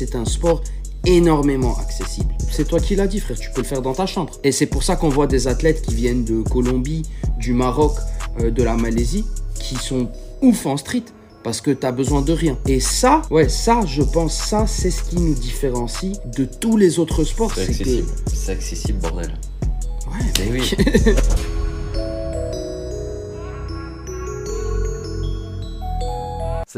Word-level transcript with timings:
C'est 0.00 0.14
un 0.14 0.24
sport 0.24 0.62
énormément 1.06 1.76
accessible. 1.76 2.32
C'est 2.52 2.68
toi 2.68 2.78
qui 2.78 2.94
l'as 2.94 3.08
dit, 3.08 3.18
frère, 3.18 3.36
tu 3.36 3.50
peux 3.50 3.62
le 3.62 3.66
faire 3.66 3.82
dans 3.82 3.94
ta 3.94 4.06
chambre. 4.06 4.32
Et 4.44 4.52
c'est 4.52 4.66
pour 4.66 4.84
ça 4.84 4.94
qu'on 4.94 5.08
voit 5.08 5.26
des 5.26 5.48
athlètes 5.48 5.82
qui 5.82 5.92
viennent 5.92 6.24
de 6.24 6.40
Colombie, 6.42 7.02
du 7.36 7.52
Maroc, 7.52 7.96
euh, 8.38 8.52
de 8.52 8.62
la 8.62 8.76
Malaisie, 8.76 9.24
qui 9.58 9.74
sont 9.74 10.08
ouf 10.40 10.66
en 10.66 10.76
street. 10.76 11.02
Parce 11.42 11.60
que 11.60 11.72
tu 11.72 11.84
as 11.84 11.90
besoin 11.90 12.22
de 12.22 12.32
rien. 12.32 12.56
Et 12.68 12.78
ça, 12.78 13.22
ouais, 13.32 13.48
ça, 13.48 13.80
je 13.86 14.02
pense, 14.04 14.36
ça, 14.36 14.68
c'est 14.68 14.92
ce 14.92 15.02
qui 15.02 15.16
nous 15.16 15.34
différencie 15.34 16.12
de 16.36 16.44
tous 16.44 16.76
les 16.76 17.00
autres 17.00 17.24
sports. 17.24 17.50
C'est 17.52 17.62
accessible. 17.62 18.06
C'est 18.32 18.52
accessible, 18.52 18.98
bordel. 19.00 19.34
Ouais, 20.12 20.44
Eh 20.46 20.52
oui. 20.52 20.76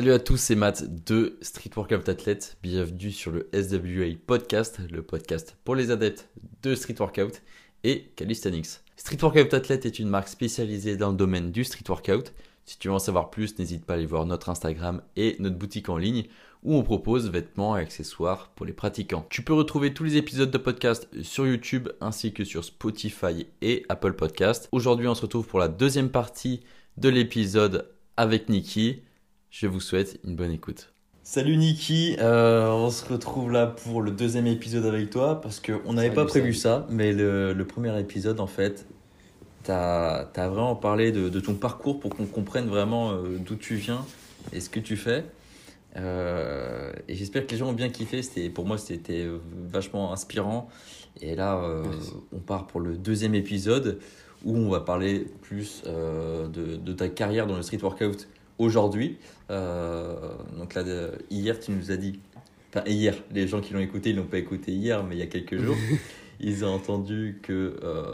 Salut 0.01 0.13
à 0.13 0.19
tous, 0.19 0.39
c'est 0.39 0.55
Matt 0.55 1.05
de 1.05 1.37
Street 1.43 1.69
Workout 1.77 2.09
Athlete. 2.09 2.57
Bienvenue 2.63 3.11
sur 3.11 3.33
le 3.33 3.51
SWA 3.53 4.07
Podcast, 4.27 4.81
le 4.91 5.03
podcast 5.03 5.59
pour 5.63 5.75
les 5.75 5.91
adeptes 5.91 6.31
de 6.63 6.75
Street 6.75 6.95
Workout 6.99 7.43
et 7.85 8.05
Calisthenics. 8.17 8.81
Street 8.97 9.19
Workout 9.21 9.53
Athlete 9.53 9.85
est 9.85 9.99
une 9.99 10.09
marque 10.09 10.29
spécialisée 10.29 10.97
dans 10.97 11.11
le 11.11 11.19
domaine 11.19 11.53
du 11.53 11.65
Street 11.65 11.85
Workout. 11.87 12.33
Si 12.65 12.79
tu 12.79 12.89
veux 12.89 12.95
en 12.95 12.99
savoir 12.99 13.29
plus, 13.29 13.59
n'hésite 13.59 13.85
pas 13.85 13.93
à 13.93 13.97
aller 13.97 14.07
voir 14.07 14.25
notre 14.25 14.49
Instagram 14.49 15.03
et 15.17 15.37
notre 15.39 15.59
boutique 15.59 15.91
en 15.91 15.99
ligne 15.99 16.25
où 16.63 16.77
on 16.77 16.83
propose 16.83 17.29
vêtements 17.29 17.77
et 17.77 17.83
accessoires 17.83 18.53
pour 18.57 18.65
les 18.65 18.73
pratiquants. 18.73 19.27
Tu 19.29 19.43
peux 19.43 19.53
retrouver 19.53 19.93
tous 19.93 20.05
les 20.05 20.17
épisodes 20.17 20.51
de 20.51 20.57
podcast 20.57 21.11
sur 21.23 21.47
YouTube 21.47 21.91
ainsi 22.01 22.33
que 22.33 22.45
sur 22.45 22.65
Spotify 22.65 23.47
et 23.61 23.85
Apple 23.91 24.15
Podcast. 24.15 24.67
Aujourd'hui, 24.73 25.09
on 25.09 25.15
se 25.15 25.21
retrouve 25.21 25.47
pour 25.47 25.59
la 25.59 25.69
deuxième 25.69 26.09
partie 26.09 26.63
de 26.97 27.11
l'épisode 27.11 27.91
avec 28.17 28.49
Niki. 28.49 29.03
Je 29.51 29.67
vous 29.67 29.81
souhaite 29.81 30.21
une 30.25 30.37
bonne 30.37 30.53
écoute. 30.53 30.93
Salut 31.25 31.57
Niki, 31.57 32.17
Euh, 32.21 32.71
on 32.71 32.89
se 32.89 33.05
retrouve 33.05 33.51
là 33.51 33.67
pour 33.67 34.01
le 34.01 34.13
deuxième 34.13 34.47
épisode 34.47 34.87
avec 34.87 35.11
toi 35.11 35.41
parce 35.41 35.61
qu'on 35.61 35.93
n'avait 35.93 36.15
pas 36.15 36.25
prévu 36.25 36.55
ça, 36.55 36.87
mais 36.89 37.13
le, 37.13 37.53
le 37.53 37.65
premier 37.67 37.99
épisode 37.99 38.39
en 38.39 38.47
fait, 38.47 38.87
tu 39.65 39.73
as, 39.73 40.31
vraiment 40.37 40.77
parlé 40.77 41.11
de, 41.11 41.29
de 41.29 41.41
ton 41.41 41.55
parcours 41.55 41.99
pour 41.99 42.15
qu'on 42.15 42.27
comprenne 42.27 42.69
vraiment 42.69 43.11
euh, 43.11 43.39
d'où 43.45 43.57
tu 43.57 43.75
viens 43.75 44.07
et 44.53 44.61
ce 44.61 44.71
que 44.71 44.79
tu 44.79 44.97
fais. 44.97 45.25
Euh, 45.97 46.93
et 47.09 47.17
j'espère 47.17 47.45
que 47.45 47.51
les 47.51 47.59
gens 47.59 47.71
ont 47.71 47.75
bien 47.75 47.89
kiffé. 47.89 48.23
C'était, 48.23 48.51
pour 48.51 48.67
moi, 48.67 48.79
c'était 48.79 49.27
vachement 49.69 50.13
inspirant. 50.13 50.69
Et 51.21 51.35
là, 51.35 51.61
on 52.33 52.39
part 52.39 52.69
pour 52.69 52.79
le 52.81 52.97
deuxième 52.97 53.35
épisode 53.35 53.99
où 54.45 54.57
on 54.57 54.71
va 54.71 54.81
parler 54.81 55.27
plus 55.43 55.83
de, 55.85 56.77
de 56.77 56.93
ta 56.93 57.09
carrière 57.09 57.49
dans 57.49 57.57
le 57.57 57.63
street 57.63 57.81
workout 57.83 58.29
aujourd'hui. 58.61 59.19
Euh, 59.51 60.15
donc 60.57 60.75
là, 60.75 60.83
hier, 61.31 61.59
tu 61.59 61.73
nous 61.73 61.91
as 61.91 61.97
dit, 61.97 62.21
enfin 62.73 62.85
hier, 62.87 63.15
les 63.33 63.47
gens 63.49 63.61
qui 63.61 63.73
l'ont 63.75 63.81
écouté, 63.81 64.11
ils 64.11 64.17
l'ont 64.17 64.25
pas 64.27 64.39
écouté 64.39 64.73
hier, 64.73 65.03
mais 65.05 65.17
il 65.17 65.19
y 65.19 65.23
a 65.23 65.27
quelques 65.27 65.59
jours, 65.59 65.77
ils 66.41 66.65
ont 66.65 66.73
entendu 66.73 67.41
que 67.43 67.77
euh, 67.83 68.05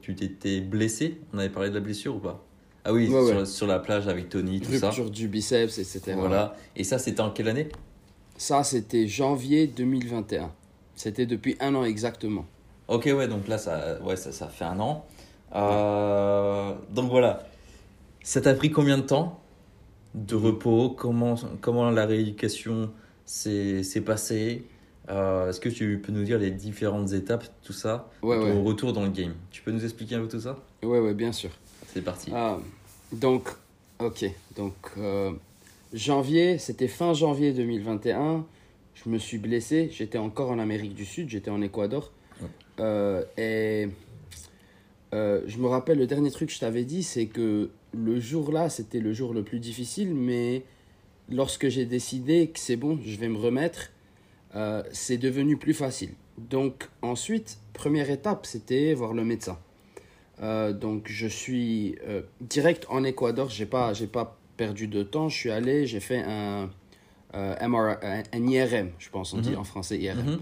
tu 0.00 0.14
t'étais 0.14 0.60
blessé. 0.60 1.18
On 1.32 1.38
avait 1.38 1.48
parlé 1.50 1.70
de 1.70 1.74
la 1.74 1.80
blessure 1.80 2.16
ou 2.16 2.20
pas? 2.20 2.44
Ah 2.84 2.92
oui, 2.92 3.08
Ouais, 3.08 3.26
sur, 3.26 3.36
ouais. 3.38 3.46
sur 3.46 3.66
la 3.66 3.78
plage 3.78 4.08
avec 4.08 4.28
Tony, 4.28 4.60
tout 4.60 4.72
ça. 4.72 4.88
Rupture 4.88 5.10
du 5.10 5.26
biceps, 5.28 5.78
etc. 5.78 6.14
Voilà. 6.16 6.54
Et 6.76 6.84
ça, 6.84 6.98
c'était 6.98 7.22
en 7.22 7.30
quelle 7.30 7.48
année? 7.48 7.68
Ça, 8.36 8.62
c'était 8.62 9.06
janvier 9.06 9.66
2021. 9.66 10.52
C'était 10.94 11.26
depuis 11.26 11.56
un 11.60 11.74
an 11.74 11.84
exactement. 11.84 12.44
Ok, 12.88 13.04
ouais, 13.06 13.26
donc 13.26 13.48
là, 13.48 13.56
ça, 13.58 14.00
ouais, 14.02 14.16
ça, 14.16 14.32
ça 14.32 14.48
fait 14.48 14.64
un 14.66 14.78
an. 14.80 15.06
Euh, 15.54 16.74
donc 16.90 17.10
voilà. 17.10 17.46
Ça 18.22 18.40
t'a 18.40 18.54
pris 18.54 18.70
combien 18.70 18.98
de 18.98 19.02
temps? 19.02 19.40
De 20.14 20.34
repos 20.36 20.90
comment, 20.90 21.34
comment 21.60 21.90
la 21.90 22.06
rééducation 22.06 22.90
s'est 23.24 23.82
passée 24.04 24.64
Euh, 25.10 25.50
Est-ce 25.50 25.60
que 25.60 25.68
tu 25.68 26.00
peux 26.02 26.12
nous 26.12 26.24
dire 26.24 26.38
les 26.38 26.50
différentes 26.50 27.12
étapes, 27.12 27.44
tout 27.62 27.72
ça, 27.74 28.10
Ouais, 28.22 28.36
retour 28.62 28.92
dans 28.94 29.02
le 29.02 29.10
game? 29.10 29.34
Tu 29.50 29.60
peux 29.62 29.70
nous 29.70 29.84
expliquer 29.84 30.14
un 30.14 30.20
peu 30.22 30.28
tout 30.28 30.40
ça? 30.40 30.56
Ouais, 30.82 30.98
ouais, 30.98 31.12
bien 31.14 31.30
sûr. 31.32 31.50
C'est 31.88 32.02
parti. 32.02 32.30
Ah, 32.34 32.58
donc, 33.12 33.48
ok. 33.98 34.24
Donc, 34.56 34.74
euh, 34.96 35.32
janvier, 35.92 36.56
c'était 36.58 36.88
fin 36.88 37.12
janvier 37.12 37.52
2021. 37.52 38.46
Je 38.94 39.10
me 39.10 39.18
suis 39.18 39.38
blessé. 39.38 39.90
J'étais 39.92 40.18
encore 40.18 40.50
en 40.50 40.58
Amérique 40.58 40.94
du 40.94 41.04
Sud. 41.04 41.28
J'étais 41.28 41.50
en 41.50 41.60
Équateur. 41.60 42.10
Ouais. 42.40 42.48
Euh, 42.80 43.24
et 43.36 43.88
euh, 45.12 45.42
je 45.46 45.58
me 45.58 45.66
rappelle, 45.66 45.98
le 45.98 46.06
dernier 46.06 46.30
truc 46.30 46.48
que 46.48 46.54
je 46.54 46.60
t'avais 46.60 46.84
dit, 46.84 47.02
c'est 47.02 47.26
que 47.26 47.70
le 47.92 48.20
jour-là, 48.20 48.68
c'était 48.68 49.00
le 49.00 49.12
jour 49.12 49.34
le 49.34 49.42
plus 49.44 49.60
difficile. 49.60 50.14
Mais 50.14 50.62
lorsque 51.30 51.68
j'ai 51.68 51.84
décidé 51.86 52.48
que 52.48 52.58
c'est 52.58 52.76
bon, 52.76 52.98
je 53.04 53.16
vais 53.16 53.28
me 53.28 53.38
remettre, 53.38 53.90
euh, 54.56 54.82
c'est 54.92 55.18
devenu 55.18 55.56
plus 55.56 55.74
facile. 55.74 56.10
Donc, 56.38 56.88
ensuite, 57.02 57.58
première 57.74 58.10
étape, 58.10 58.46
c'était 58.46 58.94
voir 58.94 59.12
le 59.12 59.24
médecin. 59.24 59.58
Euh, 60.42 60.72
donc 60.72 61.06
je 61.06 61.28
suis 61.28 61.94
euh, 62.08 62.22
direct 62.40 62.86
en 62.88 63.04
Équateur, 63.04 63.50
j'ai 63.50 63.66
pas 63.66 63.92
j'ai 63.92 64.08
pas 64.08 64.36
perdu 64.56 64.88
de 64.88 65.04
temps, 65.04 65.28
je 65.28 65.36
suis 65.36 65.50
allé, 65.52 65.86
j'ai 65.86 66.00
fait 66.00 66.24
un 66.26 66.70
euh, 67.36 67.68
MRI, 67.68 67.94
un, 68.02 68.22
un 68.32 68.48
IRM, 68.48 68.90
je 68.98 69.10
pense 69.10 69.32
on 69.32 69.38
dit 69.38 69.50
Mhm. 69.50 69.58
en 69.58 69.64
français 69.64 69.96
IRM. 69.96 70.18
Mhm. 70.26 70.38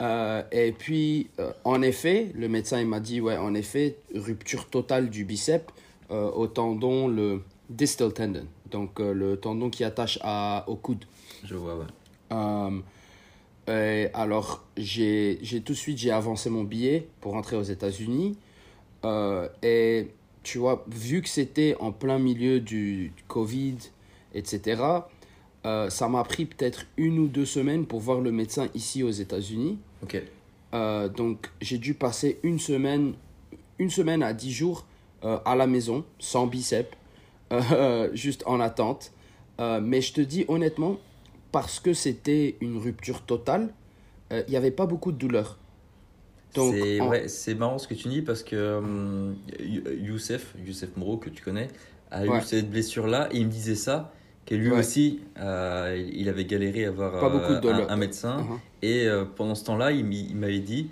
Euh, 0.00 0.42
et 0.50 0.72
puis 0.72 1.28
euh, 1.38 1.52
en 1.64 1.82
effet, 1.82 2.32
le 2.34 2.48
médecin 2.48 2.80
il 2.80 2.86
m'a 2.86 3.00
dit 3.00 3.20
ouais 3.20 3.36
en 3.36 3.54
effet 3.54 3.98
rupture 4.14 4.68
totale 4.68 5.10
du 5.10 5.24
biceps 5.24 5.72
euh, 6.10 6.30
au 6.30 6.46
tendon 6.46 7.08
le 7.08 7.42
distal 7.68 8.12
tendon, 8.12 8.46
donc 8.70 8.98
le 8.98 9.36
tendon 9.36 9.70
qui 9.70 9.84
attache 9.84 10.18
à, 10.22 10.64
au 10.66 10.76
coude. 10.76 11.04
Je 11.44 11.54
vois, 11.54 11.76
ouais. 11.76 12.82
Et 13.68 14.08
alors, 14.12 14.64
j'ai 14.76 15.38
j'ai 15.42 15.60
tout 15.60 15.72
de 15.72 15.78
suite 15.78 15.96
j'ai 15.98 16.10
avancé 16.10 16.50
mon 16.50 16.64
billet 16.64 17.06
pour 17.20 17.32
rentrer 17.32 17.56
aux 17.56 17.62
États-Unis. 17.62 18.36
Et 19.62 20.08
tu 20.42 20.58
vois, 20.58 20.84
vu 20.88 21.22
que 21.22 21.28
c'était 21.28 21.76
en 21.78 21.92
plein 21.92 22.18
milieu 22.18 22.60
du 22.60 23.12
Covid, 23.28 23.76
etc., 24.34 24.82
euh, 25.66 25.90
ça 25.90 26.08
m'a 26.08 26.24
pris 26.24 26.44
peut-être 26.46 26.84
une 26.96 27.18
ou 27.18 27.28
deux 27.28 27.46
semaines 27.46 27.86
pour 27.86 28.00
voir 28.00 28.20
le 28.20 28.32
médecin 28.32 28.68
ici 28.74 29.02
aux 29.02 29.10
États-Unis. 29.10 29.78
Ok. 30.02 30.20
Euh, 30.74 31.08
donc, 31.08 31.50
j'ai 31.60 31.78
dû 31.78 31.94
passer 31.94 32.38
une 32.42 32.58
semaine, 32.58 33.14
une 33.78 33.90
semaine 33.90 34.22
à 34.22 34.32
dix 34.32 34.52
jours 34.52 34.86
euh, 35.24 35.38
à 35.44 35.54
la 35.54 35.66
maison, 35.66 36.04
sans 36.18 36.46
biceps, 36.46 36.96
juste 38.14 38.42
en 38.46 38.60
attente. 38.60 39.12
Mais 39.60 40.00
je 40.00 40.12
te 40.12 40.20
dis 40.20 40.44
honnêtement, 40.48 40.96
parce 41.52 41.78
que 41.78 41.94
c'était 41.94 42.56
une 42.60 42.78
rupture 42.78 43.22
totale, 43.22 43.72
il 44.32 44.44
n'y 44.48 44.56
avait 44.56 44.70
pas 44.72 44.86
beaucoup 44.86 45.12
de 45.12 45.18
douleur. 45.18 45.58
C'est 46.54 47.00
en- 47.00 47.08
ouais, 47.08 47.28
c'est 47.28 47.54
marrant 47.54 47.78
ce 47.78 47.86
que 47.88 47.94
tu 47.94 48.08
dis 48.08 48.20
parce 48.22 48.42
que 48.42 48.76
hum, 48.78 49.36
You- 49.60 49.82
Youssef, 50.00 50.54
Youssef 50.66 50.96
Moreau, 50.96 51.16
que 51.16 51.30
tu 51.30 51.42
connais, 51.42 51.68
a 52.10 52.24
Ouais. 52.26 52.38
eu 52.38 52.42
cette 52.42 52.70
blessure-là 52.70 53.28
et 53.30 53.38
il 53.38 53.46
me 53.46 53.50
disait 53.52 53.74
ça, 53.76 54.12
que 54.46 54.54
lui 54.54 54.70
Ouais. 54.70 54.78
aussi, 54.78 55.20
euh, 55.38 56.08
il 56.12 56.28
avait 56.28 56.44
galéré 56.44 56.84
à 56.86 56.88
avoir 56.88 57.20
Pas 57.20 57.28
beaucoup 57.28 57.60
de 57.60 57.68
euh, 57.68 57.86
un, 57.86 57.88
un 57.90 57.96
médecin. 57.96 58.38
Uh-huh. 58.38 58.58
Et 58.82 59.06
euh, 59.06 59.24
pendant 59.24 59.54
ce 59.54 59.64
temps-là, 59.64 59.92
il, 59.92 60.04
m'avait 60.36 60.58
dit, 60.58 60.90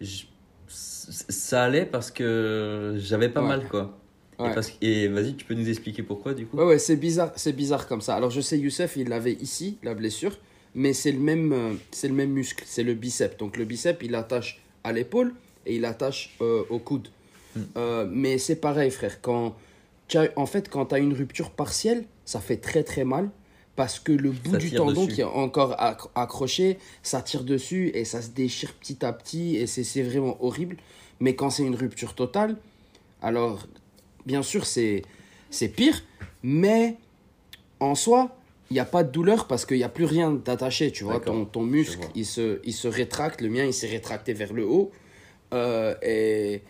je- 0.00 0.24
ça 0.68 1.64
allait 1.64 1.86
parce 1.86 2.10
que 2.10 2.94
j'avais 2.98 3.28
pas 3.28 3.42
Ouais. 3.42 3.48
mal, 3.48 3.68
quoi. 3.68 3.96
Et, 4.38 4.42
Ouais. 4.42 5.08
vas-y, 5.08 5.34
tu 5.34 5.44
peux 5.44 5.54
nous 5.54 5.68
expliquer 5.68 6.02
pourquoi, 6.02 6.32
du 6.32 6.46
coup? 6.46 6.56
Ouais, 6.56 6.64
ouais, 6.64 6.78
c'est 6.78 6.96
bizarre, 6.96 7.32
c'est 7.36 7.52
bizarre 7.52 7.86
comme 7.86 8.00
ça. 8.00 8.14
Alors, 8.16 8.30
je 8.30 8.40
sais, 8.40 8.58
Youssef, 8.58 8.96
il 8.96 9.08
l'avait 9.08 9.34
ici, 9.34 9.76
la 9.82 9.94
blessure, 9.94 10.38
mais 10.74 10.92
c'est 10.94 11.12
le 11.12 11.18
même, 11.18 11.78
c'est 11.90 12.08
le 12.08 12.14
même 12.14 12.30
muscle, 12.30 12.64
c'est 12.66 12.82
le 12.82 12.94
biceps. 12.94 13.36
Donc, 13.36 13.56
le 13.58 13.64
biceps, 13.66 13.98
il 14.02 14.14
attache 14.14 14.62
à 14.84 14.92
l'épaule 14.92 15.34
et 15.66 15.76
il 15.76 15.84
attache 15.84 16.34
euh, 16.40 16.62
au 16.70 16.78
coude. 16.78 17.08
Hmm. 17.54 17.60
Euh, 17.76 18.06
mais 18.10 18.38
c'est 18.38 18.56
pareil, 18.56 18.90
frère. 18.90 19.20
Quand 19.20 19.56
en 20.36 20.46
fait, 20.46 20.68
quand 20.68 20.86
tu 20.86 20.94
as 20.94 20.98
une 20.98 21.12
rupture 21.12 21.50
partielle, 21.50 22.04
ça 22.24 22.40
fait 22.40 22.56
très 22.56 22.82
très 22.82 23.04
mal 23.04 23.30
parce 23.76 23.98
que 23.98 24.12
le 24.12 24.30
bout 24.30 24.52
Ça 24.52 24.58
du 24.58 24.70
tendon 24.72 25.04
dessus. 25.04 25.14
qui 25.14 25.20
est 25.20 25.24
encore 25.24 25.72
accro- 25.76 26.10
accroché, 26.14 26.78
ça 27.02 27.22
tire 27.22 27.44
dessus 27.44 27.90
et 27.94 28.04
ça 28.04 28.20
se 28.20 28.30
déchire 28.30 28.74
petit 28.74 29.04
à 29.04 29.12
petit 29.12 29.56
et 29.56 29.66
c'est 29.66 30.02
vraiment 30.02 30.42
horrible. 30.44 30.76
Mais 31.20 31.34
quand 31.34 31.50
c'est 31.50 31.62
une 31.62 31.74
rupture 31.76 32.14
totale, 32.14 32.56
alors 33.22 33.66
bien 34.26 34.42
sûr 34.42 34.66
c'est 34.66 35.02
pire, 35.74 36.02
mais 36.42 36.96
en 37.78 37.94
soi, 37.94 38.36
il 38.70 38.74
n'y 38.74 38.80
a 38.80 38.84
pas 38.84 39.02
de 39.02 39.10
douleur 39.10 39.46
parce 39.46 39.64
qu'il 39.66 39.78
n'y 39.78 39.82
a 39.84 39.88
plus 39.88 40.04
rien 40.04 40.30
d'attaché, 40.30 40.92
tu 40.92 41.04
vois. 41.04 41.18
Ton, 41.20 41.44
ton 41.44 41.62
muscle, 41.62 42.06
il 42.14 42.24
se, 42.26 42.60
il 42.64 42.72
se 42.74 42.86
rétracte, 42.88 43.40
le 43.40 43.48
mien, 43.48 43.64
il 43.64 43.74
s'est 43.74 43.88
rétracté 43.88 44.32
vers 44.32 44.52
le 44.52 44.64
haut. 44.64 44.92
Euh, 45.52 45.94
et 46.02 46.62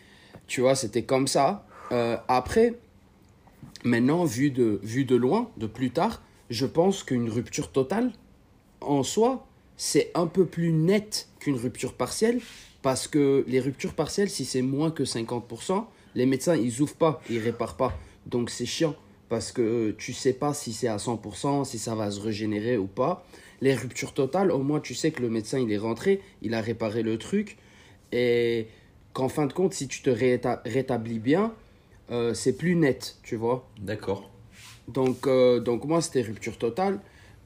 tu 0.47 0.62
vois, 0.62 0.75
c'était 0.75 1.03
comme 1.03 1.26
ça. 1.26 1.67
Euh, 1.93 2.17
après, 2.29 2.75
maintenant, 3.85 4.25
vu 4.25 4.51
de, 4.51 4.81
vu 4.83 5.05
de 5.05 5.17
loin, 5.17 5.51
de 5.57 5.67
plus 5.67 5.91
tard, 5.91 6.23
je 6.51 6.67
pense 6.67 7.03
qu'une 7.03 7.29
rupture 7.29 7.71
totale, 7.71 8.12
en 8.81 9.03
soi, 9.03 9.47
c'est 9.77 10.11
un 10.15 10.27
peu 10.27 10.47
plus 10.47 10.73
net 10.73 11.29
qu'une 11.39 11.57
rupture 11.57 11.95
partielle 11.95 12.41
parce 12.83 13.09
que 13.09 13.45
les 13.47 13.61
ruptures 13.61 13.95
partielles, 13.95 14.31
si 14.31 14.45
c'est 14.45 14.62
moins 14.62 14.91
que 14.91 15.03
50%, 15.03 15.85
les 16.15 16.27
médecins, 16.27 16.57
ils 16.57 16.81
ouvrent 16.81 16.97
pas, 16.97 17.23
ils 17.31 17.39
réparent 17.39 17.77
pas. 17.77 17.97
Donc 18.27 18.51
c'est 18.51 18.67
chiant 18.67 18.95
parce 19.29 19.53
que 19.53 19.93
tu 19.93 20.12
sais 20.12 20.33
pas 20.33 20.53
si 20.55 20.73
c'est 20.73 20.89
à 20.89 20.97
100%, 20.97 21.65
si 21.65 21.79
ça 21.79 21.95
va 21.95 22.11
se 22.11 22.21
régénérer 22.21 22.77
ou 22.77 22.87
pas. 22.87 23.25
Les 23.61 23.75
ruptures 23.75 24.12
totales, 24.12 24.51
au 24.51 24.62
moins 24.62 24.81
tu 24.81 24.95
sais 24.95 25.12
que 25.12 25.23
le 25.23 25.31
médecin 25.31 25.59
il 25.59 25.71
est 25.71 25.79
rentré, 25.79 26.21
il 26.43 26.55
a 26.55 26.61
réparé 26.61 27.03
le 27.03 27.17
truc 27.19 27.59
et 28.12 28.67
qu'en 29.12 29.29
fin 29.29 29.47
de 29.47 29.53
compte, 29.53 29.73
si 29.73 29.89
tu 29.89 30.03
te 30.03 30.11
réta- 30.11 30.61
rétablis 30.65 31.19
bien, 31.19 31.53
euh, 32.11 32.35
c'est 32.35 32.55
plus 32.57 32.75
net, 32.77 33.17
tu 33.23 33.37
vois. 33.37 33.69
D'accord. 33.81 34.31
Donc, 34.89 35.27
euh, 35.27 35.61
donc 35.61 35.85
moi, 35.85 36.01
c'était 36.03 36.23
rupture 36.23 36.59
totale. 36.59 37.01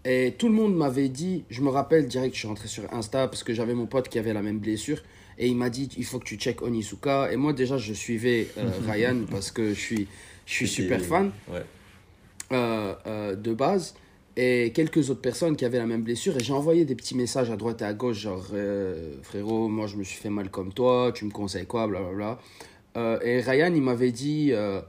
Et 0.07 0.35
tout 0.39 0.49
le 0.49 0.55
monde 0.55 0.75
m'avait 0.77 1.09
dit, 1.09 1.45
je 1.51 1.63
me 1.63 1.71
rappelle 1.71 2.07
direct, 2.09 2.35
je 2.35 2.41
suis 2.41 2.49
rentré 2.49 2.69
sur 2.69 2.85
Insta 2.93 3.27
parce 3.29 3.43
que 3.43 3.55
j'avais 3.55 3.75
mon 3.75 3.87
pote 3.87 4.09
qui 4.09 4.19
avait 4.19 4.33
la 4.35 4.43
même 4.43 4.59
blessure. 4.59 5.03
Et 5.39 5.49
il 5.49 5.57
m'a 5.57 5.71
dit, 5.71 5.89
il 5.97 6.05
faut 6.05 6.19
que 6.19 6.25
tu 6.25 6.37
check 6.37 6.63
Onisuka. 6.63 7.33
Et 7.33 7.37
moi, 7.37 7.53
déjà, 7.53 7.79
je 7.79 7.93
suivais 7.93 8.49
euh, 8.59 8.71
Ryan 8.89 9.21
parce 9.31 9.51
que 9.51 9.71
je 9.75 9.81
suis, 9.81 10.09
je 10.47 10.53
suis 10.53 10.69
super 10.69 11.01
fan 11.01 11.33
Ouais. 11.49 11.63
de 12.51 13.55
base. 13.55 13.95
Et 14.37 14.73
quelques 14.75 15.11
autres 15.11 15.21
personnes 15.21 15.55
qui 15.57 15.65
avaient 15.65 15.79
la 15.79 15.87
même 15.87 16.03
blessure. 16.03 16.37
Et 16.37 16.41
j'ai 16.43 16.53
envoyé 16.53 16.85
des 16.85 16.95
petits 16.97 17.17
messages 17.17 17.51
à 17.51 17.57
droite 17.57 17.83
et 17.83 17.85
à 17.85 17.95
gauche, 17.95 18.19
genre, 18.19 18.45
euh, 18.53 19.15
frérot, 19.23 19.69
moi, 19.69 19.87
je 19.87 19.97
me 19.97 20.03
suis 20.03 20.21
fait 20.21 20.31
mal 20.31 20.51
comme 20.51 20.73
toi, 20.73 21.13
tu 21.15 21.25
me 21.25 21.31
conseilles 21.31 21.67
quoi, 21.67 21.87
blablabla. 21.87 22.39
Euh, 22.97 23.19
et 23.23 23.41
Ryan, 23.41 23.73
il 23.75 23.83
m'avait 23.83 24.13
dit, 24.13 24.51
euh, 24.53 24.81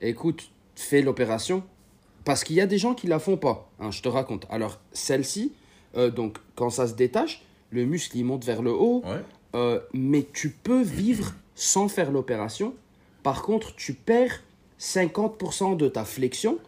écoute, 0.00 0.50
fais 0.74 1.02
l'opération. 1.02 1.62
Parce 2.24 2.42
qu'il 2.42 2.56
y 2.56 2.60
a 2.60 2.66
des 2.66 2.78
gens 2.78 2.94
qui 2.94 3.06
la 3.06 3.20
font 3.20 3.36
pas, 3.36 3.70
hein, 3.78 3.92
je 3.92 4.02
te 4.02 4.08
raconte. 4.08 4.46
Alors, 4.50 4.80
celle-ci, 4.92 5.52
euh, 5.96 6.10
donc, 6.10 6.38
quand 6.56 6.70
ça 6.70 6.88
se 6.88 6.94
détache, 6.94 7.44
le 7.70 7.84
muscle, 7.84 8.16
il 8.16 8.24
monte 8.24 8.44
vers 8.44 8.62
le 8.62 8.72
haut. 8.72 9.02
Ouais. 9.04 9.80
Mais 9.94 10.26
tu 10.34 10.50
peux 10.50 10.82
vivre 10.82 11.32
sans 11.54 11.88
faire 11.88 12.10
l'opération. 12.10 12.74
Par 13.22 13.40
contre, 13.40 13.74
tu 13.74 13.94
perds 13.94 14.42
50% 14.78 15.78
de 15.78 15.88
ta 15.88 16.04
flexion 16.04 16.58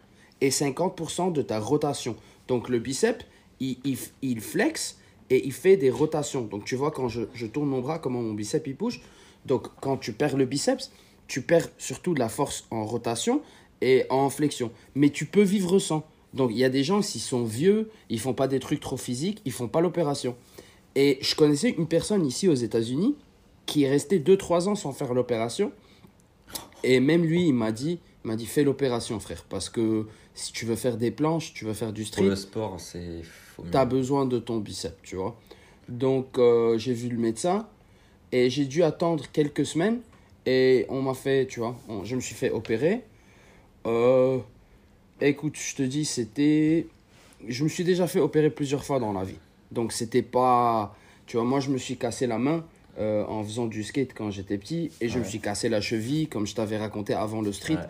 et 0.41 0.49
50% 0.49 1.31
de 1.31 1.41
ta 1.41 1.59
rotation. 1.59 2.15
Donc 2.47 2.67
le 2.67 2.79
bicep, 2.79 3.23
il, 3.59 3.77
il, 3.83 3.97
il 4.21 4.41
flex 4.41 4.97
et 5.29 5.45
il 5.45 5.53
fait 5.53 5.77
des 5.77 5.91
rotations. 5.91 6.41
Donc 6.41 6.65
tu 6.65 6.75
vois, 6.75 6.91
quand 6.91 7.07
je, 7.07 7.21
je 7.33 7.45
tourne 7.45 7.69
mon 7.69 7.81
bras, 7.81 7.99
comment 7.99 8.21
mon 8.21 8.33
bicep 8.33 8.65
il 8.67 8.75
bouge. 8.75 9.01
Donc 9.49 9.67
quand 9.81 9.97
tu 9.97 10.13
perds 10.13 10.37
le 10.37 10.45
biceps, 10.45 10.91
tu 11.27 11.41
perds 11.41 11.67
surtout 11.77 12.13
de 12.13 12.19
la 12.19 12.29
force 12.29 12.65
en 12.71 12.85
rotation 12.85 13.41
et 13.81 14.05
en 14.09 14.29
flexion. 14.29 14.71
Mais 14.95 15.09
tu 15.09 15.25
peux 15.25 15.41
vivre 15.41 15.79
sans. 15.79 16.05
Donc 16.33 16.51
il 16.51 16.57
y 16.57 16.63
a 16.63 16.69
des 16.69 16.83
gens, 16.83 17.01
s'ils 17.01 17.21
sont 17.21 17.43
vieux, 17.43 17.89
ils 18.09 18.19
font 18.19 18.33
pas 18.33 18.47
des 18.47 18.59
trucs 18.59 18.79
trop 18.79 18.97
physiques, 18.97 19.41
ils 19.45 19.51
font 19.51 19.67
pas 19.67 19.81
l'opération. 19.81 20.37
Et 20.95 21.17
je 21.21 21.35
connaissais 21.35 21.71
une 21.71 21.87
personne 21.87 22.25
ici 22.25 22.47
aux 22.47 22.55
États-Unis 22.55 23.15
qui 23.65 23.83
est 23.83 23.89
restée 23.89 24.19
2-3 24.19 24.69
ans 24.69 24.75
sans 24.75 24.93
faire 24.93 25.13
l'opération. 25.13 25.71
Et 26.83 26.99
même 26.99 27.23
lui, 27.23 27.47
il 27.47 27.53
m'a 27.53 27.71
dit, 27.71 27.99
m'a 28.23 28.35
dit 28.35 28.45
fais 28.45 28.63
l'opération, 28.63 29.19
frère. 29.19 29.45
Parce 29.49 29.69
que 29.69 30.07
si 30.33 30.51
tu 30.53 30.65
veux 30.65 30.75
faire 30.75 30.97
des 30.97 31.11
planches, 31.11 31.53
tu 31.53 31.65
veux 31.65 31.73
faire 31.73 31.93
du 31.93 32.03
Pour 32.03 32.07
street, 32.07 32.23
le 32.23 32.35
sport, 32.35 32.79
c'est. 32.79 33.21
faut 33.23 33.63
mieux. 33.63 33.71
tu 33.71 33.77
as 33.77 33.85
besoin 33.85 34.25
de 34.25 34.39
ton 34.39 34.57
bicep, 34.57 34.95
tu 35.03 35.15
vois. 35.15 35.39
Donc 35.87 36.37
euh, 36.37 36.77
j'ai 36.77 36.93
vu 36.93 37.09
le 37.09 37.17
médecin 37.17 37.67
et 38.31 38.49
j'ai 38.49 38.65
dû 38.65 38.83
attendre 38.83 39.25
quelques 39.31 39.65
semaines. 39.65 39.99
Et 40.45 40.85
on 40.89 41.01
m'a 41.01 41.13
fait, 41.13 41.45
tu 41.47 41.59
vois, 41.59 41.75
on- 41.87 42.03
je 42.05 42.15
me 42.15 42.21
suis 42.21 42.33
fait 42.35 42.49
opérer. 42.49 43.01
Euh, 43.85 44.39
écoute, 45.21 45.55
je 45.57 45.75
te 45.75 45.83
dis, 45.83 46.05
c'était. 46.05 46.87
Je 47.47 47.63
me 47.63 47.69
suis 47.69 47.83
déjà 47.83 48.07
fait 48.07 48.19
opérer 48.19 48.49
plusieurs 48.49 48.83
fois 48.83 48.99
dans 48.99 49.13
la 49.13 49.23
vie. 49.23 49.37
Donc 49.71 49.91
c'était 49.93 50.21
pas. 50.23 50.95
Tu 51.27 51.37
vois, 51.37 51.45
moi 51.45 51.59
je 51.59 51.69
me 51.69 51.77
suis 51.77 51.95
cassé 51.97 52.25
la 52.27 52.37
main 52.39 52.65
euh, 52.99 53.23
en 53.25 53.43
faisant 53.43 53.67
du 53.67 53.83
skate 53.83 54.13
quand 54.13 54.31
j'étais 54.31 54.57
petit. 54.57 54.91
Et 55.01 55.07
je 55.09 55.19
me 55.19 55.23
suis 55.23 55.39
cassé 55.39 55.69
la 55.69 55.81
cheville, 55.81 56.27
comme 56.27 56.47
je 56.47 56.55
t'avais 56.55 56.77
raconté 56.77 57.13
avant 57.13 57.41
le 57.41 57.51
street. 57.53 57.75
Ouais. 57.75 57.81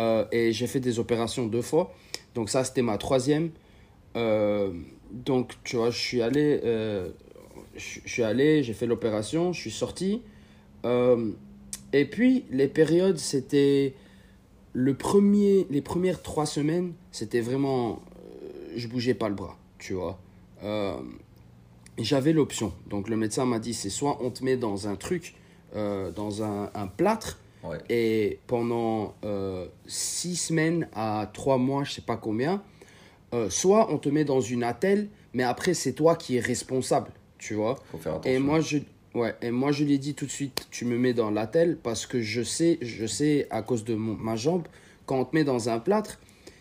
Euh, 0.00 0.24
et 0.32 0.52
j'ai 0.52 0.66
fait 0.66 0.80
des 0.80 0.98
opérations 0.98 1.46
deux 1.46 1.62
fois. 1.62 1.92
Donc 2.34 2.48
ça, 2.48 2.64
c'était 2.64 2.82
ma 2.82 2.96
troisième. 2.98 3.50
Donc, 4.14 5.52
tu 5.64 5.76
vois, 5.76 5.90
je 5.90 5.98
suis 5.98 6.22
allé, 6.22 6.60
je 7.78 8.00
je 8.04 8.12
suis 8.12 8.22
allé, 8.22 8.62
j'ai 8.62 8.74
fait 8.74 8.86
l'opération, 8.86 9.52
je 9.52 9.60
suis 9.60 9.70
sorti. 9.70 10.22
Euh, 10.84 11.30
et 11.92 12.04
puis, 12.04 12.44
les 12.50 12.68
périodes, 12.68 13.18
c'était 13.18 13.94
le 14.74 14.94
premier, 14.94 15.66
les 15.70 15.80
premières 15.80 16.22
trois 16.22 16.46
semaines, 16.46 16.92
c'était 17.12 17.40
vraiment, 17.40 18.02
euh, 18.16 18.72
je 18.76 18.86
bougeais 18.88 19.14
pas 19.14 19.28
le 19.28 19.34
bras, 19.34 19.56
tu 19.78 19.94
vois. 19.94 20.18
Euh, 20.62 20.96
j'avais 21.98 22.32
l'option. 22.32 22.72
Donc, 22.88 23.08
le 23.08 23.16
médecin 23.16 23.44
m'a 23.46 23.58
dit, 23.58 23.74
c'est 23.74 23.90
soit 23.90 24.18
on 24.22 24.30
te 24.30 24.44
met 24.44 24.56
dans 24.56 24.86
un 24.88 24.96
truc, 24.96 25.34
euh, 25.74 26.10
dans 26.12 26.42
un, 26.42 26.70
un 26.74 26.86
plâtre, 26.86 27.38
Ouais. 27.64 27.78
et 27.90 28.38
pendant 28.46 29.14
six 29.88 30.36
semaines 30.36 30.88
à 30.94 31.28
trois 31.34 31.58
mois, 31.58 31.82
je 31.82 31.90
sais 31.94 32.02
pas 32.02 32.16
combien, 32.16 32.62
soit 33.48 33.92
on 33.92 33.98
te 33.98 34.08
met 34.08 34.24
dans 34.24 34.40
une 34.40 34.62
attelle, 34.62 35.08
mais 35.34 35.42
après 35.42 35.74
c'est 35.74 35.92
toi 35.92 36.14
qui 36.14 36.36
es 36.36 36.40
responsable, 36.40 37.10
tu 37.38 37.54
vois. 37.54 37.76
Faut 37.90 37.98
faire 37.98 38.14
attention. 38.14 38.30
Et 38.30 38.38
moi 38.38 38.60
je, 38.60 38.78
ouais, 39.14 39.34
et 39.42 39.50
moi 39.50 39.72
je 39.72 39.84
lui 39.84 39.94
ai 39.94 39.98
dit 39.98 40.14
tout 40.14 40.26
de 40.26 40.30
suite, 40.30 40.66
tu 40.70 40.84
me 40.84 40.98
mets 40.98 41.14
dans 41.14 41.30
l'attelle 41.30 41.76
parce 41.82 42.06
que 42.06 42.20
je 42.20 42.42
sais, 42.42 42.78
je 42.82 43.06
sais 43.06 43.46
à 43.50 43.62
cause 43.62 43.84
de 43.84 43.94
mon- 43.94 44.14
ma 44.16 44.36
jambe, 44.36 44.66
quand 45.06 45.18
on 45.20 45.24
te 45.24 45.34
met 45.36 45.44
dans 45.44 45.68
un 45.68 45.78
plâtre, 45.78 46.18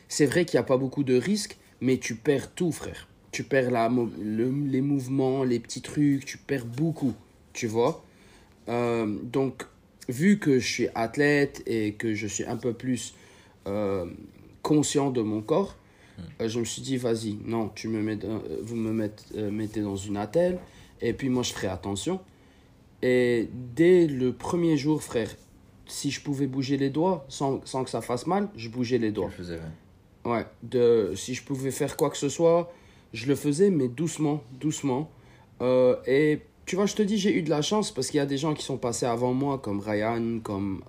c'est 0.07 0.25
vrai 0.25 0.45
qu'il 0.45 0.57
n'y 0.57 0.61
a 0.61 0.67
pas 0.67 0.77
beaucoup 0.77 1.03
de 1.03 1.15
risques, 1.15 1.57
mais 1.81 1.97
tu 1.97 2.15
perds 2.15 2.51
tout, 2.53 2.71
frère. 2.71 3.07
Tu 3.31 3.43
perds 3.43 3.71
la, 3.71 3.89
le- 3.89 4.49
les 4.67 4.81
mouvements, 4.81 5.43
les 5.43 5.59
petits 5.59 5.81
trucs, 5.81 6.25
tu 6.25 6.37
perds 6.37 6.65
beaucoup, 6.65 7.13
tu 7.53 7.67
vois. 7.67 8.03
Euh, 8.69 9.05
donc, 9.23 9.63
vu 10.09 10.39
que 10.39 10.59
je 10.59 10.65
suis 10.67 10.87
athlète 10.95 11.61
et 11.67 11.93
que 11.93 12.13
je 12.13 12.25
suis 12.27 12.45
un 12.45 12.55
peu 12.55 12.73
plus 12.73 13.13
euh, 13.67 14.05
conscient 14.61 15.11
de 15.11 15.21
mon 15.21 15.41
corps, 15.41 15.75
euh, 16.41 16.47
je 16.47 16.59
me 16.59 16.65
suis 16.65 16.81
dit, 16.81 16.97
vas-y, 16.97 17.37
non, 17.45 17.69
tu 17.75 17.87
me 17.87 18.01
mets 18.01 18.15
dans- 18.15 18.27
euh, 18.37 18.59
vous 18.61 18.75
me 18.75 18.91
mettez, 18.91 19.23
euh, 19.37 19.51
mettez 19.51 19.81
dans 19.81 19.95
une 19.95 20.17
attelle, 20.17 20.59
et 21.01 21.13
puis 21.13 21.29
moi 21.29 21.43
je 21.43 21.53
ferai 21.53 21.67
attention. 21.67 22.19
Et 23.01 23.49
dès 23.75 24.07
le 24.07 24.33
premier 24.33 24.77
jour, 24.77 25.03
frère, 25.03 25.29
si 25.85 26.11
je 26.11 26.21
pouvais 26.21 26.47
bouger 26.47 26.77
les 26.77 26.89
doigts 26.89 27.25
sans, 27.29 27.61
sans 27.65 27.83
que 27.83 27.89
ça 27.89 28.01
fasse 28.01 28.27
mal, 28.27 28.49
je 28.55 28.69
bougeais 28.69 28.97
les 28.97 29.11
doigts. 29.11 29.27
le 29.27 29.31
faisais, 29.43 29.59
ouais. 30.25 30.31
Ouais, 30.31 30.45
de, 30.63 31.13
si 31.15 31.33
je 31.33 31.43
pouvais 31.43 31.71
faire 31.71 31.95
quoi 31.95 32.09
que 32.09 32.17
ce 32.17 32.27
soit, 32.27 32.71
je 33.13 33.27
le 33.27 33.35
faisais, 33.35 33.69
mais 33.69 33.87
doucement, 33.87 34.43
doucement. 34.59 35.09
Et 36.05 36.39
tu 36.65 36.75
vois, 36.75 36.85
je 36.85 36.95
te 36.95 37.01
dis, 37.01 37.17
j'ai 37.17 37.33
eu 37.37 37.43
de 37.43 37.49
la 37.49 37.61
chance 37.61 37.91
parce 37.91 38.07
qu'il 38.07 38.17
y 38.17 38.21
a 38.21 38.25
des 38.25 38.37
gens 38.37 38.53
qui 38.53 38.63
sont 38.63 38.77
passés 38.77 39.05
avant 39.05 39.33
moi, 39.33 39.57
comme 39.59 39.79
Ryan, 39.79 40.39
comme 40.43 40.81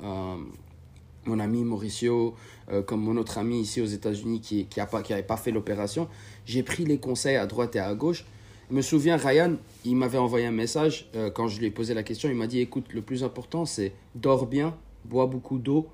mon 1.26 1.38
ami 1.41 1.65
Mauricio, 1.65 2.35
euh, 2.70 2.82
comme 2.82 3.00
mon 3.00 3.17
autre 3.17 3.38
ami 3.38 3.61
ici 3.61 3.81
aux 3.81 3.87
États-Unis 3.87 4.41
qui 4.41 4.67
qui 4.67 4.81
a 4.81 4.87
pas 4.87 5.03
qui 5.03 5.15
pas 5.23 5.37
fait 5.37 5.50
l'opération. 5.50 6.09
J'ai 6.47 6.62
pris 6.62 6.85
les 6.85 6.99
conseils 6.99 7.37
à 7.37 7.47
droite 7.47 7.76
et 7.76 7.81
à 7.81 7.94
gauche. 7.94 8.25
Je 8.70 8.75
me 8.75 8.82
souviens, 8.82 9.17
Ryan, 9.17 9.55
il 9.87 9.97
m'avait 9.97 10.19
envoyé 10.19 10.44
un 10.44 10.50
message 10.50 11.09
euh, 11.15 11.31
quand 11.31 11.49
je 11.49 11.59
lui 11.59 11.67
ai 11.67 11.70
posé 11.70 11.94
la 11.94 12.02
question. 12.02 12.28
Il 12.28 12.37
m'a 12.37 12.47
dit, 12.47 12.61
écoute, 12.61 12.93
le 12.93 13.00
plus 13.00 13.25
important, 13.25 13.64
c'est 13.64 13.93
dors 14.14 14.47
bien, 14.47 14.76
bois 15.07 15.26
beaucoup 15.26 15.59
d'eau 15.59 15.88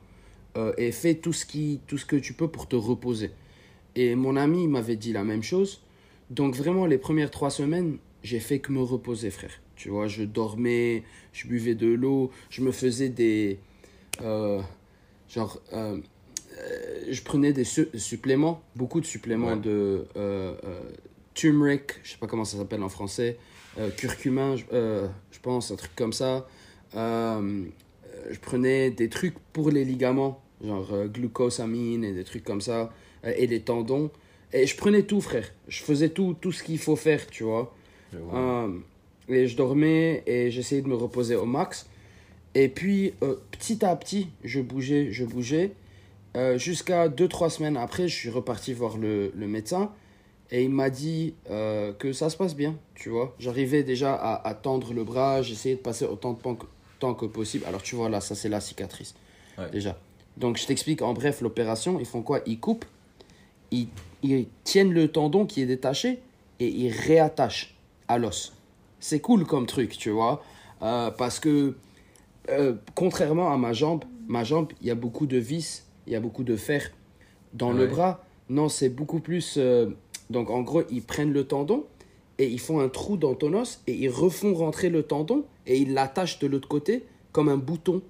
euh, 0.56 0.72
et 0.76 0.90
fais 0.90 1.14
tout 1.14 1.32
ce, 1.32 1.46
qui, 1.46 1.80
tout 1.86 1.98
ce 1.98 2.04
que 2.04 2.16
tu 2.16 2.32
peux 2.32 2.48
pour 2.48 2.66
te 2.66 2.74
reposer. 2.74 3.30
Et 3.94 4.16
mon 4.16 4.36
ami 4.36 4.66
m'avait 4.66 4.96
dit 4.96 5.12
la 5.12 5.22
même 5.22 5.44
chose. 5.44 5.82
Donc 6.30 6.56
vraiment, 6.56 6.86
les 6.86 6.98
premières 6.98 7.30
trois 7.30 7.50
semaines, 7.50 7.98
j'ai 8.24 8.40
fait 8.40 8.58
que 8.58 8.72
me 8.72 8.82
reposer, 8.82 9.30
frère. 9.30 9.52
Tu 9.76 9.90
vois, 9.90 10.08
je 10.08 10.24
dormais, 10.24 11.04
je 11.32 11.46
buvais 11.46 11.76
de 11.76 11.86
l'eau, 11.86 12.32
je 12.50 12.62
me 12.62 12.72
faisais 12.72 13.08
des... 13.08 13.58
genre, 15.34 15.60
euh, 15.72 15.98
euh, 16.58 17.04
je 17.10 17.22
prenais 17.22 17.52
des 17.52 17.64
su- 17.64 17.88
suppléments, 17.94 18.62
beaucoup 18.76 19.00
de 19.00 19.06
suppléments 19.06 19.48
Ouais. 19.54 19.56
de 19.56 20.06
euh, 20.16 20.54
turmeric, 21.34 21.94
je 22.04 22.12
sais 22.12 22.18
pas 22.18 22.26
comment 22.26 22.44
ça 22.44 22.56
s'appelle 22.58 22.82
en 22.82 22.88
français, 22.88 23.36
curcumin, 23.96 24.54
je, 24.56 24.64
pense, 25.42 25.72
un 25.72 25.76
truc 25.76 25.90
comme 25.96 26.12
ça. 26.12 26.46
Je 26.94 28.38
prenais 28.40 28.90
des 28.90 29.08
trucs 29.08 29.36
pour 29.52 29.70
les 29.70 29.84
ligaments, 29.84 30.40
genre 30.64 31.06
glucosamine 31.08 32.04
et 32.04 32.12
des 32.12 32.22
trucs 32.24 32.44
comme 32.44 32.60
ça, 32.60 32.92
et 33.24 33.46
les 33.48 33.60
tendons. 33.60 34.10
Et 34.52 34.66
je 34.68 34.76
prenais 34.76 35.02
tout, 35.02 35.20
frère. 35.20 35.50
Je 35.66 35.82
faisais 35.82 36.10
tout, 36.10 36.36
tout 36.40 36.52
ce 36.52 36.62
qu'il 36.62 36.78
faut 36.78 36.94
faire, 36.94 37.26
tu 37.26 37.42
vois. 37.42 37.74
Euh, 38.32 38.68
et 39.28 39.48
je 39.48 39.56
dormais 39.56 40.22
et 40.26 40.52
j'essayais 40.52 40.82
de 40.82 40.86
me 40.88 40.94
reposer 40.94 41.34
au 41.34 41.44
max. 41.46 41.88
Et 42.54 42.68
puis, 42.68 43.14
euh, 43.22 43.36
petit 43.50 43.84
à 43.84 43.94
petit, 43.96 44.28
je 44.44 44.60
bougeais, 44.60 45.10
je 45.10 45.24
bougeais. 45.24 45.72
Euh, 46.36 46.58
Jusqu'à 46.58 47.08
2-3 47.08 47.50
semaines 47.50 47.76
après, 47.76 48.08
je 48.08 48.14
suis 48.14 48.30
reparti 48.30 48.72
voir 48.72 48.96
le, 48.96 49.32
le 49.34 49.46
médecin. 49.46 49.90
Et 50.50 50.62
il 50.62 50.70
m'a 50.70 50.90
dit 50.90 51.34
euh, 51.50 51.92
que 51.92 52.12
ça 52.12 52.30
se 52.30 52.36
passe 52.36 52.54
bien, 52.54 52.76
tu 52.94 53.08
vois. 53.08 53.34
J'arrivais 53.38 53.82
déjà 53.82 54.14
à, 54.14 54.46
à 54.46 54.54
tendre 54.54 54.92
le 54.92 55.02
bras, 55.02 55.42
j'essayais 55.42 55.74
de 55.74 55.80
passer 55.80 56.04
autant 56.04 56.32
de 56.34 56.38
temps 56.38 56.54
que, 56.54 56.66
temps 57.00 57.14
que 57.14 57.26
possible. 57.26 57.64
Alors, 57.66 57.82
tu 57.82 57.96
vois, 57.96 58.08
là, 58.08 58.20
ça, 58.20 58.34
c'est 58.34 58.48
la 58.48 58.60
cicatrice. 58.60 59.14
Ouais. 59.58 59.70
Déjà. 59.70 59.98
Donc, 60.36 60.58
je 60.58 60.66
t'explique 60.66 61.02
en 61.02 61.12
bref 61.12 61.40
l'opération. 61.40 61.98
Ils 61.98 62.06
font 62.06 62.22
quoi? 62.22 62.40
Ils 62.46 62.60
coupent, 62.60 62.84
ils, 63.70 63.88
ils 64.22 64.46
tiennent 64.64 64.92
le 64.92 65.08
tendon 65.08 65.46
qui 65.46 65.62
est 65.62 65.66
détaché 65.66 66.20
et 66.60 66.68
ils 66.68 66.92
réattachent 66.92 67.74
à 68.08 68.18
l'os. 68.18 68.52
C'est 69.00 69.20
cool 69.20 69.46
comme 69.46 69.66
truc, 69.66 69.96
tu 69.96 70.10
vois. 70.10 70.44
Euh, 70.82 71.10
parce 71.10 71.40
que, 71.40 71.76
euh, 72.50 72.74
contrairement 72.94 73.52
à 73.52 73.56
ma 73.56 73.72
jambe, 73.72 74.04
ma 74.28 74.44
jambe, 74.44 74.72
il 74.80 74.86
y 74.86 74.90
a 74.90 74.94
beaucoup 74.94 75.26
de 75.26 75.36
vis, 75.38 75.84
il 76.06 76.12
y 76.12 76.16
a 76.16 76.20
beaucoup 76.20 76.44
de 76.44 76.56
fer. 76.56 76.90
Dans 77.52 77.72
le 77.72 77.86
bras, 77.86 78.24
non, 78.48 78.68
c'est 78.68 78.88
beaucoup 78.88 79.20
plus. 79.20 79.54
euh, 79.58 79.90
donc, 80.30 80.50
en 80.50 80.62
gros, 80.62 80.82
ils 80.90 81.02
prennent 81.02 81.32
le 81.32 81.44
tendon 81.44 81.84
et 82.38 82.46
ils 82.48 82.58
font 82.60 82.80
un 82.80 82.88
trou 82.88 83.16
dans 83.16 83.34
ton 83.34 83.52
os 83.54 83.80
et 83.86 83.94
ils 83.94 84.08
refont 84.08 84.54
rentrer 84.54 84.88
le 84.90 85.02
tendon 85.04 85.44
et 85.66 85.78
ils 85.78 85.92
l'attachent 85.94 86.38
de 86.40 86.46
l'autre 86.48 86.68
côté 86.68 87.04
comme 87.32 87.48
un 87.48 87.56
bouton. 87.56 88.02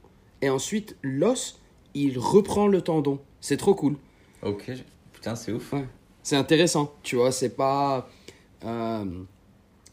Et 0.42 0.48
ensuite, 0.48 0.96
l'os, 1.02 1.60
il 1.94 2.18
reprend 2.18 2.66
le 2.66 2.80
tendon. 2.80 3.18
C'est 3.40 3.56
trop 3.58 3.74
cool. 3.74 3.96
Ok, 4.42 4.70
putain, 5.12 5.34
c'est 5.34 5.52
ouf. 5.52 5.72
Ouais. 5.72 5.84
C'est 6.22 6.36
intéressant, 6.36 6.92
tu 7.02 7.16
vois, 7.16 7.32
c'est 7.32 7.54
pas... 7.56 8.08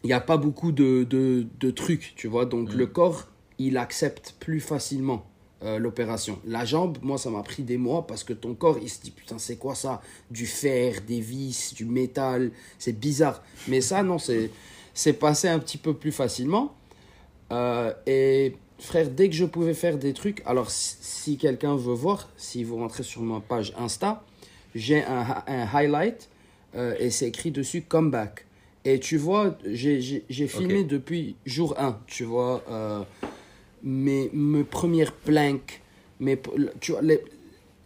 Il 0.03 0.07
n'y 0.07 0.13
a 0.13 0.19
pas 0.21 0.37
beaucoup 0.37 0.71
de, 0.71 1.03
de, 1.03 1.45
de 1.59 1.71
trucs, 1.71 2.13
tu 2.15 2.27
vois, 2.27 2.45
donc 2.45 2.73
Mm. 2.73 2.77
le 2.77 2.87
corps, 2.87 3.27
il 3.67 3.77
accepte 3.77 4.35
plus 4.39 4.59
facilement 4.59 5.25
euh, 5.63 5.77
l'opération. 5.77 6.39
La 6.45 6.65
jambe, 6.65 6.97
moi, 7.01 7.17
ça 7.17 7.29
m'a 7.29 7.43
pris 7.43 7.63
des 7.63 7.77
mois 7.77 8.07
parce 8.07 8.23
que 8.23 8.33
ton 8.33 8.55
corps, 8.55 8.79
il 8.81 8.89
se 8.89 9.01
dit, 9.01 9.11
putain, 9.11 9.37
c'est 9.37 9.57
quoi 9.57 9.75
ça? 9.75 10.01
Du 10.31 10.47
fer, 10.47 11.01
des 11.07 11.19
vis, 11.19 11.73
du 11.75 11.85
métal, 11.85 12.51
c'est 12.79 12.99
bizarre. 12.99 13.43
Mais 13.67 13.81
ça, 13.81 14.01
non, 14.01 14.17
c'est 14.17 15.13
passé 15.13 15.47
un 15.47 15.59
petit 15.59 15.77
peu 15.77 15.93
plus 15.93 16.11
facilement. 16.11 16.73
Euh, 17.51 17.93
et 18.07 18.55
frère, 18.79 19.09
dès 19.09 19.29
que 19.29 19.35
je 19.35 19.45
pouvais 19.45 19.73
faire 19.73 19.97
des 19.97 20.13
trucs, 20.13 20.41
alors 20.45 20.71
si, 20.71 21.37
quelqu'un 21.37 21.75
veut 21.75 21.93
voir, 21.93 22.29
si 22.37 22.63
vous 22.63 22.77
rentrez 22.77 23.03
sur 23.03 23.21
ma 23.21 23.39
page 23.39 23.73
Insta, 23.77 24.23
j'ai 24.73 25.03
un, 25.03 25.43
highlight 25.73 26.29
euh, 26.75 26.95
et 26.99 27.11
c'est 27.11 27.27
écrit 27.27 27.51
dessus 27.51 27.81
comeback. 27.81 28.45
Et 28.83 28.99
tu 28.99 29.17
vois, 29.17 29.55
j'ai- 29.63 30.23
filmé 30.47 30.83
depuis 30.83 31.35
jour 31.45 31.75
1, 31.77 31.99
tu 32.07 32.23
vois, 32.23 32.63
euh, 32.67 33.03
mes, 33.83 34.29
mes 34.33 34.63
premières 34.63 35.11
planks, 35.13 35.81
mes, 36.19 36.39
tu 36.79 36.91
vois, 36.93 37.01
les- 37.01 37.21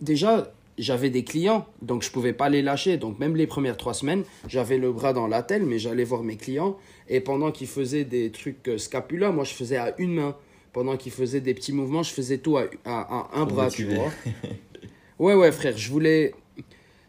déjà, 0.02 0.52
j'avais 0.78 1.10
des 1.10 1.24
clients, 1.24 1.66
donc 1.82 2.04
je 2.04 2.12
pouvais 2.12 2.34
pas 2.34 2.50
les 2.50 2.62
lâcher. 2.62 2.98
Donc 2.98 3.18
même 3.20 3.36
les 3.36 3.48
premières 3.48 3.78
trois 3.78 3.94
semaines, 3.94 4.24
j'avais 4.48 4.78
le 4.78 4.92
bras 4.92 5.14
dans 5.14 5.28
la 5.28 5.42
telle, 5.42 5.66
mais 5.66 5.80
j'allais 5.80 6.04
voir 6.04 6.22
mes 6.24 6.36
clients. 6.36 6.78
Et 7.08 7.22
pendant 7.22 7.52
qu'ils 7.52 7.68
faisaient 7.68 8.04
des 8.04 8.30
trucs 8.32 8.68
euh, 8.68 8.78
scapula, 8.78 9.32
moi 9.32 9.44
je 9.46 9.54
faisais 9.54 9.78
à 9.78 9.94
une 10.00 10.14
main. 10.16 10.36
Pendant 10.74 10.98
qu'ils 10.98 11.14
faisaient 11.14 11.40
des 11.40 11.54
petits 11.54 11.72
mouvements, 11.72 12.04
je 12.04 12.12
faisais 12.12 12.40
tout 12.40 12.58
à, 12.58 12.64
à- 12.84 13.02
à 13.34 13.40
un 13.40 13.46
Pour 13.46 13.56
bras, 13.56 13.70
tu 13.70 13.86
vois. 13.86 14.12
Ouais, 15.20 15.34
ouais, 15.34 15.52
frère, 15.54 15.78
je 15.78 15.90
voulais. 15.90 16.34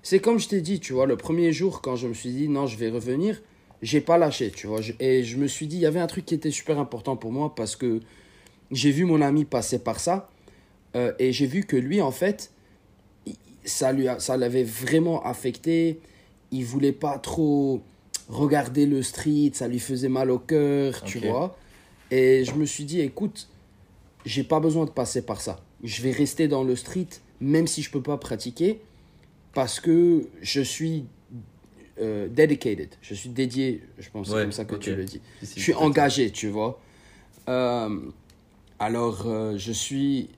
C'est 0.02 0.20
comme 0.20 0.38
je 0.38 0.46
t'ai 0.48 0.60
dit, 0.60 0.78
tu 0.78 0.92
vois, 0.92 1.06
le 1.06 1.16
premier 1.16 1.52
jour, 1.52 1.80
quand 1.82 1.96
je 1.96 2.06
me 2.06 2.14
suis 2.14 2.30
dit 2.30 2.48
non, 2.48 2.68
je 2.68 2.76
vais 2.76 2.88
revenir, 2.90 3.42
j'ai 3.82 4.00
pas 4.00 4.18
lâché, 4.18 4.52
tu 4.52 4.68
vois. 4.68 4.78
Et 5.00 5.24
je 5.24 5.36
me 5.36 5.48
suis 5.48 5.66
dit, 5.66 5.76
il 5.76 5.82
y 5.82 5.86
avait 5.86 5.98
un 5.98 6.06
truc 6.06 6.24
qui 6.24 6.34
était 6.36 6.52
super 6.52 6.78
important 6.78 7.16
pour 7.16 7.32
moi 7.32 7.52
parce 7.56 7.74
que 7.74 8.00
j'ai 8.70 8.90
vu 8.90 9.04
mon 9.04 9.20
ami 9.23 9.44
passer 9.44 9.78
par 9.78 10.00
ça 10.00 10.30
euh, 10.94 11.12
et 11.18 11.32
j'ai 11.32 11.46
vu 11.46 11.64
que 11.64 11.76
lui, 11.76 12.00
en 12.00 12.11
fait, 12.11 12.50
ça 13.64 13.92
lui 13.92 14.08
a- 14.08 14.18
ça 14.18 14.37
l'avait 14.37 14.64
vraiment 14.64 15.23
affecté. 15.25 15.99
Il 16.52 16.64
voulait 16.64 16.92
pas 16.92 17.18
trop 17.18 17.82
regarder 18.28 18.87
le 18.87 19.02
street, 19.02 19.50
ça 19.54 19.68
lui 19.68 19.78
faisait 19.78 20.08
mal 20.08 20.30
au 20.30 20.38
cœur, 20.38 21.02
tu 21.04 21.18
vois. 21.18 21.56
Et 22.11 22.44
je 22.44 22.54
me 22.54 22.64
suis 22.66 22.85
dit, 22.85 23.00
écoute, 23.00 23.49
j'ai 24.25 24.44
pas 24.44 24.61
besoin 24.61 24.85
de 24.85 24.90
passer 24.90 25.23
par 25.23 25.40
ça. 25.40 25.61
Je 25.85 26.02
vais 26.02 26.12
rester 26.12 26.49
dans 26.49 26.64
le 26.64 26.75
street, 26.76 27.08
même 27.40 27.66
si 27.66 27.82
je 27.82 27.90
peux 27.90 28.02
pas 28.02 28.16
pratiquer, 28.16 28.80
parce 29.52 29.80
que 29.80 30.28
je 30.42 30.61
suis 30.61 31.04
euh, 32.00 32.28
dedicated. 32.28 32.88
Je 33.02 33.14
suis 33.14 33.28
dédié, 33.30 33.82
je 33.99 34.08
pense, 34.11 34.28
c'est 34.28 34.35
Ouais, 34.35 34.42
comme 34.42 34.52
ça 34.52 34.64
que 34.64 34.76
tu 34.76 34.94
le 34.94 35.04
dis. 35.04 35.20
Si, 35.40 35.46
si, 35.46 35.54
Je 35.58 35.62
suis 35.62 35.75
engagé, 35.75 36.30
tu 36.30 36.49
vois. 36.49 36.80
Euh, 37.49 37.88
alors, 38.78 39.25
euh, 39.26 39.56
je 39.56 39.73
suis, 39.73 40.28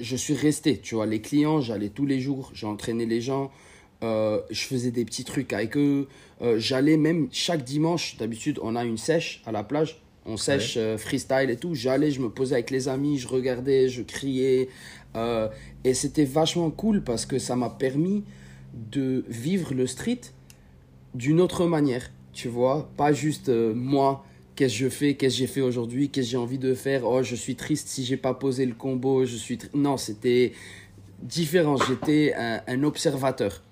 je 0.00 0.16
suis 0.16 0.34
resté, 0.34 0.78
tu 0.78 0.96
vois. 0.96 1.06
Les 1.06 1.20
clients, 1.20 1.60
j'allais 1.60 1.90
tous 1.90 2.06
les 2.06 2.20
jours, 2.20 2.50
j'entraînais 2.52 3.06
les 3.06 3.20
gens, 3.20 3.52
euh, 4.02 4.40
je 4.50 4.64
faisais 4.64 4.90
des 4.90 5.04
petits 5.04 5.24
trucs 5.24 5.52
avec 5.52 5.76
eux. 5.76 6.08
Euh, 6.42 6.58
j'allais 6.58 6.96
même 6.96 7.28
chaque 7.30 7.62
dimanche, 7.62 8.16
d'habitude, 8.16 8.58
on 8.62 8.74
a 8.74 8.84
une 8.84 8.98
sèche 8.98 9.42
à 9.46 9.52
la 9.52 9.62
plage. 9.62 10.00
On 10.26 10.38
sèche 10.38 10.78
freestyle 10.96 11.50
et 11.50 11.56
tout. 11.56 11.74
J'allais, 11.74 12.10
je 12.10 12.22
me 12.22 12.30
posais 12.30 12.54
avec 12.54 12.70
les 12.70 12.88
amis, 12.88 13.18
je 13.18 13.28
regardais, 13.28 13.90
je 13.90 14.00
criais. 14.00 14.70
et 15.84 15.92
c'était 15.92 16.24
vachement 16.24 16.70
cool 16.70 17.04
parce 17.04 17.26
que 17.26 17.38
ça 17.38 17.56
m'a 17.56 17.68
permis 17.68 18.24
de 18.90 19.26
vivre 19.28 19.74
le 19.74 19.86
street 19.86 20.22
d'une 21.14 21.42
autre 21.42 21.66
manière, 21.66 22.10
tu 22.32 22.48
vois, 22.48 22.88
pas 22.96 23.12
juste 23.12 23.50
moi, 23.50 24.24
qu'est-ce 24.56 24.74
que 24.74 24.84
je 24.84 24.88
fais, 24.88 25.14
qu'est-ce 25.14 25.34
que 25.34 25.38
j'ai 25.40 25.46
fait 25.46 25.60
aujourd'hui, 25.60 26.08
qu'est-ce 26.10 26.26
que 26.26 26.30
j'ai 26.32 26.36
envie 26.36 26.58
de 26.58 26.74
faire, 26.74 27.04
oh 27.04 27.22
je 27.22 27.34
suis 27.34 27.56
triste 27.56 27.88
si 27.88 28.04
j'ai 28.04 28.16
pas 28.16 28.34
posé 28.34 28.66
le 28.66 28.74
combo, 28.74 29.24
je 29.24 29.36
suis... 29.36 29.58
Non, 29.74 29.96
c'était 29.96 30.52
différent, 31.22 31.76
j'étais 31.76 32.34
un, 32.34 32.62
un 32.66 32.82
observateur, 32.84 33.62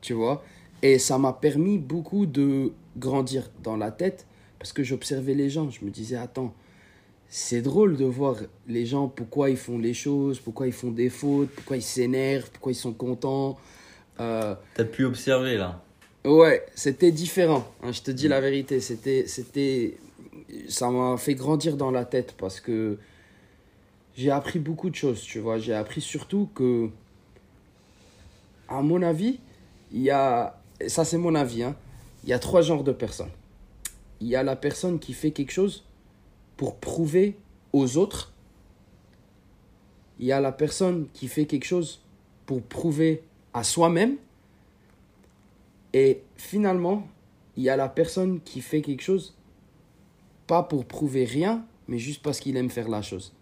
tu 0.00 0.12
vois, 0.12 0.44
et 0.82 0.98
ça 0.98 1.18
m'a 1.18 1.32
permis 1.32 1.78
beaucoup 1.78 2.26
de 2.26 2.72
grandir 2.96 3.50
dans 3.62 3.76
la 3.76 3.90
tête 3.90 4.26
parce 4.58 4.72
que 4.72 4.82
j'observais 4.82 5.34
les 5.34 5.50
gens, 5.50 5.68
je 5.70 5.84
me 5.84 5.90
disais, 5.90 6.16
attends, 6.16 6.54
c'est 7.28 7.62
drôle 7.62 7.96
de 7.96 8.04
voir 8.04 8.36
les 8.68 8.86
gens, 8.86 9.08
pourquoi 9.08 9.50
ils 9.50 9.56
font 9.56 9.78
les 9.78 9.92
choses, 9.94 10.38
pourquoi 10.38 10.66
ils 10.66 10.72
font 10.72 10.90
des 10.90 11.10
fautes, 11.10 11.50
pourquoi 11.50 11.76
ils 11.76 11.82
s'énervent, 11.82 12.48
pourquoi 12.50 12.72
ils 12.72 12.76
sont 12.76 12.92
contents. 12.92 13.58
Euh, 14.20 14.54
T'as 14.74 14.84
pu 14.84 15.04
observer 15.04 15.56
là. 15.56 15.82
Ouais, 16.24 16.64
c'était 16.74 17.10
différent. 17.12 17.66
hein, 17.82 17.92
je 17.92 18.00
te 18.02 18.10
dis 18.10 18.28
la 18.28 18.40
vérité, 18.40 18.80
c'était, 18.80 19.24
c'était, 19.26 19.96
ça 20.68 20.90
m'a 20.90 21.16
fait 21.16 21.34
grandir 21.34 21.76
dans 21.76 21.90
la 21.90 22.04
tête 22.04 22.34
parce 22.36 22.60
que 22.60 22.98
j'ai 24.16 24.30
appris 24.30 24.58
beaucoup 24.58 24.90
de 24.90 24.94
choses, 24.94 25.20
tu 25.22 25.38
vois. 25.38 25.58
J'ai 25.58 25.74
appris 25.74 26.00
surtout 26.00 26.48
que, 26.54 26.88
à 28.68 28.80
mon 28.82 29.02
avis, 29.02 29.40
il 29.92 30.02
y 30.02 30.10
a, 30.10 30.60
ça 30.86 31.04
c'est 31.04 31.18
mon 31.18 31.34
avis, 31.34 31.62
hein, 31.62 31.76
il 32.22 32.30
y 32.30 32.32
a 32.32 32.38
trois 32.38 32.62
genres 32.62 32.84
de 32.84 32.92
personnes. 32.92 33.30
Il 34.20 34.28
y 34.28 34.36
a 34.36 34.42
la 34.42 34.56
personne 34.56 34.98
qui 34.98 35.12
fait 35.12 35.32
quelque 35.32 35.52
chose 35.52 35.84
pour 36.56 36.76
prouver 36.76 37.36
aux 37.72 37.96
autres. 37.96 38.32
Il 40.18 40.26
y 40.26 40.32
a 40.32 40.40
la 40.40 40.52
personne 40.52 41.08
qui 41.12 41.28
fait 41.28 41.46
quelque 41.46 41.66
chose 41.66 42.00
pour 42.46 42.62
prouver 42.62 43.22
à 43.52 43.64
soi-même. 43.64 44.16
Et 45.92 46.22
finalement, 46.36 47.06
il 47.56 47.64
y 47.64 47.68
a 47.68 47.76
la 47.76 47.88
personne 47.88 48.40
qui 48.40 48.60
fait 48.60 48.80
quelque 48.80 49.02
chose, 49.02 49.34
pas 50.46 50.62
pour 50.62 50.84
prouver 50.84 51.24
rien, 51.24 51.64
mais 51.88 51.98
juste 51.98 52.22
parce 52.22 52.40
qu'il 52.40 52.56
aime 52.56 52.70
faire 52.70 52.88
la 52.88 53.02
chose. 53.02 53.32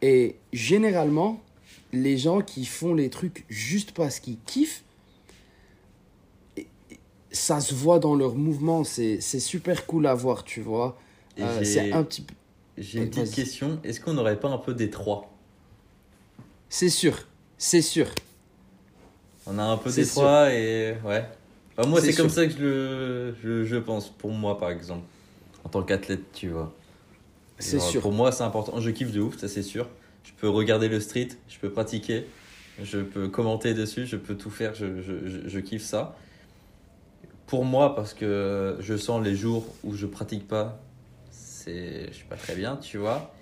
Et 0.00 0.36
généralement, 0.52 1.40
les 1.92 2.16
gens 2.18 2.40
qui 2.40 2.64
font 2.64 2.94
les 2.94 3.10
trucs 3.10 3.44
juste 3.48 3.92
parce 3.92 4.18
qu'ils 4.20 4.38
kiffent, 4.46 4.82
ça 7.30 7.60
se 7.60 7.74
voit 7.74 7.98
dans 7.98 8.14
leurs 8.14 8.34
mouvements, 8.34 8.84
c'est 8.84 9.20
super 9.20 9.86
cool 9.86 10.06
à 10.06 10.14
voir, 10.14 10.44
tu 10.44 10.60
vois. 10.60 10.98
Euh, 11.38 11.58
j'ai- 11.58 11.64
c'est 11.64 11.92
un 11.92 12.02
petit. 12.04 12.26
J'ai 12.76 13.00
une 13.00 13.10
petite 13.10 13.34
question. 13.34 13.80
Est-ce 13.84 14.00
qu'on 14.00 14.14
n'aurait 14.14 14.38
pas 14.40 14.48
un 14.48 14.58
peu 14.58 14.74
des 14.74 14.90
trois? 14.90 15.30
C'est 16.68 16.88
sûr, 16.88 17.26
c'est 17.58 17.82
sûr. 17.82 18.06
On 19.46 19.58
a 19.58 19.62
un 19.64 19.76
peu 19.76 19.90
des 19.90 20.06
trois 20.06 20.52
et 20.52 20.94
ouais. 21.04 21.24
Enfin, 21.76 21.88
moi, 21.88 22.00
C'est 22.00 22.12
comme 22.14 22.28
ça 22.28 22.46
que 22.46 22.52
je, 22.52 23.34
je, 23.42 23.64
je 23.64 23.76
pense, 23.76 24.08
pour 24.10 24.30
moi 24.30 24.58
par 24.58 24.70
exemple. 24.70 25.04
En 25.64 25.68
tant 25.68 25.82
qu'athlète, 25.82 26.32
tu 26.32 26.48
vois. 26.48 26.72
C'est 27.58 27.78
sûr. 27.80 28.00
Pour 28.00 28.12
moi, 28.12 28.32
c'est 28.32 28.42
important. 28.42 28.80
Je 28.80 28.90
kiffe 28.90 29.12
de 29.12 29.20
ouf, 29.20 29.36
ça 29.38 29.48
c'est 29.48 29.62
sûr. 29.62 29.88
Je 30.24 30.32
peux 30.32 30.48
regarder 30.48 30.88
le 30.88 31.00
street, 31.00 31.28
je 31.48 31.58
peux 31.58 31.70
pratiquer, 31.70 32.26
je 32.82 32.98
peux 32.98 33.28
commenter 33.28 33.74
dessus, 33.74 34.06
je 34.06 34.16
peux 34.16 34.36
tout 34.36 34.50
faire, 34.50 34.74
je, 34.74 35.00
je, 35.00 35.26
je, 35.26 35.48
je 35.48 35.58
kiffe 35.60 35.82
ça. 35.84 36.16
Pour 37.46 37.64
moi, 37.64 37.94
parce 37.94 38.14
que 38.14 38.76
je 38.80 38.96
sens 38.96 39.22
les 39.22 39.34
jours 39.36 39.66
où 39.84 39.94
je 39.94 40.06
pratique 40.06 40.48
pas, 40.48 40.80
c'est, 41.30 42.06
je 42.08 42.12
suis 42.14 42.24
pas 42.24 42.36
très 42.36 42.54
bien, 42.56 42.76
tu 42.76 42.98
vois. 42.98 43.32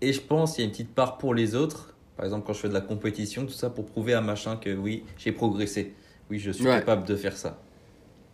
Et 0.00 0.12
je 0.12 0.20
pense 0.20 0.54
qu'il 0.54 0.62
y 0.62 0.64
a 0.64 0.66
une 0.66 0.72
petite 0.72 0.94
part 0.94 1.18
pour 1.18 1.34
les 1.34 1.54
autres. 1.54 1.94
Par 2.16 2.24
exemple, 2.24 2.46
quand 2.46 2.52
je 2.52 2.60
fais 2.60 2.68
de 2.68 2.74
la 2.74 2.80
compétition, 2.80 3.46
tout 3.46 3.52
ça 3.52 3.70
pour 3.70 3.86
prouver 3.86 4.14
à 4.14 4.20
machin 4.20 4.56
que 4.56 4.74
oui, 4.74 5.04
j'ai 5.16 5.32
progressé. 5.32 5.94
Oui, 6.30 6.38
je 6.38 6.50
suis 6.50 6.64
Ouais. 6.64 6.80
capable 6.80 7.06
de 7.06 7.14
faire 7.16 7.36
ça. 7.36 7.58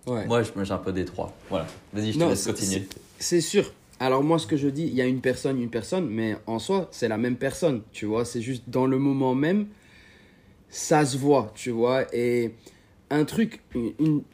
Ouais. 0.07 0.27
Moi, 0.27 0.43
je 0.43 0.51
j'ai 0.63 0.73
un 0.73 0.79
peu 0.79 0.93
des 0.93 1.05
trois. 1.05 1.33
Voilà. 1.49 1.67
Vas-y, 1.93 2.13
je 2.13 2.19
te 2.19 2.25
Non, 2.25 2.29
laisse 2.29 2.47
continuer. 2.47 2.87
C'est 3.19 3.41
sûr. 3.41 3.73
Alors 4.01 4.23
moi, 4.23 4.39
ce 4.39 4.47
que 4.47 4.57
je 4.57 4.69
dis, 4.69 4.83
il 4.83 4.95
y 4.95 5.01
a 5.01 5.07
une 5.07 5.21
personne, 5.21 5.61
une 5.61 5.71
personne, 5.71 6.09
mais 6.09 6.37
en 6.47 6.59
soi, 6.59 6.89
c'est 6.91 7.09
la 7.09 7.17
même 7.17 7.37
personne, 7.37 7.83
tu 7.93 8.07
vois. 8.07 8.25
C'est 8.25 8.43
juste 8.43 8.65
dans 8.67 8.87
le 8.87 8.99
moment 8.99 9.35
même, 9.35 9.69
ça 10.69 11.07
se 11.07 11.17
voit, 11.17 11.53
tu 11.55 11.71
vois. 11.71 12.05
Et 12.15 12.55
un 13.11 13.25
truc, 13.25 13.63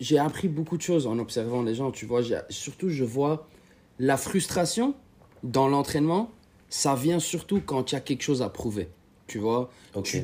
j'ai 0.00 0.18
appris 0.18 0.48
beaucoup 0.48 0.76
de 0.76 0.82
choses 0.82 1.06
en 1.06 1.18
observant 1.18 1.62
les 1.62 1.74
gens, 1.74 1.90
tu 1.90 2.06
vois. 2.06 2.22
Surtout, 2.48 2.88
je 2.88 3.04
vois 3.04 3.46
la 3.98 4.16
frustration 4.16 4.94
dans 5.42 5.68
l'entraînement, 5.68 6.30
ça 6.70 6.94
vient 6.94 7.18
surtout 7.18 7.60
quand 7.64 7.92
il 7.92 7.94
y 7.94 7.98
a 7.98 8.00
quelque 8.00 8.22
chose 8.22 8.42
à 8.42 8.48
prouver, 8.48 8.88
tu 9.26 9.38
vois. 9.38 9.70
Tu, 10.04 10.22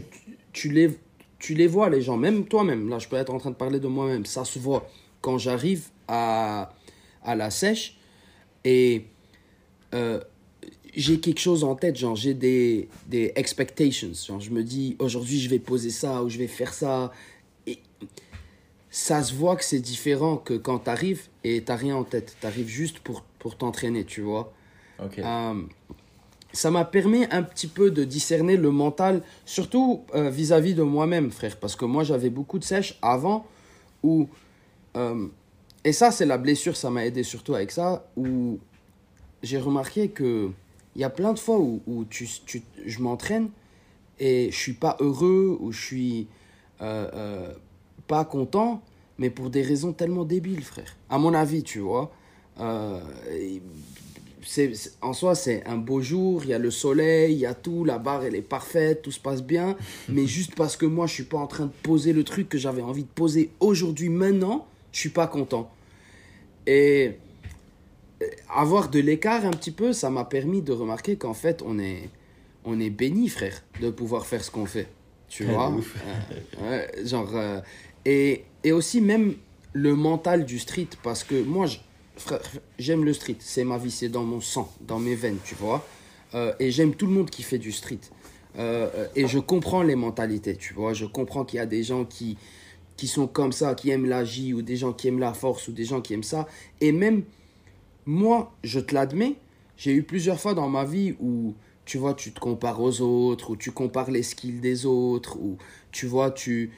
tu 0.52 0.70
les, 0.70 0.98
tu 1.38 1.54
les 1.54 1.66
vois, 1.66 1.90
les 1.90 2.00
gens, 2.00 2.16
même 2.16 2.46
toi-même. 2.46 2.88
Là, 2.88 2.98
je 2.98 3.06
peux 3.08 3.16
être 3.16 3.32
en 3.34 3.38
train 3.38 3.50
de 3.50 3.56
parler 3.56 3.80
de 3.80 3.88
moi-même. 3.88 4.24
Ça 4.24 4.44
se 4.44 4.58
voit 4.58 4.88
quand 5.26 5.38
j'arrive 5.38 5.88
à, 6.06 6.70
à 7.24 7.34
la 7.34 7.50
sèche 7.50 7.96
et 8.62 9.06
euh, 9.92 10.20
j'ai 10.94 11.18
quelque 11.18 11.40
chose 11.40 11.64
en 11.64 11.74
tête. 11.74 11.96
Genre, 11.96 12.14
j'ai 12.14 12.32
des, 12.32 12.88
des 13.08 13.32
expectations. 13.34 14.12
Genre, 14.14 14.38
je 14.38 14.52
me 14.52 14.62
dis, 14.62 14.94
aujourd'hui, 15.00 15.40
je 15.40 15.50
vais 15.50 15.58
poser 15.58 15.90
ça 15.90 16.22
ou 16.22 16.28
je 16.28 16.38
vais 16.38 16.46
faire 16.46 16.72
ça. 16.72 17.10
Et 17.66 17.80
ça 18.88 19.24
se 19.24 19.34
voit 19.34 19.56
que 19.56 19.64
c'est 19.64 19.80
différent 19.80 20.36
que 20.36 20.54
quand 20.54 20.78
tu 20.84 20.90
arrives 20.90 21.22
et 21.42 21.64
tu 21.64 21.72
rien 21.72 21.96
en 21.96 22.04
tête. 22.04 22.36
Tu 22.40 22.46
arrives 22.46 22.68
juste 22.68 23.00
pour, 23.00 23.22
pour 23.40 23.58
t'entraîner, 23.58 24.04
tu 24.04 24.20
vois. 24.20 24.52
Ok. 25.04 25.18
Euh, 25.18 25.60
ça 26.52 26.70
m'a 26.70 26.84
permis 26.84 27.24
un 27.32 27.42
petit 27.42 27.66
peu 27.66 27.90
de 27.90 28.04
discerner 28.04 28.56
le 28.56 28.70
mental, 28.70 29.22
surtout 29.44 30.04
euh, 30.14 30.30
vis-à-vis 30.30 30.74
de 30.74 30.84
moi-même, 30.84 31.32
frère. 31.32 31.56
Parce 31.56 31.74
que 31.74 31.84
moi, 31.84 32.04
j'avais 32.04 32.30
beaucoup 32.30 32.60
de 32.60 32.64
sèches 32.64 32.96
avant 33.02 33.44
où. 34.04 34.28
Euh, 34.96 35.26
et 35.84 35.92
ça, 35.92 36.10
c'est 36.10 36.26
la 36.26 36.38
blessure, 36.38 36.76
ça 36.76 36.90
m'a 36.90 37.06
aidé 37.06 37.22
surtout 37.22 37.54
avec 37.54 37.70
ça, 37.70 38.06
où 38.16 38.58
j'ai 39.42 39.58
remarqué 39.58 40.08
que 40.08 40.50
il 40.96 41.00
y 41.00 41.04
a 41.04 41.10
plein 41.10 41.32
de 41.32 41.38
fois 41.38 41.58
où, 41.58 41.80
où 41.86 42.04
tu, 42.06 42.26
tu- 42.46 42.62
je 42.84 42.98
m'entraîne 43.00 43.50
et 44.18 44.48
je 44.50 44.56
suis 44.56 44.72
pas 44.72 44.96
heureux, 45.00 45.56
ou 45.60 45.70
je 45.72 45.80
suis 45.84 46.26
euh, 46.80 47.08
euh, 47.14 47.52
pas 48.06 48.24
content, 48.24 48.82
mais 49.18 49.30
pour 49.30 49.50
des 49.50 49.62
raisons 49.62 49.92
tellement 49.92 50.24
débiles, 50.24 50.64
frère. 50.64 50.96
À 51.10 51.18
mon 51.18 51.34
avis, 51.34 51.62
tu 51.62 51.80
vois. 51.80 52.10
Euh, 52.60 52.98
c'est- 54.42 54.72
en 55.02 55.12
soi, 55.12 55.34
c'est 55.34 55.64
un 55.66 55.76
beau 55.76 56.00
jour, 56.00 56.42
il 56.44 56.50
y 56.50 56.54
a 56.54 56.58
le 56.58 56.70
soleil, 56.70 57.34
il 57.34 57.38
y 57.40 57.46
a 57.46 57.54
tout, 57.54 57.84
la 57.84 57.98
barre, 57.98 58.24
elle 58.24 58.34
est 58.34 58.42
parfaite, 58.42 59.02
tout 59.02 59.10
se 59.12 59.20
passe 59.20 59.42
bien. 59.42 59.76
mais 60.08 60.26
juste 60.26 60.54
parce 60.54 60.76
que 60.76 60.86
moi, 60.86 61.06
je 61.06 61.12
suis 61.14 61.24
pas 61.24 61.38
en 61.38 61.46
train 61.46 61.66
de 61.66 61.72
poser 61.82 62.12
le 62.12 62.24
truc 62.24 62.48
que 62.48 62.58
j'avais 62.58 62.82
envie 62.82 63.02
de 63.04 63.08
poser 63.08 63.50
aujourd'hui, 63.60 64.08
maintenant, 64.08 64.66
je 64.96 65.00
suis 65.02 65.10
pas 65.10 65.26
content. 65.26 65.70
Et 66.66 67.18
euh, 68.22 68.26
avoir 68.48 68.88
de 68.88 68.98
l'écart 68.98 69.44
un 69.44 69.50
petit 69.50 69.70
peu, 69.70 69.92
ça 69.92 70.08
m'a 70.08 70.24
permis 70.24 70.62
de 70.62 70.72
remarquer 70.72 71.16
qu'en 71.16 71.34
fait, 71.34 71.62
on 71.66 71.78
est, 71.78 72.08
on 72.64 72.80
est 72.80 72.88
béni, 72.88 73.28
frère, 73.28 73.62
de 73.82 73.90
pouvoir 73.90 74.24
faire 74.24 74.42
ce 74.42 74.50
qu'on 74.50 74.64
fait. 74.64 74.88
Tu 75.28 75.44
vois? 75.44 75.70
Euh, 75.70 76.62
ouais, 76.70 77.04
Genre. 77.06 77.30
euh, 77.34 77.60
et, 78.06 78.44
et 78.64 78.72
aussi, 78.72 79.02
même 79.02 79.34
le 79.74 79.94
mental 79.94 80.46
du 80.46 80.58
street, 80.58 80.88
parce 81.02 81.24
que 81.24 81.42
moi, 81.42 81.66
j'aime 82.78 83.04
le 83.04 83.12
street. 83.12 83.36
C'est 83.40 83.64
ma 83.64 83.76
vie, 83.76 83.90
c'est 83.90 84.08
dans 84.08 84.24
mon 84.24 84.40
sang, 84.40 84.72
dans 84.80 84.98
mes 84.98 85.14
veines, 85.14 85.40
tu 85.44 85.54
vois? 85.56 85.86
Euh, 86.34 86.54
et 86.58 86.70
j'aime 86.70 86.94
tout 86.94 87.06
le 87.06 87.12
monde 87.12 87.28
qui 87.28 87.42
fait 87.42 87.58
du 87.58 87.70
street. 87.70 88.00
Et 89.14 89.26
je 89.26 89.38
comprends 89.38 89.82
les 89.82 89.96
mentalités, 89.96 90.56
tu 90.56 90.72
vois? 90.72 90.94
Je 90.94 91.04
comprends 91.04 91.44
qu'il 91.44 91.58
y 91.58 91.60
a 91.60 91.66
des 91.66 91.82
gens 91.82 92.06
qui, 92.06 92.38
qui 92.96 93.06
sont 93.06 93.26
comme 93.26 93.52
ça, 93.52 93.74
qui 93.74 93.90
aiment 93.90 94.06
la 94.06 94.24
J, 94.24 94.54
ou 94.54 94.62
des 94.62 94.76
gens 94.76 94.92
qui 94.92 95.08
aiment 95.08 95.18
la 95.18 95.34
force, 95.34 95.68
ou 95.68 95.72
des 95.72 95.84
gens 95.84 96.00
qui 96.00 96.14
aiment 96.14 96.22
ça. 96.22 96.46
Et 96.80 96.92
même 96.92 97.24
moi, 98.06 98.54
je 98.62 98.80
te 98.80 98.94
l'admets, 98.94 99.34
j'ai 99.76 99.92
eu 99.92 100.02
plusieurs 100.02 100.40
fois 100.40 100.54
dans 100.54 100.68
ma 100.68 100.84
vie 100.84 101.14
où, 101.20 101.54
tu 101.84 101.98
vois, 101.98 102.14
tu 102.14 102.32
te 102.32 102.40
compares 102.40 102.80
aux 102.80 103.00
autres, 103.00 103.50
ou 103.50 103.56
tu 103.56 103.72
compares 103.72 104.10
les 104.10 104.22
skills 104.22 104.60
des 104.60 104.86
autres, 104.86 105.36
ou 105.38 105.58
tu 105.92 106.06
vois, 106.06 106.30
tu, 106.30 106.70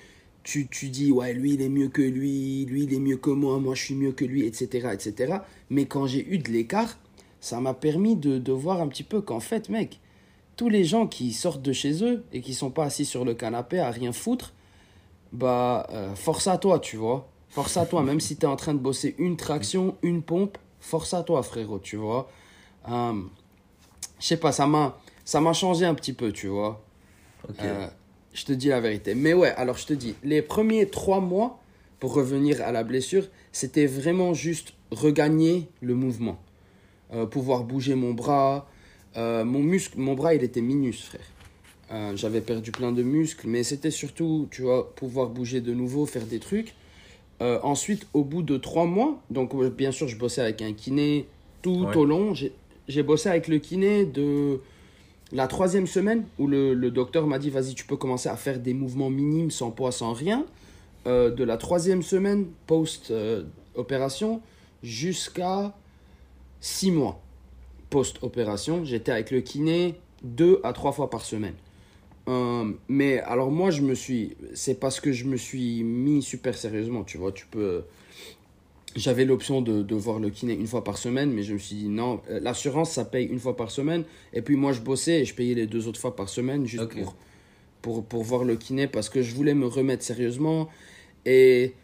tu, 0.42 0.66
tu 0.68 0.88
dis, 0.88 1.12
ouais, 1.12 1.34
lui, 1.34 1.54
il 1.54 1.62
est 1.62 1.68
mieux 1.68 1.88
que 1.88 2.02
lui, 2.02 2.64
lui, 2.64 2.84
il 2.84 2.94
est 2.94 2.98
mieux 2.98 3.18
que 3.18 3.30
moi, 3.30 3.58
moi, 3.58 3.74
je 3.74 3.84
suis 3.84 3.94
mieux 3.94 4.12
que 4.12 4.24
lui, 4.24 4.44
etc., 4.46 4.88
etc. 4.92 5.36
Mais 5.70 5.84
quand 5.84 6.06
j'ai 6.06 6.26
eu 6.26 6.38
de 6.38 6.50
l'écart, 6.50 6.98
ça 7.40 7.60
m'a 7.60 7.74
permis 7.74 8.16
de, 8.16 8.38
de 8.38 8.52
voir 8.52 8.80
un 8.80 8.88
petit 8.88 9.04
peu 9.04 9.20
qu'en 9.20 9.40
fait, 9.40 9.68
mec, 9.68 10.00
tous 10.56 10.68
les 10.68 10.82
gens 10.84 11.06
qui 11.06 11.32
sortent 11.32 11.62
de 11.62 11.72
chez 11.72 12.02
eux 12.02 12.24
et 12.32 12.40
qui 12.40 12.54
sont 12.54 12.70
pas 12.70 12.84
assis 12.84 13.04
sur 13.04 13.24
le 13.24 13.34
canapé 13.34 13.78
à 13.78 13.90
rien 13.90 14.12
foutre, 14.12 14.54
bah, 15.32 15.86
euh, 15.90 16.14
force 16.14 16.46
à 16.46 16.58
toi, 16.58 16.78
tu 16.78 16.96
vois. 16.96 17.28
Force 17.48 17.76
à 17.76 17.86
toi, 17.86 18.02
même 18.02 18.20
si 18.20 18.36
tu 18.36 18.42
es 18.42 18.48
en 18.48 18.56
train 18.56 18.74
de 18.74 18.78
bosser 18.78 19.14
une 19.18 19.36
traction, 19.36 19.96
une 20.02 20.22
pompe, 20.22 20.58
force 20.80 21.14
à 21.14 21.22
toi, 21.22 21.42
frérot, 21.42 21.78
tu 21.78 21.96
vois. 21.96 22.30
Euh, 22.88 23.22
je 24.20 24.26
sais 24.26 24.36
pas, 24.36 24.52
ça 24.52 24.66
m'a, 24.66 24.98
ça 25.24 25.40
m'a 25.40 25.52
changé 25.52 25.84
un 25.84 25.94
petit 25.94 26.12
peu, 26.12 26.32
tu 26.32 26.48
vois. 26.48 26.82
Euh, 27.62 27.88
je 28.32 28.44
te 28.44 28.52
dis 28.52 28.68
la 28.68 28.80
vérité. 28.80 29.14
Mais 29.14 29.32
ouais, 29.32 29.50
alors 29.54 29.76
je 29.78 29.86
te 29.86 29.92
dis, 29.92 30.14
les 30.22 30.42
premiers 30.42 30.88
trois 30.88 31.20
mois, 31.20 31.58
pour 32.00 32.14
revenir 32.14 32.62
à 32.62 32.70
la 32.70 32.84
blessure, 32.84 33.26
c'était 33.50 33.86
vraiment 33.86 34.34
juste 34.34 34.74
regagner 34.90 35.68
le 35.80 35.94
mouvement. 35.94 36.38
Pouvoir 37.30 37.64
bouger 37.64 37.94
mon 37.94 38.12
bras. 38.12 38.68
Mon, 39.16 39.60
muscle, 39.60 39.98
mon 39.98 40.14
bras, 40.14 40.34
il 40.34 40.44
était 40.44 40.60
minus, 40.60 41.06
frère. 41.06 41.26
Euh, 41.90 42.12
J'avais 42.16 42.40
perdu 42.40 42.70
plein 42.70 42.92
de 42.92 43.02
muscles, 43.02 43.46
mais 43.48 43.62
c'était 43.62 43.90
surtout, 43.90 44.46
tu 44.50 44.62
vois, 44.62 44.94
pouvoir 44.94 45.28
bouger 45.28 45.60
de 45.60 45.72
nouveau, 45.72 46.04
faire 46.06 46.24
des 46.26 46.38
trucs. 46.38 46.74
Euh, 47.40 47.58
ensuite, 47.62 48.06
au 48.14 48.24
bout 48.24 48.42
de 48.42 48.56
trois 48.56 48.84
mois, 48.84 49.20
donc 49.30 49.54
euh, 49.54 49.70
bien 49.70 49.92
sûr, 49.92 50.08
je 50.08 50.16
bossais 50.16 50.40
avec 50.42 50.60
un 50.60 50.72
kiné 50.72 51.26
tout 51.62 51.84
Ouais. 51.84 51.96
au 51.96 52.04
long. 52.04 52.34
J'ai- 52.34 52.52
J'ai 52.88 53.02
bossé 53.02 53.28
avec 53.28 53.48
le 53.48 53.58
kiné 53.58 54.06
de 54.06 54.60
la 55.32 55.46
troisième 55.46 55.86
semaine 55.86 56.24
où 56.38 56.46
le, 56.46 56.72
le 56.72 56.90
docteur 56.90 57.26
m'a 57.26 57.38
dit 57.38 57.50
vas-y, 57.50 57.74
tu 57.74 57.84
peux 57.84 57.96
commencer 57.98 58.30
à 58.30 58.36
faire 58.36 58.58
des 58.58 58.72
mouvements 58.72 59.10
minimes, 59.10 59.50
sans 59.50 59.70
poids, 59.70 59.92
sans 59.92 60.14
rien. 60.14 60.46
Euh, 61.06 61.30
de 61.30 61.44
la 61.44 61.58
troisième 61.58 62.02
semaine 62.02 62.46
post-opération 62.66 64.40
jusqu'à 64.82 65.74
six 66.60 66.90
mois 66.90 67.20
post-opération, 67.90 68.84
j'étais 68.84 69.12
avec 69.12 69.30
le 69.30 69.40
kiné 69.42 69.94
deux 70.22 70.60
à 70.64 70.72
trois 70.72 70.92
fois 70.92 71.08
par 71.10 71.24
semaine. 71.24 71.54
Euh, 72.28 72.72
mais 72.88 73.20
alors 73.20 73.50
moi, 73.50 73.70
je 73.70 73.82
me 73.82 73.94
suis... 73.94 74.36
C'est 74.54 74.78
parce 74.78 75.00
que 75.00 75.12
je 75.12 75.24
me 75.24 75.36
suis 75.36 75.82
mis 75.82 76.22
super 76.22 76.56
sérieusement, 76.56 77.02
tu 77.04 77.18
vois. 77.18 77.32
Tu 77.32 77.46
peux... 77.46 77.84
J'avais 78.96 79.24
l'option 79.24 79.62
de, 79.62 79.82
de 79.82 79.94
voir 79.94 80.18
le 80.18 80.28
kiné 80.30 80.54
une 80.54 80.66
fois 80.66 80.82
par 80.82 80.98
semaine, 80.98 81.30
mais 81.30 81.42
je 81.42 81.52
me 81.54 81.58
suis 81.58 81.76
dit 81.76 81.88
non, 81.88 82.20
euh, 82.30 82.40
l'assurance, 82.40 82.90
ça 82.92 83.04
paye 83.04 83.26
une 83.26 83.38
fois 83.38 83.56
par 83.56 83.70
semaine. 83.70 84.04
Et 84.32 84.42
puis 84.42 84.56
moi, 84.56 84.72
je 84.72 84.80
bossais 84.80 85.20
et 85.20 85.24
je 85.24 85.34
payais 85.34 85.54
les 85.54 85.66
deux 85.66 85.88
autres 85.88 86.00
fois 86.00 86.16
par 86.16 86.28
semaine 86.28 86.66
juste 86.66 86.82
pour, 87.02 87.16
pour, 87.82 88.04
pour 88.04 88.22
voir 88.24 88.44
le 88.44 88.56
kiné 88.56 88.88
parce 88.88 89.08
que 89.08 89.22
je 89.22 89.34
voulais 89.34 89.54
me 89.54 89.66
remettre 89.66 90.02
sérieusement. 90.02 90.68
Et 91.26 91.74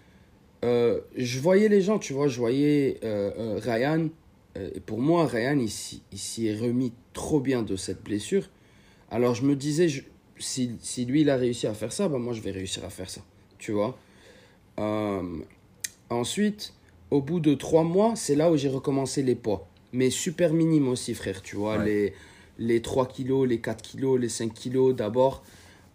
euh, 0.64 1.00
je 1.16 1.38
voyais 1.40 1.68
les 1.68 1.82
gens, 1.82 1.98
tu 1.98 2.14
vois, 2.14 2.26
je 2.28 2.38
voyais 2.38 2.98
euh, 3.04 3.58
Ryan. 3.62 4.08
Et 4.56 4.80
pour 4.80 5.00
moi, 5.00 5.26
Ryan, 5.26 5.58
il, 5.58 5.70
s'y- 5.70 6.02
il 6.12 6.18
s'y 6.18 6.46
est 6.46 6.54
remis 6.58 6.92
trop 7.12 7.40
bien 7.40 7.62
de 7.62 7.76
cette 7.76 8.02
blessure. 8.02 8.48
Alors 9.10 9.34
je 9.34 9.44
me 9.44 9.56
disais, 9.56 9.88
je- 9.88 10.02
si, 10.38 10.76
si 10.80 11.04
lui, 11.04 11.22
il 11.22 11.30
a 11.30 11.36
réussi 11.36 11.66
à 11.66 11.74
faire 11.74 11.92
ça, 11.92 12.08
bah, 12.08 12.18
moi, 12.18 12.32
je 12.32 12.40
vais 12.40 12.50
réussir 12.50 12.84
à 12.84 12.90
faire 12.90 13.10
ça. 13.10 13.20
Tu 13.58 13.72
vois? 13.72 13.96
Euh, 14.78 15.22
Ensuite, 16.10 16.74
au 17.10 17.20
bout 17.20 17.40
de 17.40 17.54
trois 17.54 17.82
mois, 17.82 18.14
c'est 18.16 18.34
là 18.34 18.50
où 18.50 18.56
j'ai 18.56 18.68
recommencé 18.68 19.22
les 19.22 19.34
poids. 19.34 19.66
Mais 19.92 20.10
super 20.10 20.52
minimes 20.52 20.88
aussi, 20.88 21.14
frère, 21.14 21.42
tu 21.42 21.56
vois? 21.56 21.78
Ouais. 21.78 21.84
Les, 21.84 22.14
les 22.58 22.82
3 22.82 23.06
kilos, 23.06 23.48
les 23.48 23.60
4 23.60 23.82
kilos, 23.82 24.20
les 24.20 24.28
5 24.28 24.52
kilos 24.52 24.94
d'abord. 24.94 25.42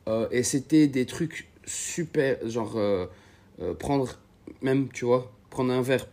Euh, 0.08 0.28
et 0.32 0.44
c'était 0.44 0.88
des 0.88 1.06
trucs 1.06 1.48
super, 1.66 2.38
genre 2.50 2.74
euh, 2.76 3.06
euh, 3.62 3.74
prendre, 3.74 4.20
même, 4.62 4.90
tu 4.90 5.06
vois, 5.06 5.32
prendre 5.50 5.72
un 5.72 5.82
verre, 5.82 6.08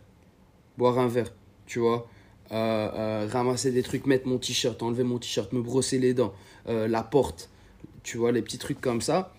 boire 0.77 0.99
un 0.99 1.07
verre, 1.07 1.33
tu 1.65 1.79
vois? 1.79 2.07
Ramasser 2.49 3.71
des 3.71 3.83
trucs, 3.83 4.05
mettre 4.05 4.27
mon 4.27 4.37
t-shirt, 4.37 4.81
enlever 4.81 5.03
mon 5.03 5.17
t-shirt, 5.17 5.51
me 5.51 5.61
brosser 5.61 5.99
les 5.99 6.13
dents, 6.13 6.33
la 6.65 7.03
porte, 7.03 7.49
tu 8.07 8.17
vois, 8.17 8.31
les 8.31 8.41
petits 8.41 8.57
trucs 8.57 8.79
comme 8.79 9.01
ça. 9.01 9.33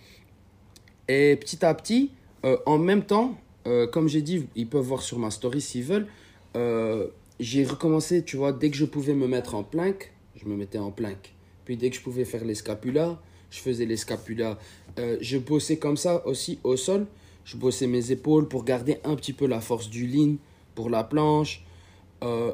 Et 1.09 1.37
petit 1.37 1.65
à 1.65 1.73
petit, 1.73 2.11
euh, 2.45 2.59
en 2.67 2.77
même 2.77 3.03
temps, 3.03 3.39
euh, 3.67 3.87
comme 3.87 4.09
j'ai 4.09 4.21
dit, 4.21 4.47
ils 4.57 4.69
peuvent 4.69 4.85
voir 4.85 5.01
sur 5.01 5.19
ma 5.19 5.31
story 5.31 5.63
s'ils 5.63 5.85
veulent, 5.85 6.07
euh, 6.55 7.07
j'ai 7.41 7.65
recommencé, 7.65 8.23
tu 8.23 8.37
vois, 8.37 8.53
dès 8.53 8.71
que 8.71 8.77
je 8.77 8.85
pouvais 8.85 9.15
me 9.15 9.27
mettre 9.27 9.55
en 9.55 9.65
planque, 9.65 10.13
je 10.37 10.47
me 10.47 10.55
mettais 10.55 10.77
en 10.77 10.91
planque. 10.91 11.33
Puis 11.65 11.79
dès 11.79 11.89
que 11.89 11.97
je 11.97 12.03
pouvais 12.03 12.27
faire 12.27 12.45
les 12.45 12.55
scapulas, 12.55 13.19
je 13.51 13.59
faisais 13.61 13.87
les 13.87 13.97
scapulas. 13.97 14.59
Je 14.99 15.39
bossais 15.39 15.79
comme 15.79 15.97
ça 15.97 16.27
aussi 16.27 16.59
au 16.63 16.77
sol. 16.77 17.07
Je 17.45 17.57
bossais 17.57 17.87
mes 17.87 18.11
épaules 18.11 18.49
pour 18.49 18.65
garder 18.65 18.99
un 19.05 19.17
petit 19.17 19.33
peu 19.33 19.47
la 19.47 19.61
force 19.61 19.89
du 19.89 20.07
lean 20.07 20.37
pour 20.75 20.91
la 20.91 21.05
planche. 21.05 21.65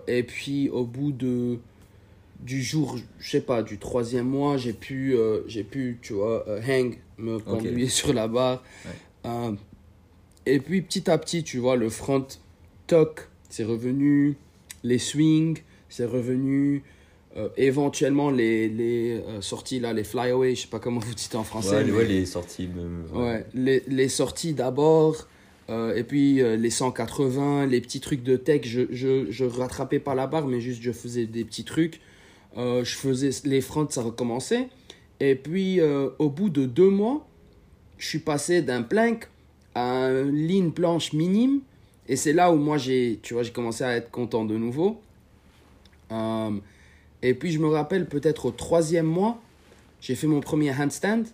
Et 0.06 0.22
puis 0.22 0.68
au 0.68 0.84
bout 0.84 1.12
de 1.12 1.58
du 2.44 2.62
jour, 2.62 2.96
je 3.18 3.30
sais 3.30 3.40
pas, 3.40 3.62
du 3.62 3.78
troisième 3.78 4.26
mois, 4.28 4.56
j'ai 4.58 4.72
pu, 4.74 5.14
euh, 5.16 5.40
j'ai 5.48 5.64
pu, 5.64 5.98
tu 6.02 6.12
vois, 6.12 6.44
euh, 6.46 6.60
hang, 6.62 6.96
me 7.18 7.38
conduire 7.38 7.90
sur 8.00 8.12
la 8.12 8.28
barre. 8.28 8.62
Euh, 9.26 9.52
et 10.46 10.60
puis 10.60 10.82
petit 10.82 11.10
à 11.10 11.16
petit, 11.18 11.42
tu 11.42 11.58
vois, 11.58 11.74
le 11.76 11.88
front 11.88 12.26
toc, 12.86 13.28
c'est 13.48 13.64
revenu, 13.64 14.36
les 14.82 14.98
swings, 14.98 15.58
c'est 15.88 16.04
revenu, 16.04 16.82
éventuellement 17.56 18.30
les, 18.30 18.68
les 18.68 19.20
sorties 19.40 19.80
là, 19.80 19.92
les 19.92 20.04
flyaway, 20.04 20.54
je 20.54 20.62
sais 20.62 20.68
pas 20.68 20.78
comment 20.78 21.00
vous 21.04 21.14
dites 21.14 21.34
en 21.34 21.44
français. 21.44 21.76
Ouais, 21.76 21.84
mais- 21.84 21.92
ouais, 21.92 22.04
les 22.06 22.26
sorties. 22.26 22.68
même, 22.68 23.04
Ouais, 23.12 23.44
les, 23.54 23.82
les 23.88 24.08
sorties 24.08 24.52
d'abord, 24.54 25.26
euh, 25.70 25.96
et 25.96 26.04
puis 26.04 26.42
euh, 26.42 26.56
les 26.56 26.70
180, 26.70 27.66
les 27.66 27.80
petits 27.80 28.00
trucs 28.00 28.22
de 28.22 28.36
tech, 28.36 28.60
je, 28.64 28.82
je, 28.90 29.30
je 29.30 29.44
rattrapais 29.44 29.98
pas 29.98 30.14
la 30.14 30.26
barre, 30.26 30.46
mais 30.46 30.60
juste 30.60 30.82
je 30.82 30.92
faisais 30.92 31.26
des 31.26 31.44
petits 31.44 31.64
trucs. 31.64 32.00
Euh, 32.56 32.84
je 32.84 32.94
faisais 32.96 33.30
les 33.44 33.60
fronts, 33.60 33.88
ça 33.90 34.02
recommençait. 34.02 34.68
Et 35.20 35.34
puis 35.34 35.80
euh, 35.80 36.10
au 36.18 36.28
bout 36.28 36.50
de 36.50 36.66
deux 36.66 36.90
mois, 36.90 37.26
je 37.98 38.08
suis 38.08 38.18
passé 38.18 38.62
d'un 38.62 38.82
plank 38.82 39.28
à 39.74 40.06
un 40.06 40.24
ligne 40.24 40.70
planche 40.70 41.12
minime. 41.12 41.60
Et 42.08 42.16
c'est 42.16 42.32
là 42.32 42.52
où 42.52 42.56
moi 42.56 42.78
j'ai, 42.78 43.18
tu 43.22 43.34
vois, 43.34 43.42
j'ai 43.42 43.52
commencé 43.52 43.82
à 43.82 43.96
être 43.96 44.10
content 44.10 44.44
de 44.44 44.56
nouveau. 44.56 45.00
Euh, 46.12 46.50
et 47.22 47.34
puis 47.34 47.50
je 47.50 47.58
me 47.58 47.68
rappelle 47.68 48.06
peut-être 48.06 48.46
au 48.46 48.50
troisième 48.50 49.06
mois, 49.06 49.40
j'ai 50.00 50.14
fait 50.14 50.26
mon 50.26 50.40
premier 50.40 50.70
handstand. 50.72 51.24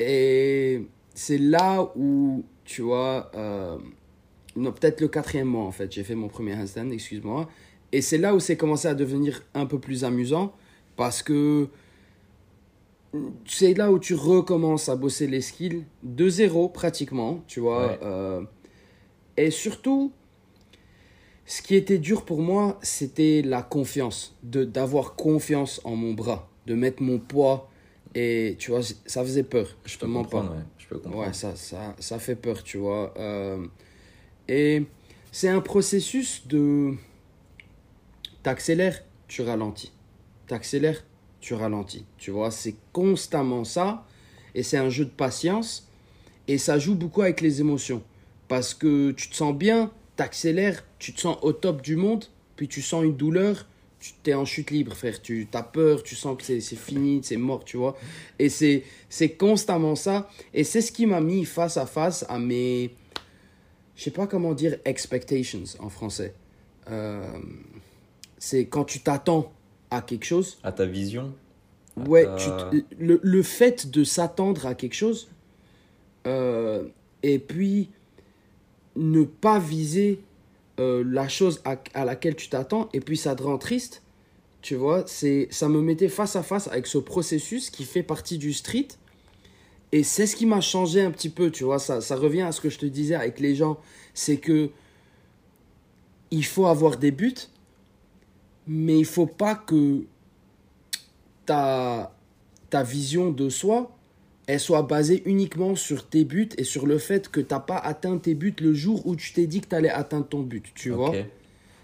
Et 0.00 0.82
c'est 1.14 1.38
là 1.38 1.90
où 1.96 2.44
tu 2.64 2.82
vois, 2.82 3.30
non, 4.56 4.72
peut-être 4.72 5.00
le 5.00 5.08
quatrième 5.08 5.48
mois 5.48 5.64
en 5.64 5.72
fait, 5.72 5.92
j'ai 5.92 6.02
fait 6.02 6.14
mon 6.14 6.28
premier 6.28 6.54
handstand, 6.54 6.90
excuse-moi. 6.90 7.48
Et 7.92 8.00
c'est 8.00 8.18
là 8.18 8.34
où 8.34 8.40
c'est 8.40 8.56
commencé 8.56 8.88
à 8.88 8.94
devenir 8.94 9.42
un 9.54 9.66
peu 9.66 9.78
plus 9.78 10.04
amusant 10.04 10.52
parce 10.96 11.22
que 11.22 11.68
c'est 13.46 13.74
là 13.74 13.92
où 13.92 13.98
tu 13.98 14.14
recommences 14.14 14.88
à 14.88 14.96
bosser 14.96 15.26
les 15.26 15.42
skills 15.42 15.84
de 16.02 16.28
zéro 16.28 16.68
pratiquement, 16.68 17.42
tu 17.46 17.60
vois. 17.60 17.88
Ouais. 17.88 17.98
euh, 18.02 18.42
et 19.36 19.50
surtout, 19.50 20.12
ce 21.44 21.60
qui 21.62 21.74
était 21.74 21.98
dur 21.98 22.24
pour 22.24 22.40
moi, 22.40 22.78
c'était 22.82 23.42
la 23.42 23.62
confiance, 23.62 24.34
de 24.42 24.64
d'avoir 24.64 25.14
confiance 25.14 25.80
en 25.84 25.96
mon 25.96 26.14
bras, 26.14 26.48
de 26.66 26.74
mettre 26.74 27.02
mon 27.02 27.18
poids. 27.18 27.68
Et 28.14 28.56
tu 28.58 28.70
vois, 28.70 28.80
ça 28.82 29.22
faisait 29.22 29.42
peur, 29.42 29.76
je 29.84 29.94
te 29.96 30.00
peux 30.00 30.06
mens 30.06 30.24
pas. 30.24 30.42
ouais. 30.42 30.48
Je 30.78 30.86
peux 30.86 30.98
comprendre. 30.98 31.26
Ouais, 31.26 31.32
ça, 31.32 31.56
ça, 31.56 31.94
ça 31.98 32.18
fait 32.18 32.36
peur, 32.36 32.62
tu 32.62 32.76
vois. 32.78 33.14
Euh, 33.18 33.66
et 34.48 34.84
c'est 35.30 35.48
un 35.48 35.60
processus 35.60 36.46
de... 36.46 36.94
T'accélères, 38.42 39.04
tu 39.28 39.42
ralentis. 39.42 39.92
T'accélères, 40.46 41.04
tu 41.40 41.54
ralentis. 41.54 42.04
Tu 42.18 42.30
vois, 42.30 42.50
c'est 42.50 42.74
constamment 42.92 43.64
ça. 43.64 44.06
Et 44.54 44.62
c'est 44.62 44.78
un 44.78 44.90
jeu 44.90 45.04
de 45.04 45.10
patience. 45.10 45.88
Et 46.48 46.58
ça 46.58 46.78
joue 46.78 46.94
beaucoup 46.94 47.22
avec 47.22 47.40
les 47.40 47.60
émotions. 47.60 48.02
Parce 48.48 48.74
que 48.74 49.12
tu 49.12 49.28
te 49.28 49.34
sens 49.34 49.54
bien, 49.54 49.90
t'accélères, 50.16 50.84
tu 50.98 51.12
te 51.12 51.20
sens 51.20 51.38
au 51.42 51.52
top 51.52 51.82
du 51.82 51.96
monde, 51.96 52.26
puis 52.56 52.68
tu 52.68 52.82
sens 52.82 53.04
une 53.04 53.16
douleur, 53.16 53.66
tu 54.00 54.12
t'es 54.22 54.34
en 54.34 54.44
chute 54.44 54.70
libre, 54.70 54.94
frère. 54.94 55.22
Tu 55.22 55.46
as 55.52 55.62
peur, 55.62 56.02
tu 56.02 56.16
sens 56.16 56.36
que 56.36 56.42
c'est 56.44 56.60
fini, 56.60 57.20
c'est 57.22 57.36
mort, 57.36 57.64
tu 57.64 57.76
vois. 57.76 57.96
Et 58.38 58.48
c'est 58.48 58.82
c'est 59.08 59.30
constamment 59.30 59.94
ça. 59.94 60.28
Et 60.52 60.64
c'est 60.64 60.80
ce 60.80 60.90
qui 60.90 61.06
m'a 61.06 61.20
mis 61.20 61.44
face 61.44 61.76
à 61.76 61.86
face 61.86 62.26
à 62.28 62.38
mes. 62.38 62.94
Je 63.94 64.02
sais 64.02 64.10
pas 64.10 64.26
comment 64.26 64.54
dire 64.54 64.78
expectations 64.84 65.62
en 65.78 65.88
français. 65.88 66.34
Euh, 66.90 67.38
c'est 68.44 68.66
quand 68.66 68.84
tu 68.84 68.98
t'attends 68.98 69.52
à 69.90 70.02
quelque 70.02 70.24
chose. 70.24 70.58
À 70.64 70.72
ta 70.72 70.84
vision 70.84 71.32
à 71.96 72.08
Ouais, 72.08 72.24
ta- 72.24 72.70
tu 72.70 72.84
le, 72.98 73.20
le 73.22 73.42
fait 73.44 73.88
de 73.88 74.02
s'attendre 74.02 74.66
à 74.66 74.74
quelque 74.74 74.94
chose. 74.96 75.28
euh, 76.26 76.82
et 77.22 77.38
puis 77.38 77.90
ne 78.96 79.22
pas 79.22 79.60
viser 79.60 80.20
euh, 80.80 81.04
la 81.06 81.28
chose 81.28 81.60
à, 81.64 81.76
à 81.94 82.04
laquelle 82.04 82.34
tu 82.34 82.48
t'attends. 82.48 82.88
Et 82.92 83.00
puis 83.00 83.16
ça 83.16 83.36
te 83.36 83.44
rend 83.44 83.58
triste. 83.58 84.02
Tu 84.60 84.74
vois, 84.74 85.04
c'est 85.06 85.46
ça 85.52 85.68
me 85.68 85.80
mettait 85.80 86.08
face 86.08 86.34
à 86.34 86.42
face 86.42 86.66
avec 86.66 86.86
ce 86.88 86.98
processus 86.98 87.70
qui 87.70 87.84
fait 87.84 88.02
partie 88.02 88.38
du 88.38 88.52
street. 88.52 88.88
Et 89.92 90.02
c'est 90.02 90.26
ce 90.26 90.34
qui 90.34 90.46
m'a 90.46 90.60
changé 90.60 91.00
un 91.02 91.10
petit 91.12 91.28
peu, 91.28 91.50
tu 91.52 91.62
vois. 91.64 91.78
Ça, 91.78 92.00
ça 92.00 92.16
revient 92.16 92.42
à 92.42 92.50
ce 92.52 92.60
que 92.60 92.70
je 92.70 92.78
te 92.78 92.86
disais 92.86 93.14
avec 93.14 93.38
les 93.38 93.54
gens. 93.54 93.78
C'est 94.14 94.38
que 94.38 94.70
il 96.32 96.44
faut 96.44 96.66
avoir 96.66 96.96
des 96.96 97.10
buts, 97.10 97.34
mais 98.66 98.98
il 98.98 99.04
faut 99.04 99.26
pas 99.26 99.54
que 99.54 100.04
ta, 101.46 102.14
ta 102.70 102.82
vision 102.82 103.30
de 103.30 103.48
soi, 103.48 103.96
elle 104.46 104.60
soit 104.60 104.82
basée 104.82 105.22
uniquement 105.26 105.76
sur 105.76 106.08
tes 106.08 106.24
buts 106.24 106.48
et 106.58 106.64
sur 106.64 106.86
le 106.86 106.98
fait 106.98 107.28
que 107.28 107.40
tu 107.40 107.52
n'as 107.52 107.60
pas 107.60 107.76
atteint 107.76 108.18
tes 108.18 108.34
buts 108.34 108.54
le 108.60 108.74
jour 108.74 109.06
où 109.06 109.14
tu 109.16 109.32
t'es 109.32 109.46
dit 109.46 109.60
que 109.60 109.68
tu 109.68 109.74
allais 109.74 109.90
atteindre 109.90 110.26
ton 110.26 110.40
but, 110.40 110.72
tu 110.74 110.90
vois? 110.90 111.12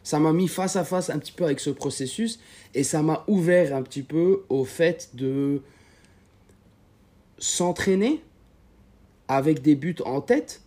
Ça 0.02 0.18
m'a 0.18 0.32
mis 0.32 0.48
face 0.48 0.76
à 0.76 0.84
face 0.84 1.10
un 1.10 1.18
petit 1.18 1.32
peu 1.32 1.44
avec 1.44 1.60
ce 1.60 1.70
processus 1.70 2.40
et 2.74 2.82
ça 2.82 3.02
m'a 3.02 3.24
ouvert 3.28 3.76
un 3.76 3.82
petit 3.82 4.02
peu 4.02 4.44
au 4.48 4.64
fait 4.64 5.10
de 5.14 5.60
s'entraîner 7.38 8.22
avec 9.28 9.60
des 9.62 9.74
buts 9.74 9.96
en 10.04 10.20
tête 10.20 10.62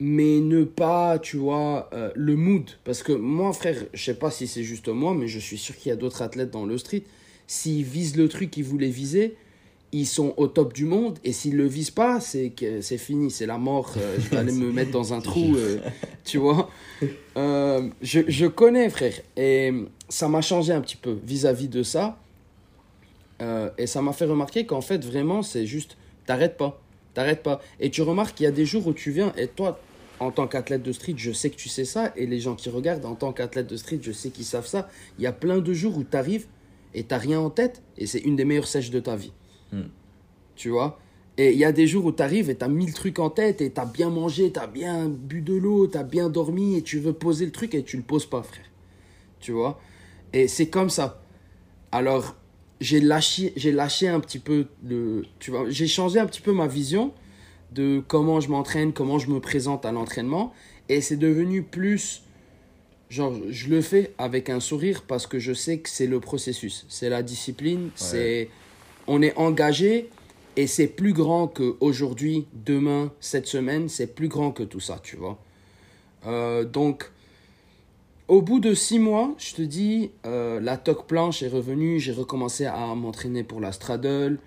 mais 0.00 0.40
ne 0.40 0.64
pas 0.64 1.18
tu 1.18 1.36
vois 1.36 1.90
euh, 1.92 2.10
le 2.14 2.36
mood 2.36 2.70
parce 2.84 3.02
que 3.02 3.12
moi 3.12 3.52
frère 3.52 3.84
je 3.92 4.04
sais 4.04 4.14
pas 4.14 4.30
si 4.30 4.46
c'est 4.46 4.62
juste 4.62 4.88
moi 4.88 5.14
mais 5.14 5.26
je 5.26 5.38
suis 5.38 5.58
sûr 5.58 5.76
qu'il 5.76 5.90
y 5.90 5.92
a 5.92 5.96
d'autres 5.96 6.22
athlètes 6.22 6.50
dans 6.50 6.64
le 6.64 6.78
street 6.78 7.02
s'ils 7.46 7.84
visent 7.84 8.16
le 8.16 8.28
truc 8.28 8.50
qu'ils 8.50 8.64
voulaient 8.64 8.90
viser 8.90 9.34
ils 9.90 10.06
sont 10.06 10.34
au 10.36 10.46
top 10.46 10.72
du 10.72 10.84
monde 10.84 11.18
et 11.24 11.32
s'ils 11.32 11.56
le 11.56 11.66
visent 11.66 11.90
pas 11.90 12.20
c'est 12.20 12.50
que 12.50 12.80
c'est 12.80 12.98
fini 12.98 13.30
c'est 13.30 13.46
la 13.46 13.58
mort 13.58 13.94
euh, 13.96 14.16
je 14.20 14.28
vais 14.28 14.36
aller 14.36 14.52
me 14.52 14.70
mettre 14.70 14.92
dans 14.92 15.14
un 15.14 15.20
trou 15.20 15.56
euh, 15.56 15.78
tu 16.24 16.38
vois 16.38 16.70
je, 17.36 18.20
je 18.26 18.46
connais, 18.46 18.90
frère. 18.90 19.14
Et 19.36 19.72
ça 20.08 20.28
m'a 20.28 20.40
changé 20.40 20.72
un 20.72 20.80
petit 20.80 20.96
peu 20.96 21.16
vis-à-vis 21.24 21.68
de 21.68 21.84
ça. 21.84 22.18
Et 23.78 23.86
ça 23.86 24.02
m'a 24.02 24.12
fait 24.12 24.24
remarquer 24.24 24.66
qu'en 24.66 24.80
fait, 24.80 25.04
vraiment, 25.04 25.42
c'est 25.44 25.64
juste, 25.64 25.96
t'arrêtes 26.26 26.56
pas. 26.56 26.80
T'arrêtes 27.14 27.44
pas. 27.44 27.60
Et 27.78 27.90
tu 27.90 28.02
remarques 28.02 28.36
qu'il 28.36 28.44
y 28.44 28.48
a 28.48 28.52
des 28.52 28.66
jours 28.66 28.88
où 28.88 28.92
tu 28.92 29.12
viens, 29.12 29.32
et 29.36 29.46
toi, 29.46 29.78
en 30.20 30.30
tant 30.30 30.46
qu'athlète 30.46 30.82
de 30.82 30.92
street, 30.92 31.14
je 31.16 31.32
sais 31.32 31.50
que 31.50 31.56
tu 31.56 31.68
sais 31.68 31.84
ça. 31.84 32.12
Et 32.16 32.26
les 32.26 32.40
gens 32.40 32.54
qui 32.54 32.70
regardent, 32.70 33.04
en 33.04 33.14
tant 33.14 33.32
qu'athlète 33.32 33.66
de 33.66 33.76
street, 33.76 34.00
je 34.02 34.12
sais 34.12 34.30
qu'ils 34.30 34.44
savent 34.44 34.66
ça. 34.66 34.88
Il 35.18 35.24
y 35.24 35.26
a 35.26 35.32
plein 35.32 35.58
de 35.58 35.72
jours 35.72 35.96
où 35.96 36.04
t'arrives 36.04 36.46
et 36.94 37.04
t'as 37.04 37.18
rien 37.18 37.40
en 37.40 37.50
tête. 37.50 37.82
Et 37.96 38.06
c'est 38.06 38.20
une 38.20 38.36
des 38.36 38.44
meilleures 38.44 38.66
sèches 38.66 38.90
de 38.90 39.00
ta 39.00 39.16
vie. 39.16 39.32
Hmm. 39.72 39.88
Tu 40.56 40.70
vois? 40.70 40.98
Et 41.36 41.52
il 41.52 41.58
y 41.58 41.64
a 41.64 41.70
des 41.70 41.86
jours 41.86 42.04
où 42.04 42.12
tu 42.12 42.22
arrives 42.22 42.50
et 42.50 42.56
tu 42.56 42.64
as 42.64 42.68
mille 42.68 42.92
trucs 42.92 43.20
en 43.20 43.30
tête 43.30 43.60
et 43.60 43.70
tu 43.72 43.80
as 43.80 43.86
bien 43.86 44.10
mangé, 44.10 44.52
tu 44.52 44.58
as 44.58 44.66
bien 44.66 45.08
bu 45.08 45.40
de 45.40 45.54
l'eau, 45.54 45.86
tu 45.86 45.96
as 45.96 46.02
bien 46.02 46.28
dormi 46.28 46.76
et 46.76 46.82
tu 46.82 46.98
veux 46.98 47.12
poser 47.12 47.46
le 47.46 47.52
truc 47.52 47.76
et 47.76 47.84
tu 47.84 47.96
le 47.96 48.02
poses 48.02 48.26
pas, 48.26 48.42
frère. 48.42 48.64
Tu 49.38 49.52
vois? 49.52 49.80
Et 50.32 50.48
c'est 50.48 50.68
comme 50.68 50.90
ça. 50.90 51.22
Alors, 51.92 52.34
j'ai 52.80 53.00
lâché, 53.00 53.52
j'ai 53.56 53.70
lâché 53.70 54.08
un 54.08 54.18
petit 54.18 54.40
peu 54.40 54.66
le. 54.84 55.24
Tu 55.38 55.52
vois, 55.52 55.70
j'ai 55.70 55.86
changé 55.86 56.18
un 56.18 56.26
petit 56.26 56.40
peu 56.40 56.52
ma 56.52 56.66
vision 56.66 57.12
de 57.72 58.02
comment 58.06 58.40
je 58.40 58.48
m'entraîne, 58.48 58.92
comment 58.92 59.18
je 59.18 59.30
me 59.30 59.40
présente 59.40 59.84
à 59.84 59.92
l'entraînement. 59.92 60.52
Et 60.88 61.00
c'est 61.00 61.16
devenu 61.16 61.62
plus. 61.62 62.22
Genre, 63.10 63.34
je 63.48 63.68
le 63.68 63.80
fais 63.80 64.12
avec 64.18 64.50
un 64.50 64.60
sourire 64.60 65.02
parce 65.06 65.26
que 65.26 65.38
je 65.38 65.52
sais 65.52 65.78
que 65.78 65.88
c'est 65.88 66.06
le 66.06 66.20
processus. 66.20 66.86
C'est 66.88 67.08
la 67.08 67.22
discipline. 67.22 67.90
C'est. 67.94 68.50
On 69.06 69.22
est 69.22 69.34
engagé 69.36 70.10
et 70.56 70.66
c'est 70.66 70.88
plus 70.88 71.12
grand 71.12 71.48
que 71.48 71.76
aujourd'hui, 71.80 72.46
demain, 72.52 73.12
cette 73.20 73.46
semaine. 73.46 73.88
C'est 73.88 74.14
plus 74.14 74.28
grand 74.28 74.50
que 74.50 74.62
tout 74.62 74.80
ça, 74.80 75.00
tu 75.02 75.16
vois. 75.16 75.38
Euh, 76.26 76.64
donc, 76.64 77.10
au 78.28 78.42
bout 78.42 78.60
de 78.60 78.74
six 78.74 78.98
mois, 78.98 79.34
je 79.38 79.54
te 79.54 79.62
dis, 79.62 80.10
euh, 80.26 80.60
la 80.60 80.76
toque 80.76 81.06
planche 81.06 81.42
est 81.42 81.48
revenue. 81.48 81.98
J'ai 81.98 82.12
recommencé 82.12 82.66
à 82.66 82.94
m'entraîner 82.94 83.42
pour 83.42 83.60
la 83.60 83.72
straddle. 83.72 84.38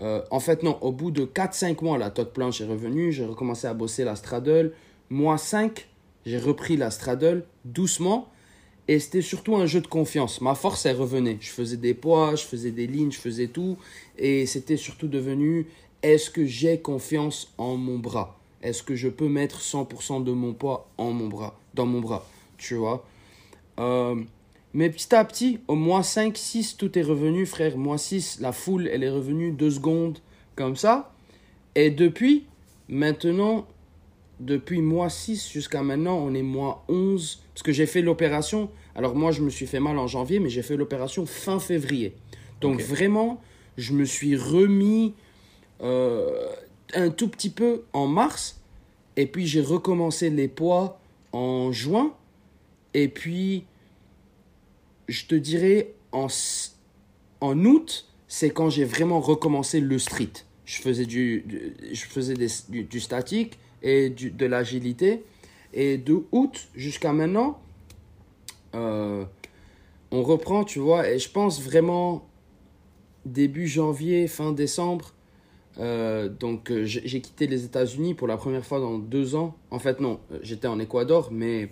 Euh, 0.00 0.22
en 0.30 0.40
fait, 0.40 0.62
non, 0.62 0.78
au 0.80 0.92
bout 0.92 1.10
de 1.10 1.24
4-5 1.24 1.82
mois, 1.82 1.98
la 1.98 2.10
toque 2.10 2.32
planche 2.32 2.60
est 2.60 2.66
revenue. 2.66 3.12
J'ai 3.12 3.24
recommencé 3.24 3.66
à 3.66 3.74
bosser 3.74 4.04
la 4.04 4.16
straddle. 4.16 4.72
Mois 5.10 5.38
5, 5.38 5.88
j'ai 6.26 6.38
repris 6.38 6.76
la 6.76 6.90
straddle 6.90 7.44
doucement. 7.64 8.28
Et 8.86 9.00
c'était 9.00 9.20
surtout 9.20 9.56
un 9.56 9.66
jeu 9.66 9.80
de 9.80 9.86
confiance. 9.86 10.40
Ma 10.40 10.54
force, 10.54 10.86
elle 10.86 10.96
revenait. 10.96 11.36
Je 11.40 11.50
faisais 11.50 11.76
des 11.76 11.92
poids, 11.92 12.36
je 12.36 12.44
faisais 12.44 12.70
des 12.70 12.86
lignes, 12.86 13.12
je 13.12 13.18
faisais 13.18 13.48
tout. 13.48 13.76
Et 14.16 14.46
c'était 14.46 14.78
surtout 14.78 15.08
devenu 15.08 15.66
est-ce 16.02 16.30
que 16.30 16.46
j'ai 16.46 16.80
confiance 16.80 17.52
en 17.58 17.76
mon 17.76 17.98
bras? 17.98 18.38
Est-ce 18.62 18.82
que 18.82 18.94
je 18.94 19.08
peux 19.08 19.28
mettre 19.28 19.60
100% 19.60 20.24
de 20.24 20.32
mon 20.32 20.54
poids 20.54 20.88
en 20.96 21.12
mon 21.12 21.28
bras, 21.28 21.58
dans 21.74 21.86
mon 21.86 22.00
bras? 22.00 22.26
Tu 22.56 22.74
vois? 22.76 23.04
Euh, 23.78 24.16
Mais 24.74 24.90
petit 24.90 25.14
à 25.14 25.24
petit, 25.24 25.60
au 25.66 25.74
mois 25.74 26.02
5, 26.02 26.36
6, 26.36 26.76
tout 26.76 26.98
est 26.98 27.02
revenu, 27.02 27.46
frère. 27.46 27.76
Mois 27.76 27.98
6, 27.98 28.40
la 28.40 28.52
foule, 28.52 28.88
elle 28.88 29.02
est 29.02 29.10
revenue 29.10 29.52
deux 29.52 29.70
secondes 29.70 30.18
comme 30.56 30.76
ça. 30.76 31.12
Et 31.74 31.90
depuis, 31.90 32.46
maintenant, 32.88 33.66
depuis 34.40 34.80
mois 34.82 35.08
6 35.08 35.50
jusqu'à 35.50 35.82
maintenant, 35.82 36.18
on 36.18 36.34
est 36.34 36.42
mois 36.42 36.84
11. 36.88 37.42
Parce 37.54 37.62
que 37.62 37.72
j'ai 37.72 37.86
fait 37.86 38.02
l'opération. 38.02 38.70
Alors 38.94 39.14
moi, 39.14 39.32
je 39.32 39.42
me 39.42 39.50
suis 39.50 39.66
fait 39.66 39.80
mal 39.80 39.98
en 39.98 40.06
janvier, 40.06 40.38
mais 40.38 40.50
j'ai 40.50 40.62
fait 40.62 40.76
l'opération 40.76 41.26
fin 41.26 41.58
février. 41.58 42.14
Donc 42.60 42.80
vraiment, 42.80 43.40
je 43.76 43.92
me 43.92 44.04
suis 44.04 44.36
remis 44.36 45.14
euh, 45.82 46.48
un 46.94 47.10
tout 47.10 47.28
petit 47.28 47.50
peu 47.50 47.84
en 47.92 48.06
mars. 48.06 48.60
Et 49.16 49.26
puis 49.26 49.46
j'ai 49.46 49.60
recommencé 49.60 50.30
les 50.30 50.48
poids 50.48 51.00
en 51.32 51.72
juin. 51.72 52.12
Et 52.94 53.08
puis, 53.08 53.64
je 55.08 55.26
te 55.26 55.34
dirais, 55.34 55.94
en, 56.12 56.28
en 57.40 57.64
août, 57.64 58.06
c'est 58.28 58.50
quand 58.50 58.70
j'ai 58.70 58.84
vraiment 58.84 59.20
recommencé 59.20 59.80
le 59.80 59.98
street. 59.98 60.32
Je 60.66 60.82
faisais 60.82 61.06
du, 61.06 61.44
je 61.92 62.04
faisais 62.04 62.34
du, 62.34 63.00
statique 63.00 63.58
et 63.82 64.10
de 64.10 64.46
l'agilité. 64.46 65.24
Et 65.72 65.96
de 65.98 66.22
août 66.32 66.68
jusqu'à 66.74 67.12
maintenant, 67.12 67.58
euh, 68.74 69.24
on 70.10 70.22
reprend, 70.22 70.64
tu 70.64 70.78
vois. 70.78 71.08
Et 71.10 71.18
je 71.18 71.30
pense 71.30 71.62
vraiment 71.62 72.26
début 73.24 73.66
janvier, 73.66 74.28
fin 74.28 74.52
décembre. 74.52 75.14
euh, 75.78 76.28
donc 76.28 76.70
euh, 76.70 76.84
j'ai 76.84 77.20
quitté 77.20 77.46
les 77.46 77.64
États-Unis 77.64 78.14
pour 78.14 78.26
la 78.28 78.36
première 78.36 78.64
fois 78.64 78.80
dans 78.80 78.98
deux 78.98 79.34
ans. 79.36 79.56
En 79.70 79.78
fait, 79.78 80.00
non, 80.00 80.20
j'étais 80.42 80.66
en 80.66 80.78
Équateur, 80.80 81.30
mais 81.32 81.70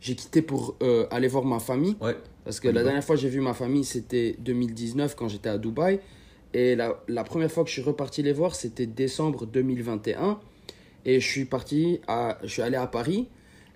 j'ai 0.00 0.14
quitté 0.14 0.42
pour 0.42 0.76
aller 1.10 1.28
voir 1.28 1.44
ma 1.44 1.58
famille. 1.58 1.96
Ouais. 2.00 2.16
Parce 2.46 2.60
que 2.60 2.68
la 2.68 2.84
dernière 2.84 3.02
fois 3.02 3.16
que 3.16 3.22
j'ai 3.22 3.28
vu 3.28 3.40
ma 3.40 3.54
famille, 3.54 3.82
c'était 3.82 4.36
2019 4.38 5.16
quand 5.16 5.26
j'étais 5.26 5.48
à 5.48 5.58
Dubaï. 5.58 5.98
Et 6.54 6.76
la, 6.76 7.02
la 7.08 7.24
première 7.24 7.50
fois 7.50 7.64
que 7.64 7.68
je 7.68 7.74
suis 7.74 7.82
reparti 7.82 8.22
les 8.22 8.32
voir, 8.32 8.54
c'était 8.54 8.86
décembre 8.86 9.46
2021. 9.46 10.38
Et 11.06 11.18
je 11.18 11.26
suis 11.26 11.44
parti, 11.44 12.00
à, 12.06 12.38
je 12.44 12.46
suis 12.46 12.62
allé 12.62 12.76
à 12.76 12.86
Paris 12.86 13.26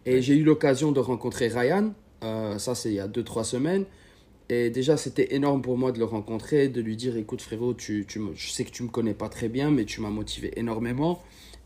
et 0.07 0.23
j'ai 0.23 0.37
eu 0.37 0.45
l'occasion 0.45 0.93
de 0.93 1.01
rencontrer 1.01 1.49
Ryan. 1.49 1.93
Euh, 2.23 2.59
ça, 2.59 2.77
c'est 2.77 2.91
il 2.91 2.95
y 2.95 3.01
a 3.01 3.09
2-3 3.09 3.43
semaines. 3.43 3.87
Et 4.49 4.71
déjà, 4.71 4.97
c'était 4.97 5.35
énorme 5.35 5.63
pour 5.63 5.77
moi 5.77 5.91
de 5.91 5.99
le 5.99 6.05
rencontrer, 6.05 6.69
de 6.69 6.81
lui 6.81 6.95
dire 6.95 7.17
écoute, 7.17 7.43
frérot, 7.43 7.75
tu, 7.75 8.07
tu 8.07 8.21
je 8.37 8.51
sais 8.51 8.63
que 8.65 8.71
tu 8.71 8.85
me 8.85 8.89
connais 8.89 9.15
pas 9.15 9.29
très 9.29 9.49
bien, 9.49 9.73
mais 9.73 9.85
tu 9.85 10.01
m'as 10.01 10.11
motivé 10.11 10.53
énormément. 10.57 11.21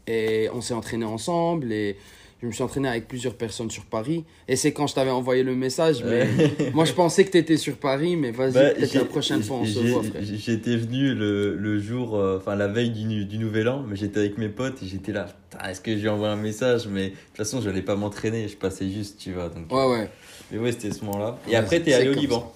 Et 0.07 0.49
on 0.55 0.63
s'est 0.63 0.75
entraîné 0.75 1.05
ensemble. 1.05 1.71
Et 1.71 1.99
je 2.45 2.49
me 2.49 2.53
suis 2.53 2.63
entraîné 2.63 2.89
avec 2.89 3.09
plusieurs 3.09 3.35
personnes 3.37 3.71
sur 3.71 3.87
Paris. 3.87 4.25
Et 4.49 4.57
c'est 4.57 4.73
quand 4.75 4.87
je 4.87 4.95
t'avais 4.95 5.11
envoyé 5.11 5.43
le 5.43 5.57
message. 5.57 6.05
Mais 6.05 6.27
moi, 6.75 6.85
je 6.85 6.93
pensais 6.93 7.25
que 7.25 7.31
tu 7.31 7.39
étais 7.39 7.57
sur 7.57 7.77
Paris. 7.77 8.17
Mais 8.17 8.33
vas-y, 8.33 8.53
Bah, 8.53 8.71
peut-être 8.71 8.93
j'ai- 8.93 8.99
la 8.99 9.05
prochaine 9.07 9.43
fois, 9.43 9.57
on 9.57 9.65
se 9.65 9.81
j'ai- 9.83 9.91
voit, 9.91 10.03
frère. 10.03 10.23
J'étais 10.23 10.77
venu 10.77 11.15
le, 11.15 11.57
le 11.57 11.79
jour, 11.79 12.17
euh, 12.17 12.37
enfin 12.37 12.55
la 12.55 12.69
veille 12.69 12.91
du, 12.91 13.39
nouvel 13.39 13.69
an, 13.71 13.83
mais 13.89 13.97
j'étais 13.97 14.21
avec 14.21 14.37
mes 14.37 14.51
potes 14.51 14.83
et 14.83 14.87
j'étais 14.87 15.13
là. 15.13 15.27
Est-ce 15.67 15.81
que 15.81 15.97
je 15.97 16.03
lui 16.03 16.09
envoie 16.11 16.29
un 16.29 16.37
message? 16.37 16.87
Mais 16.87 17.09
de 17.11 17.15
toute 17.15 17.37
façon, 17.39 17.63
je 17.63 17.69
n'allais 17.71 17.81
pas 17.83 17.97
m'entraîner, 17.97 18.47
je 18.49 18.57
passais 18.59 18.91
juste, 18.91 19.19
tu 19.19 19.33
vois. 19.33 19.49
Donc, 19.49 19.73
Ouais, 19.73 19.91
ouais. 19.91 20.11
Mais 20.53 20.59
ouais, 20.59 20.73
c'était 20.73 20.91
ce 20.93 21.03
moment-là. 21.07 21.39
Et 21.47 21.51
Ouais, 21.53 21.57
après, 21.57 21.77
c'est- 21.79 21.83
t'es 21.85 21.93
allé 21.95 22.11
au 22.11 22.13
Liban. 22.13 22.53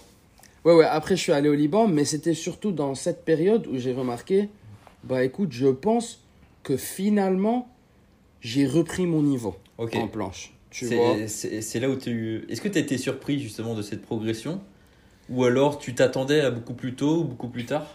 Ouais, 0.66 0.74
ouais, 0.74 0.85
après 0.85 1.16
je 1.16 1.22
suis 1.22 1.33
allé 1.33 1.48
au 1.48 1.55
Liban, 1.55 1.88
mais 1.88 2.05
c'était 2.05 2.35
surtout 2.35 2.72
dans 2.72 2.94
cette 2.94 3.24
période 3.24 3.66
où 3.68 3.79
j'ai 3.79 3.94
remarqué, 3.94 4.51
bah 5.05 5.24
écoute, 5.24 5.48
je 5.53 5.68
pense 5.68 6.20
que 6.62 6.77
finalement, 6.77 7.72
j'ai 8.42 8.66
repris 8.66 9.07
mon 9.07 9.22
niveau 9.22 9.57
Ok. 9.78 9.94
en 9.94 10.08
planche. 10.08 10.52
C'est 10.70 11.80
là 11.80 11.88
où 11.88 11.96
tu. 11.96 12.44
Est-ce 12.48 12.60
que 12.60 12.68
tu 12.68 12.78
as 12.78 12.80
été 12.80 12.98
surpris 12.98 13.40
justement 13.40 13.74
de 13.74 13.82
cette 13.82 14.02
progression? 14.02 14.60
Ou 15.30 15.44
alors 15.44 15.78
tu 15.78 15.94
t'attendais 15.94 16.40
à 16.40 16.50
beaucoup 16.50 16.74
plus 16.74 16.94
tôt 16.94 17.20
ou 17.20 17.24
beaucoup 17.24 17.48
plus 17.48 17.64
tard? 17.64 17.86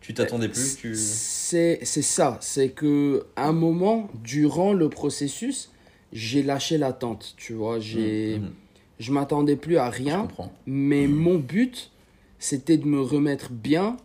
Tu 0.00 0.12
t'attendais 0.12 0.48
plus 0.48 0.76
tu... 0.76 0.94
C'est 0.94 1.82
ça, 1.84 2.36
c'est 2.42 2.68
que 2.70 3.24
à 3.36 3.48
un 3.48 3.52
moment, 3.52 4.10
durant 4.22 4.74
le 4.74 4.90
processus, 4.90 5.70
j'ai 6.12 6.42
lâché 6.42 6.76
l'attente, 6.76 7.34
tu 7.38 7.54
vois. 7.54 7.80
J'ai, 7.80 8.38
Mhm, 8.38 8.50
Je 9.00 9.12
m'attendais 9.12 9.56
plus 9.56 9.78
à 9.78 9.90
Je 9.90 9.96
rien. 10.02 10.20
comprends. 10.22 10.52
Mais 10.66 11.06
mon 11.06 11.38
but, 11.38 11.90
c'était 12.38 12.76
de 12.76 12.84
me 12.86 13.00
remettre 13.00 13.50
bien, 13.50 13.96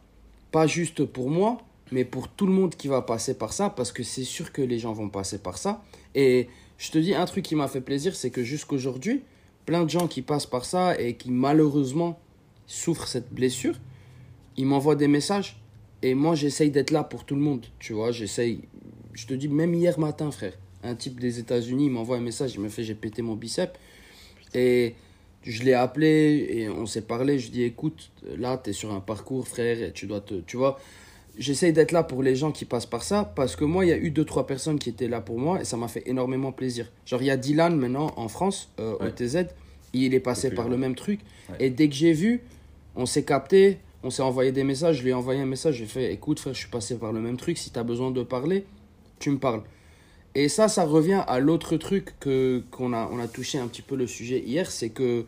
pas 0.51 0.67
juste 0.67 1.03
pour 1.03 1.29
moi, 1.29 1.57
mais 1.91 2.05
pour 2.05 2.29
tout 2.29 2.45
le 2.47 2.53
monde 2.53 2.75
qui 2.75 2.87
va 2.87 3.01
passer 3.01 3.33
par 3.37 3.51
ça, 3.51 3.69
parce 3.69 3.91
que 3.91 4.03
c'est 4.03 4.23
sûr 4.23 4.53
que 4.53 4.61
les 4.61 4.79
gens 4.79 4.93
vont 4.93 5.09
passer 5.09 5.37
par 5.37 5.57
ça. 5.57 5.83
Et 6.15 6.47
je 6.77 6.91
te 6.91 6.97
dis 6.97 7.13
un 7.13 7.25
truc 7.25 7.45
qui 7.45 7.55
m'a 7.55 7.67
fait 7.67 7.81
plaisir, 7.81 8.15
c'est 8.15 8.29
que 8.29 8.43
jusqu'aujourd'hui, 8.43 9.21
plein 9.65 9.83
de 9.83 9.89
gens 9.89 10.07
qui 10.07 10.21
passent 10.21 10.45
par 10.45 10.65
ça 10.65 10.99
et 10.99 11.15
qui 11.15 11.31
malheureusement 11.31 12.19
souffrent 12.65 13.07
cette 13.07 13.33
blessure, 13.33 13.75
ils 14.57 14.65
m'envoient 14.65 14.95
des 14.95 15.07
messages. 15.07 15.61
Et 16.01 16.13
moi, 16.13 16.35
j'essaye 16.35 16.71
d'être 16.71 16.91
là 16.91 17.03
pour 17.03 17.25
tout 17.25 17.35
le 17.35 17.41
monde, 17.41 17.65
tu 17.79 17.93
vois. 17.93 18.11
J'essaye. 18.11 18.61
Je 19.13 19.27
te 19.27 19.33
dis, 19.33 19.47
même 19.47 19.73
hier 19.73 19.99
matin, 19.99 20.31
frère, 20.31 20.53
un 20.83 20.95
type 20.95 21.19
des 21.19 21.39
États-Unis 21.39 21.89
m'envoie 21.89 22.17
un 22.17 22.21
message, 22.21 22.53
il 22.55 22.61
me 22.61 22.69
fait 22.69 22.83
j'ai 22.83 22.95
pété 22.95 23.21
mon 23.21 23.35
bicep. 23.35 23.77
Et 24.53 24.95
je 25.43 25.63
l'ai 25.63 25.73
appelé 25.73 26.47
et 26.49 26.69
on 26.69 26.85
s'est 26.85 27.01
parlé. 27.01 27.39
Je 27.39 27.45
lui 27.45 27.51
dis 27.51 27.63
écoute, 27.63 28.11
là, 28.37 28.59
tu 28.61 28.69
es 28.69 28.73
sur 28.73 28.93
un 28.93 28.99
parcours, 28.99 29.47
frère, 29.47 29.81
et 29.81 29.91
tu 29.91 30.07
dois 30.07 30.21
te. 30.21 30.35
Tu 30.35 30.57
vois, 30.57 30.79
j'essaye 31.37 31.73
d'être 31.73 31.91
là 31.91 32.03
pour 32.03 32.23
les 32.23 32.35
gens 32.35 32.51
qui 32.51 32.65
passent 32.65 32.85
par 32.85 33.03
ça 33.03 33.23
parce 33.35 33.55
que 33.55 33.63
moi, 33.63 33.85
il 33.85 33.89
y 33.89 33.93
a 33.93 33.97
eu 33.97 34.11
deux, 34.11 34.25
trois 34.25 34.45
personnes 34.47 34.79
qui 34.79 34.89
étaient 34.89 35.07
là 35.07 35.21
pour 35.21 35.39
moi 35.39 35.61
et 35.61 35.65
ça 35.65 35.77
m'a 35.77 35.87
fait 35.87 36.03
énormément 36.07 36.51
plaisir. 36.51 36.91
Genre, 37.05 37.21
il 37.21 37.25
y 37.25 37.31
a 37.31 37.37
Dylan 37.37 37.75
maintenant 37.77 38.11
en 38.17 38.27
France, 38.27 38.69
euh, 38.79 38.95
Ouais. 38.99 39.07
au 39.07 39.09
TZ, 39.11 39.45
il 39.93 40.13
est 40.13 40.19
passé 40.19 40.51
par 40.51 40.67
le 40.69 40.77
même 40.77 40.95
truc. 40.95 41.21
Ouais. 41.49 41.55
Et 41.59 41.69
dès 41.69 41.87
que 41.89 41.95
j'ai 41.95 42.13
vu, 42.13 42.41
on 42.95 43.05
s'est 43.05 43.23
capté, 43.23 43.79
on 44.03 44.09
s'est 44.09 44.21
envoyé 44.21 44.51
des 44.51 44.63
messages. 44.63 44.97
Je 44.97 45.03
lui 45.03 45.09
ai 45.09 45.13
envoyé 45.13 45.41
un 45.41 45.45
message, 45.45 45.75
j'ai 45.75 45.85
fait 45.85 46.11
écoute, 46.13 46.39
frère, 46.39 46.53
je 46.53 46.59
suis 46.59 46.69
passé 46.69 46.97
par 46.97 47.11
le 47.13 47.19
même 47.21 47.37
truc. 47.37 47.57
Si 47.57 47.71
tu 47.71 47.79
as 47.79 47.83
besoin 47.83 48.11
de 48.11 48.23
parler, 48.23 48.65
tu 49.19 49.29
me 49.31 49.37
parles. 49.37 49.63
Et 50.35 50.47
ça, 50.47 50.67
ça 50.67 50.85
revient 50.85 51.23
à 51.27 51.39
l'autre 51.39 51.75
truc 51.77 52.13
que 52.19 52.61
qu'on 52.71 52.93
a, 52.93 53.09
on 53.11 53.19
a 53.19 53.27
touché 53.27 53.57
un 53.57 53.67
petit 53.67 53.81
peu 53.81 53.95
le 53.95 54.05
sujet 54.07 54.39
hier, 54.45 54.69
c'est 54.69 54.89
que 54.89 55.25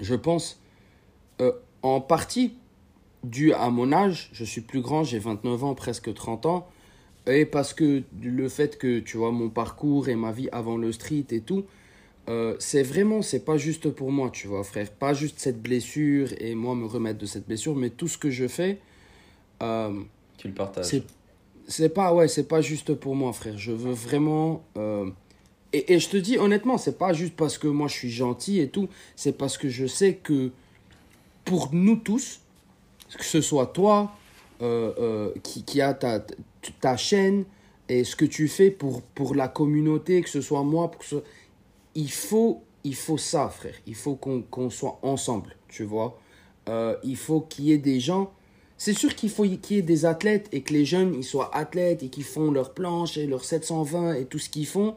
je 0.00 0.14
pense, 0.14 0.60
euh, 1.40 1.52
en 1.82 2.00
partie, 2.00 2.54
dû 3.24 3.52
à 3.52 3.70
mon 3.70 3.92
âge, 3.92 4.30
je 4.32 4.44
suis 4.44 4.60
plus 4.60 4.80
grand, 4.80 5.04
j'ai 5.04 5.18
29 5.18 5.64
ans, 5.64 5.74
presque 5.74 6.12
30 6.12 6.46
ans, 6.46 6.68
et 7.26 7.44
parce 7.44 7.74
que 7.74 8.02
le 8.22 8.48
fait 8.48 8.78
que, 8.78 9.00
tu 9.00 9.16
vois, 9.16 9.32
mon 9.32 9.50
parcours 9.50 10.08
et 10.08 10.14
ma 10.16 10.32
vie 10.32 10.48
avant 10.52 10.76
le 10.76 10.92
street 10.92 11.26
et 11.30 11.40
tout, 11.40 11.64
euh, 12.28 12.54
c'est 12.58 12.82
vraiment, 12.82 13.22
c'est 13.22 13.44
pas 13.44 13.56
juste 13.58 13.90
pour 13.90 14.12
moi, 14.12 14.30
tu 14.30 14.48
vois, 14.48 14.62
frère. 14.64 14.90
Pas 14.90 15.14
juste 15.14 15.38
cette 15.38 15.62
blessure 15.62 16.28
et 16.38 16.54
moi 16.54 16.74
me 16.74 16.86
remettre 16.86 17.18
de 17.18 17.26
cette 17.26 17.46
blessure, 17.46 17.74
mais 17.74 17.90
tout 17.90 18.08
ce 18.08 18.18
que 18.18 18.30
je 18.30 18.46
fais, 18.48 18.78
euh, 19.62 20.00
Tu 20.36 20.48
le 20.48 20.54
partages. 20.54 20.84
c'est 20.86 21.02
c'est 21.66 21.90
pas 21.90 22.14
ouais 22.14 22.28
c'est 22.28 22.48
pas 22.48 22.62
juste 22.62 22.94
pour 22.94 23.14
moi 23.14 23.32
frère 23.34 23.58
je 23.58 23.72
veux 23.72 23.92
vraiment 23.92 24.64
euh, 24.78 25.10
et, 25.74 25.92
et 25.92 25.98
je 25.98 26.08
te 26.08 26.16
dis 26.16 26.38
honnêtement 26.38 26.78
c'est 26.78 26.96
pas 26.96 27.12
juste 27.12 27.34
parce 27.36 27.58
que 27.58 27.66
moi 27.68 27.88
je 27.88 27.92
suis 27.94 28.10
gentil 28.10 28.58
et 28.60 28.70
tout 28.70 28.88
c'est 29.16 29.36
parce 29.36 29.58
que 29.58 29.68
je 29.68 29.86
sais 29.86 30.14
que 30.14 30.50
pour 31.44 31.70
nous 31.74 31.96
tous 31.96 32.40
que 33.16 33.24
ce 33.24 33.40
soit 33.40 33.66
toi 33.66 34.12
euh, 34.60 34.92
euh, 34.98 35.32
qui, 35.42 35.62
qui 35.62 35.80
a 35.80 35.94
ta, 35.94 36.24
ta 36.80 36.96
chaîne 36.96 37.44
et 37.88 38.04
ce 38.04 38.16
que 38.16 38.24
tu 38.24 38.48
fais 38.48 38.70
pour, 38.70 39.02
pour 39.02 39.34
la 39.34 39.48
communauté 39.48 40.20
que 40.20 40.28
ce 40.28 40.40
soit 40.40 40.64
moi 40.64 40.90
pour 40.90 41.04
ce 41.04 41.16
il 41.94 42.10
faut 42.10 42.62
il 42.84 42.94
faut 42.94 43.18
ça 43.18 43.48
frère. 43.48 43.74
Il 43.86 43.94
faut 43.94 44.14
qu'on 44.14 44.70
soit 44.70 44.98
ensemble 45.02 45.56
tu 45.68 45.84
vois. 45.84 46.18
Euh, 46.68 46.96
il 47.04 47.16
faut 47.16 47.40
qu'il 47.40 47.66
y 47.66 47.72
ait 47.72 47.78
des 47.78 48.00
gens 48.00 48.32
c'est 48.76 48.92
sûr 48.92 49.14
qu'il 49.14 49.30
faut 49.30 49.44
qu'il 49.44 49.76
y 49.76 49.78
ait 49.78 49.82
des 49.82 50.04
athlètes 50.04 50.48
et 50.52 50.62
que 50.62 50.72
les 50.72 50.84
jeunes 50.84 51.14
ils 51.14 51.24
soient 51.24 51.54
athlètes 51.56 52.02
et 52.02 52.08
qu'ils 52.08 52.24
font 52.24 52.50
leurs 52.50 52.74
planches 52.74 53.16
et 53.16 53.26
leurs 53.26 53.44
720 53.44 54.14
et 54.14 54.24
tout 54.24 54.38
ce 54.38 54.48
qu'ils 54.48 54.66
font, 54.66 54.94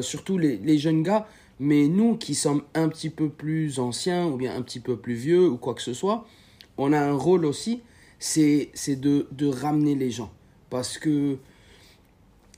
surtout 0.00 0.38
les, 0.38 0.56
les 0.56 0.78
jeunes 0.78 1.02
gars. 1.02 1.26
Mais 1.60 1.88
nous 1.88 2.16
qui 2.16 2.34
sommes 2.34 2.62
un 2.74 2.88
petit 2.88 3.10
peu 3.10 3.28
plus 3.28 3.78
anciens 3.78 4.26
ou 4.26 4.36
bien 4.36 4.56
un 4.56 4.62
petit 4.62 4.80
peu 4.80 4.96
plus 4.96 5.14
vieux 5.14 5.46
ou 5.46 5.58
quoi 5.58 5.74
que 5.74 5.82
ce 5.82 5.92
soit, 5.92 6.26
on 6.78 6.92
a 6.92 7.00
un 7.00 7.12
rôle 7.14 7.44
aussi, 7.44 7.80
c'est 8.18 8.70
c'est 8.74 8.96
de, 8.96 9.26
de 9.32 9.46
ramener 9.46 9.94
les 9.94 10.10
gens. 10.10 10.32
Parce 10.70 10.96
que, 10.98 11.36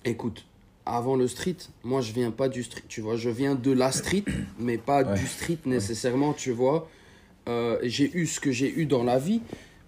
écoute, 0.05 0.47
avant 0.87 1.17
le 1.17 1.27
street, 1.29 1.57
moi 1.83 2.01
je 2.01 2.13
viens 2.13 2.31
pas 2.31 2.49
du 2.49 2.63
street, 2.63 2.83
tu 2.89 3.01
vois, 3.01 3.17
je 3.17 3.31
viens 3.31 3.55
de 3.55 3.73
la 3.73 3.91
street, 3.93 4.25
mais 4.59 4.79
pas 4.79 5.03
Ouais. 5.03 5.19
du 5.19 5.27
street 5.27 5.59
nécessairement, 5.67 6.33
tu 6.33 6.53
vois. 6.53 6.89
Euh, 7.49 7.79
j'ai 7.83 8.11
eu 8.17 8.27
ce 8.27 8.41
que 8.41 8.53
j'ai 8.53 8.73
eu 8.79 8.87
dans 8.87 9.03
la 9.05 9.19
vie, 9.19 9.41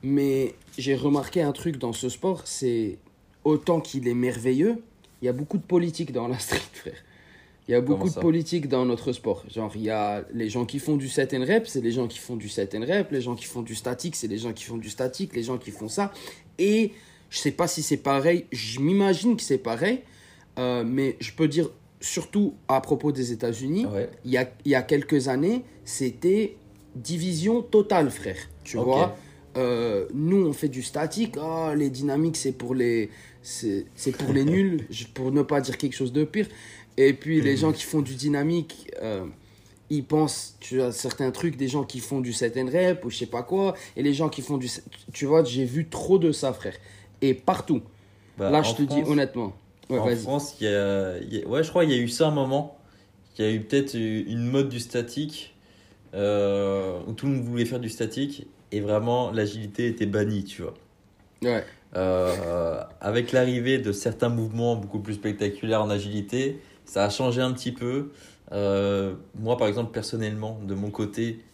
mais 0.02 0.54
j'ai 0.76 0.94
remarqué 0.94 1.42
un 1.42 1.52
truc 1.52 1.78
dans 1.78 1.92
ce 1.92 2.08
sport, 2.08 2.42
c'est 2.46 2.98
autant 3.44 3.80
qu'il 3.80 4.08
est 4.08 4.14
merveilleux, 4.14 4.82
il 5.22 5.26
y 5.26 5.28
a 5.28 5.32
beaucoup 5.32 5.56
de 5.58 5.62
politique 5.62 6.12
dans 6.12 6.28
la 6.28 6.38
street, 6.46 6.60
frère. 6.72 7.02
Il 7.68 7.72
y 7.72 7.74
a 7.74 7.80
beaucoup 7.80 8.08
de 8.08 8.14
politique 8.14 8.68
dans 8.68 8.84
notre 8.84 9.12
sport. 9.12 9.44
Genre, 9.52 9.72
il 9.74 9.82
y 9.82 9.90
a 9.90 10.24
les 10.32 10.48
gens 10.48 10.64
qui 10.64 10.78
font 10.78 10.96
du 10.96 11.08
set 11.08 11.34
and 11.34 11.44
rep, 11.44 11.66
c'est 11.66 11.80
les 11.80 11.90
gens 11.90 12.06
qui 12.06 12.18
font 12.18 12.36
du 12.36 12.48
set 12.48 12.74
and 12.76 12.84
rep. 12.86 13.10
Les 13.10 13.20
gens 13.20 13.34
qui 13.34 13.44
font 13.44 13.62
du 13.62 13.74
statique, 13.74 14.14
c'est 14.14 14.28
les 14.28 14.38
gens 14.38 14.52
qui 14.52 14.62
font 14.64 14.76
du 14.76 14.88
statique. 14.88 15.34
Les 15.34 15.42
gens 15.42 15.58
qui 15.58 15.72
font 15.72 15.88
ça. 15.88 16.12
Et 16.58 16.92
je 17.28 17.38
sais 17.38 17.50
pas 17.50 17.66
si 17.66 17.82
c'est 17.82 17.96
pareil. 17.96 18.44
Je 18.52 18.78
m'imagine 18.80 19.36
que 19.36 19.42
c'est 19.42 19.58
pareil. 19.58 20.00
euh, 20.58 20.84
mais 20.86 21.16
je 21.20 21.32
peux 21.32 21.48
dire, 21.48 21.68
surtout 22.00 22.54
à 22.68 22.80
propos 22.80 23.10
des 23.12 23.32
États-Unis, 23.32 23.84
Ouais. 23.86 24.08
il 24.24 24.30
y 24.30 24.36
a, 24.38 24.48
il 24.64 24.70
y 24.70 24.74
a 24.74 24.82
quelques 24.82 25.28
années, 25.28 25.64
c'était 25.84 26.56
division 26.94 27.62
totale, 27.62 28.10
frère. 28.10 28.38
Tu 28.64 28.76
vois 28.78 29.16
Euh, 29.56 30.06
Nous, 30.14 30.46
on 30.46 30.52
fait 30.52 30.68
du 30.68 30.82
statique. 30.82 31.34
Ah, 31.40 31.74
les 31.76 31.90
dynamiques, 31.90 32.36
c'est 32.36 32.52
pour 32.52 32.74
les, 32.74 33.10
c'est 33.42 33.86
pour 34.18 34.32
les 34.32 34.44
nuls, 34.54 34.86
pour 35.14 35.32
ne 35.32 35.42
pas 35.42 35.60
dire 35.60 35.76
quelque 35.78 35.94
chose 35.96 36.12
de 36.12 36.24
pire. 36.24 36.46
Et 36.96 37.12
puis, 37.12 37.40
les 37.40 37.56
gens 37.56 37.72
qui 37.72 37.82
font 37.84 38.00
du 38.02 38.14
dynamique, 38.14 38.90
euh, 39.02 39.24
ils 39.90 40.04
pensent, 40.04 40.56
tu 40.60 40.80
as 40.80 40.92
certains 40.92 41.30
trucs, 41.30 41.56
des 41.56 41.68
gens 41.68 41.84
qui 41.84 42.00
font 42.00 42.20
du 42.20 42.32
set 42.32 42.56
and 42.56 42.66
rep 42.72 43.04
ou 43.04 43.10
je 43.10 43.16
sais 43.18 43.26
pas 43.26 43.42
quoi. 43.42 43.74
Et 43.96 44.02
les 44.02 44.14
gens 44.14 44.28
qui 44.28 44.42
font 44.42 44.56
du. 44.56 44.68
Tu 45.12 45.26
vois, 45.26 45.44
j'ai 45.44 45.64
vu 45.64 45.88
trop 45.88 46.18
de 46.18 46.32
ça, 46.32 46.52
frère. 46.52 46.74
Et 47.22 47.34
partout. 47.34 47.82
Bah, 48.38 48.50
Là, 48.50 48.62
je 48.62 48.74
te 48.74 48.82
dis 48.82 49.02
honnêtement. 49.06 49.54
Ouais, 49.88 49.98
en. 49.98 50.16
France, 50.16 50.56
y 50.60 50.66
a, 50.66 51.18
y 51.18 51.42
a- 51.42 51.46
ouais, 51.46 51.62
je 51.62 51.68
crois 51.70 51.84
qu'il 51.84 51.94
y 51.94 51.98
a 51.98 52.02
eu 52.02 52.08
ça 52.08 52.28
un 52.28 52.32
moment. 52.32 52.78
Il 53.38 53.44
y 53.44 53.48
a 53.48 53.52
eu 53.52 53.60
peut-être 53.60 53.94
une 53.94 54.46
mode 54.50 54.68
du 54.70 54.80
statique 54.80 55.54
euh, 56.14 56.98
où 57.06 57.12
tout 57.12 57.26
le 57.26 57.32
monde 57.32 57.44
voulait 57.44 57.66
faire 57.66 57.80
du 57.80 57.90
statique 57.90 58.46
et 58.72 58.80
vraiment 58.80 59.30
l'agilité 59.30 59.86
était 59.88 60.06
bannie, 60.06 60.44
tu 60.44 60.62
vois. 60.62 60.74
Ouais. 61.42 61.64
Euh, 61.96 62.82
avec 63.00 63.32
l'arrivée 63.32 63.78
de 63.78 63.92
certains 63.92 64.28
mouvements 64.28 64.76
beaucoup 64.76 64.98
plus 64.98 65.14
spectaculaires 65.14 65.82
en 65.82 65.90
agilité, 65.90 66.58
ça 66.86 67.04
a 67.06 67.10
changé 67.10 67.42
un 67.42 67.52
petit 67.54 67.72
peu. 67.72 68.12
Euh, 68.52 69.16
moi, 69.34 69.58
par 69.58 69.68
exemple, 69.68 69.92
personnellement, 69.92 70.60
de 70.62 70.74
mon 70.74 70.90
côté, 70.90 71.44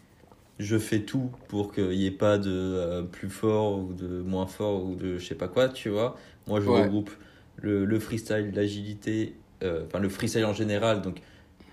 je 0.59 0.79
fais 0.79 1.05
tout 1.05 1.33
pour 1.49 1.73
qu'il 1.73 1.91
n'y 1.91 2.07
ait 2.07 2.11
pas 2.11 2.39
de 2.39 2.51
euh, 2.51 3.03
plus 3.05 3.31
fort 3.31 3.79
ou 3.81 3.95
de 3.95 4.23
moins 4.23 4.47
fort 4.47 4.85
ou 4.85 4.97
de 4.97 5.19
je 5.19 5.27
sais 5.27 5.37
pas 5.37 5.49
quoi, 5.49 5.69
tu 5.71 5.91
vois. 5.91 6.17
Moi, 6.47 6.61
je 6.61 6.69
Ouais. 6.69 6.71
regroupe 6.71 7.11
le, 7.57 7.85
le 7.87 8.01
freestyle, 8.01 8.53
l'agilité, 8.55 9.41
euh, 9.65 9.87
enfin 9.87 10.01
le 10.01 10.09
freestyle 10.11 10.45
en 10.47 10.55
général, 10.55 11.03
donc 11.03 11.23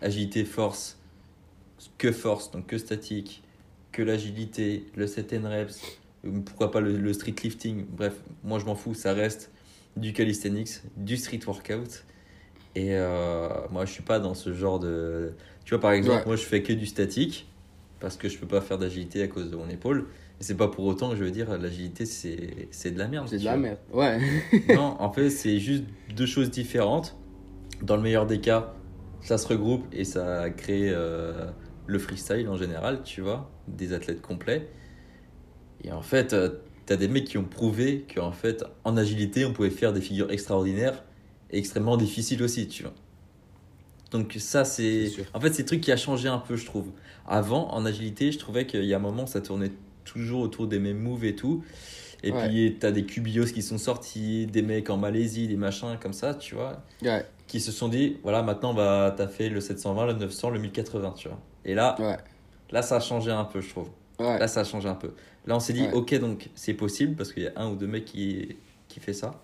agilité, 0.01 0.45
force, 0.45 0.99
que 1.97 2.11
force, 2.11 2.51
donc 2.51 2.67
que 2.67 2.77
statique, 2.77 3.43
que 3.91 4.01
l'agilité, 4.01 4.91
le 4.95 5.07
set 5.07 5.33
and 5.33 5.47
reps, 5.49 5.87
pourquoi 6.45 6.71
pas 6.71 6.81
le, 6.81 6.97
le 6.97 7.13
street 7.13 7.35
lifting, 7.43 7.85
bref, 7.89 8.13
moi 8.43 8.59
je 8.59 8.65
m'en 8.65 8.75
fous, 8.75 8.93
ça 8.93 9.13
reste 9.13 9.51
du 9.95 10.13
calisthenics, 10.13 10.81
du 10.97 11.17
street 11.17 11.39
workout. 11.47 12.05
Et 12.75 12.89
euh, 12.95 13.49
moi, 13.71 13.85
je 13.85 13.91
suis 13.91 14.03
pas 14.03 14.19
dans 14.19 14.33
ce 14.33 14.53
genre 14.53 14.79
de. 14.79 15.33
Tu 15.65 15.71
vois, 15.73 15.81
par 15.81 15.91
exemple, 15.91 16.19
Ouais. 16.19 16.25
moi, 16.27 16.35
je 16.35 16.43
fais 16.43 16.61
que 16.63 16.73
du 16.73 16.85
statique 16.85 17.47
parce 17.99 18.15
que 18.15 18.29
je 18.29 18.37
peux 18.37 18.47
pas 18.47 18.61
faire 18.61 18.77
d'agilité 18.77 19.21
à 19.23 19.27
cause 19.27 19.49
de 19.51 19.55
mon 19.55 19.67
épaule. 19.69 20.07
Et 20.39 20.43
c'est 20.43 20.55
pas 20.55 20.69
pour 20.69 20.85
autant 20.85 21.09
que 21.09 21.17
je 21.17 21.23
veux 21.23 21.31
dire 21.31 21.57
l'agilité, 21.57 22.05
c'est 22.05 22.91
de 22.91 22.97
la 22.97 23.07
merde. 23.07 23.27
C'est 23.27 23.35
de 23.35 23.39
tu 23.41 23.45
la 23.45 23.57
vois. 23.57 23.61
merde. 23.61 23.77
Ouais. 23.91 24.19
Non, 24.75 24.95
en 24.99 25.11
fait, 25.11 25.29
c'est 25.29 25.59
juste 25.59 25.83
deux 26.15 26.25
choses 26.25 26.49
différentes. 26.49 27.17
Dans 27.81 27.97
le 27.97 28.01
meilleur 28.03 28.25
des 28.25 28.39
cas, 28.39 28.73
ça 29.21 29.37
se 29.37 29.47
regroupe 29.47 29.83
et 29.91 30.03
ça 30.05 30.49
crée 30.49 30.89
euh, 30.91 31.49
le 31.87 31.99
freestyle 31.99 32.47
en 32.49 32.55
général, 32.55 33.01
tu 33.03 33.21
vois, 33.21 33.49
des 33.67 33.93
athlètes 33.93 34.21
complets. 34.21 34.67
Et 35.83 35.91
en 35.91 36.01
fait, 36.01 36.33
euh, 36.33 36.49
t'as 36.85 36.95
des 36.97 37.07
mecs 37.07 37.25
qui 37.25 37.37
ont 37.37 37.43
prouvé 37.45 38.05
qu'en 38.13 38.31
fait, 38.31 38.63
en 38.83 38.95
agilité, 38.97 39.45
on 39.45 39.53
pouvait 39.53 39.69
faire 39.69 39.93
des 39.93 40.01
figures 40.01 40.31
extraordinaires 40.31 41.03
extrêmement 41.51 41.97
difficiles 41.97 42.41
aussi, 42.43 42.67
tu 42.67 42.83
vois. 42.83 42.93
Donc 44.11 44.35
ça, 44.39 44.65
c'est... 44.65 45.11
En 45.33 45.39
fait, 45.39 45.53
c'est 45.53 45.61
le 45.63 45.67
truc 45.67 45.81
qui 45.81 45.91
a 45.91 45.97
changé 45.97 46.27
un 46.27 46.39
peu, 46.39 46.55
je 46.55 46.65
trouve. 46.65 46.91
Avant, 47.27 47.71
en 47.73 47.85
agilité, 47.85 48.31
je 48.31 48.39
trouvais 48.39 48.65
qu'il 48.65 48.85
y 48.85 48.93
a 48.93 48.97
un 48.97 49.01
moment, 49.01 49.27
ça 49.27 49.39
tournait 49.41 49.71
toujours 50.03 50.41
autour 50.41 50.67
des 50.67 50.79
mêmes 50.79 50.99
moves 50.99 51.25
et 51.25 51.35
tout. 51.35 51.63
Et 52.23 52.31
Ouais. 52.31 52.47
puis, 52.47 52.77
t'as 52.79 52.91
des 52.91 53.05
cubios 53.05 53.45
qui 53.45 53.61
sont 53.61 53.77
sortis, 53.77 54.47
des 54.47 54.61
mecs 54.63 54.89
en 54.89 54.97
Malaisie, 54.97 55.47
des 55.47 55.55
machins 55.57 55.97
comme 56.01 56.13
ça, 56.13 56.33
tu 56.33 56.55
vois, 56.55 56.83
Ouais. 57.03 57.23
qui 57.47 57.59
se 57.59 57.71
sont 57.71 57.87
dit, 57.87 58.17
voilà, 58.23 58.41
maintenant, 58.41 58.73
bah, 58.73 59.13
t'as 59.15 59.27
fait 59.27 59.47
le 59.49 59.61
720, 59.61 60.07
le 60.07 60.13
900, 60.13 60.49
le 60.49 60.59
1080, 60.59 61.13
tu 61.15 61.27
vois. 61.29 61.39
Et 61.63 61.75
là, 61.75 61.95
Ouais. 61.99 62.17
là, 62.71 62.81
ça 62.81 62.95
a 62.97 62.99
changé 62.99 63.31
un 63.31 63.45
peu, 63.45 63.61
je 63.61 63.69
trouve. 63.69 63.89
Là, 64.39 64.47
ça 64.49 64.61
a 64.61 64.63
changé 64.65 64.89
un 64.89 64.95
peu. 64.95 65.13
Là, 65.45 65.55
on 65.55 65.59
s'est 65.61 65.71
dit, 65.73 65.87
ok, 65.93 66.13
donc 66.19 66.49
c'est 66.55 66.73
possible 66.73 67.15
parce 67.15 67.31
qu'il 67.31 67.43
y 67.43 67.47
a 67.47 67.53
un 67.55 67.69
ou 67.69 67.75
deux 67.75 67.87
mecs 67.87 68.05
qui, 68.05 68.57
qui 68.89 68.99
fait 68.99 69.13
ça. 69.13 69.39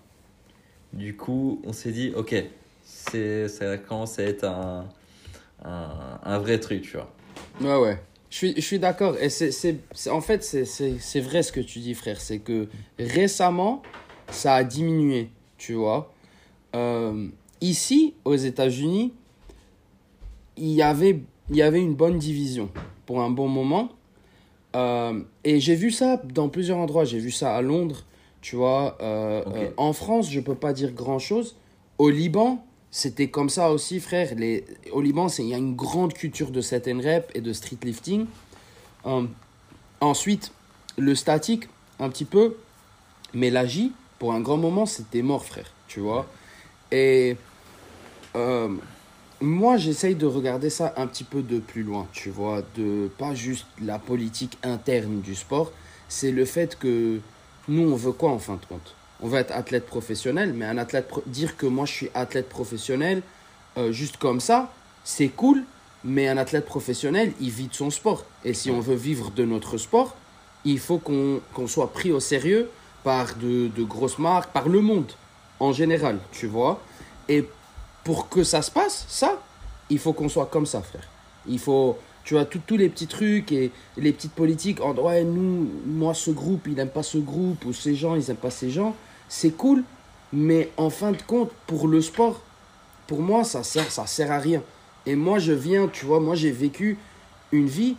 Du 0.92 1.16
coup, 1.16 1.60
on 1.64 1.72
s'est 1.72 1.92
dit, 1.92 2.12
ok, 2.16 2.34
ça 2.84 3.76
commence 3.78 4.18
à 4.18 4.22
être 4.22 4.44
un, 4.44 4.88
un, 5.64 6.20
un 6.22 6.38
vrai 6.38 6.58
truc, 6.58 6.82
tu 6.82 6.96
vois. 6.96 7.12
Ouais, 7.60 7.76
ouais. 7.80 7.98
Je 8.30 8.36
suis, 8.36 8.54
je 8.56 8.60
suis 8.60 8.78
d'accord. 8.78 9.16
Et 9.20 9.28
c'est, 9.30 9.78
en 10.10 10.20
fait, 10.20 10.42
c'est 10.42 11.20
vrai 11.20 11.42
ce 11.42 11.52
que 11.52 11.60
tu 11.60 11.78
dis, 11.78 11.94
frère. 11.94 12.20
C'est 12.20 12.38
que 12.38 12.68
récemment, 12.98 13.82
ça 14.30 14.54
a 14.54 14.64
diminué, 14.64 15.30
tu 15.58 15.74
vois. 15.74 16.12
Euh, 16.74 17.28
ici, 17.60 18.14
aux 18.24 18.36
États-Unis, 18.36 19.12
il 20.56 20.70
y 20.72 20.82
avait, 20.82 21.20
il 21.50 21.56
y 21.56 21.62
avait 21.62 21.80
une 21.80 21.94
bonne 21.94 22.18
division 22.18 22.70
pour 23.04 23.20
un 23.20 23.30
bon 23.30 23.48
moment. 23.48 23.90
Euh, 24.74 25.20
et 25.44 25.60
j'ai 25.60 25.74
vu 25.74 25.90
ça 25.90 26.20
dans 26.24 26.48
plusieurs 26.48 26.78
endroits. 26.78 27.04
J'ai 27.04 27.18
vu 27.18 27.30
ça 27.30 27.54
à 27.54 27.62
Londres, 27.62 28.04
tu 28.46 28.54
vois. 28.54 28.96
Euh, 29.00 29.42
euh, 29.56 29.70
en 29.76 29.92
France, 29.92 30.30
je 30.30 30.38
peux 30.38 30.54
pas 30.54 30.72
dire 30.72 30.92
grand-chose. 30.92 31.56
Au 31.98 32.10
Liban, 32.10 32.64
c'était 32.92 33.28
comme 33.28 33.48
ça 33.48 33.72
aussi, 33.72 33.98
frère. 33.98 34.36
Les... 34.36 34.64
Au 34.92 35.00
Liban, 35.00 35.28
c'est- 35.28 35.42
il 35.42 35.48
y 35.48 35.54
a 35.54 35.58
une 35.58 35.74
grande 35.74 36.12
culture 36.12 36.52
de 36.52 36.60
set 36.60 36.86
and 36.86 37.00
rep 37.02 37.28
et 37.34 37.40
de 37.40 37.52
street 37.52 37.78
lifting. 37.82 38.26
Euh, 39.04 39.24
ensuite, 40.00 40.52
le 40.96 41.16
statique, 41.16 41.64
un 41.98 42.08
petit 42.08 42.24
peu. 42.24 42.54
Mais 43.34 43.50
la 43.50 43.66
J, 43.66 43.90
pour 44.20 44.32
un 44.32 44.40
grand 44.40 44.58
moment, 44.58 44.86
c'était 44.86 45.22
mort, 45.22 45.44
frère. 45.44 45.72
Tu 45.88 45.98
vois. 45.98 46.24
Et 46.92 47.36
euh, 48.36 48.68
moi, 49.40 49.76
j'essaye 49.76 50.14
de 50.14 50.26
regarder 50.26 50.70
ça 50.70 50.94
un 50.96 51.08
petit 51.08 51.24
peu 51.24 51.42
de 51.42 51.58
plus 51.58 51.82
loin, 51.82 52.06
tu 52.12 52.30
vois. 52.30 52.62
De 52.76 53.10
pas 53.18 53.34
juste 53.34 53.66
la 53.82 53.98
politique 53.98 54.56
interne 54.62 55.20
du 55.20 55.34
sport. 55.34 55.72
C'est 56.08 56.30
le 56.30 56.44
fait 56.44 56.78
que 56.78 57.18
nous, 57.68 57.90
on 57.90 57.96
veut 57.96 58.12
quoi 58.12 58.30
en 58.30 58.38
fin 58.38 58.54
de 58.54 58.64
compte? 58.66 58.94
On 59.20 59.28
veut 59.28 59.38
être 59.38 59.52
athlète 59.52 59.86
professionnel, 59.86 60.52
mais 60.52 60.66
un 60.66 60.78
athlète 60.78 61.08
pro- 61.08 61.22
dire 61.26 61.56
que 61.56 61.66
moi 61.66 61.86
je 61.86 61.92
suis 61.92 62.10
athlète 62.14 62.48
professionnel 62.48 63.22
euh, 63.78 63.92
juste 63.92 64.16
comme 64.18 64.40
ça, 64.40 64.72
c'est 65.04 65.28
cool, 65.28 65.64
mais 66.04 66.28
un 66.28 66.36
athlète 66.36 66.66
professionnel, 66.66 67.32
il 67.40 67.50
vit 67.50 67.68
de 67.68 67.74
son 67.74 67.90
sport. 67.90 68.24
Et 68.44 68.54
si 68.54 68.70
on 68.70 68.80
veut 68.80 68.94
vivre 68.94 69.30
de 69.30 69.44
notre 69.44 69.78
sport, 69.78 70.14
il 70.64 70.78
faut 70.78 70.98
qu'on 70.98 71.40
qu'on 71.54 71.66
soit 71.66 71.92
pris 71.92 72.12
au 72.12 72.20
sérieux 72.20 72.70
par 73.04 73.34
de, 73.36 73.68
de 73.68 73.84
grosses 73.84 74.18
marques, 74.18 74.50
par 74.52 74.68
le 74.68 74.80
monde 74.80 75.10
en 75.60 75.72
général, 75.72 76.18
tu 76.32 76.46
vois? 76.46 76.80
Et 77.28 77.48
pour 78.04 78.28
que 78.28 78.44
ça 78.44 78.62
se 78.62 78.70
passe, 78.70 79.06
ça, 79.08 79.40
il 79.90 79.98
faut 79.98 80.12
qu'on 80.12 80.28
soit 80.28 80.46
comme 80.46 80.66
ça, 80.66 80.82
frère. 80.82 81.08
Il 81.48 81.58
faut, 81.58 81.98
tu 82.26 82.34
vois, 82.34 82.44
tout- 82.44 82.60
tous 82.66 82.76
les 82.76 82.88
petits 82.88 83.06
trucs 83.06 83.52
et 83.52 83.70
les 83.96 84.12
petites 84.12 84.32
politiques 84.32 84.80
en 84.80 84.92
ouais, 84.96 85.22
nous, 85.22 85.70
moi, 85.86 86.12
ce 86.12 86.32
groupe, 86.32 86.66
il 86.66 86.74
n'aime 86.74 86.88
pas 86.88 87.04
ce 87.04 87.18
groupe, 87.18 87.64
ou 87.64 87.72
ces 87.72 87.94
gens, 87.94 88.16
ils 88.16 88.26
n'aiment 88.26 88.36
pas 88.36 88.50
ces 88.50 88.68
gens. 88.68 88.96
C'est 89.28 89.52
cool, 89.52 89.84
mais 90.32 90.70
en 90.76 90.90
fin 90.90 91.12
de 91.12 91.22
compte, 91.22 91.52
pour 91.68 91.86
le 91.86 92.02
sport, 92.02 92.42
pour 93.06 93.20
moi, 93.22 93.44
ça 93.44 93.62
sert, 93.62 93.92
ça 93.92 94.06
sert 94.06 94.32
à 94.32 94.40
rien. 94.40 94.60
Et 95.06 95.14
moi, 95.14 95.38
je 95.38 95.52
viens, 95.52 95.86
tu 95.86 96.04
vois, 96.04 96.18
moi, 96.18 96.34
j'ai 96.34 96.50
vécu 96.50 96.98
une 97.52 97.68
vie 97.68 97.94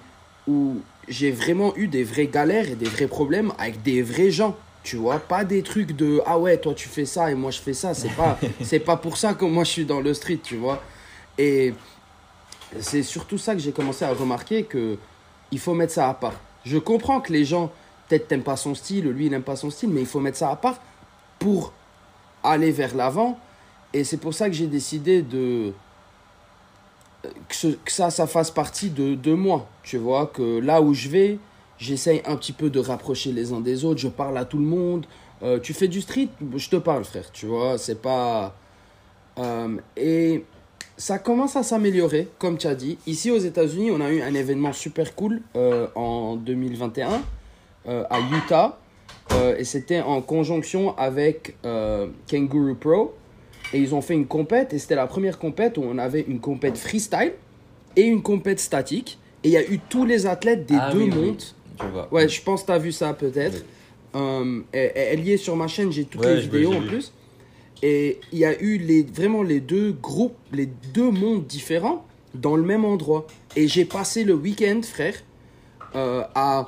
où 0.46 0.76
j'ai 1.08 1.32
vraiment 1.32 1.74
eu 1.78 1.88
des 1.88 2.04
vraies 2.04 2.28
galères 2.28 2.70
et 2.70 2.76
des 2.76 2.90
vrais 2.90 3.08
problèmes 3.08 3.54
avec 3.58 3.82
des 3.82 4.02
vrais 4.02 4.30
gens. 4.30 4.58
Tu 4.84 4.98
vois, 4.98 5.20
pas 5.20 5.46
des 5.46 5.64
trucs 5.64 5.94
de 5.96 6.22
ah 6.26 6.38
ouais, 6.38 6.58
toi 6.58 6.74
tu 6.74 6.88
fais 6.88 7.04
ça 7.06 7.30
et 7.32 7.36
moi 7.36 7.52
je 7.52 7.60
fais 7.60 7.74
ça. 7.74 7.94
C'est 7.94 8.14
pas, 8.16 8.38
c'est 8.62 8.80
pas 8.80 8.96
pour 8.96 9.18
ça 9.18 9.34
que 9.34 9.44
moi 9.46 9.64
je 9.66 9.72
suis 9.72 9.86
dans 9.86 10.00
le 10.00 10.14
street, 10.14 10.40
tu 10.44 10.56
vois. 10.58 10.82
Et 11.38 11.74
c'est 12.80 13.04
surtout 13.04 13.38
ça 13.38 13.54
que 13.54 13.60
j'ai 13.60 13.72
commencé 13.72 14.06
à 14.06 14.14
remarquer 14.14 14.64
que 14.64 14.98
il 15.52 15.60
faut 15.60 15.74
mettre 15.74 15.94
ça 15.94 16.10
à 16.10 16.14
part. 16.14 16.34
Je 16.66 16.78
comprends 16.78 17.22
que 17.22 17.32
les 17.32 17.46
gens, 17.46 17.72
peut-être 18.08 18.28
t'aimes 18.28 18.44
pas 18.44 18.58
son 18.58 18.76
style, 18.76 19.10
lui 19.10 19.28
il 19.28 19.32
n'aime 19.32 19.44
pas 19.44 19.56
son 19.56 19.70
style, 19.70 19.90
mais 19.90 20.02
il 20.02 20.08
faut 20.08 20.20
mettre 20.20 20.38
ça 20.38 20.50
à 20.50 20.56
part 20.56 20.80
pour 21.40 21.74
aller 22.44 22.72
vers 22.72 22.96
l'avant. 22.96 23.40
Et 23.94 24.04
c'est 24.04 24.18
pour 24.18 24.34
ça 24.34 24.50
que 24.50 24.56
j'ai 24.56 24.68
décidé 24.68 25.22
de 25.22 25.74
que 27.50 27.92
ça, 27.92 28.10
ça 28.10 28.28
fasse 28.28 28.52
partie 28.52 28.90
de, 28.90 29.16
de 29.16 29.34
moi. 29.34 29.68
Tu 29.84 29.98
vois, 29.98 30.28
que 30.28 30.60
là 30.60 30.82
où 30.82 30.94
je 30.94 31.10
vais, 31.10 31.40
j'essaye 31.78 32.22
un 32.26 32.36
petit 32.36 32.54
peu 32.54 32.70
de 32.70 32.80
rapprocher 32.80 33.32
les 33.32 33.54
uns 33.54 33.62
des 33.62 33.86
autres. 33.86 34.00
Je 34.00 34.08
parle 34.08 34.38
à 34.38 34.46
tout 34.46 34.58
le 34.58 34.66
monde. 34.66 35.06
Euh, 35.44 35.60
tu 35.60 35.74
fais 35.74 35.88
du 35.88 36.02
street, 36.02 36.30
je 36.56 36.70
te 36.70 36.76
parle, 36.78 37.04
frère. 37.06 37.32
Tu 37.32 37.46
vois, 37.46 37.78
c'est 37.78 38.02
pas. 38.02 38.56
Euh, 39.38 39.78
et 39.96 40.44
ça 40.98 41.20
commence 41.20 41.56
à 41.56 41.64
s'améliorer, 41.64 42.28
comme 42.40 42.58
tu 42.58 42.68
as 42.68 42.76
dit. 42.76 42.98
Ici 43.06 43.30
aux 43.32 43.38
États-Unis, 43.38 43.92
on 43.92 44.02
a 44.02 44.12
eu 44.12 44.22
un 44.22 44.34
événement 44.34 44.74
super 44.74 45.14
cool 45.16 45.42
euh, 45.56 45.88
en 45.96 46.36
2021 46.36 47.22
euh, 47.88 48.04
à 48.10 48.20
Utah. 48.20 48.80
Euh, 49.34 49.56
et 49.58 49.64
c'était 49.64 50.02
en 50.02 50.22
conjonction 50.22 50.98
avec 50.98 51.56
euh, 51.66 52.08
Kangaroo 52.30 52.76
Pro. 52.76 53.16
Et 53.74 53.80
ils 53.80 53.94
ont 53.94 54.02
fait 54.02 54.14
une 54.16 54.26
compète. 54.28 54.74
Et 54.74 54.80
c'était 54.80 54.96
la 54.96 55.08
première 55.08 55.38
compète 55.38 55.78
où 55.78 55.84
on 55.84 55.98
avait 55.98 56.26
une 56.28 56.40
compète 56.40 56.78
freestyle 56.78 57.34
et 57.96 58.04
une 58.04 58.22
compète 58.24 58.60
statique. 58.60 59.20
Et 59.44 59.50
il 59.50 59.52
y 59.52 59.58
a 59.58 59.64
eu 59.70 59.80
tous 59.90 60.06
les 60.06 60.26
athlètes 60.26 60.66
des 60.66 60.78
Ah 60.80 60.92
deux 60.92 61.04
oui, 61.04 61.10
mondes. 61.10 61.44
Ouais, 62.12 62.28
je 62.28 62.42
pense 62.42 62.62
que 62.62 62.68
tu 62.68 62.72
as 62.72 62.78
vu 62.80 62.92
ça 62.92 63.14
peut-être. 63.14 63.58
Oui. 63.58 63.64
Euh, 64.16 64.62
elle, 64.72 65.20
y 65.28 65.34
est 65.34 65.38
sur 65.38 65.56
ma 65.56 65.68
chaîne, 65.68 65.92
j'ai 65.92 66.06
toutes 66.06 66.22
Ouais, 66.22 66.36
les 66.36 66.42
vidéos 66.42 66.74
en 66.74 66.82
plus. 66.82 67.14
Et 67.84 68.20
il 68.32 68.40
y 68.40 68.46
a 68.46 68.60
eu 68.62 68.78
les, 68.78 69.04
vraiment 69.04 69.44
les 69.44 69.60
deux 69.60 69.92
groupes, 69.92 70.38
les 70.52 70.66
deux 70.66 71.12
mondes 71.12 71.46
différents 71.46 72.06
dans 72.34 72.56
le 72.56 72.64
même 72.64 72.86
endroit. 72.86 73.28
Et 73.56 73.68
j'ai 73.68 73.86
passé 73.86 74.24
le 74.24 74.34
week-end, 74.34 74.82
frère, 74.84 75.16
euh, 75.96 76.24
à 76.36 76.68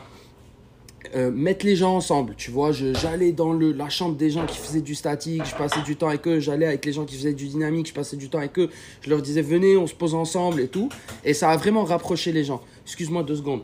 euh, 1.15 1.31
mettre 1.31 1.65
les 1.65 1.75
gens 1.75 1.95
ensemble. 1.95 2.35
Tu 2.35 2.51
vois, 2.51 2.71
j'allais 2.71 3.31
dans 3.31 3.53
le, 3.53 3.71
la 3.71 3.89
chambre 3.89 4.15
des 4.15 4.29
gens 4.29 4.45
qui 4.45 4.57
faisaient 4.57 4.81
du 4.81 4.95
statique, 4.95 5.43
je 5.45 5.55
passais 5.55 5.81
du 5.81 5.95
temps 5.95 6.07
avec 6.07 6.27
eux. 6.27 6.39
J'allais 6.39 6.65
avec 6.65 6.85
les 6.85 6.93
gens 6.93 7.05
qui 7.05 7.15
faisaient 7.15 7.33
du 7.33 7.47
dynamique, 7.47 7.87
je 7.87 7.93
passais 7.93 8.17
du 8.17 8.29
temps 8.29 8.39
avec 8.39 8.57
eux. 8.59 8.69
Je 9.01 9.09
leur 9.09 9.21
disais, 9.21 9.41
venez, 9.41 9.77
on 9.77 9.87
se 9.87 9.95
pose 9.95 10.13
ensemble 10.13 10.59
et 10.61 10.67
tout. 10.67 10.89
Et 11.23 11.33
ça 11.33 11.49
a 11.49 11.57
vraiment 11.57 11.83
rapproché 11.83 12.31
les 12.31 12.43
gens. 12.43 12.61
Excuse-moi 12.85 13.23
deux 13.23 13.37
secondes. 13.37 13.63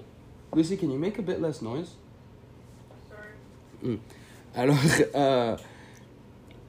Lucy, 0.56 0.78
can 0.78 0.88
you 0.88 0.98
make 0.98 1.20
a 1.20 1.22
bit 1.22 1.40
less 1.42 1.62
noise? 1.62 1.98
Hmm. 3.84 3.96
Alors, 4.56 4.78
euh, 5.16 5.58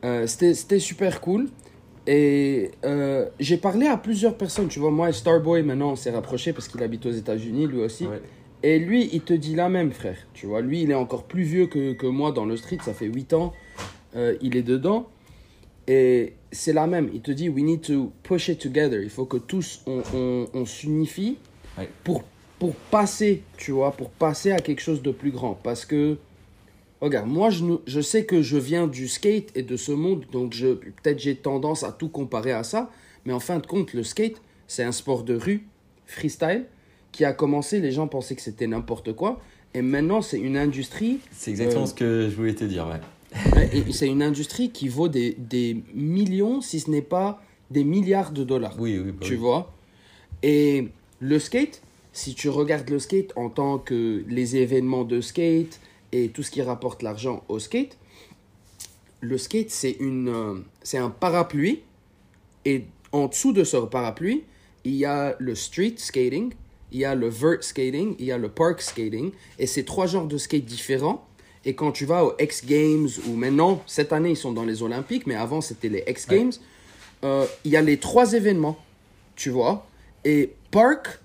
euh, 0.07 0.27
c'était 0.27 0.79
super 0.79 1.21
cool. 1.21 1.49
Et 2.07 2.71
euh, 2.85 3.27
j'ai 3.41 3.57
parlé 3.57 3.87
à 3.87 3.97
plusieurs 3.97 4.37
personnes. 4.37 4.69
Tu 4.69 4.79
vois, 4.79 4.91
moi 4.91 5.09
et 5.09 5.13
Starboy, 5.13 5.63
maintenant, 5.63 5.93
on 5.93 5.97
s'est 5.97 6.11
rapproché 6.13 6.53
parce 6.53 6.69
qu'il 6.69 6.83
habite 6.83 7.05
aux 7.07 7.11
États-Unis, 7.11 7.67
lui 7.67 7.81
aussi. 7.81 8.07
Ouais. 8.07 8.23
Et 8.63 8.79
lui, 8.79 9.11
il 9.13 9.23
te 9.23 9.33
dit 9.35 9.55
la 9.57 9.69
même, 9.69 9.93
frère. 9.93 10.17
Tu 10.33 10.47
vois, 10.47 10.61
lui, 10.61 10.83
il 10.83 10.91
est 10.91 10.95
encore 10.95 11.25
plus 11.25 11.43
vieux 11.43 11.67
que, 11.67 11.93
que 11.95 12.07
moi 12.07 12.31
dans 12.33 12.45
le 12.45 12.57
street. 12.57 12.79
Ça 12.85 12.95
fait 12.95 13.07
8 13.07 13.33
ans. 13.35 13.53
Euh, 14.15 14.37
il 14.41 14.57
est 14.57 14.63
dedans. 14.63 15.09
Et 15.89 16.35
c'est 16.53 16.73
la 16.73 16.87
même. 16.87 17.11
Il 17.13 17.21
te 17.23 17.33
dit, 17.33 17.49
we 17.49 17.65
need 17.65 17.81
to 17.83 18.13
push 18.23 18.49
it 18.49 18.59
together. 18.61 19.03
Il 19.03 19.11
faut 19.11 19.27
que 19.27 19.37
tous, 19.37 19.83
on, 19.87 20.03
on, 20.15 20.47
on 20.55 20.65
s'unifie 20.65 21.39
Ouais. 21.79 21.91
pour, 22.05 22.23
pour 22.59 22.75
passer, 22.75 23.43
tu 23.59 23.73
vois, 23.73 23.93
pour 23.93 24.09
passer 24.09 24.51
à 24.53 24.59
quelque 24.59 24.81
chose 24.81 25.03
de 25.03 25.11
plus 25.11 25.31
grand. 25.31 25.59
Parce 25.63 25.85
que, 25.85 26.17
regarde, 27.01 27.29
moi, 27.29 27.51
je, 27.51 27.65
je 27.87 28.01
sais 28.01 28.25
que 28.25 28.43
je 28.43 28.57
viens 28.57 28.87
du 28.87 29.09
skate 29.09 29.51
et 29.57 29.63
de 29.63 29.77
ce 29.77 29.93
monde. 29.93 30.25
Donc, 30.33 30.53
je 30.55 30.69
peut-être 30.75 31.19
j'ai 31.19 31.37
tendance 31.37 31.83
à 31.85 31.93
tout 31.93 32.09
comparer 32.09 32.53
à 32.53 32.63
ça. 32.65 32.91
Mais 33.25 33.33
en 33.33 33.41
fin 33.41 33.59
de 33.59 33.67
compte, 33.67 33.93
le 33.93 34.03
skate, 34.03 34.41
c'est 34.67 34.85
un 34.85 34.93
sport 34.93 35.23
de 35.25 35.35
rue, 35.35 35.67
freestyle, 36.07 36.65
qui 37.13 37.25
a 37.25 37.33
commencé, 37.33 37.81
les 37.81 37.93
gens 37.93 38.07
pensaient 38.09 38.37
que 38.37 38.43
c'était 38.43 38.67
n'importe 38.67 39.13
quoi. 39.15 39.41
Et 39.75 39.83
maintenant, 39.83 40.23
c'est 40.23 40.39
une 40.39 40.57
industrie. 40.57 41.19
C'est 41.33 41.51
exactement 41.51 41.83
Euh, 41.83 41.87
ce 41.87 41.95
que 41.95 42.29
je 42.31 42.35
voulais 42.37 42.55
te 42.55 42.65
dire, 42.65 42.87
ouais. 42.89 43.01
C'est 43.93 44.07
une 44.07 44.23
industrie 44.23 44.71
qui 44.71 44.89
vaut 44.89 45.09
des, 45.09 45.35
des 45.39 45.83
millions, 45.95 46.61
si 46.61 46.81
ce 46.81 46.91
n'est 46.91 47.03
pas 47.03 47.43
des 47.71 47.85
milliards 47.85 48.31
de 48.33 48.45
dollars. 48.45 48.77
Oui, 48.79 48.99
oui, 48.99 49.11
bah 49.13 49.19
tu 49.27 49.33
oui. 49.33 49.39
vois? 49.39 49.75
Et 50.43 50.89
le 51.21 51.39
skate, 51.39 51.83
si 52.13 52.35
tu 52.35 52.49
regardes 52.49 52.89
le 52.89 52.99
skate 52.99 53.33
en 53.37 53.51
tant 53.51 53.79
que 53.79 54.25
les 54.29 54.57
événements 54.57 55.05
de 55.05 55.21
skate 55.21 55.81
et 56.13 56.29
tout 56.29 56.43
ce 56.43 56.51
qui 56.51 56.63
rapporte 56.63 57.03
l'argent 57.03 57.45
au 57.49 57.59
skate, 57.59 57.97
le 59.21 59.39
skate, 59.39 59.71
c'est 59.71 59.97
une, 60.01 60.29
euh, 60.29 60.55
c'est 60.83 60.99
un 60.99 61.11
parapluie. 61.11 61.83
Et 62.65 62.85
en 63.13 63.27
dessous 63.29 63.53
de 63.53 63.65
ce 63.65 63.77
parapluie, 63.79 64.45
il 64.85 64.95
y 64.95 65.05
a 65.05 65.37
le 65.39 65.55
street 65.55 65.95
skating, 65.97 66.53
il 66.93 67.01
y 67.01 67.05
a 67.05 67.15
le 67.15 67.29
vert 67.29 67.63
skating, 67.63 68.15
il 68.19 68.27
y 68.27 68.33
a 68.33 68.39
le 68.39 68.49
park 68.49 68.81
skating. 68.81 69.33
Et 69.59 69.67
c'est 69.67 69.85
trois 69.85 70.07
genres 70.07 70.27
de 70.27 70.39
skate 70.39 70.65
différents. 70.65 71.27
Et 71.65 71.75
quand 71.75 71.91
tu 71.91 72.05
vas 72.05 72.25
aux 72.25 72.35
X 72.39 72.65
Games, 72.65 73.09
ou 73.27 73.35
maintenant, 73.35 73.83
cette 73.87 74.13
année, 74.13 74.31
ils 74.31 74.37
sont 74.37 74.53
dans 74.53 74.65
les 74.65 74.83
Olympiques, 74.83 75.27
mais 75.27 75.35
avant, 75.35 75.61
c'était 75.61 75.89
les 75.89 76.05
X 76.07 76.29
Ouais. 76.29 76.39
Games, 76.39 76.53
euh, 77.25 77.45
il 77.65 77.73
y 77.73 77.77
a 77.77 77.83
les 77.83 77.99
trois 77.99 78.35
événements, 78.35 78.79
tu 79.35 79.51
vois. 79.51 79.87
Et 80.25 80.53
park, 80.71 81.19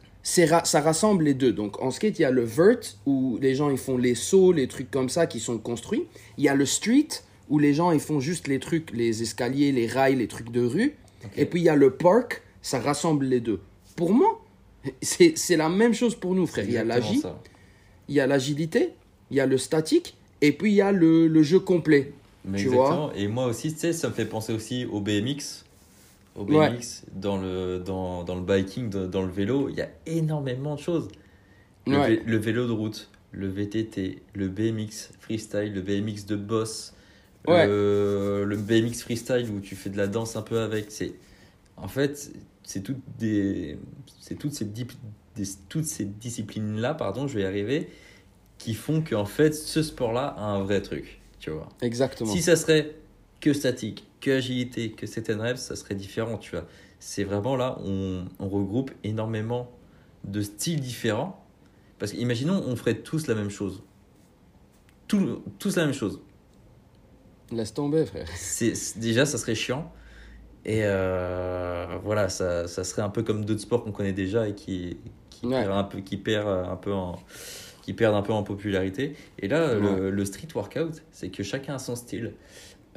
ra- 0.45 0.65
ça 0.65 0.81
rassemble 0.81 1.23
les 1.23 1.33
deux. 1.33 1.51
Donc 1.53 1.81
en 1.81 1.91
skate, 1.91 2.19
il 2.19 2.21
y 2.21 2.25
a 2.25 2.31
le 2.31 2.43
vert, 2.43 2.77
où 3.05 3.37
les 3.41 3.55
gens 3.55 3.69
ils 3.69 3.77
font 3.77 3.97
les 3.97 4.15
sauts, 4.15 4.51
les 4.51 4.67
trucs 4.67 4.91
comme 4.91 5.09
ça 5.09 5.25
qui 5.27 5.39
sont 5.39 5.57
construits. 5.57 6.05
Il 6.37 6.43
y 6.43 6.49
a 6.49 6.55
le 6.55 6.65
street, 6.65 7.07
où 7.49 7.59
les 7.59 7.73
gens 7.73 7.91
ils 7.91 7.99
font 7.99 8.19
juste 8.19 8.47
les 8.47 8.59
trucs, 8.59 8.91
les 8.91 9.21
escaliers, 9.23 9.71
les 9.71 9.87
rails, 9.87 10.15
les 10.15 10.27
trucs 10.27 10.51
de 10.51 10.61
rue. 10.65 10.93
Et 11.37 11.45
puis 11.45 11.61
il 11.61 11.63
y 11.63 11.69
a 11.69 11.75
le 11.75 11.91
park, 11.91 12.41
ça 12.61 12.79
rassemble 12.79 13.25
les 13.25 13.39
deux. 13.39 13.59
Pour 13.95 14.13
moi, 14.13 14.43
c'est 15.01 15.57
la 15.57 15.69
même 15.69 15.93
chose 15.93 16.15
pour 16.15 16.33
nous, 16.35 16.47
frère. 16.47 16.65
Il 16.65 16.71
y 16.73 16.77
a 16.77 16.81
Exactement 16.81 17.07
l'agi, 17.09 17.21
ça. 17.21 17.41
il 18.07 18.15
y 18.15 18.19
a 18.19 18.27
l'agilité, 18.27 18.89
il 19.29 19.37
y 19.37 19.39
a 19.39 19.45
le 19.45 19.57
statique, 19.57 20.15
et 20.41 20.51
puis 20.51 20.71
il 20.71 20.75
y 20.75 20.81
a 20.81 20.91
le, 20.91 21.27
le 21.27 21.43
jeu 21.43 21.59
complet. 21.59 22.13
Mais 22.45 22.57
Tu 22.57 22.65
exactement. 22.67 23.11
Et 23.13 23.27
moi 23.27 23.45
aussi, 23.45 23.71
tu 23.73 23.79
sais, 23.79 23.93
ça 23.93 24.09
me 24.09 24.13
fait 24.13 24.25
penser 24.25 24.53
aussi 24.53 24.85
au 24.85 24.99
BMX. 24.99 25.63
Au 26.35 26.45
BMX, 26.45 26.53
Ouais. 26.57 27.11
dans, 27.13 27.37
le, 27.37 27.79
dans, 27.79 28.23
dans 28.23 28.35
le 28.35 28.41
biking, 28.41 28.89
dans, 28.89 29.07
dans 29.07 29.21
le 29.21 29.31
vélo, 29.31 29.67
il 29.69 29.75
y 29.75 29.81
a 29.81 29.89
énormément 30.05 30.75
de 30.75 30.79
choses. 30.79 31.07
Le, 31.87 31.97
Ouais. 31.97 32.15
vé- 32.15 32.23
le 32.25 32.37
vélo 32.37 32.67
de 32.67 32.71
route, 32.71 33.09
le 33.31 33.47
VTT, 33.47 34.21
le 34.33 34.47
BMX 34.47 35.11
freestyle, 35.19 35.73
le 35.73 35.81
BMX 35.81 36.25
de 36.25 36.35
boss, 36.35 36.93
Ouais. 37.47 37.65
le 37.67 38.55
BMX 38.55 39.01
freestyle 39.01 39.49
où 39.49 39.59
tu 39.59 39.75
fais 39.75 39.89
de 39.89 39.97
la 39.97 40.07
danse 40.07 40.35
un 40.35 40.41
peu 40.43 40.59
avec. 40.59 40.85
C'est 40.91 41.13
en 41.75 41.87
fait, 41.87 42.31
c'est 42.63 42.81
toutes 42.83 43.01
des, 43.17 43.77
c'est 44.19 44.35
toutes 44.37 44.53
ces 44.53 44.65
dip- 44.65 44.91
des- 45.35 45.43
toutes 45.67 45.85
ces 45.85 46.05
disciplines 46.05 46.79
là, 46.79 46.93
pardon, 46.93 47.27
je 47.27 47.35
vais 47.35 47.41
y 47.41 47.45
arriver, 47.45 47.89
qui 48.59 48.73
font 48.75 49.01
qu'en 49.01 49.25
fait 49.25 49.53
ce 49.55 49.81
sport-là 49.81 50.35
a 50.37 50.43
un 50.43 50.63
vrai 50.63 50.81
truc, 50.81 51.19
tu 51.39 51.49
vois. 51.49 51.67
Exactement. 51.81 52.31
Si 52.31 52.41
ça 52.43 52.55
serait 52.55 52.95
que 53.39 53.53
statique, 53.53 54.05
que 54.21 54.31
agilité, 54.31 54.91
que 54.91 55.05
certaines 55.07 55.41
reps, 55.41 55.59
ça 55.59 55.75
serait 55.75 55.95
différent, 55.95 56.37
tu 56.37 56.51
vois. 56.51 56.65
C'est 56.99 57.23
vraiment 57.23 57.55
là, 57.55 57.77
on, 57.83 58.25
on 58.39 58.47
regroupe 58.47 58.91
énormément 59.03 59.71
de 60.23 60.41
styles 60.41 60.79
différents. 60.79 61.43
Parce 61.99 62.13
qu'imaginons, 62.13 62.63
on 62.67 62.75
ferait 62.75 62.95
tous 62.99 63.27
la 63.27 63.35
même 63.35 63.49
chose. 63.49 63.83
Tout- 65.07 65.43
tous 65.59 65.75
la 65.75 65.85
même 65.85 65.93
chose. 65.93 66.21
Laisse 67.51 67.73
tomber, 67.73 68.05
frère. 68.05 68.27
C'est, 68.35 68.73
déjà, 68.99 69.25
ça 69.25 69.37
serait 69.37 69.55
chiant. 69.55 69.91
Et 70.63 70.81
euh, 70.83 71.97
voilà, 72.03 72.29
ça, 72.29 72.67
ça 72.67 72.83
serait 72.83 73.01
un 73.01 73.09
peu 73.09 73.23
comme 73.23 73.43
d'autres 73.45 73.61
sports 73.61 73.83
qu'on 73.83 73.91
connaît 73.91 74.13
déjà 74.13 74.47
et 74.47 74.53
qui, 74.55 74.97
qui, 75.29 75.47
Ouais. 75.47 75.63
perdent 75.63 75.77
un 75.77 75.83
peu, 75.83 75.99
qui, 76.01 76.17
perdent 76.17 76.69
un 76.69 76.75
peu 76.75 76.93
en, 76.93 77.19
qui 77.81 77.93
perdent 77.93 78.15
un 78.15 78.21
peu 78.21 78.31
en 78.31 78.43
popularité. 78.43 79.15
Et 79.39 79.47
là, 79.47 79.73
le, 79.73 80.11
le 80.11 80.25
street 80.25 80.47
workout, 80.55 81.01
c'est 81.11 81.29
que 81.29 81.41
chacun 81.43 81.75
a 81.75 81.79
son 81.79 81.95
style. 81.95 82.33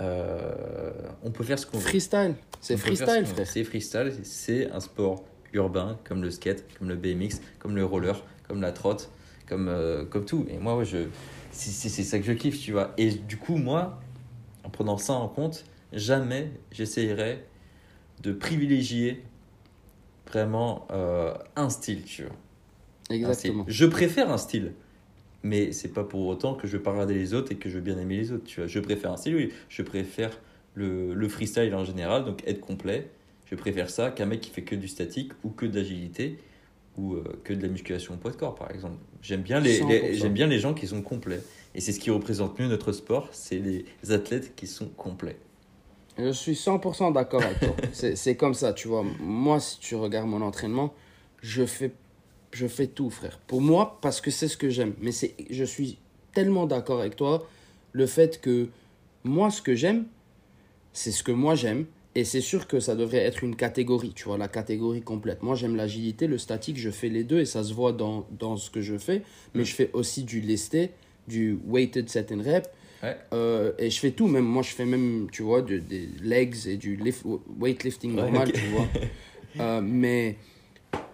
Euh, 0.01 0.93
on 1.23 1.31
peut 1.31 1.45
faire 1.45 1.59
ce 1.59 1.67
qu'on 1.67 1.79
veut. 1.79 1.89
Freestyle. 1.89 2.35
C'est 2.61 2.77
freestyle, 2.77 3.27
frère. 3.27 3.47
C'est 3.47 3.65
freestyle, 3.65 4.13
c'est 4.25 4.71
un 4.71 4.81
sport 4.81 5.25
urbain 5.53 5.99
comme 6.05 6.23
le 6.23 6.31
skate, 6.31 6.65
comme 6.79 6.89
le 6.89 6.97
BMX, 6.97 7.41
comme 7.59 7.77
le 7.77 7.85
roller, 7.85 8.23
comme 8.49 8.61
la 8.61 8.73
trotte, 8.73 9.11
comme, 9.49 9.69
euh, 9.69 10.05
comme 10.05 10.25
tout. 10.25 10.47
Et 10.51 10.59
moi, 10.59 10.77
ouais, 10.77 10.85
je, 10.85 11.07
c'est 11.53 11.71
c'est- 11.89 12.03
ça 12.03 12.19
que 12.19 12.25
je 12.25 12.33
kiffe, 12.33 12.59
tu 12.61 12.73
vois. 12.73 12.93
Et 12.99 13.11
du 13.11 13.37
coup, 13.37 13.57
moi, 13.57 14.01
en 14.65 14.71
prenant 14.71 14.99
ça 14.99 15.13
en 15.13 15.29
compte, 15.29 15.65
jamais 15.93 16.51
j'essayerais 16.73 17.45
de 18.23 18.33
privilégier 18.33 19.23
vraiment 20.27 20.89
euh, 20.91 21.35
un 21.57 21.69
style, 21.71 22.03
tu 22.05 22.23
vois. 22.25 22.33
Style. 23.05 23.17
Exactement. 23.17 23.65
Je 23.69 23.87
préfère 23.87 24.31
un 24.33 24.39
style. 24.39 24.73
Mais 25.45 25.71
c'est 25.73 25.93
pas 25.93 26.03
pour 26.05 26.27
autant 26.27 26.55
que 26.55 26.67
je 26.67 26.77
vais 26.77 26.83
pas 26.83 26.91
regarder 26.93 27.15
les 27.15 27.35
autres 27.35 27.53
et 27.53 27.57
que 27.57 27.69
je 27.69 27.77
vais 27.77 27.83
bien 27.83 27.99
aimer 27.99 28.17
les 28.17 28.33
autres. 28.33 28.45
Tu 28.45 28.61
vois. 28.61 28.67
Je 28.67 28.81
préfère 28.81 29.13
un 29.13 29.17
style, 29.17 29.37
oui. 29.37 29.53
Je 29.69 29.83
préfère 29.83 30.41
le, 30.75 31.15
le 31.15 31.29
freestyle 31.29 31.75
en 31.75 31.85
général, 31.85 32.25
donc 32.25 32.43
être 32.47 32.61
complet. 32.61 33.11
Je 33.47 33.55
préfère 33.55 33.91
ça 33.91 34.11
qu'un 34.11 34.27
mec 34.27 34.41
qui 34.41 34.51
fait 34.51 34.63
que 34.63 34.75
du 34.75 34.89
statique 34.89 35.33
ou 35.45 35.51
que 35.51 35.67
de 35.67 35.77
l'agilité 35.77 36.39
ou 36.97 37.15
euh, 37.15 37.25
que 37.45 37.53
de 37.53 37.63
la 37.63 37.69
musculation 37.69 38.15
au 38.15 38.17
poids 38.17 38.31
de 38.31 38.37
corps, 38.37 38.55
par 38.55 38.71
exemple. 38.71 38.97
J'aime 39.23 39.43
bien 39.43 39.61
les, 39.61 39.81
les- 39.81 40.15
100%. 40.15 40.19
j'aime 40.19 40.33
bien 40.33 40.47
les 40.47 40.59
gens 40.59 40.75
qui 40.75 40.87
sont 40.87 41.03
complets. 41.03 41.41
Et 41.75 41.81
c'est 41.81 41.93
ce 41.93 42.01
qui 42.01 42.11
représente 42.11 42.59
mieux 42.59 42.69
notre 42.69 42.93
sport, 42.93 43.29
c'est 43.33 43.59
les 43.59 43.85
athlètes 44.13 44.55
qui 44.57 44.67
sont 44.67 44.89
complets. 44.89 45.37
Je 46.17 46.31
suis 46.31 46.53
100% 46.55 47.13
d'accord 47.13 47.43
avec 47.43 47.59
toi. 47.59 47.75
C'est 47.93 48.15
c'est 48.15 48.37
comme 48.37 48.55
ça, 48.55 48.73
tu 48.73 48.87
vois. 48.87 49.05
Moi, 49.21 49.59
si 49.59 49.81
tu 49.81 49.97
regardes 49.97 50.29
mon 50.29 50.43
entraînement, 50.43 50.95
je 51.43 51.67
fais, 51.67 51.91
je 52.55 52.67
fais 52.67 52.87
tout, 52.87 53.11
frère. 53.11 53.39
Pour 53.47 53.61
moi, 53.61 53.99
parce 54.03 54.21
que 54.21 54.31
c'est 54.31 54.49
ce 54.49 54.57
que 54.57 54.69
j'aime. 54.71 54.95
Mais 55.01 55.13
c'est, 55.13 55.35
je 55.51 55.65
suis 55.65 55.99
tellement 56.33 56.67
d'accord 56.67 57.01
avec 57.01 57.17
toi. 57.17 57.47
Le 57.93 58.07
fait 58.07 58.41
que 58.41 58.69
moi, 59.25 59.51
ce 59.51 59.61
que 59.63 59.75
j'aime, 59.75 60.07
c'est 60.93 61.11
ce 61.11 61.23
que 61.23 61.33
moi 61.33 61.55
j'aime. 61.55 61.87
Et 62.17 62.23
c'est 62.25 62.41
sûr 62.41 62.69
que 62.69 62.79
ça 62.79 62.95
devrait 62.95 63.19
être 63.19 63.43
une 63.43 63.57
catégorie, 63.57 64.13
tu 64.15 64.25
vois, 64.27 64.39
la 64.39 64.47
catégorie 64.47 65.03
complète. 65.03 65.43
Moi, 65.43 65.57
j'aime 65.57 65.75
l'agilité, 65.75 66.29
le 66.29 66.39
statique, 66.39 66.77
je 66.79 66.91
fais 66.91 67.09
les 67.09 67.25
deux 67.25 67.41
et 67.41 67.45
ça 67.45 67.65
se 67.65 67.73
voit 67.75 67.93
dans, 67.93 68.25
dans 68.39 68.57
ce 68.57 68.71
que 68.71 68.81
je 68.81 68.97
fais. 68.99 69.23
Mais 69.55 69.63
Mm. 69.63 69.67
je 69.67 69.75
fais 69.75 69.91
aussi 69.95 70.23
du 70.23 70.41
lesté, 70.41 70.91
du 71.27 71.59
weighted 71.67 72.09
set 72.09 72.31
and 72.31 72.43
rep. 72.45 72.69
Ouais. 73.03 73.17
Euh, 73.33 73.73
et 73.79 73.91
je 73.91 73.99
fais 73.99 74.13
tout, 74.13 74.29
même 74.29 74.45
moi 74.45 74.63
je 74.63 74.71
fais 74.71 74.85
même, 74.85 75.27
tu 75.33 75.43
vois, 75.43 75.61
de- 75.61 75.79
des 75.79 76.09
legs 76.23 76.55
et 76.69 76.77
du 76.77 76.95
lift, 76.97 77.25
weightlifting 77.59 78.15
Ouais, 78.15 78.23
normal, 78.23 78.53
tu 78.53 78.65
vois. 78.69 78.87
Euh, 79.61 79.81
mais 79.81 80.37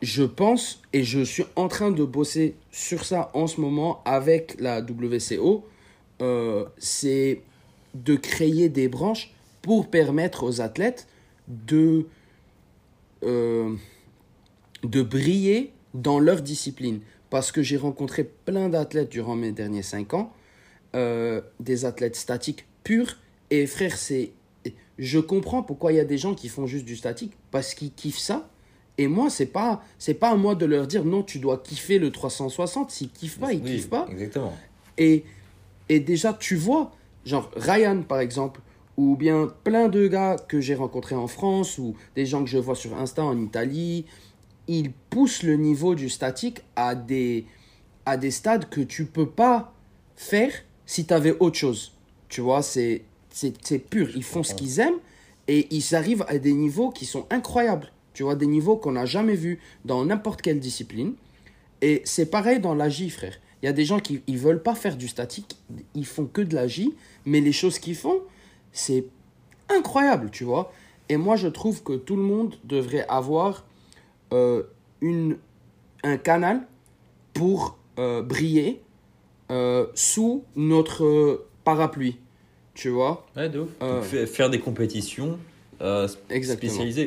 je 0.03 0.23
pense, 0.23 0.83
et 0.93 1.05
je 1.05 1.21
suis 1.21 1.45
en 1.57 1.69
train 1.69 1.91
de 1.91 2.05
bosser 2.05 2.55
sur 2.71 3.05
ça 3.05 3.31
en 3.35 3.47
ce 3.47 3.61
moment 3.61 4.03
avec 4.05 4.57
la 4.59 4.81
WCO, 4.81 5.65
euh, 6.23 6.65
c'est 6.79 7.43
de 7.95 8.15
créer 8.17 8.69
des 8.69 8.89
branches 8.89 9.35
pour 9.63 9.89
permettre 9.89 10.45
aux 10.45 10.61
athlètes 10.61 11.07
de, 11.49 12.07
euh, 13.23 13.75
de 14.83 15.03
briller 15.03 15.73
dans 15.95 16.19
leur 16.19 16.41
discipline. 16.41 17.01
Parce 17.29 17.53
que 17.53 17.63
j'ai 17.63 17.77
rencontré 17.77 18.25
plein 18.25 18.69
d'athlètes 18.69 19.11
durant 19.11 19.37
mes 19.37 19.53
derniers 19.53 19.83
5 19.83 20.15
ans, 20.15 20.33
euh, 20.95 21.41
des 21.61 21.85
athlètes 21.85 22.17
statiques 22.17 22.67
purs. 22.83 23.19
Et 23.51 23.67
frère, 23.67 23.97
c'est, 23.97 24.33
je 24.99 25.19
comprends 25.19 25.63
pourquoi 25.63 25.93
il 25.93 25.97
y 25.97 26.01
a 26.01 26.05
des 26.05 26.19
gens 26.19 26.35
qui 26.35 26.49
font 26.49 26.67
juste 26.67 26.85
du 26.85 26.97
statique, 26.97 27.33
parce 27.51 27.75
qu'ils 27.75 27.93
kiffent 27.93 28.19
ça. 28.19 28.49
Et 29.01 29.09
moi, 29.09 29.31
c'est 29.31 29.47
pas, 29.47 29.83
c'est 29.99 30.13
pas 30.13 30.29
à 30.29 30.35
moi 30.35 30.55
de 30.55 30.67
leur 30.67 30.87
dire 30.87 31.07
non, 31.07 31.23
tu 31.23 31.39
dois 31.39 31.57
kiffer 31.57 31.99
le 31.99 32.13
360. 32.13 32.91
S'ils 32.91 33.09
kiffent 33.09 33.39
pas, 33.39 33.51
ils 33.51 33.63
Oui, 33.63 33.77
kiffent 33.77 33.89
pas. 33.89 34.07
Exactement. 34.11 34.53
Et, 34.99 35.25
et 35.89 36.01
déjà, 36.01 36.35
tu 36.35 36.55
vois, 36.55 36.93
genre 37.25 37.51
Ryan 37.57 38.03
par 38.03 38.21
exemple, 38.21 38.61
ou 38.99 39.17
bien 39.17 39.51
plein 39.65 39.89
de 39.89 40.07
gars 40.07 40.37
que 40.37 40.61
j'ai 40.61 40.75
rencontrés 40.75 41.15
en 41.15 41.29
France, 41.29 41.79
ou 41.79 41.97
des 42.15 42.27
gens 42.27 42.45
que 42.45 42.51
je 42.51 42.59
vois 42.59 42.75
sur 42.75 42.95
Insta 42.95 43.25
en 43.25 43.41
Italie, 43.41 44.05
ils 44.69 44.93
poussent 44.93 45.45
le 45.45 45.57
niveau 45.57 45.95
du 45.95 46.11
statique 46.11 46.61
à 46.77 46.95
des, 46.95 47.47
à 48.05 48.19
des 48.19 48.31
stades 48.31 48.69
que 48.69 48.83
tu 48.83 49.07
peux 49.07 49.31
pas 49.31 49.73
faire 50.15 50.53
si 50.85 51.07
tu 51.07 51.15
avais 51.15 51.35
autre 51.41 51.57
chose. 51.57 51.93
Tu 52.29 52.43
vois, 52.43 52.61
c'est 52.61 53.05
c'est 53.31 53.55
c'est 53.65 53.79
pur. 53.79 54.11
Ils 54.15 54.25
font 54.25 54.43
ce 54.43 54.53
qu'ils 54.55 54.79
aiment 54.79 54.99
et 55.49 55.75
ils 55.75 55.95
arrivent 55.95 56.27
à 56.29 56.37
des 56.37 56.53
niveaux 56.53 56.91
qui 56.91 57.07
sont 57.07 57.25
incroyables. 57.31 57.91
Tu 58.15 58.23
vois, 58.23 58.35
des 58.35 58.47
niveaux 58.47 58.77
qu'on 58.77 58.93
n'a 58.93 59.07
jamais 59.07 59.35
vus 59.35 59.61
dans 59.85 60.05
n'importe 60.05 60.43
quelle 60.43 60.59
discipline. 60.61 61.15
Et 61.83 62.03
c'est 62.05 62.27
pareil 62.31 62.61
dans 62.61 62.75
l'AJ, 62.75 63.09
frère. 63.11 63.35
Il 63.63 63.67
y 63.67 63.69
a 63.69 63.73
des 63.73 63.85
gens 63.85 64.01
qui 64.01 64.23
ils 64.27 64.39
veulent 64.39 64.63
pas 64.63 64.75
faire 64.75 64.97
du 64.97 65.07
statique, 65.09 65.57
ils 65.95 66.07
font 66.07 66.27
que 66.27 66.41
de 66.41 66.55
l'AJ, 66.55 66.89
mais 67.27 67.41
les 67.41 67.53
choses 67.53 67.79
qu'ils 67.79 67.95
font, 67.97 68.21
c'est 68.73 69.05
incroyable, 69.69 70.31
tu 70.31 70.45
vois. 70.45 70.73
Et 71.09 71.17
moi, 71.17 71.37
je 71.37 71.49
trouve 71.49 71.83
que 71.83 71.93
tout 71.95 72.17
le 72.17 72.23
monde 72.23 72.55
devrait 72.65 73.07
avoir 73.09 73.65
euh, 74.33 74.63
une, 75.01 75.37
un 76.03 76.17
canal 76.17 76.67
pour 77.35 77.77
euh, 77.99 78.23
briller 78.23 78.81
euh, 79.51 79.87
sous 79.95 80.45
notre 80.57 81.47
parapluie, 81.65 82.17
tu 82.75 82.89
vois? 82.89 83.27
Ouais, 83.37 83.49
de 83.49 83.61
ouf. 83.61 83.69
Donc, 83.81 84.03
fa- 84.05 84.27
faire 84.27 84.49
des 84.51 84.61
compétitions 84.61 85.39
euh, 85.81 86.09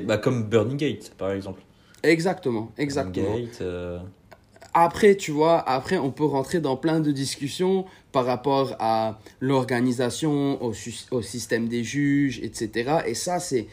bah, 0.05 0.17
comme 0.17 0.43
Burning 0.43 0.77
Gate, 0.77 1.11
par 1.17 1.31
exemple. 1.31 1.61
Exactement, 2.01 2.71
exactement. 2.77 3.25
Burning 3.25 3.45
Gate, 3.47 3.61
euh, 3.61 3.99
après, 4.73 5.15
tu 5.15 5.31
vois, 5.31 5.59
après, 5.69 5.97
on 5.97 6.11
peut 6.11 6.25
rentrer 6.25 6.59
dans 6.59 6.75
plein 6.75 6.99
de 6.99 7.11
discussions 7.11 7.85
par 8.11 8.25
rapport 8.25 8.75
à 8.79 9.19
l'organisation, 9.39 10.61
au, 10.63 10.73
système 11.21 11.67
des 11.67 11.83
juges, 11.83 12.39
etc. 12.41 13.01
Et 13.05 13.13
ça, 13.13 13.39
c'est, 13.39 13.67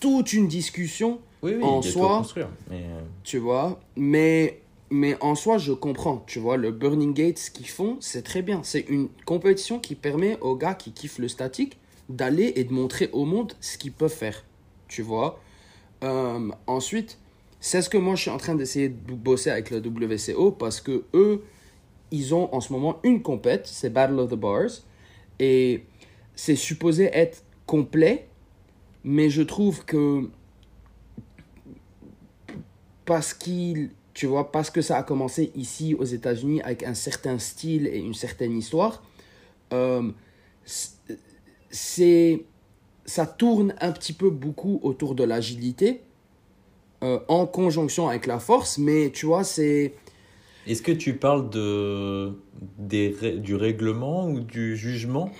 toute 0.00 0.32
une 0.32 0.46
discussion, 0.46 1.18
Oui, 1.42 1.54
oui, 1.56 1.64
En 1.64 1.82
soi-. 1.82 2.22
Mais, 2.70 2.76
euh, 2.76 3.00
tu 3.24 3.38
vois. 3.38 3.80
Mais, 3.96 4.60
mais 4.90 5.16
en 5.20 5.34
soi, 5.34 5.58
je 5.58 5.72
comprends, 5.72 6.22
tu 6.26 6.38
vois. 6.38 6.56
Le 6.56 6.70
Burning 6.70 7.12
Gate, 7.12 7.38
ce 7.38 7.50
qu'ils 7.50 7.68
font, 7.68 7.96
c'est 7.98 8.22
très 8.22 8.42
bien. 8.42 8.60
C'est 8.62 8.86
une 8.88 9.08
compétition 9.24 9.80
qui 9.80 9.96
permet 9.96 10.38
aux 10.40 10.54
gars 10.54 10.74
qui 10.74 10.92
kiffent 10.92 11.18
le 11.18 11.28
statique 11.28 11.76
d'aller 12.08 12.52
et 12.56 12.64
de 12.64 12.72
montrer 12.72 13.10
au 13.12 13.24
monde 13.24 13.52
ce 13.60 13.78
qu'ils 13.78 13.92
peuvent 13.92 14.12
faire, 14.12 14.44
tu 14.88 15.02
vois. 15.02 15.40
Euh, 16.02 16.50
ensuite, 16.66 17.18
c'est 17.60 17.82
ce 17.82 17.90
que 17.90 17.98
moi 17.98 18.14
je 18.14 18.22
suis 18.22 18.30
en 18.30 18.38
train 18.38 18.54
d'essayer 18.54 18.88
de 18.88 19.12
bosser 19.12 19.50
avec 19.50 19.70
le 19.70 19.78
WCO 19.78 20.52
parce 20.52 20.80
que 20.80 21.04
eux, 21.14 21.44
ils 22.10 22.34
ont 22.34 22.52
en 22.54 22.60
ce 22.60 22.72
moment 22.72 23.00
une 23.02 23.22
compète, 23.22 23.66
c'est 23.66 23.90
Battle 23.90 24.18
of 24.18 24.30
the 24.30 24.34
Bars, 24.34 24.70
et 25.38 25.84
c'est 26.34 26.56
supposé 26.56 27.10
être 27.12 27.42
complet, 27.66 28.28
mais 29.04 29.28
je 29.28 29.42
trouve 29.42 29.84
que 29.84 30.28
parce 33.04 33.34
qu'il, 33.34 33.90
tu 34.14 34.26
vois, 34.26 34.52
parce 34.52 34.70
que 34.70 34.82
ça 34.82 34.98
a 34.98 35.02
commencé 35.02 35.50
ici 35.54 35.94
aux 35.94 36.04
États-Unis 36.04 36.60
avec 36.62 36.82
un 36.82 36.94
certain 36.94 37.38
style 37.38 37.86
et 37.86 37.98
une 37.98 38.14
certaine 38.14 38.56
histoire, 38.56 39.02
euh, 39.72 40.10
c'est 41.70 42.44
ça 43.04 43.26
tourne 43.26 43.74
un 43.80 43.92
petit 43.92 44.12
peu 44.12 44.28
beaucoup 44.28 44.80
autour 44.82 45.14
de 45.14 45.24
l'agilité 45.24 46.02
euh, 47.02 47.20
en 47.28 47.46
conjonction 47.46 48.08
avec 48.08 48.26
la 48.26 48.38
force, 48.38 48.76
mais 48.76 49.10
tu 49.10 49.26
vois, 49.26 49.44
c'est 49.44 49.94
Est-ce 50.66 50.82
que 50.82 50.92
tu 50.92 51.14
parles 51.14 51.48
de, 51.48 52.32
des, 52.78 53.38
du 53.38 53.54
règlement 53.54 54.28
ou 54.28 54.40
du 54.40 54.76
jugement? 54.76 55.30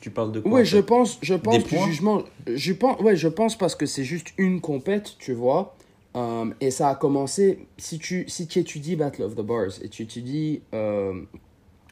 Tu 0.00 0.10
parles 0.10 0.32
de 0.32 0.40
quoi 0.40 0.60
en 0.60 0.64
je 0.64 0.78
pense, 0.78 1.18
je 1.22 1.34
pense 1.34 1.64
du 1.64 1.76
jugement. 1.76 2.22
Je 2.46 2.72
pense, 2.72 3.00
ouais, 3.00 3.16
je 3.16 3.28
pense 3.28 3.58
parce 3.58 3.74
que 3.74 3.84
c'est 3.84 4.04
juste 4.04 4.28
une 4.38 4.60
compète, 4.60 5.16
tu 5.18 5.32
vois. 5.32 5.76
Euh, 6.16 6.46
et 6.60 6.70
ça 6.70 6.88
a 6.88 6.94
commencé. 6.94 7.66
Si 7.76 7.98
tu, 7.98 8.24
si 8.28 8.46
tu 8.46 8.60
étudies 8.60 8.96
Battle 8.96 9.22
of 9.22 9.34
the 9.34 9.42
Bars 9.42 9.82
et 9.82 9.88
tu 9.88 10.02
étudies 10.02 10.62
euh, 10.72 11.12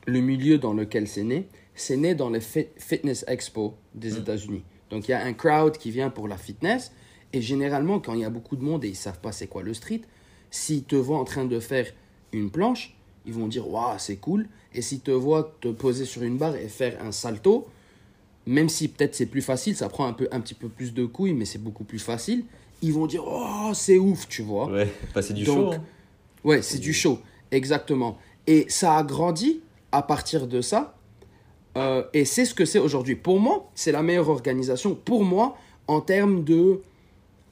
le 0.07 0.21
milieu 0.21 0.59
dans 0.59 0.73
lequel 0.73 1.09
c'est 1.09 1.25
né, 1.25 1.49
c'est 1.77 1.97
né 1.97 2.15
dans 2.17 2.31
les 2.31 2.41
Fit- 2.41 2.69
Fitness 2.77 3.25
Expo 3.29 3.75
des 3.95 4.13
Mm. 4.13 4.17
États-Unis. 4.19 4.63
Donc 4.91 5.07
il 5.07 5.13
y 5.13 5.15
a 5.15 5.23
un 5.25 5.33
crowd 5.33 5.79
qui 5.79 5.91
vient 5.93 6.11
pour 6.11 6.27
la 6.27 6.37
fitness. 6.37 6.91
Et 7.33 7.41
généralement, 7.43 8.01
quand 8.01 8.15
il 8.15 8.21
y 8.21 8.25
a 8.25 8.31
beaucoup 8.31 8.57
de 8.57 8.63
monde 8.63 8.85
et 8.85 8.89
ils 8.89 8.97
savent 8.97 9.21
pas 9.21 9.33
c'est 9.33 9.47
quoi 9.47 9.63
le 9.63 9.75
street, 9.75 10.01
s'ils 10.51 10.85
te 10.85 10.97
voient 10.97 11.19
en 11.19 11.25
train 11.25 11.45
de 11.45 11.61
faire 11.61 11.87
une 12.33 12.51
planche, 12.51 12.97
ils 13.27 13.33
vont 13.35 13.47
dire 13.49 13.69
Waouh, 13.69 13.99
c'est 13.99 14.17
cool. 14.17 14.49
Et 14.75 14.83
s'ils 14.83 15.01
te 15.01 15.11
voient 15.11 15.55
te 15.61 15.69
poser 15.69 16.05
sur 16.05 16.23
une 16.23 16.37
barre 16.39 16.57
et 16.57 16.69
faire 16.69 16.97
un 17.05 17.13
salto, 17.13 17.67
même 18.47 18.69
si 18.69 18.89
peut-être 18.89 19.15
c'est 19.15 19.27
plus 19.27 19.43
facile, 19.43 19.75
ça 19.77 19.89
prend 19.89 20.07
un, 20.07 20.13
peu, 20.13 20.29
un 20.31 20.41
petit 20.41 20.55
peu 20.55 20.69
plus 20.69 20.95
de 20.95 21.05
couilles, 21.05 21.35
mais 21.35 21.45
c'est 21.47 21.59
beaucoup 21.63 21.85
plus 21.85 21.99
facile, 21.99 22.45
ils 22.83 22.93
vont 22.93 23.07
dire 23.07 23.25
Oh, 23.27 23.73
c'est 23.75 23.99
ouf, 23.99 24.29
tu 24.29 24.43
vois. 24.43 24.71
Ouais, 24.71 24.89
bah, 25.15 25.23
c'est 25.23 25.35
du 25.35 25.45
Donc, 25.45 25.57
show. 25.57 25.73
hein. 25.73 25.83
Ouais, 26.45 26.63
c'est 26.63 26.79
du 26.79 26.93
show, 26.93 27.19
exactement. 27.51 28.19
Et 28.47 28.67
ça 28.69 28.97
a 28.97 29.03
grandi 29.03 29.61
à 29.91 30.03
partir 30.03 30.47
de 30.47 30.61
ça. 30.61 30.96
Euh, 31.77 32.03
et 32.13 32.25
c'est 32.25 32.45
ce 32.45 32.55
que 32.55 32.65
c'est 32.65 32.79
aujourd'hui. 32.79 33.15
Pour 33.17 33.39
moi, 33.39 33.71
c'est 33.75 33.93
la 33.93 34.03
meilleure 34.03 34.29
organisation. 34.29 34.95
Pour 34.95 35.25
moi, 35.25 35.57
en 35.87 36.01
termes 36.01 36.43
de. 36.45 36.81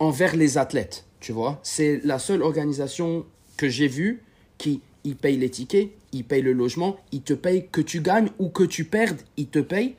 envers 0.00 0.34
les 0.36 0.58
athlètes, 0.58 1.04
tu 1.20 1.32
vois. 1.32 1.60
C'est 1.62 2.00
la 2.04 2.18
seule 2.18 2.42
organisation 2.42 3.24
que 3.56 3.68
j'ai 3.68 3.88
vue 3.88 4.22
qui. 4.58 4.80
Ils 5.06 5.16
payent 5.16 5.36
les 5.36 5.50
tickets, 5.50 5.90
ils 6.12 6.24
payent 6.24 6.40
le 6.40 6.54
logement, 6.54 6.96
ils 7.12 7.20
te 7.20 7.34
payent 7.34 7.66
que 7.70 7.82
tu 7.82 8.00
gagnes 8.00 8.30
ou 8.38 8.48
que 8.48 8.64
tu 8.64 8.84
perdes, 8.86 9.20
ils 9.36 9.48
te 9.48 9.58
payent 9.58 9.96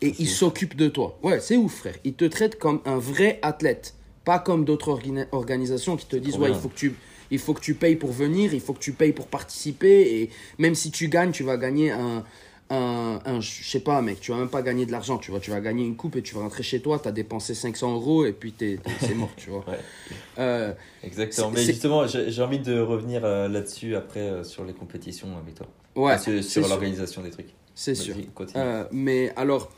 et 0.00 0.14
ils 0.18 0.28
s'occupent 0.28 0.76
de 0.76 0.88
toi. 0.88 1.18
Ouais, 1.22 1.40
c'est 1.40 1.58
ouf, 1.58 1.74
frère. 1.74 1.94
Ils 2.04 2.14
te 2.14 2.24
traitent 2.24 2.58
comme 2.58 2.80
un 2.86 2.96
vrai 2.96 3.38
athlète, 3.42 3.94
pas 4.24 4.38
comme 4.38 4.64
d'autres 4.64 4.88
organi- 4.90 5.26
organisations 5.32 5.98
qui 5.98 6.06
te 6.06 6.16
disent 6.16 6.38
ouais, 6.38 6.48
il 6.48 6.54
faut 6.54 6.70
que 6.70 6.74
tu 6.74 6.94
il 7.30 7.38
faut 7.38 7.52
que 7.52 7.60
tu 7.60 7.74
payes 7.74 7.96
pour 7.96 8.12
venir, 8.12 8.54
il 8.54 8.60
faut 8.60 8.72
que 8.72 8.78
tu 8.78 8.92
payes 8.92 9.12
pour 9.12 9.26
participer. 9.26 10.22
Et 10.22 10.30
même 10.58 10.74
si 10.74 10.90
tu 10.90 11.08
gagnes, 11.08 11.32
tu 11.32 11.42
vas 11.42 11.58
gagner 11.58 11.90
un. 11.90 12.24
Un, 12.70 13.20
un 13.24 13.40
je 13.40 13.62
sais 13.62 13.80
pas, 13.80 14.02
mec, 14.02 14.20
tu 14.20 14.32
vas 14.32 14.38
même 14.38 14.48
pas 14.48 14.62
gagner 14.62 14.86
de 14.86 14.92
l'argent. 14.92 15.18
Tu 15.18 15.30
vois, 15.30 15.40
tu 15.40 15.50
vas 15.50 15.60
gagner 15.60 15.84
une 15.84 15.96
coupe 15.96 16.16
et 16.16 16.22
tu 16.22 16.34
vas 16.34 16.40
rentrer 16.42 16.62
chez 16.62 16.80
toi, 16.80 16.98
tu 16.98 17.06
as 17.08 17.12
dépensé 17.12 17.54
500 17.54 17.94
euros 17.94 18.24
et 18.24 18.32
puis 18.32 18.52
t'es- 18.52 18.78
c'est 19.00 19.14
mort, 19.14 19.30
tu 19.36 19.50
vois. 19.50 19.64
Ouais. 19.68 19.78
Euh, 20.38 20.72
Exactement. 21.04 21.50
Mais 21.52 21.62
justement, 21.64 22.06
j'ai 22.06 22.30
j'ai 22.30 22.42
envie 22.42 22.58
de 22.58 22.78
revenir 22.80 23.24
euh, 23.24 23.48
là-dessus 23.48 23.94
après 23.94 24.20
euh, 24.20 24.42
sur 24.44 24.64
les 24.64 24.72
compétitions 24.72 25.28
avec 25.38 25.54
toi. 25.54 25.66
ouais, 25.94 26.18
sur 26.18 26.32
sur 26.42 26.62
sûr. 26.62 26.68
l'organisation 26.68 27.22
des 27.22 27.30
trucs. 27.30 27.54
C'est 27.74 27.94
sûr. 27.94 28.14
Vas-y, 28.16 28.86
mais 28.90 29.32
alors, 29.36 29.70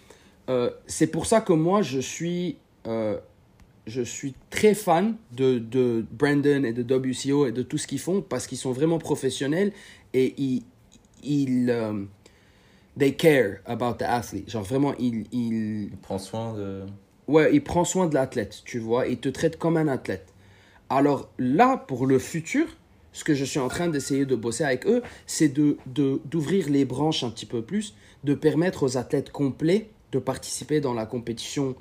c'est 0.87 1.09
pour 1.09 1.27
ça 1.27 1.41
que 1.43 1.53
moi, 1.53 1.83
je 1.83 1.99
suis, 2.01 2.57
je 2.87 4.03
suis 4.03 4.35
très 4.51 4.75
fan 4.75 5.17
de, 5.33 5.59
de 5.59 6.07
Brandon 6.13 6.63
et 6.65 6.73
de 6.73 6.83
WCO 6.83 7.47
et 7.47 7.53
de 7.53 7.63
tout 7.63 7.77
ce 7.79 7.87
qu'ils 7.87 7.99
font 7.99 8.23
parce 8.23 8.47
qu'ils 8.47 8.59
sont 8.59 8.73
vraiment 8.73 8.99
professionnels 8.99 9.73
et 10.15 10.35
ils, 10.39 10.63
ils 11.23 11.71
they 12.99 13.15
care 13.15 13.61
about 13.67 13.95
the 13.99 14.03
athlete. 14.03 14.51
Genre 14.51 14.63
vraiment, 14.65 14.95
ils, 14.99 15.25
Il 15.33 15.91
prend 16.03 16.19
soin 16.19 16.55
de. 16.55 16.85
ouais, 17.29 17.51
il 17.55 17.63
prend 17.63 17.85
soin 17.85 18.07
de 18.07 18.15
l'athlète, 18.15 18.63
tu 18.65 18.79
vois, 18.79 19.07
il 19.07 19.19
te 19.19 19.29
traite 19.29 19.57
comme 19.59 19.77
un 19.77 19.89
athlète. 19.89 20.33
Alors 20.91 21.29
là, 21.39 21.77
pour 21.77 22.07
le 22.07 22.19
futur, 22.19 22.67
ce 23.13 23.25
que 23.25 23.35
je 23.35 23.45
suis 23.45 23.59
en 23.59 23.69
train 23.69 23.89
d'essayer 23.89 24.25
de 24.27 24.37
bosser 24.37 24.65
avec 24.65 24.87
eux, 24.87 25.03
c'est 25.27 25.49
de, 25.49 25.77
de, 25.87 26.21
d'ouvrir 26.25 26.69
les 26.71 26.85
branches 26.85 27.25
un 27.25 27.31
petit 27.31 27.47
peu 27.47 27.63
plus, 27.63 27.95
de 28.25 28.35
permettre 28.35 28.83
aux 28.85 28.97
athlètes 28.97 29.31
complets 29.31 29.89
de 30.13 30.19
participer 30.19 30.81
dans 30.81 30.95
la 30.95 31.05
compétition 31.05 31.75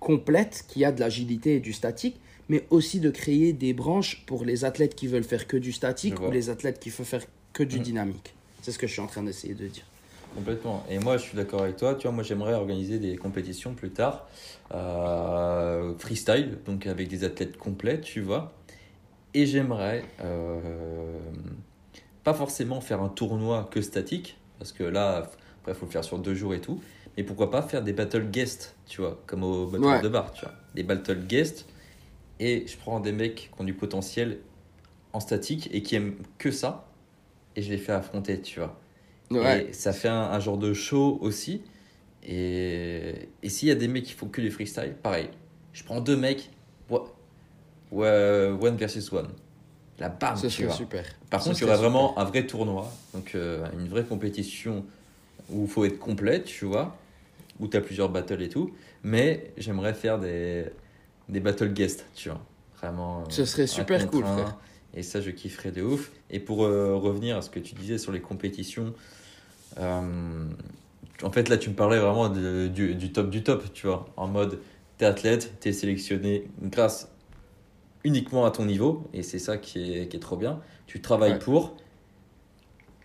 complète 0.00 0.64
qui 0.68 0.84
a 0.84 0.92
de 0.92 1.00
l'agilité 1.00 1.56
et 1.56 1.60
du 1.60 1.72
statique, 1.72 2.20
mais 2.48 2.66
aussi 2.70 3.00
de 3.00 3.10
créer 3.10 3.52
des 3.52 3.72
branches 3.72 4.22
pour 4.26 4.44
les 4.44 4.64
athlètes 4.64 4.94
qui 4.94 5.06
veulent 5.06 5.24
faire 5.24 5.46
que 5.46 5.56
du 5.56 5.72
statique 5.72 6.20
ou 6.20 6.30
les 6.30 6.50
athlètes 6.50 6.78
qui 6.78 6.90
veulent 6.90 7.06
faire 7.06 7.24
que 7.52 7.62
du 7.62 7.78
Mhm. 7.78 7.82
dynamique. 7.82 8.34
C'est 8.62 8.70
ce 8.72 8.78
que 8.78 8.86
je 8.86 8.92
suis 8.92 9.00
en 9.00 9.06
train 9.06 9.22
d'essayer 9.22 9.54
de 9.54 9.66
dire. 9.66 9.84
Complètement. 10.34 10.84
Et 10.90 10.98
moi, 10.98 11.16
je 11.16 11.22
suis 11.22 11.36
d'accord 11.36 11.62
avec 11.62 11.76
toi. 11.76 11.94
Tu 11.94 12.02
vois, 12.06 12.12
moi, 12.12 12.24
j'aimerais 12.24 12.54
organiser 12.54 12.98
des 12.98 13.16
compétitions 13.16 13.74
plus 13.74 13.90
tard, 13.90 14.26
euh, 14.72 15.94
freestyle, 15.98 16.58
donc 16.66 16.86
avec 16.86 17.08
des 17.08 17.24
athlètes 17.24 17.56
complets, 17.56 18.00
tu 18.00 18.20
vois. 18.20 18.52
Et 19.32 19.46
j'aimerais 19.46 20.04
euh, 20.22 21.18
pas 22.24 22.34
forcément 22.34 22.80
faire 22.80 23.00
un 23.00 23.08
tournoi 23.08 23.68
que 23.70 23.80
statique, 23.80 24.36
parce 24.58 24.72
que 24.72 24.84
là, 24.84 25.16
après, 25.60 25.72
il 25.72 25.74
faut 25.74 25.86
le 25.86 25.90
faire 25.92 26.04
sur 26.04 26.18
deux 26.18 26.34
jours 26.34 26.54
et 26.54 26.60
tout. 26.60 26.80
Mais 27.16 27.22
pourquoi 27.22 27.50
pas 27.50 27.62
faire 27.62 27.82
des 27.82 27.92
battle 27.92 28.28
guests, 28.30 28.74
tu 28.86 29.00
vois, 29.00 29.20
comme 29.26 29.44
au 29.44 29.66
battle 29.66 29.84
Ouais. 29.84 30.00
de 30.00 30.08
bar, 30.08 30.32
tu 30.32 30.44
vois. 30.44 30.54
Des 30.74 30.82
battle 30.82 31.26
guests. 31.26 31.66
Et 32.40 32.66
je 32.66 32.76
prends 32.76 32.98
des 32.98 33.12
mecs 33.12 33.50
qui 33.54 33.60
ont 33.60 33.64
du 33.64 33.74
potentiel 33.74 34.38
en 35.12 35.20
statique 35.20 35.68
et 35.72 35.82
qui 35.82 35.94
aiment 35.94 36.16
que 36.38 36.50
ça. 36.50 36.88
Et 37.54 37.62
je 37.62 37.70
les 37.70 37.78
fais 37.78 37.92
affronter, 37.92 38.40
tu 38.40 38.58
vois. 38.58 38.76
Ouais, 39.30 39.66
Et 39.68 39.72
ça 39.72 39.92
fait 39.92 40.08
un, 40.08 40.14
un 40.22 40.40
genre 40.40 40.58
de 40.58 40.72
show 40.74 41.18
aussi. 41.20 41.62
Et, 42.26 43.28
et 43.42 43.48
s'il 43.48 43.68
y 43.68 43.70
a 43.70 43.74
des 43.74 43.88
mecs 43.88 44.04
qui 44.04 44.12
font 44.12 44.28
que 44.28 44.40
du 44.40 44.50
freestyle, 44.50 44.94
pareil. 45.02 45.28
Je 45.72 45.82
prends 45.84 46.00
deux 46.00 46.16
mecs, 46.16 46.50
one 47.90 48.76
versus 48.76 49.12
one. 49.12 49.28
La 49.98 50.08
bam, 50.08 50.36
ce 50.36 50.46
tu 50.48 50.64
vois. 50.64 50.74
super. 50.74 51.04
Par 51.30 51.42
Ce 51.42 51.48
contre, 51.48 51.62
il 51.62 51.68
y 51.68 51.70
vraiment 51.70 52.18
un 52.18 52.24
vrai 52.24 52.46
tournoi, 52.46 52.90
donc 53.12 53.34
euh, 53.34 53.64
une 53.78 53.88
vraie 53.88 54.04
compétition 54.04 54.84
où 55.50 55.64
il 55.64 55.68
faut 55.68 55.84
être 55.84 55.98
complet, 55.98 56.42
tu 56.42 56.64
vois, 56.64 56.96
où 57.60 57.68
tu 57.68 57.76
as 57.76 57.80
plusieurs 57.80 58.08
battles 58.08 58.42
et 58.42 58.48
tout. 58.48 58.70
Mais 59.04 59.52
j'aimerais 59.56 59.94
faire 59.94 60.18
des, 60.18 60.64
des 61.28 61.40
battle 61.40 61.72
guests, 61.72 62.06
tu 62.14 62.28
vois. 62.28 62.40
Vraiment. 62.78 63.24
Ce 63.30 63.44
serait 63.44 63.66
super 63.66 64.06
cool, 64.08 64.24
frère. 64.24 64.56
Et 64.96 65.02
ça, 65.02 65.20
je 65.20 65.30
kifferais 65.30 65.72
de 65.72 65.82
ouf. 65.82 66.10
Et 66.30 66.38
pour 66.40 66.64
euh, 66.64 66.94
revenir 66.96 67.36
à 67.36 67.42
ce 67.42 67.50
que 67.50 67.58
tu 67.60 67.74
disais 67.74 67.98
sur 67.98 68.12
les 68.12 68.20
compétitions, 68.20 68.94
euh, 69.78 70.46
en 71.22 71.30
fait, 71.30 71.48
là, 71.48 71.56
tu 71.56 71.70
me 71.70 71.74
parlais 71.74 71.98
vraiment 71.98 72.28
de- 72.28 72.68
du, 72.68 72.94
du 72.94 73.12
top 73.12 73.30
du 73.30 73.42
top, 73.42 73.72
tu 73.72 73.86
vois. 73.86 74.06
En 74.16 74.28
mode, 74.28 74.60
t'es 74.98 75.04
athlète, 75.04 75.54
t'es 75.60 75.72
sélectionné 75.72 76.46
grâce 76.62 77.10
uniquement 78.04 78.44
à 78.44 78.50
ton 78.50 78.66
niveau. 78.66 79.08
Et 79.12 79.22
c'est 79.22 79.38
ça 79.38 79.56
qui 79.58 79.94
est, 79.98 80.08
qui 80.08 80.16
est 80.16 80.20
trop 80.20 80.36
bien. 80.36 80.60
Tu 80.86 81.00
travailles 81.00 81.32
Ouais. 81.32 81.38
pour, 81.38 81.76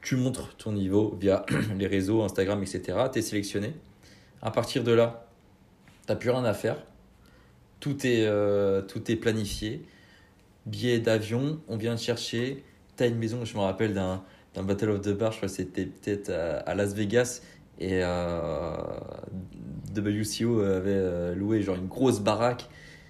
tu 0.01 0.15
montres 0.15 0.55
ton 0.57 0.71
niveau 0.73 1.17
via 1.19 1.45
les 1.77 1.87
réseaux, 1.87 2.21
Instagram, 2.21 2.61
etc. 2.61 2.97
T'es 3.11 3.21
sélectionné. 3.21 3.73
À 4.41 4.51
partir 4.51 4.83
de 4.83 4.91
là, 4.91 5.25
t'as 6.05 6.15
plus 6.15 6.29
rien 6.29 6.43
à 6.45 6.53
faire. 6.53 6.77
Tout 7.79 8.05
est, 8.05 8.25
euh, 8.25 8.81
tout 8.81 9.09
est 9.11 9.15
planifié. 9.15 9.81
Billet 10.66 10.99
d'avion, 10.99 11.60
on 11.68 11.78
vient 11.78 11.95
te 11.95 12.01
chercher. 12.01 12.64
T'as 12.95 13.07
une 13.07 13.18
maison, 13.18 13.45
je 13.45 13.55
me 13.55 13.62
rappelle 13.62 13.93
d'un 13.93 14.22
Battle 14.55 14.89
of 14.89 15.01
the 15.01 15.10
Bar, 15.18 15.32
je 15.32 15.38
crois 15.38 15.49
que 15.49 15.55
c'était 15.55 15.86
peut-être 15.86 16.30
à, 16.30 16.57
à 16.60 16.76
Las 16.76 16.93
Vegas. 16.93 17.41
Et 17.80 18.01
euh, 18.03 18.74
WCO 19.95 20.60
avait 20.62 20.89
euh, 20.91 21.36
loué 21.36 21.62
genre 21.62 21.76
une 21.76 21.88
grosse 21.88 22.20
baraque. 22.20 22.68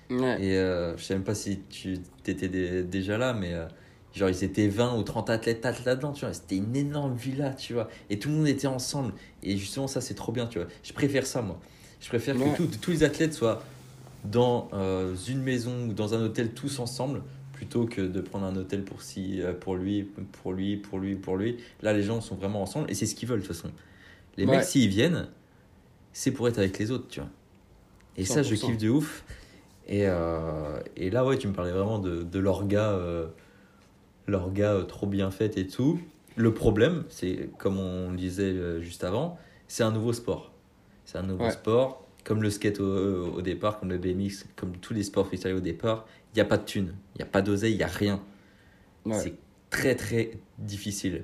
Ouais. 0.09 0.41
Et 0.43 0.57
euh, 0.57 0.95
je 0.97 1.03
sais 1.03 1.13
même 1.13 1.23
pas 1.23 1.35
si 1.35 1.59
tu 1.69 1.99
étais 2.25 2.47
déjà 2.83 3.17
là, 3.17 3.33
mais 3.33 3.53
euh, 3.53 3.65
Genre, 4.11 4.27
ils 4.31 4.43
étaient 4.43 4.67
20 4.67 4.97
ou 4.97 5.03
30 5.03 5.29
athlètes 5.29 5.63
là-dedans, 5.85 6.13
tu 6.13 6.25
vois. 6.25 6.33
C'était 6.33 6.57
une 6.57 6.75
énorme 6.75 7.15
villa, 7.15 7.51
tu 7.53 7.73
vois. 7.73 7.89
Et 8.09 8.17
tout 8.17 8.29
le 8.29 8.35
monde 8.37 8.47
était 8.47 8.65
ensemble. 8.65 9.13
Et 9.43 9.55
justement, 9.55 9.85
ça, 9.85 10.01
c'est 10.01 10.15
trop 10.15 10.31
bien, 10.31 10.47
tu 10.47 10.57
vois. 10.57 10.67
Je 10.81 10.93
préfère 10.93 11.27
ça, 11.27 11.43
moi. 11.43 11.59
Je 12.01 12.07
préfère 12.09 12.35
Ouais. 12.35 12.51
que 12.53 12.57
tout- 12.63 12.69
tous 12.81 12.89
les 12.89 13.03
athlètes 13.03 13.35
soient 13.35 13.61
dans 14.25 14.67
une 15.27 15.43
maison 15.43 15.89
ou 15.89 15.93
dans 15.93 16.15
un 16.15 16.23
hôtel 16.23 16.53
tous 16.55 16.79
ensemble 16.79 17.21
plutôt 17.59 17.83
que 17.85 17.99
de 17.99 18.21
prendre 18.21 18.45
un 18.45 18.55
hôtel 18.55 18.85
pour, 18.85 19.01
si, 19.01 19.41
euh, 19.41 19.51
pour 19.53 19.75
lui, 19.75 20.03
pour 20.03 20.53
lui, 20.53 20.77
pour 20.77 20.97
lui, 20.97 21.15
pour 21.17 21.35
lui. 21.35 21.57
Là, 21.81 21.91
les 21.91 22.03
gens 22.03 22.21
sont 22.21 22.35
vraiment 22.35 22.61
ensemble 22.61 22.89
et 22.89 22.93
c'est 22.93 23.05
ce 23.05 23.15
qu'ils 23.15 23.27
veulent, 23.27 23.41
de 23.41 23.45
toute 23.45 23.53
façon. 23.53 23.69
Les 24.37 24.45
Ouais. 24.45 24.55
mecs, 24.55 24.63
s'ils 24.63 24.87
viennent, 24.87 25.27
c'est 26.13 26.31
pour 26.31 26.47
être 26.47 26.57
avec 26.57 26.79
les 26.79 26.89
autres, 26.89 27.09
tu 27.09 27.19
vois. 27.19 27.27
Et 28.15 28.23
ça, 28.23 28.43
je 28.43 28.55
100%. 28.55 28.67
kiffe 28.67 28.77
de 28.77 28.87
ouf. 28.89 29.25
Et, 29.89 30.03
euh, 30.07 30.79
et 30.95 31.09
là, 31.09 31.25
ouais, 31.25 31.37
tu 31.37 31.49
me 31.49 31.53
parlais 31.53 31.73
vraiment 31.73 31.99
de, 31.99 32.23
de 32.23 32.39
l'orga, 32.39 32.91
euh, 32.91 33.27
l'orga 34.27 34.71
euh, 34.75 34.83
trop 34.83 35.05
bien 35.05 35.29
faite 35.29 35.57
et 35.57 35.67
tout. 35.67 35.99
Le 36.37 36.53
problème, 36.53 37.03
c'est, 37.09 37.49
comme 37.57 37.77
on 37.77 38.11
le 38.11 38.15
disait 38.15 38.79
juste 38.79 39.03
avant, 39.03 39.37
c'est 39.67 39.83
un 39.83 39.91
nouveau 39.91 40.13
sport. 40.13 40.53
C'est 41.03 41.17
un 41.17 41.23
nouveau 41.23 41.43
Ouais. 41.43 41.51
sport, 41.51 42.07
comme 42.29 42.43
le 42.43 42.51
skate 42.51 42.79
au, 42.79 43.33
au 43.37 43.41
départ, 43.41 43.79
comme 43.79 43.89
le 43.89 43.97
BMX, 43.97 44.45
comme 44.55 44.73
tous 44.77 44.93
les 44.93 45.01
sports 45.01 45.25
freestyle 45.25 45.55
au 45.55 45.59
départ. 45.59 46.05
Il 46.31 46.37
n'y 46.37 46.41
a 46.41 46.45
pas 46.45 46.57
de 46.59 46.63
thunes, 46.63 46.93
il 47.15 47.17
n'y 47.17 47.23
a 47.23 47.25
pas 47.25 47.41
d'oseille, 47.41 47.73
il 47.73 47.77
n'y 47.77 47.83
a 47.83 47.87
rien. 47.87 48.21
Ouais. 49.03 49.17
C'est 49.17 49.33
très 49.71 49.95
très 49.95 50.37
difficile. 50.59 51.23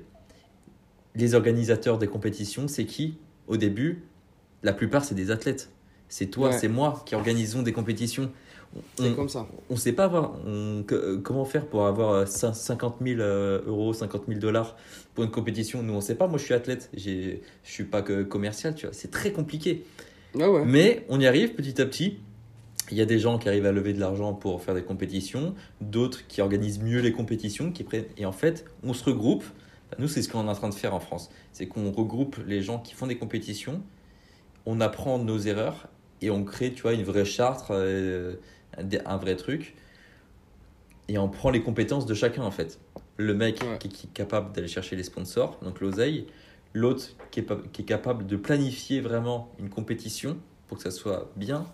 Les 1.14 1.34
organisateurs 1.36 1.98
des 1.98 2.08
compétitions, 2.08 2.66
c'est 2.66 2.86
qui? 2.86 3.18
Au 3.46 3.56
début, 3.56 4.02
la 4.64 4.72
plupart, 4.72 5.04
c'est 5.04 5.14
des 5.14 5.30
athlètes. 5.30 5.70
C'est 6.08 6.26
toi, 6.26 6.48
Ouais. 6.48 6.58
c'est 6.58 6.66
moi 6.66 7.00
qui 7.06 7.14
organisons 7.14 7.62
des 7.62 7.72
compétitions. 7.72 8.32
C'est 8.98 9.10
On 9.10 9.14
comme 9.14 9.28
ça. 9.28 9.46
ne 9.70 9.76
sait 9.76 9.92
pas 9.92 10.04
avoir, 10.06 10.34
on- 10.44 10.82
que- 10.82 10.94
euh, 10.96 11.16
comment 11.22 11.44
faire 11.44 11.66
pour 11.66 11.86
avoir 11.86 12.10
euh, 12.10 12.24
cin- 12.24 12.52
50 12.52 12.96
000 13.00 13.20
euh, 13.20 13.62
euros, 13.64 13.92
50 13.92 14.24
000 14.26 14.40
dollars 14.40 14.76
pour 15.14 15.22
une 15.22 15.30
compétition? 15.30 15.84
Nous, 15.84 15.92
on 15.92 15.96
ne 15.96 16.00
sait 16.00 16.16
pas. 16.16 16.26
Moi, 16.26 16.38
je 16.38 16.44
suis 16.44 16.52
athlète. 16.54 16.90
Je 16.96 17.36
suis 17.62 17.84
pas 17.84 18.02
que 18.02 18.24
commercial, 18.24 18.74
tu 18.74 18.86
vois. 18.86 18.92
C'est 18.92 19.12
très 19.12 19.30
compliqué. 19.30 19.84
Ouais. 20.36 20.64
Mais 20.64 21.04
on 21.08 21.18
y 21.20 21.26
arrive 21.26 21.54
petit 21.54 21.80
à 21.80 21.86
petit. 21.86 22.18
Il 22.90 22.96
y 22.96 23.00
a 23.00 23.06
des 23.06 23.18
gens 23.18 23.38
qui 23.38 23.48
arrivent 23.48 23.66
à 23.66 23.72
lever 23.72 23.92
de 23.92 23.98
l'argent 24.00 24.32
pour 24.32 24.62
faire 24.62 24.74
des 24.74 24.82
compétitions, 24.84 25.54
d'autres 25.80 26.26
qui 26.28 26.40
organisent 26.40 26.80
mieux 26.80 27.00
les 27.00 27.10
compétitions, 27.12 27.72
qui 27.72 27.82
prennent... 27.82 28.04
et 28.16 28.26
en 28.26 28.32
fait, 28.32 28.64
on 28.84 28.92
se 28.94 29.02
regroupe. 29.04 29.44
Nous, 29.98 30.06
c'est 30.08 30.22
ce 30.22 30.28
qu'on 30.28 30.46
est 30.46 30.50
en 30.50 30.54
train 30.54 30.68
de 30.68 30.74
faire 30.74 30.94
en 30.94 31.00
France. 31.00 31.30
C'est 31.52 31.66
qu'on 31.66 31.90
regroupe 31.90 32.36
les 32.46 32.62
gens 32.62 32.78
qui 32.78 32.94
font 32.94 33.06
des 33.08 33.16
compétitions, 33.18 33.82
on 34.66 34.80
apprend 34.80 35.18
nos 35.18 35.38
erreurs 35.38 35.88
et 36.22 36.30
on 36.30 36.44
crée, 36.44 36.72
tu 36.72 36.82
vois, 36.82 36.92
une 36.92 37.02
vraie 37.02 37.24
charte, 37.24 37.70
euh, 37.70 38.36
un 39.04 39.16
vrai 39.16 39.36
truc. 39.36 39.74
Et 41.08 41.18
on 41.18 41.28
prend 41.28 41.50
les 41.50 41.62
compétences 41.62 42.06
de 42.06 42.14
chacun, 42.14 42.42
en 42.42 42.50
fait. 42.50 42.78
Le 43.16 43.32
mec 43.34 43.60
Ouais. 43.62 43.78
qui 43.78 44.06
est 44.06 44.12
capable 44.12 44.52
d'aller 44.52 44.68
chercher 44.68 44.96
les 44.96 45.02
sponsors, 45.04 45.58
donc 45.62 45.80
l'oseille. 45.80 46.26
L'autre 46.76 47.06
qui 47.30 47.40
est, 47.40 47.42
pas- 47.42 47.62
qui 47.72 47.82
est 47.82 47.84
capable 47.86 48.26
de 48.26 48.36
planifier 48.36 49.00
vraiment 49.00 49.50
une 49.58 49.70
compétition 49.70 50.36
pour 50.68 50.76
que 50.76 50.82
ça 50.82 50.90
soit 50.90 51.32
bien. 51.34 51.64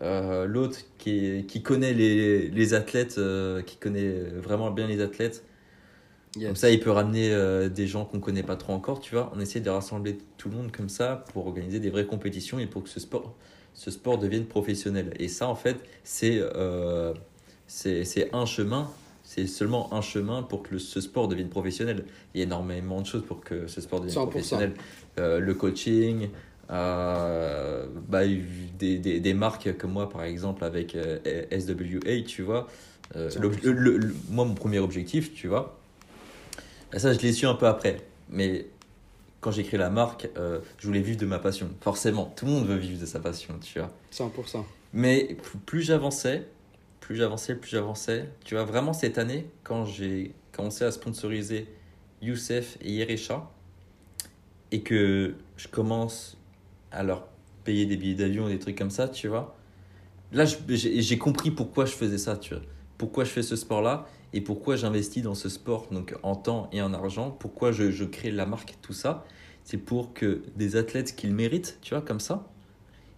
Euh, 0.00 0.46
L'autre 0.46 0.78
qui, 0.98 1.62
connaît 1.62 1.92
les, 1.92 2.48
les 2.48 2.74
athlètes, 2.74 3.18
euh, 3.18 3.62
qui 3.62 3.76
connaît 3.76 4.10
vraiment 4.42 4.72
bien 4.72 4.88
les 4.88 5.00
athlètes. 5.00 5.44
Yes. 6.34 6.46
Comme 6.46 6.56
ça, 6.56 6.70
il 6.70 6.80
peut 6.80 6.90
ramener 6.90 7.30
euh, 7.30 7.68
des 7.68 7.86
gens 7.86 8.04
qu'on 8.04 8.18
connaît 8.18 8.42
pas 8.42 8.56
trop 8.56 8.72
encore, 8.72 8.98
tu 8.98 9.14
vois. 9.14 9.30
On 9.32 9.38
essaie 9.38 9.60
de 9.60 9.70
rassembler 9.70 10.18
tout 10.38 10.48
le 10.48 10.56
monde 10.56 10.72
comme 10.72 10.88
ça 10.88 11.24
pour 11.32 11.46
organiser 11.46 11.78
des 11.78 11.90
vraies 11.90 12.06
compétitions 12.06 12.58
et 12.58 12.66
pour 12.66 12.82
que 12.82 12.88
ce 12.88 12.98
sport, 12.98 13.36
ce 13.74 13.92
sport 13.92 14.18
devienne 14.18 14.46
professionnel. 14.46 15.14
Et 15.20 15.28
ça, 15.28 15.46
en 15.46 15.54
fait, 15.54 15.76
c'est 16.02 16.42
c'est 17.68 18.28
un 18.34 18.44
chemin. 18.44 18.90
C'est 19.34 19.46
seulement 19.46 19.94
un 19.94 20.02
chemin 20.02 20.42
pour 20.42 20.62
que 20.62 20.72
le- 20.74 20.78
ce 20.78 21.00
sport 21.00 21.26
devienne 21.26 21.48
professionnel. 21.48 22.04
Il 22.34 22.38
y 22.38 22.42
a 22.42 22.44
énormément 22.44 23.00
de 23.00 23.06
choses 23.06 23.24
pour 23.24 23.40
que 23.40 23.66
ce 23.66 23.80
sport 23.80 24.00
devienne 24.00 24.14
100%. 24.14 24.28
professionnel. 24.28 24.74
Euh, 25.18 25.38
le 25.40 25.54
coaching, 25.54 26.28
euh, 26.70 27.86
bah, 28.08 28.26
des, 28.26 28.98
des, 28.98 29.20
des 29.20 29.34
marques 29.34 29.74
comme 29.78 29.92
moi, 29.92 30.10
par 30.10 30.22
exemple, 30.24 30.64
avec 30.64 30.94
euh, 30.94 31.18
SWA, 31.50 32.22
tu 32.26 32.42
vois. 32.42 32.68
100%. 33.14 33.40
l'ob- 33.40 33.54
le- 33.62 33.72
le- 33.72 33.96
le- 33.96 34.14
moi, 34.28 34.44
mon 34.44 34.54
premier 34.54 34.80
objectif, 34.80 35.32
tu 35.32 35.48
vois, 35.48 35.78
bah, 36.92 36.98
ça, 36.98 37.14
je 37.14 37.18
l'ai 37.20 37.32
su 37.32 37.46
un 37.46 37.54
peu 37.54 37.66
après. 37.66 37.96
Mais 38.28 38.66
quand 39.40 39.50
j'ai 39.50 39.64
créé 39.64 39.78
la 39.78 39.88
marque, 39.90 40.28
euh, 40.36 40.58
je 40.78 40.86
voulais 40.86 41.00
vivre 41.00 41.18
de 41.18 41.26
ma 41.26 41.38
passion. 41.38 41.70
Forcément, 41.80 42.30
tout 42.36 42.44
le 42.44 42.52
monde 42.52 42.66
veut 42.66 42.76
vivre 42.76 43.00
de 43.00 43.06
sa 43.06 43.18
passion, 43.18 43.54
tu 43.62 43.78
vois. 43.78 43.90
100%. 44.10 44.64
Mais 44.92 45.36
plus 45.64 45.80
j'avançais, 45.82 46.46
plus 47.02 47.16
j'avançais, 47.16 47.56
plus 47.56 47.70
j'avançais. 47.70 48.30
Tu 48.44 48.54
vois, 48.54 48.64
vraiment 48.64 48.92
cette 48.92 49.18
année, 49.18 49.46
quand 49.64 49.84
j'ai 49.84 50.32
commencé 50.52 50.84
à 50.84 50.92
sponsoriser 50.92 51.66
Youssef 52.22 52.78
et 52.80 52.92
Yerecha, 52.92 53.50
et 54.70 54.80
que 54.80 55.34
je 55.56 55.68
commence 55.68 56.38
à 56.92 57.02
leur 57.02 57.26
payer 57.64 57.84
des 57.86 57.96
billets 57.96 58.14
d'avion 58.14 58.48
et 58.48 58.52
des 58.52 58.58
trucs 58.58 58.78
comme 58.78 58.90
ça, 58.90 59.08
tu 59.08 59.28
vois, 59.28 59.56
là, 60.30 60.44
j'ai 60.68 61.18
compris 61.18 61.50
pourquoi 61.50 61.84
je 61.84 61.92
faisais 61.92 62.18
ça, 62.18 62.36
tu 62.36 62.54
vois. 62.54 62.62
Pourquoi 62.96 63.24
je 63.24 63.30
fais 63.30 63.42
ce 63.42 63.56
sport-là 63.56 64.06
et 64.32 64.40
pourquoi 64.40 64.76
j'investis 64.76 65.22
dans 65.22 65.34
ce 65.34 65.48
sport, 65.48 65.88
donc 65.90 66.14
en 66.22 66.36
temps 66.36 66.70
et 66.72 66.80
en 66.80 66.94
argent, 66.94 67.32
pourquoi 67.32 67.72
je, 67.72 67.90
je 67.90 68.04
crée 68.04 68.30
la 68.30 68.46
marque, 68.46 68.76
tout 68.80 68.94
ça. 68.94 69.26
C'est 69.64 69.76
pour 69.76 70.14
que 70.14 70.42
des 70.56 70.76
athlètes 70.76 71.16
qui 71.16 71.26
le 71.26 71.34
méritent, 71.34 71.78
tu 71.82 71.94
vois, 71.94 72.02
comme 72.02 72.20
ça, 72.20 72.48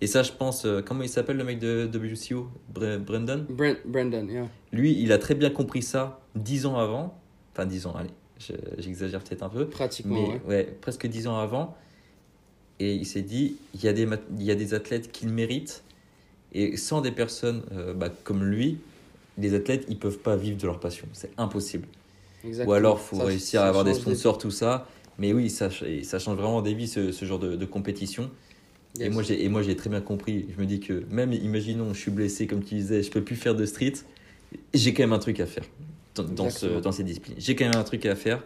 et 0.05 0.07
ça, 0.07 0.23
je 0.23 0.33
pense, 0.33 0.65
euh, 0.67 0.83
comment 0.83 1.03
il 1.03 1.09
s'appelle 1.09 1.37
le 1.39 1.45
mec 1.45 1.59
de 1.59 1.89
WCO 1.93 2.49
Bre- 2.75 2.99
Brendan 2.99 3.45
Brent, 3.49 3.77
Brandon, 3.87 4.27
yeah. 4.29 4.47
Lui, 4.73 5.01
il 5.01 5.11
a 5.13 5.19
très 5.19 5.35
bien 5.35 5.51
compris 5.51 5.83
ça 5.83 6.21
dix 6.37 6.67
ans 6.67 6.77
avant. 6.77 7.19
Enfin, 7.53 7.65
dix 7.67 7.87
ans, 7.87 7.95
allez, 7.97 8.11
je- 8.39 8.53
j'exagère 8.79 9.23
peut-être 9.23 9.43
un 9.43 9.49
peu. 9.49 9.67
Pratiquement, 9.67 10.15
Mais 10.15 10.29
ouais. 10.29 10.41
ouais, 10.47 10.77
presque 10.81 11.07
dix 11.07 11.27
ans 11.27 11.39
avant. 11.39 11.77
Et 12.81 12.95
il 12.95 13.07
s'est 13.07 13.23
dit, 13.23 13.57
il 13.75 13.83
y, 13.83 13.89
a 13.89 13.93
des, 13.93 14.07
il 14.39 14.43
y 14.45 14.51
a 14.51 14.55
des 14.55 14.75
athlètes 14.75 15.11
qui 15.13 15.27
le 15.27 15.33
méritent. 15.33 15.83
Et 16.53 16.77
sans 16.77 17.01
des 17.01 17.11
personnes 17.13 17.63
euh, 17.73 17.95
bah, 17.95 18.11
comme 18.25 18.45
lui, 18.45 18.79
les 19.39 19.55
athlètes, 19.55 19.87
ils 19.89 19.99
peuvent 19.99 20.19
pas 20.19 20.37
vivre 20.37 20.57
de 20.59 20.67
leur 20.67 20.79
passion. 20.81 21.07
C'est 21.13 21.31
impossible. 21.39 21.87
Exactement. 22.45 22.71
Ou 22.73 22.75
alors, 22.77 23.01
il 23.01 23.07
faut 23.09 23.17
Ça- 23.17 23.25
réussir 23.25 23.61
ça 23.61 23.67
à 23.67 23.69
avoir 23.69 23.85
des 23.85 23.95
sponsors, 23.95 24.39
tout 24.39 24.51
ça. 24.51 24.87
Mais 25.19 25.33
oui, 25.33 25.49
ça, 25.51 25.71
ch- 25.71 26.03
ça 26.05 26.19
change 26.19 26.37
vraiment 26.37 26.61
des 26.63 26.75
vies, 26.75 26.89
ce, 26.89 27.11
ce 27.13 27.25
genre 27.25 27.39
de, 27.39 27.57
de 27.57 27.65
compétition. 27.65 28.31
Et 29.01 29.09
moi, 29.11 29.23
j'ai, 29.23 29.45
et 29.45 29.49
moi, 29.49 29.63
j'ai 29.63 29.77
très 29.77 29.91
bien 29.91 30.01
compris. 30.01 30.47
Je 30.55 30.61
me 30.61 30.67
dis 30.67 30.81
que 30.81 31.05
même, 31.11 31.33
imaginons, 31.33 31.93
je 31.93 31.99
suis 31.99 32.11
blessé, 32.11 32.47
comme 32.47 32.63
tu 32.63 32.77
disais, 32.77 33.03
je 33.03 33.11
peux 33.11 33.23
plus 33.23 33.37
faire 33.37 33.55
de 33.55 33.67
street. 33.67 33.95
J'ai 34.73 34.95
quand 34.95 35.03
même 35.03 35.13
un 35.13 35.19
truc 35.19 35.41
à 35.41 35.47
faire 35.47 35.65
dans, 36.15 36.23
dans, 36.23 36.51
ce, 36.51 36.67
dans 36.81 36.93
ces 36.93 37.03
disciplines. 37.03 37.35
J'ai 37.39 37.57
quand 37.57 37.65
même 37.65 37.77
un 37.77 37.83
truc 37.85 38.07
à 38.07 38.15
faire. 38.15 38.43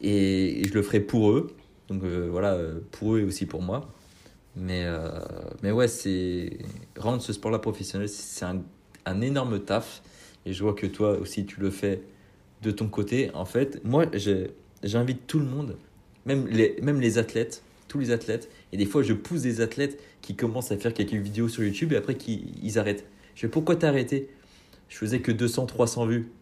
Et, 0.00 0.60
et 0.60 0.64
je 0.68 0.74
le 0.74 0.82
ferai 0.82 1.00
pour 1.00 1.30
eux. 1.30 1.54
Donc 1.88 2.02
euh, 2.02 2.28
voilà, 2.30 2.54
euh, 2.54 2.80
pour 2.90 3.14
eux 3.14 3.20
et 3.20 3.24
aussi 3.24 3.46
pour 3.46 3.62
moi. 3.62 3.88
Mais, 4.56 4.82
euh, 4.84 5.08
mais 5.62 5.70
ouais, 5.70 5.88
c'est 5.88 6.58
rendre 6.96 7.22
ce 7.22 7.32
sport-là 7.32 7.58
professionnel, 7.58 8.08
c'est 8.08 8.44
un, 8.44 8.62
un 9.04 9.20
énorme 9.20 9.60
taf. 9.60 10.02
Et 10.46 10.52
je 10.52 10.62
vois 10.62 10.74
que 10.74 10.86
toi 10.86 11.18
aussi, 11.18 11.46
tu 11.46 11.60
le 11.60 11.70
fais 11.70 12.02
de 12.62 12.70
ton 12.70 12.88
côté. 12.88 13.30
En 13.34 13.44
fait, 13.44 13.80
moi, 13.84 14.06
j'invite 14.82 15.26
tout 15.26 15.38
le 15.38 15.46
monde, 15.46 15.76
même 16.26 16.46
les, 16.48 16.76
même 16.82 17.00
les 17.00 17.18
athlètes, 17.18 17.62
tous 17.88 17.98
les 17.98 18.10
athlètes. 18.10 18.48
Et 18.74 18.76
des 18.76 18.86
fois, 18.86 19.04
je 19.04 19.12
pousse 19.12 19.42
des 19.42 19.60
athlètes 19.60 20.00
qui 20.20 20.34
commencent 20.34 20.72
à 20.72 20.76
faire 20.76 20.92
quelques 20.92 21.14
vidéos 21.14 21.46
sur 21.46 21.62
YouTube 21.62 21.92
et 21.92 21.96
après, 21.96 22.16
qui, 22.16 22.52
ils 22.60 22.76
arrêtent. 22.76 23.06
Je 23.36 23.42
fais 23.42 23.48
pourquoi 23.48 23.76
t'as 23.76 23.86
arrêté? 23.86 24.28
Je 24.88 24.96
faisais 24.96 25.20
que 25.20 25.30
200, 25.30 25.66
300 25.66 26.06
vues. 26.06 26.32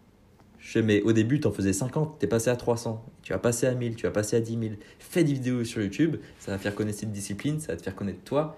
Je 0.58 0.70
fais, 0.70 0.80
mais 0.80 1.02
au 1.02 1.12
début, 1.12 1.40
tu 1.40 1.46
en 1.46 1.52
faisais 1.52 1.74
50, 1.74 2.18
tu 2.18 2.24
es 2.24 2.28
passé 2.28 2.48
à 2.48 2.56
300, 2.56 3.04
tu 3.22 3.34
vas 3.34 3.38
passer 3.38 3.66
à 3.66 3.74
1000, 3.74 3.96
tu 3.96 4.04
vas 4.04 4.12
passer 4.12 4.36
à 4.36 4.40
10 4.40 4.50
000. 4.50 4.62
Fais 4.98 5.24
des 5.24 5.34
vidéos 5.34 5.62
sur 5.64 5.82
YouTube, 5.82 6.16
ça 6.38 6.52
va 6.52 6.58
faire 6.58 6.74
connaître 6.74 7.00
cette 7.00 7.12
discipline, 7.12 7.60
ça 7.60 7.72
va 7.72 7.76
te 7.76 7.82
faire 7.82 7.94
connaître 7.94 8.22
toi. 8.24 8.56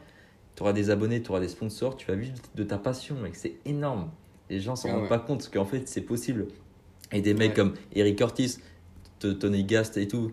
Tu 0.55 0.63
auras 0.63 0.73
des 0.73 0.91
abonnés, 0.91 1.21
tu 1.21 1.31
auras 1.31 1.41
des 1.41 1.49
sponsors, 1.49 1.97
tu 1.97 2.07
vas 2.07 2.15
vivre 2.15 2.35
de 2.55 2.63
ta 2.63 2.79
passion, 2.79 3.17
mec. 3.17 3.35
C'est 3.35 3.55
énorme. 3.65 4.09
Les 4.51 4.61
gens 4.61 4.77
s'en 4.77 4.89
Ah 4.89 4.93
rendent 4.99 5.09
pas 5.09 5.19
compte 5.19 5.51
qu'en 5.53 5.65
fait, 5.65 5.89
c'est 5.89 6.03
possible. 6.03 6.47
Et 7.11 7.23
des 7.23 7.35
mecs 7.35 7.55
comme 7.55 7.75
Eric 7.93 8.21
Ortiz, 8.21 8.61
Tony 9.19 9.65
Gast 9.65 9.97
et 9.97 10.07
tout, 10.07 10.31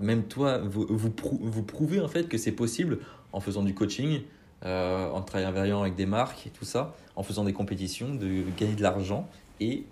même 0.00 0.24
toi, 0.24 0.58
vous, 0.58 0.86
vous, 0.88 1.10
prou- 1.10 1.40
vous 1.42 1.62
prouvez 1.62 2.00
en 2.00 2.08
fait 2.08 2.28
que 2.28 2.38
c'est 2.38 2.52
possible 2.52 2.98
en 3.32 3.40
faisant 3.40 3.62
du 3.62 3.74
coaching, 3.74 4.22
euh, 4.64 5.08
en 5.10 5.22
travaillant 5.22 5.80
avec 5.80 5.94
des 5.94 6.06
marques 6.06 6.46
et 6.46 6.50
tout 6.50 6.64
ça, 6.64 6.94
en 7.16 7.22
faisant 7.22 7.44
des 7.44 7.52
compétitions, 7.52 8.14
de 8.14 8.42
gagner 8.58 8.74
de 8.74 8.82
l'argent 8.82 9.28
et 9.60 9.84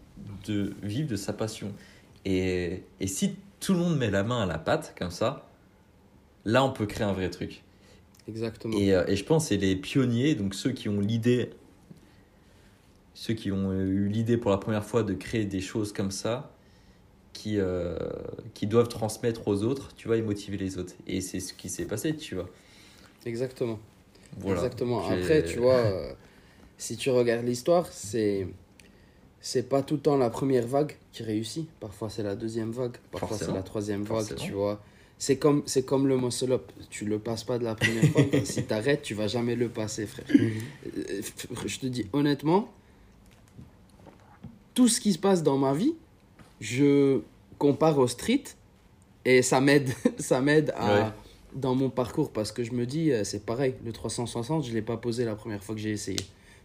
de 0.46 0.74
vivre 0.82 1.08
de 1.08 1.16
sa 1.16 1.32
passion. 1.32 1.72
Et, 2.24 2.82
et 3.00 3.06
si 3.06 3.36
tout 3.60 3.72
le 3.72 3.78
monde 3.78 3.96
met 3.96 4.10
la 4.10 4.22
main 4.24 4.42
à 4.42 4.46
la 4.46 4.58
pâte 4.58 4.94
comme 4.98 5.10
ça, 5.10 5.46
là 6.44 6.64
on 6.64 6.70
peut 6.70 6.86
créer 6.86 7.06
un 7.06 7.12
vrai 7.12 7.30
truc. 7.30 7.62
Exactement. 8.28 8.76
Et, 8.76 8.94
euh, 8.94 9.06
et 9.06 9.16
je 9.16 9.24
pense 9.24 9.44
que 9.44 9.48
c'est 9.50 9.56
les 9.56 9.76
pionniers, 9.76 10.34
donc 10.34 10.54
ceux 10.54 10.72
qui 10.72 10.88
ont 10.90 11.00
l'idée, 11.00 11.50
ceux 13.14 13.34
qui 13.34 13.50
ont 13.50 13.70
euh, 13.70 13.86
eu 13.86 14.08
l'idée 14.08 14.36
pour 14.36 14.50
la 14.50 14.58
première 14.58 14.84
fois 14.84 15.02
de 15.02 15.14
créer 15.14 15.46
des 15.46 15.60
choses 15.60 15.92
comme 15.92 16.10
ça, 16.10 16.50
qui, 17.38 17.58
euh, 17.60 17.96
qui 18.54 18.66
doivent 18.66 18.88
transmettre 18.88 19.46
aux 19.46 19.62
autres, 19.62 19.94
tu 19.96 20.08
vois, 20.08 20.16
et 20.16 20.22
motiver 20.22 20.56
les 20.56 20.76
autres. 20.76 20.94
Et 21.06 21.20
c'est 21.20 21.38
ce 21.38 21.54
qui 21.54 21.68
s'est 21.68 21.84
passé, 21.84 22.16
tu 22.16 22.34
vois. 22.34 22.48
Exactement. 23.24 23.78
Voilà. 24.38 24.58
Exactement. 24.60 25.08
Après, 25.08 25.44
tu 25.44 25.60
vois, 25.60 25.76
euh, 25.76 26.12
si 26.76 26.96
tu 26.96 27.10
regardes 27.10 27.46
l'histoire, 27.46 27.86
c'est 27.92 28.48
c'est 29.40 29.68
pas 29.68 29.82
tout 29.82 29.94
le 29.94 30.00
temps 30.00 30.16
la 30.16 30.30
première 30.30 30.66
vague 30.66 30.96
qui 31.12 31.22
réussit. 31.22 31.68
Parfois, 31.78 32.10
c'est 32.10 32.24
la 32.24 32.34
deuxième 32.34 32.72
vague. 32.72 32.96
Parfois, 33.12 33.36
c'est 33.38 33.52
la 33.52 33.62
troisième 33.62 34.02
vague, 34.02 34.26
Forcément. 34.26 34.40
tu 34.40 34.52
vois. 34.52 34.82
C'est 35.16 35.36
comme, 35.38 35.62
c'est 35.66 35.84
comme 35.84 36.08
le 36.08 36.16
muscle 36.18 36.52
up. 36.52 36.72
Tu 36.90 37.04
le 37.04 37.20
passes 37.20 37.44
pas 37.44 37.58
de 37.58 37.64
la 37.64 37.76
première 37.76 38.04
fois. 38.10 38.22
si 38.44 38.64
t'arrêtes, 38.64 39.02
tu 39.02 39.14
vas 39.14 39.28
jamais 39.28 39.54
le 39.54 39.68
passer, 39.68 40.06
frère. 40.06 40.26
Euh, 40.34 41.22
Je 41.66 41.78
te 41.78 41.86
dis 41.86 42.06
honnêtement, 42.12 42.68
tout 44.74 44.88
ce 44.88 45.00
qui 45.00 45.12
se 45.12 45.18
passe 45.18 45.42
dans 45.44 45.56
ma 45.58 45.72
vie, 45.72 45.94
je 46.60 47.20
compare 47.58 47.98
au 47.98 48.06
street 48.06 48.44
et 49.24 49.42
ça 49.42 49.60
m'aide, 49.60 49.90
ça 50.18 50.40
m'aide 50.40 50.72
à 50.76 50.94
Ouais. 50.94 51.10
dans 51.54 51.74
mon 51.74 51.90
parcours 51.90 52.30
parce 52.32 52.52
que 52.52 52.62
je 52.64 52.72
me 52.72 52.86
dis 52.86 53.10
euh, 53.12 53.24
c'est 53.24 53.44
pareil, 53.44 53.74
le 53.84 53.92
360, 53.92 54.64
je 54.64 54.72
l'ai 54.72 54.82
pas 54.82 54.96
posé 54.96 55.24
la 55.24 55.34
première 55.34 55.62
fois 55.62 55.74
que 55.74 55.80
j'ai 55.80 55.90
essayé, 55.90 56.18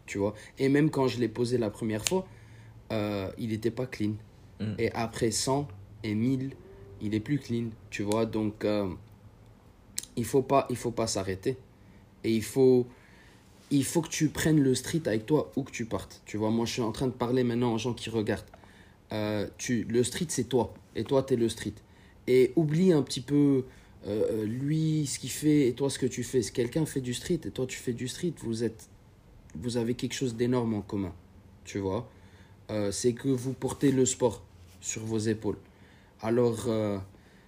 tu 0.06 0.18
vois. 0.18 0.34
Et 0.60 0.70
même 0.70 0.90
quand 0.90 1.08
je 1.08 1.20
l'ai 1.20 1.28
posé 1.30 1.58
la 1.58 1.70
première 1.70 2.06
fois, 2.06 2.26
euh, 2.92 3.30
il 3.38 3.54
était 3.54 3.72
pas 3.72 3.86
clean. 3.86 4.14
Mm. 4.60 4.74
Et 4.78 4.92
après 4.94 5.32
100 5.32 5.68
et 6.04 6.14
1000, 6.16 6.52
il 7.02 7.16
est 7.16 7.20
plus 7.20 7.40
clean, 7.40 7.66
tu 7.90 8.04
vois. 8.04 8.26
Donc 8.26 8.66
euh, 8.66 8.88
il 10.16 10.26
faut 10.26 10.42
pas 10.44 10.68
il 10.70 10.76
faut 10.76 10.92
pas 10.92 11.08
s'arrêter 11.08 11.58
et 12.24 12.32
il 12.32 12.44
faut 12.44 12.86
il 13.72 13.84
faut 13.84 14.02
que 14.02 14.10
tu 14.10 14.30
prennes 14.30 14.60
le 14.62 14.76
street 14.76 15.02
avec 15.08 15.26
toi 15.26 15.52
où 15.56 15.64
que 15.64 15.72
tu 15.72 15.86
partes. 15.86 16.22
Tu 16.26 16.38
vois, 16.38 16.52
moi 16.52 16.66
je 16.66 16.74
suis 16.74 16.82
en 16.82 16.92
train 16.92 17.08
de 17.08 17.12
parler 17.14 17.44
maintenant 17.44 17.74
aux 17.74 17.78
gens 17.80 17.94
qui 17.94 18.10
regardent. 18.10 18.46
Euh, 19.14 19.48
tu, 19.58 19.84
le 19.84 20.04
street 20.04 20.26
c'est 20.30 20.46
toi 20.50 20.74
et 20.96 21.04
toi 21.04 21.24
tu 21.24 21.34
es 21.36 21.38
le 21.38 21.50
street. 21.50 21.76
Et 22.28 22.52
oublie 22.56 22.92
un 22.94 23.04
petit 23.04 23.22
peu 23.22 23.66
euh, 24.08 24.46
lui 24.46 25.06
ce 25.08 25.20
qu'il 25.20 25.30
fait 25.30 25.68
et 25.68 25.74
toi 25.74 25.90
ce 25.90 26.00
que 26.00 26.06
tu 26.08 26.24
fais. 26.24 26.42
Si 26.42 26.52
quelqu'un 26.52 26.86
fait 26.86 27.02
du 27.02 27.14
street 27.14 27.42
et 27.46 27.52
toi 27.52 27.66
tu 27.68 27.78
fais 27.78 27.94
du 27.94 28.08
street, 28.08 28.34
vous 28.44 28.64
êtes 28.64 28.90
vous 29.56 29.78
avez 29.78 29.94
quelque 29.94 30.14
chose 30.14 30.36
d'énorme 30.36 30.74
en 30.74 30.82
commun. 30.82 31.14
Tu 31.66 31.80
vois, 31.80 32.10
Euh, 32.72 32.92
c'est 32.92 33.14
que 33.14 33.28
vous 33.30 33.54
portez 33.54 33.92
le 33.92 34.06
sport 34.06 34.42
sur 34.82 35.04
vos 35.04 35.20
épaules. 35.20 35.58
Alors 36.22 36.66
euh, 36.68 36.98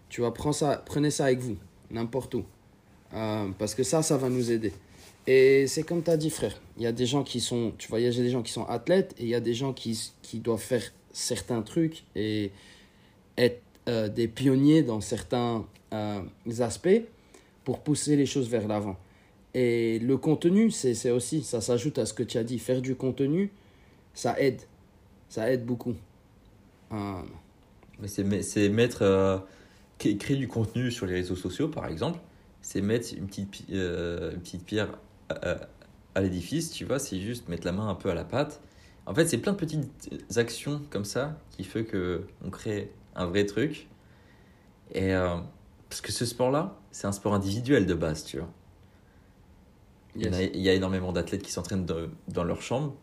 tu 0.10 0.22
vois, 0.22 0.34
prends 0.34 0.52
ça, 0.54 0.84
prenez 0.86 1.10
ça 1.10 1.26
avec 1.26 1.40
vous, 1.40 1.58
n'importe 1.90 2.36
où. 2.36 2.44
Euh, 3.14 3.48
parce 3.58 3.76
que 3.76 3.84
ça, 3.84 4.02
ça 4.04 4.18
va 4.18 4.30
nous 4.30 4.52
aider. 4.52 4.74
Et 5.26 5.68
c'est 5.68 5.84
comme 5.84 6.04
tu 6.04 6.12
as 6.12 6.18
dit, 6.18 6.30
frère. 6.30 6.60
Il 6.78 6.84
y 6.84 6.88
a 6.88 6.92
des 6.92 7.06
gens 7.06 7.24
qui 7.24 7.40
sont, 7.40 7.74
tu 7.78 7.88
vois, 7.88 8.00
il 8.00 8.06
y 8.06 8.08
a 8.08 8.12
des 8.12 8.30
gens 8.30 8.44
qui 8.44 8.52
sont 8.52 8.66
athlètes 8.66 9.16
et 9.18 9.24
il 9.24 9.30
y 9.30 9.36
a 9.36 9.40
des 9.40 9.54
gens 9.54 9.74
qui, 9.74 9.98
qui 10.22 10.40
doivent 10.40 10.60
faire 10.62 10.84
certains 11.16 11.62
trucs 11.62 12.04
et 12.16 12.52
être 13.38 13.62
euh, 13.88 14.10
des 14.10 14.28
pionniers 14.28 14.84
dans 14.84 15.00
certains 15.02 15.66
euh, 15.94 16.22
aspects 16.60 17.02
pour 17.64 17.80
pousser 17.80 18.16
les 18.16 18.26
choses 18.26 18.50
vers 18.50 18.68
l'avant. 18.68 18.98
Et 19.54 20.00
le 20.00 20.18
contenu, 20.18 20.70
c'est 20.72 21.10
aussi, 21.12 21.42
ça 21.42 21.62
s'ajoute 21.62 21.98
à 21.98 22.06
ce 22.06 22.14
que 22.14 22.24
tu 22.24 22.38
as 22.38 22.44
dit. 22.44 22.60
Faire 22.60 22.82
du 22.82 22.96
contenu, 22.96 23.52
ça 24.14 24.38
aide. 24.40 24.62
Ça 25.30 25.50
aide 25.50 25.66
beaucoup. 25.66 25.96
Euh, 26.92 27.22
c'est 28.06 28.24
me- 28.26 28.42
c'est 28.42 28.68
mettre. 28.70 29.46
cré- 29.98 30.18
créer 30.18 30.36
du 30.36 30.50
contenu 30.50 30.92
sur 30.92 31.06
les 31.06 31.14
réseaux 31.14 31.38
sociaux, 31.38 31.70
par 31.70 31.88
exemple, 31.88 32.20
c'est 32.62 32.82
mettre 32.82 33.14
une 33.18 33.28
petite, 33.28 33.48
une 33.70 34.40
petite 34.42 34.66
pierre 34.66 34.90
à, 35.30 35.52
à- 35.52 35.58
à 36.16 36.22
l'édifice, 36.22 36.72
tu 36.72 36.84
vois, 36.86 37.00
c'est 37.00 37.20
juste 37.22 37.48
mettre 37.48 37.66
la 37.66 37.72
main 37.72 37.88
un 37.88 37.96
peu 37.96 38.10
à 38.10 38.14
la 38.14 38.26
pâte. 38.26 38.60
En 39.06 39.14
fait, 39.14 39.28
c'est 39.28 39.38
plein 39.38 39.52
de 39.54 39.58
petites 39.58 39.88
actions 40.38 40.82
comme 40.90 41.06
ça 41.06 41.38
qui 41.52 41.64
fait 41.64 41.86
que 41.86 42.26
on 42.44 42.50
crée 42.50 42.92
un 43.16 43.26
vrai 43.28 43.46
truc. 43.46 43.88
Et 44.94 45.14
euh, 45.14 45.38
parce 45.90 46.02
que 46.02 46.12
ce 46.12 46.26
sport-là, 46.26 46.76
c'est 46.92 47.08
un 47.08 47.12
sport 47.12 47.34
individuel 47.34 47.86
de 47.86 47.94
base, 47.94 48.24
tu 48.24 48.38
vois. 48.40 48.50
Il 50.16 50.24
y, 50.24 50.28
a, 50.28 50.42
yes. 50.42 50.52
il 50.54 50.62
y 50.62 50.70
a 50.70 50.74
énormément 50.74 51.12
d'athlètes 51.12 51.44
qui 51.44 51.52
s'entraînent 51.52 51.86
dans, 51.86 52.08
dans 52.30 52.44
leur 52.44 52.62
chambre, 52.62 52.96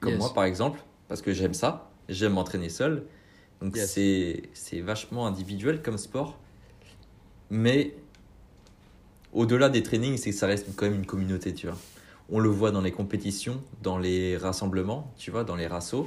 comme 0.00 0.12
Yes. 0.12 0.18
moi 0.18 0.32
par 0.34 0.44
exemple, 0.44 0.80
parce 1.06 1.20
que 1.20 1.32
j'aime 1.32 1.52
ça, 1.54 1.90
j'aime 2.08 2.32
m'entraîner 2.32 2.68
seul. 2.70 3.04
Donc 3.60 3.76
Yes. 3.76 3.92
c'est 3.92 4.42
c'est 4.54 4.80
vachement 4.80 5.26
individuel 5.26 5.82
comme 5.82 5.98
sport. 5.98 6.38
Mais 7.50 7.94
au-delà 9.32 9.68
des 9.68 9.82
trainings, 9.82 10.16
c'est 10.16 10.30
que 10.30 10.36
ça 10.36 10.46
reste 10.46 10.66
quand 10.74 10.86
même 10.86 10.94
une 10.96 11.06
communauté, 11.06 11.52
tu 11.54 11.66
vois. 11.66 11.76
On 12.30 12.38
le 12.40 12.48
voit 12.48 12.70
dans 12.70 12.82
les 12.82 12.92
compétitions, 12.92 13.60
dans 13.82 13.98
les 13.98 14.36
rassemblements, 14.36 15.12
tu 15.16 15.30
vois, 15.30 15.44
dans 15.44 15.56
les 15.56 15.66
rassos. 15.66 16.06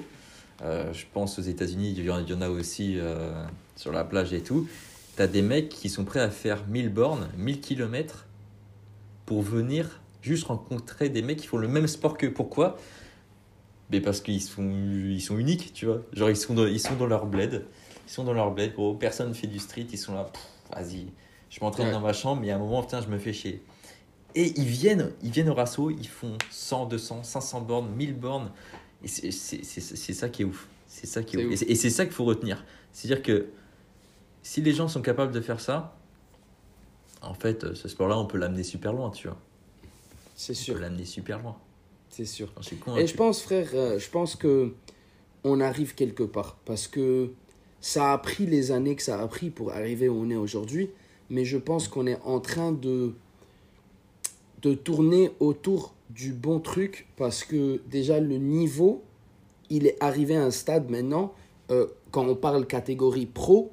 Euh, 0.61 0.93
je 0.93 1.05
pense 1.11 1.39
aux 1.39 1.41
États-Unis, 1.41 1.95
il 1.97 2.05
y 2.05 2.11
en 2.11 2.41
a 2.41 2.49
aussi 2.49 2.99
euh, 2.99 3.43
sur 3.75 3.91
la 3.91 4.03
plage 4.03 4.31
et 4.33 4.41
tout. 4.41 4.67
T'as 5.15 5.27
des 5.27 5.41
mecs 5.41 5.69
qui 5.69 5.89
sont 5.89 6.05
prêts 6.05 6.19
à 6.19 6.29
faire 6.29 6.65
1000 6.67 6.89
bornes, 6.89 7.27
1000 7.37 7.59
kilomètres 7.59 8.27
pour 9.25 9.41
venir 9.41 9.99
juste 10.21 10.45
rencontrer 10.45 11.09
des 11.09 11.23
mecs 11.23 11.39
qui 11.39 11.47
font 11.47 11.57
le 11.57 11.67
même 11.67 11.87
sport 11.87 12.17
que 12.17 12.27
Pourquoi? 12.27 12.77
Mais 13.89 13.99
parce 13.99 14.21
qu'ils 14.21 14.41
sont, 14.41 14.69
ils 14.71 15.19
sont 15.21 15.37
uniques, 15.37 15.73
tu 15.73 15.85
vois. 15.87 16.01
Genre, 16.13 16.29
ils 16.29 16.37
sont, 16.37 16.53
dans, 16.53 16.65
ils 16.65 16.79
sont 16.79 16.95
dans 16.95 17.07
leur 17.07 17.25
bled. 17.25 17.65
Ils 18.07 18.11
sont 18.11 18.23
dans 18.23 18.31
leur 18.33 18.51
bled, 18.51 18.73
gros. 18.73 18.93
Personne 18.93 19.29
ne 19.29 19.33
fait 19.33 19.47
du 19.47 19.59
street. 19.59 19.87
Ils 19.91 19.97
sont 19.97 20.13
là, 20.13 20.31
vas-y. 20.73 21.07
Je 21.49 21.59
m'entraîne 21.59 21.87
Ouais. 21.87 21.91
dans 21.91 21.99
ma 21.99 22.13
chambre, 22.13 22.39
mais 22.41 22.51
à 22.51 22.55
un 22.55 22.59
moment, 22.59 22.83
putain, 22.83 23.01
je 23.01 23.07
me 23.07 23.17
fais 23.17 23.33
chier. 23.33 23.61
Et 24.35 24.53
ils 24.59 24.65
viennent, 24.67 25.11
ils 25.23 25.31
viennent 25.31 25.49
au 25.49 25.53
rasso, 25.53 25.89
ils 25.89 26.07
font 26.07 26.37
100, 26.49 26.85
200, 26.87 27.23
500 27.23 27.61
bornes, 27.61 27.89
1000 27.95 28.13
bornes. 28.15 28.51
Et 29.03 29.07
c'est 29.07 29.31
ça 29.31 30.29
qui 30.29 30.41
est 30.43 30.45
ouf. 30.45 30.67
C'est 30.87 31.07
ça 31.07 31.23
qui 31.23 31.35
est 31.37 31.39
ouf. 31.45 31.51
Et 31.51 31.53
ouf. 31.53 31.59
c'est- 31.59 31.65
Et 31.69 31.75
c'est 31.75 31.89
ça 31.89 32.05
qu'il 32.05 32.13
faut 32.13 32.25
retenir. 32.25 32.63
C'est-à-dire 32.93 33.23
que 33.23 33.47
si 34.43 34.61
les 34.61 34.73
gens 34.73 34.87
sont 34.87 35.01
capables 35.01 35.31
de 35.31 35.41
faire 35.41 35.59
ça, 35.59 35.97
en 37.21 37.33
fait, 37.33 37.63
euh, 37.63 37.75
ce 37.75 37.87
sport-là, 37.87 38.17
on 38.17 38.25
peut 38.25 38.37
l'amener 38.37 38.63
super 38.63 38.93
loin, 38.93 39.11
tu 39.11 39.27
vois. 39.27 39.37
C'est 40.35 40.53
On 40.53 40.55
peut 40.55 40.61
sûr, 40.61 40.79
l'amener 40.79 41.05
super 41.05 41.39
loin. 41.39 41.55
c'est 42.09 42.25
sûr. 42.25 42.51
Suis 42.61 42.75
Et 42.75 42.79
convaincu. 42.79 43.07
je 43.07 43.15
pense, 43.15 43.41
frère, 43.43 43.69
euh, 43.73 43.99
je 43.99 44.09
pense 44.09 44.35
que 44.35 44.73
on 45.43 45.59
arrive 45.59 45.93
quelque 45.95 46.23
part 46.23 46.57
parce 46.65 46.87
que 46.87 47.31
ça 47.79 48.13
a 48.13 48.17
pris 48.17 48.45
les 48.45 48.71
années 48.71 48.95
que 48.95 49.01
ça 49.03 49.19
a 49.21 49.27
pris 49.27 49.49
pour 49.49 49.71
arriver 49.71 50.07
où 50.09 50.21
on 50.21 50.29
est 50.29 50.35
aujourd'hui, 50.35 50.89
mais 51.29 51.45
je 51.45 51.57
pense 51.57 51.87
qu'on 51.87 52.05
est 52.07 52.19
en 52.23 52.39
train 52.39 52.71
de 52.71 53.13
de 54.61 54.73
tourner 54.73 55.31
autour 55.39 55.93
du 56.09 56.33
bon 56.33 56.59
truc 56.59 57.07
parce 57.17 57.43
que 57.43 57.81
déjà 57.89 58.19
le 58.19 58.37
niveau, 58.37 59.03
il 59.69 59.87
est 59.87 59.97
arrivé 60.01 60.35
à 60.35 60.43
un 60.43 60.51
stade 60.51 60.89
maintenant 60.89 61.33
euh, 61.71 61.87
quand 62.11 62.27
on 62.27 62.35
parle 62.35 62.67
catégorie 62.67 63.25
pro, 63.25 63.71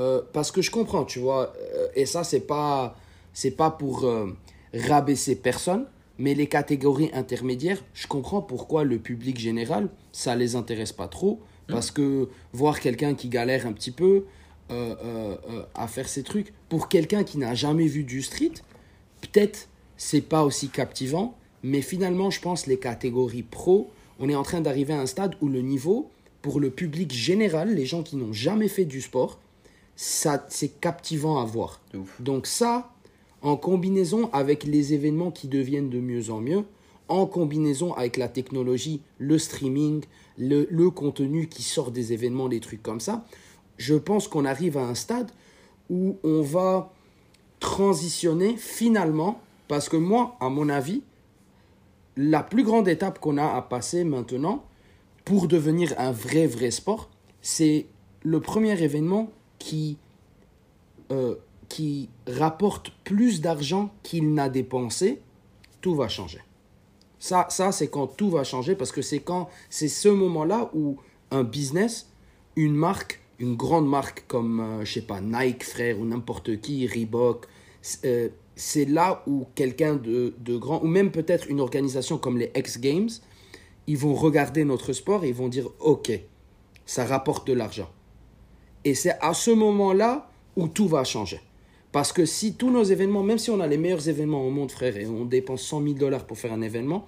euh, 0.00 0.22
parce 0.32 0.50
que 0.50 0.62
je 0.62 0.70
comprends, 0.70 1.04
tu 1.04 1.18
vois, 1.18 1.52
euh, 1.74 1.88
et 1.94 2.06
ça 2.06 2.24
c'est 2.24 2.40
pas 2.40 2.96
c'est 3.34 3.50
pas 3.50 3.70
pour 3.70 4.08
rabaisser 4.72 5.34
personne, 5.34 5.86
mais 6.18 6.34
les 6.34 6.46
catégories 6.46 7.10
intermédiaires, 7.12 7.82
je 7.92 8.06
comprends 8.06 8.40
pourquoi 8.40 8.84
le 8.84 8.98
public 8.98 9.38
général, 9.38 9.88
ça 10.12 10.36
les 10.36 10.54
intéresse 10.54 10.92
pas 10.92 11.08
trop, 11.08 11.40
parce 11.66 11.90
que 11.90 12.28
voir 12.52 12.78
quelqu'un 12.78 13.14
qui 13.14 13.28
galère 13.28 13.66
un 13.66 13.72
petit 13.72 13.90
peu 13.90 14.24
à 14.68 15.88
faire 15.88 16.08
ces 16.08 16.22
trucs, 16.22 16.54
pour 16.68 16.88
quelqu'un 16.88 17.24
qui 17.24 17.38
n'a 17.38 17.56
jamais 17.56 17.86
vu 17.86 18.04
du 18.04 18.22
street, 18.22 18.54
peut-être 19.20 19.68
c'est 20.04 20.20
pas 20.20 20.44
aussi 20.44 20.68
captivant, 20.68 21.34
mais 21.62 21.80
finalement, 21.80 22.28
je 22.28 22.38
pense 22.38 22.66
les 22.66 22.76
catégories 22.76 23.42
pro, 23.42 23.90
on 24.20 24.28
est 24.28 24.34
en 24.34 24.42
train 24.42 24.60
d'arriver 24.60 24.92
à 24.92 25.00
un 25.00 25.06
stade 25.06 25.34
où 25.40 25.48
le 25.48 25.62
niveau, 25.62 26.10
pour 26.42 26.60
le 26.60 26.68
public 26.68 27.10
général, 27.10 27.74
les 27.74 27.86
gens 27.86 28.02
qui 28.02 28.16
n'ont 28.16 28.34
jamais 28.34 28.68
fait 28.68 28.84
du 28.84 29.00
sport, 29.00 29.38
ça 29.96 30.44
c'est 30.50 30.78
captivant 30.78 31.40
à 31.40 31.46
voir. 31.46 31.80
Donc 32.20 32.46
ça, 32.46 32.92
en 33.40 33.56
combinaison 33.56 34.28
avec 34.34 34.64
les 34.64 34.92
événements 34.92 35.30
qui 35.30 35.48
deviennent 35.48 35.88
de 35.88 36.00
mieux 36.00 36.28
en 36.28 36.42
mieux, 36.42 36.64
en 37.08 37.24
combinaison 37.24 37.94
avec 37.94 38.18
la 38.18 38.28
technologie, 38.28 39.00
le 39.16 39.38
streaming, 39.38 40.04
le, 40.36 40.66
le 40.70 40.90
contenu 40.90 41.48
qui 41.48 41.62
sort 41.62 41.90
des 41.90 42.12
événements, 42.12 42.50
des 42.50 42.60
trucs 42.60 42.82
comme 42.82 43.00
ça, 43.00 43.24
je 43.78 43.94
pense 43.94 44.28
qu'on 44.28 44.44
arrive 44.44 44.76
à 44.76 44.86
un 44.86 44.94
stade 44.94 45.30
où 45.88 46.18
on 46.24 46.42
va 46.42 46.92
transitionner 47.58 48.56
finalement, 48.58 49.40
parce 49.68 49.88
que 49.88 49.96
moi, 49.96 50.36
à 50.40 50.48
mon 50.48 50.68
avis, 50.68 51.02
la 52.16 52.42
plus 52.42 52.62
grande 52.62 52.88
étape 52.88 53.18
qu'on 53.18 53.38
a 53.38 53.46
à 53.46 53.62
passer 53.62 54.04
maintenant 54.04 54.64
pour 55.24 55.48
devenir 55.48 55.94
un 55.98 56.12
vrai, 56.12 56.46
vrai 56.46 56.70
sport, 56.70 57.10
c'est 57.40 57.86
le 58.22 58.40
premier 58.40 58.80
événement 58.82 59.30
qui, 59.58 59.98
euh, 61.10 61.36
qui 61.68 62.08
rapporte 62.26 62.90
plus 63.04 63.40
d'argent 63.40 63.90
qu'il 64.02 64.34
n'a 64.34 64.48
dépensé, 64.48 65.20
tout 65.80 65.94
va 65.94 66.08
changer. 66.08 66.40
Ça, 67.18 67.46
ça 67.48 67.72
c'est 67.72 67.88
quand 67.88 68.06
tout 68.06 68.30
va 68.30 68.44
changer 68.44 68.74
parce 68.74 68.92
que 68.92 69.02
c'est 69.02 69.20
quand 69.20 69.48
c'est 69.70 69.88
ce 69.88 70.08
moment-là 70.08 70.70
où 70.74 70.98
un 71.30 71.42
business, 71.42 72.10
une 72.56 72.74
marque, 72.74 73.20
une 73.38 73.56
grande 73.56 73.88
marque 73.88 74.24
comme 74.28 74.60
euh, 74.60 74.84
je 74.84 74.92
sais 74.92 75.02
pas 75.02 75.20
Nike 75.20 75.64
frère 75.64 75.98
ou 75.98 76.04
n'importe 76.04 76.60
qui, 76.60 76.86
Reebok, 76.86 77.46
euh, 78.04 78.28
c'est 78.56 78.84
là 78.84 79.22
où 79.26 79.46
quelqu'un 79.54 79.96
de, 79.96 80.34
de 80.38 80.56
grand 80.56 80.82
ou 80.82 80.86
même 80.86 81.10
peut-être 81.10 81.48
une 81.48 81.60
organisation 81.60 82.18
comme 82.18 82.38
les 82.38 82.50
X 82.54 82.78
Games, 82.78 83.10
ils 83.86 83.98
vont 83.98 84.14
regarder 84.14 84.64
notre 84.64 84.92
sport 84.92 85.24
et 85.24 85.28
ils 85.28 85.34
vont 85.34 85.48
dire 85.48 85.68
OK, 85.80 86.12
ça 86.86 87.04
rapporte 87.04 87.46
de 87.46 87.52
l'argent. 87.52 87.90
Et 88.84 88.94
c'est 88.94 89.16
à 89.20 89.34
ce 89.34 89.50
moment-là 89.50 90.30
où 90.56 90.68
tout 90.68 90.88
va 90.88 91.04
changer. 91.04 91.40
Parce 91.92 92.12
que 92.12 92.26
si 92.26 92.54
tous 92.54 92.70
nos 92.70 92.82
événements, 92.82 93.22
même 93.22 93.38
si 93.38 93.50
on 93.50 93.60
a 93.60 93.66
les 93.66 93.78
meilleurs 93.78 94.08
événements 94.08 94.46
au 94.46 94.50
monde, 94.50 94.70
frère, 94.70 94.96
et 94.96 95.06
on 95.06 95.24
dépense 95.24 95.62
100 95.62 95.82
000 95.82 95.94
dollars 95.94 96.26
pour 96.26 96.36
faire 96.36 96.52
un 96.52 96.60
événement, 96.60 97.06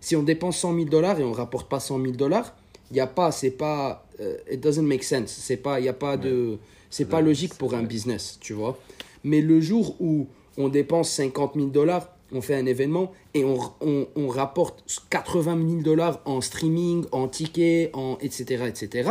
si 0.00 0.16
on 0.16 0.22
dépense 0.22 0.58
100 0.58 0.74
000 0.74 0.84
dollars 0.86 1.20
et 1.20 1.24
on 1.24 1.32
rapporte 1.32 1.68
pas 1.68 1.80
100 1.80 2.02
000 2.02 2.12
dollars, 2.14 2.54
il 2.90 2.96
y 2.96 3.00
a 3.00 3.06
pas, 3.06 3.32
c'est 3.32 3.52
pas, 3.52 4.06
euh, 4.20 4.36
it 4.50 4.60
doesn't 4.60 4.82
make 4.82 5.04
sense. 5.04 5.30
C'est 5.30 5.56
pas, 5.56 5.80
il 5.80 5.88
a 5.88 5.92
pas 5.92 6.16
de, 6.16 6.58
c'est 6.90 7.08
pas 7.08 7.20
logique 7.20 7.54
pour 7.54 7.74
un 7.74 7.82
business, 7.82 8.38
tu 8.40 8.52
vois. 8.52 8.78
Mais 9.22 9.40
le 9.40 9.60
jour 9.60 9.96
où 10.00 10.26
on 10.56 10.68
dépense 10.68 11.10
50 11.10 11.54
000 11.54 11.66
dollars, 11.68 12.10
on 12.32 12.40
fait 12.40 12.54
un 12.54 12.66
événement 12.66 13.12
et 13.34 13.44
on, 13.44 13.58
on, 13.80 14.28
rapporte 14.28 14.84
80 15.10 15.68
000 15.68 15.82
dollars 15.82 16.20
en 16.24 16.40
streaming, 16.40 17.04
en 17.12 17.28
tickets, 17.28 17.90
en 17.94 18.18
etc. 18.20 18.64
etc. 18.66 19.10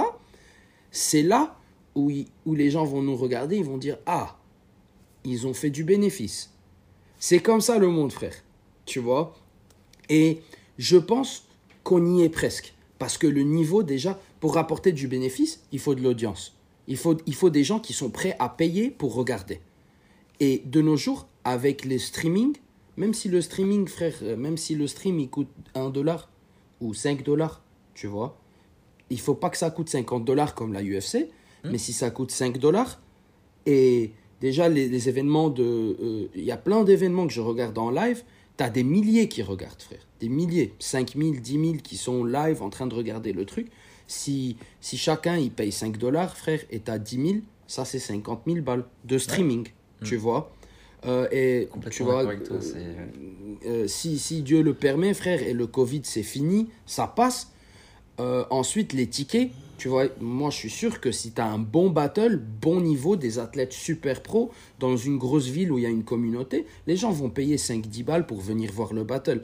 C'est 0.92 1.22
là 1.22 1.58
où, 1.96 2.12
où 2.46 2.56
les 2.56 2.70
gens 2.70 2.86
vont 2.86 3.02
nous 3.02 3.16
regarder, 3.16 3.58
ils 3.58 3.64
vont 3.64 3.78
dire 3.78 3.98
ah, 4.06 4.38
ils 5.24 5.48
ont 5.48 5.54
fait 5.54 5.70
du 5.70 5.84
bénéfice. 5.84 6.52
C'est 7.20 7.40
comme 7.40 7.62
ça 7.62 7.78
le 7.78 7.88
monde, 7.88 8.12
frère. 8.12 8.36
Tu 8.86 9.00
vois 9.00 9.36
Et 10.10 10.42
je 10.78 10.98
pense 10.98 11.46
qu'on 11.84 12.06
y 12.06 12.24
est 12.24 12.30
presque. 12.30 12.74
Parce 13.00 13.18
que 13.18 13.28
le 13.28 13.44
niveau, 13.44 13.84
déjà, 13.84 14.20
pour 14.40 14.56
rapporter 14.56 14.92
du 14.92 15.08
bénéfice, 15.08 15.64
il 15.72 15.80
faut 15.80 15.96
de 15.96 16.02
l'audience. 16.02 16.56
Il 16.88 16.98
faut, 16.98 17.18
il 17.26 17.36
faut 17.36 17.50
des 17.50 17.64
gens 17.64 17.80
qui 17.80 17.94
sont 17.94 18.10
prêts 18.10 18.36
à 18.40 18.50
payer 18.50 18.90
pour 18.90 19.14
regarder. 19.16 19.62
Et 20.40 20.62
de 20.66 20.82
nos 20.82 20.98
jours, 20.98 21.28
avec 21.44 21.86
les 21.86 22.00
streaming, 22.00 22.56
même 22.98 23.14
si 23.14 23.28
le 23.30 23.42
streaming, 23.42 23.88
frère, 23.88 24.16
euh, 24.22 24.36
même 24.38 24.58
si 24.58 24.76
le 24.76 24.88
stream 24.88 25.20
il 25.20 25.30
coûte 25.30 25.50
1 25.76 25.90
dollar 25.90 26.30
ou 26.82 26.94
5 26.94 27.24
dollars, 27.24 27.62
tu 27.94 28.08
vois, 28.08 28.38
il 29.10 29.20
faut 29.20 29.36
pas 29.36 29.50
que 29.50 29.58
ça 29.58 29.70
coûte 29.70 29.90
50 29.90 30.26
dollars 30.26 30.56
comme 30.56 30.74
la 30.74 30.82
UFC, 30.84 31.28
mais 31.72 31.78
si 31.78 31.94
ça 31.94 32.10
coûte 32.12 32.32
5 32.32 32.58
dollars, 32.58 33.00
et 33.66 34.12
déjà 34.42 34.68
les, 34.70 34.88
les 34.90 35.10
événements 35.10 35.50
de. 35.50 35.64
euh, 35.64 36.28
Il 36.36 36.44
y 36.44 36.52
a 36.52 36.58
plein 36.58 36.84
d'événements 36.84 37.26
que 37.28 37.34
je 37.34 37.42
regarde 37.42 37.78
en 37.78 37.90
live, 37.90 38.24
tu 38.58 38.64
as 38.64 38.70
des 38.70 38.84
milliers 38.84 39.28
qui 39.30 39.42
regardent, 39.42 39.82
frère. 39.82 40.06
Des 40.20 40.30
milliers, 40.30 40.74
5 40.80 41.16
000, 41.18 41.32
10 41.42 41.52
000 41.52 41.74
qui 41.84 41.98
sont 41.98 42.24
live 42.26 42.62
en 42.62 42.70
train 42.70 42.86
de 42.88 42.94
regarder 42.96 43.34
le 43.34 43.46
truc. 43.46 43.68
Si, 44.08 44.58
si 44.82 44.98
chacun 44.98 45.38
il 45.38 45.52
paye 45.52 45.72
5 45.72 45.98
dollars, 45.98 46.36
frère, 46.38 46.60
et 46.70 46.80
tu 46.82 46.92
as 46.92 47.00
10 47.00 47.16
000, 47.28 47.38
ça 47.68 47.86
c'est 47.86 48.00
50 48.00 48.42
000 48.46 48.62
balles 48.62 48.86
de 49.06 49.18
streaming, 49.18 49.68
tu 50.04 50.18
vois. 50.18 50.52
Euh, 51.06 51.28
et 51.32 51.70
tu 51.92 52.04
vois, 52.04 52.24
toi, 52.24 52.58
euh, 52.58 52.94
euh, 53.66 53.88
si, 53.88 54.20
si 54.20 54.42
Dieu 54.42 54.62
le 54.62 54.74
permet, 54.74 55.14
frère, 55.14 55.42
et 55.44 55.54
le 55.54 55.68
Covid 55.68 56.02
c'est 56.04 56.24
fini, 56.24 56.70
ça 56.86 57.08
passe. 57.08 57.52
Euh, 58.20 58.46
ensuite, 58.52 58.94
les 58.94 59.08
tickets, 59.08 59.50
tu 59.78 59.88
vois, 59.88 60.06
moi 60.22 60.50
je 60.50 60.58
suis 60.58 60.70
sûr 60.70 61.02
que 61.02 61.12
si 61.12 61.32
tu 61.32 61.42
as 61.42 61.48
un 61.48 61.60
bon 61.60 61.90
battle, 61.90 62.38
bon 62.38 62.80
niveau, 62.80 63.16
des 63.16 63.40
athlètes 63.40 63.74
super 63.74 64.22
pro, 64.22 64.52
dans 64.80 64.96
une 64.96 65.18
grosse 65.18 65.48
ville 65.48 65.72
où 65.72 65.78
il 65.78 65.84
y 65.84 65.88
a 65.88 65.90
une 65.90 66.04
communauté, 66.04 66.66
les 66.88 66.96
gens 66.96 67.12
vont 67.12 67.30
payer 67.30 67.58
5-10 67.58 68.04
balles 68.04 68.26
pour 68.28 68.40
venir 68.40 68.72
voir 68.72 68.94
le 68.94 69.04
battle. 69.04 69.42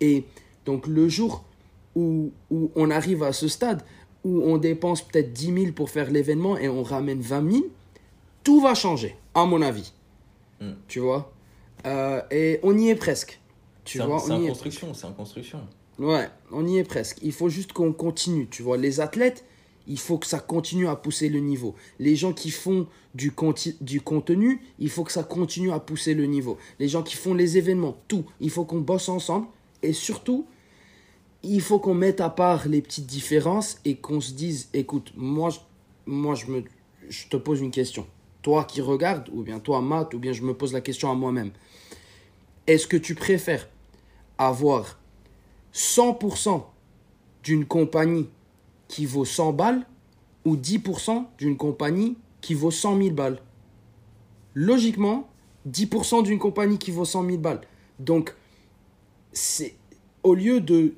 Et 0.00 0.24
donc 0.64 0.86
le 0.86 1.08
jour 1.08 1.44
où, 1.94 2.30
où 2.50 2.70
on 2.74 2.90
arrive 2.90 3.22
à 3.22 3.32
ce 3.32 3.48
stade, 3.48 3.82
où 4.24 4.40
on 4.42 4.56
dépense 4.56 5.02
peut-être 5.02 5.32
10 5.32 5.46
000 5.52 5.72
pour 5.72 5.90
faire 5.90 6.10
l'événement 6.10 6.56
et 6.56 6.68
on 6.68 6.82
ramène 6.82 7.20
20 7.20 7.50
000, 7.50 7.64
tout 8.44 8.60
va 8.60 8.74
changer, 8.74 9.16
à 9.34 9.44
mon 9.44 9.62
avis. 9.62 9.92
Mm. 10.62 10.72
Tu 10.88 11.00
vois 11.00 11.32
Euh, 11.86 12.22
Et 12.30 12.60
on 12.62 12.76
y 12.78 12.88
est 12.90 12.94
presque. 12.94 13.40
Tu 13.84 13.98
C'est 13.98 14.04
en- 14.04 14.06
vois, 14.08 14.20
c'est 14.20 14.32
en 14.32 14.46
construction, 14.46 14.94
c'est 14.94 15.06
en 15.06 15.12
construction. 15.12 15.60
Ouais, 15.98 16.28
on 16.52 16.66
y 16.66 16.78
est 16.78 16.84
presque. 16.84 17.18
Il 17.22 17.32
faut 17.32 17.48
juste 17.48 17.72
qu'on 17.72 17.92
continue, 17.92 18.46
tu 18.48 18.62
vois. 18.62 18.76
Les 18.76 19.00
athlètes, 19.00 19.44
il 19.88 19.98
faut 19.98 20.18
que 20.18 20.26
ça 20.26 20.38
continue 20.38 20.86
à 20.86 20.94
pousser 20.96 21.28
le 21.28 21.40
niveau. 21.40 21.74
Les 21.98 22.14
gens 22.14 22.32
qui 22.32 22.50
font 22.50 22.86
du, 23.14 23.32
du 23.80 24.00
contenu, 24.00 24.60
il 24.78 24.88
faut 24.90 25.02
que 25.04 25.10
ça 25.12 25.24
continue 25.24 25.72
à 25.72 25.80
pousser 25.80 26.14
le 26.14 26.26
niveau. 26.26 26.56
Les 26.78 26.88
gens 26.88 27.02
qui 27.02 27.16
font 27.16 27.34
les 27.34 27.58
événements, 27.58 27.96
tout. 28.08 28.24
Il 28.40 28.50
faut 28.50 28.64
qu'on 28.64 28.80
bosse 28.80 29.08
ensemble. 29.08 29.48
Et 29.82 29.92
surtout, 29.92 30.46
il 31.42 31.60
faut 31.60 31.80
qu'on 31.80 31.94
mette 31.94 32.20
à 32.20 32.30
part 32.30 32.68
les 32.68 32.80
petites 32.80 33.06
différences 33.06 33.80
et 33.84 33.96
qu'on 33.96 34.20
se 34.20 34.32
dise, 34.32 34.68
écoute, 34.72 35.12
moi, 35.16 35.50
moi 36.06 36.36
je, 36.36 36.46
me, 36.46 36.62
je 37.08 37.26
te 37.26 37.36
pose 37.36 37.60
une 37.60 37.72
question. 37.72 38.06
Toi 38.42 38.64
qui 38.64 38.80
regardes, 38.80 39.28
ou 39.32 39.42
bien 39.42 39.60
toi, 39.60 39.80
Matt, 39.80 40.14
ou 40.14 40.18
bien 40.18 40.32
je 40.32 40.42
me 40.42 40.52
pose 40.52 40.72
la 40.72 40.80
question 40.80 41.10
à 41.10 41.14
moi-même. 41.14 41.52
Est-ce 42.66 42.86
que 42.86 42.96
tu 42.96 43.14
préfères 43.14 43.68
avoir 44.38 44.98
100% 45.72 46.64
d'une 47.44 47.64
compagnie 47.64 48.28
qui 48.88 49.06
vaut 49.06 49.24
100 49.24 49.52
balles 49.52 49.86
ou 50.44 50.56
10% 50.56 51.26
d'une 51.38 51.56
compagnie 51.56 52.16
qui 52.40 52.54
vaut 52.54 52.70
100 52.70 52.98
000 52.98 53.10
balles? 53.10 53.40
Logiquement, 54.54 55.28
10% 55.70 56.24
d'une 56.24 56.38
compagnie 56.38 56.78
qui 56.78 56.90
vaut 56.90 57.04
100 57.04 57.26
000 57.26 57.38
balles. 57.38 57.60
Donc, 57.98 58.34
c'est 59.32 59.76
au 60.22 60.34
lieu 60.34 60.60
de 60.60 60.94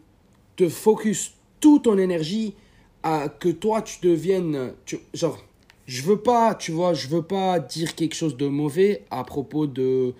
te 0.56 0.68
focus 0.68 1.34
toute 1.60 1.84
ton 1.84 1.98
énergie 1.98 2.54
à 3.02 3.28
que 3.28 3.48
toi 3.48 3.82
tu 3.82 4.00
deviennes 4.06 4.72
genre 5.12 5.38
je 5.86 6.02
veux 6.02 6.18
pas 6.18 6.54
tu 6.54 6.72
vois 6.72 6.94
je 6.94 7.08
veux 7.08 7.22
pas 7.22 7.58
dire 7.60 7.94
quelque 7.94 8.14
chose 8.14 8.36
de 8.36 8.46
mauvais 8.46 9.04
à 9.10 9.24
propos 9.24 9.66
de 9.66 10.14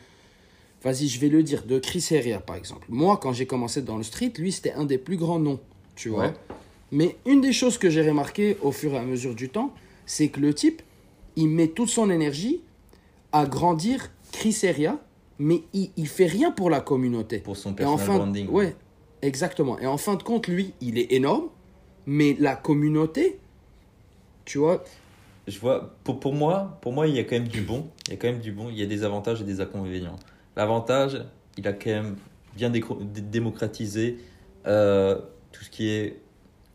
vas-y 0.82 1.08
je 1.08 1.18
vais 1.20 1.28
le 1.28 1.42
dire 1.42 1.64
de 1.64 1.78
Chris 1.78 2.06
Heria 2.10 2.40
par 2.40 2.56
exemple 2.56 2.86
moi 2.90 3.16
quand 3.16 3.32
j'ai 3.32 3.46
commencé 3.46 3.80
dans 3.82 3.96
le 3.96 4.02
street 4.02 4.32
lui 4.38 4.52
c'était 4.52 4.72
un 4.72 4.84
des 4.84 4.98
plus 4.98 5.16
grands 5.16 5.38
noms 5.38 5.60
tu 5.96 6.08
vois 6.10 6.26
Ouais. 6.26 6.32
mais 6.92 7.16
une 7.26 7.40
des 7.40 7.52
choses 7.52 7.78
que 7.78 7.88
j'ai 7.90 8.06
remarqué 8.06 8.56
au 8.62 8.72
fur 8.72 8.92
et 8.94 8.98
à 8.98 9.02
mesure 9.02 9.34
du 9.34 9.48
temps 9.48 9.72
c'est 10.06 10.28
que 10.28 10.40
le 10.40 10.52
type 10.52 10.82
il 11.36 11.48
met 11.48 11.68
toute 11.68 11.88
son 11.88 12.10
énergie 12.10 12.60
à 13.32 13.46
grandir 13.46 14.10
Chris 14.32 14.58
Heria 14.62 14.98
mais 15.38 15.62
il, 15.72 15.90
il 15.96 16.06
fait 16.08 16.26
rien 16.26 16.50
pour 16.52 16.68
la 16.70 16.80
communauté 16.80 17.38
Pour 17.38 17.56
son 17.56 17.70
et 17.70 17.72
en 17.72 17.96
personal 17.96 18.06
fin, 18.06 18.16
branding. 18.18 18.48
Ouais, 18.50 18.76
exactement. 19.22 19.80
Et 19.80 19.86
en 19.86 19.96
fin 19.96 20.14
de 20.14 20.22
compte, 20.22 20.46
lui, 20.46 20.74
il 20.80 20.96
est 20.96 21.12
énorme, 21.12 21.48
mais 22.06 22.36
la 22.38 22.54
communauté, 22.54 23.40
tu 24.44 24.58
vois, 24.58 24.84
Je 25.46 25.58
vois, 25.58 25.94
pour, 26.04 26.20
pour 26.20 26.32
moi, 26.34 26.78
pour 26.80 26.92
moi, 26.92 27.06
il 27.06 27.14
y 27.14 27.18
a 27.18 27.24
quand 27.24 27.36
même 27.36 27.48
du 27.48 27.60
bon. 27.60 27.88
Il 28.06 28.12
y 28.12 28.14
a 28.14 28.16
quand 28.16 28.28
même 28.28 28.40
du 28.40 28.52
bon. 28.52 28.70
Il 28.70 28.76
y 28.78 28.82
a 28.82 28.86
des 28.86 29.04
avantages 29.04 29.40
et 29.40 29.44
des 29.44 29.60
inconvénients. 29.60 30.16
L'avantage, 30.56 31.22
il 31.58 31.66
a 31.68 31.72
quand 31.72 31.90
même 31.90 32.16
bien 32.56 32.70
démocratisé 32.70 34.18
euh, 34.66 35.18
tout 35.52 35.64
ce 35.64 35.70
qui 35.70 35.88
est 35.88 36.20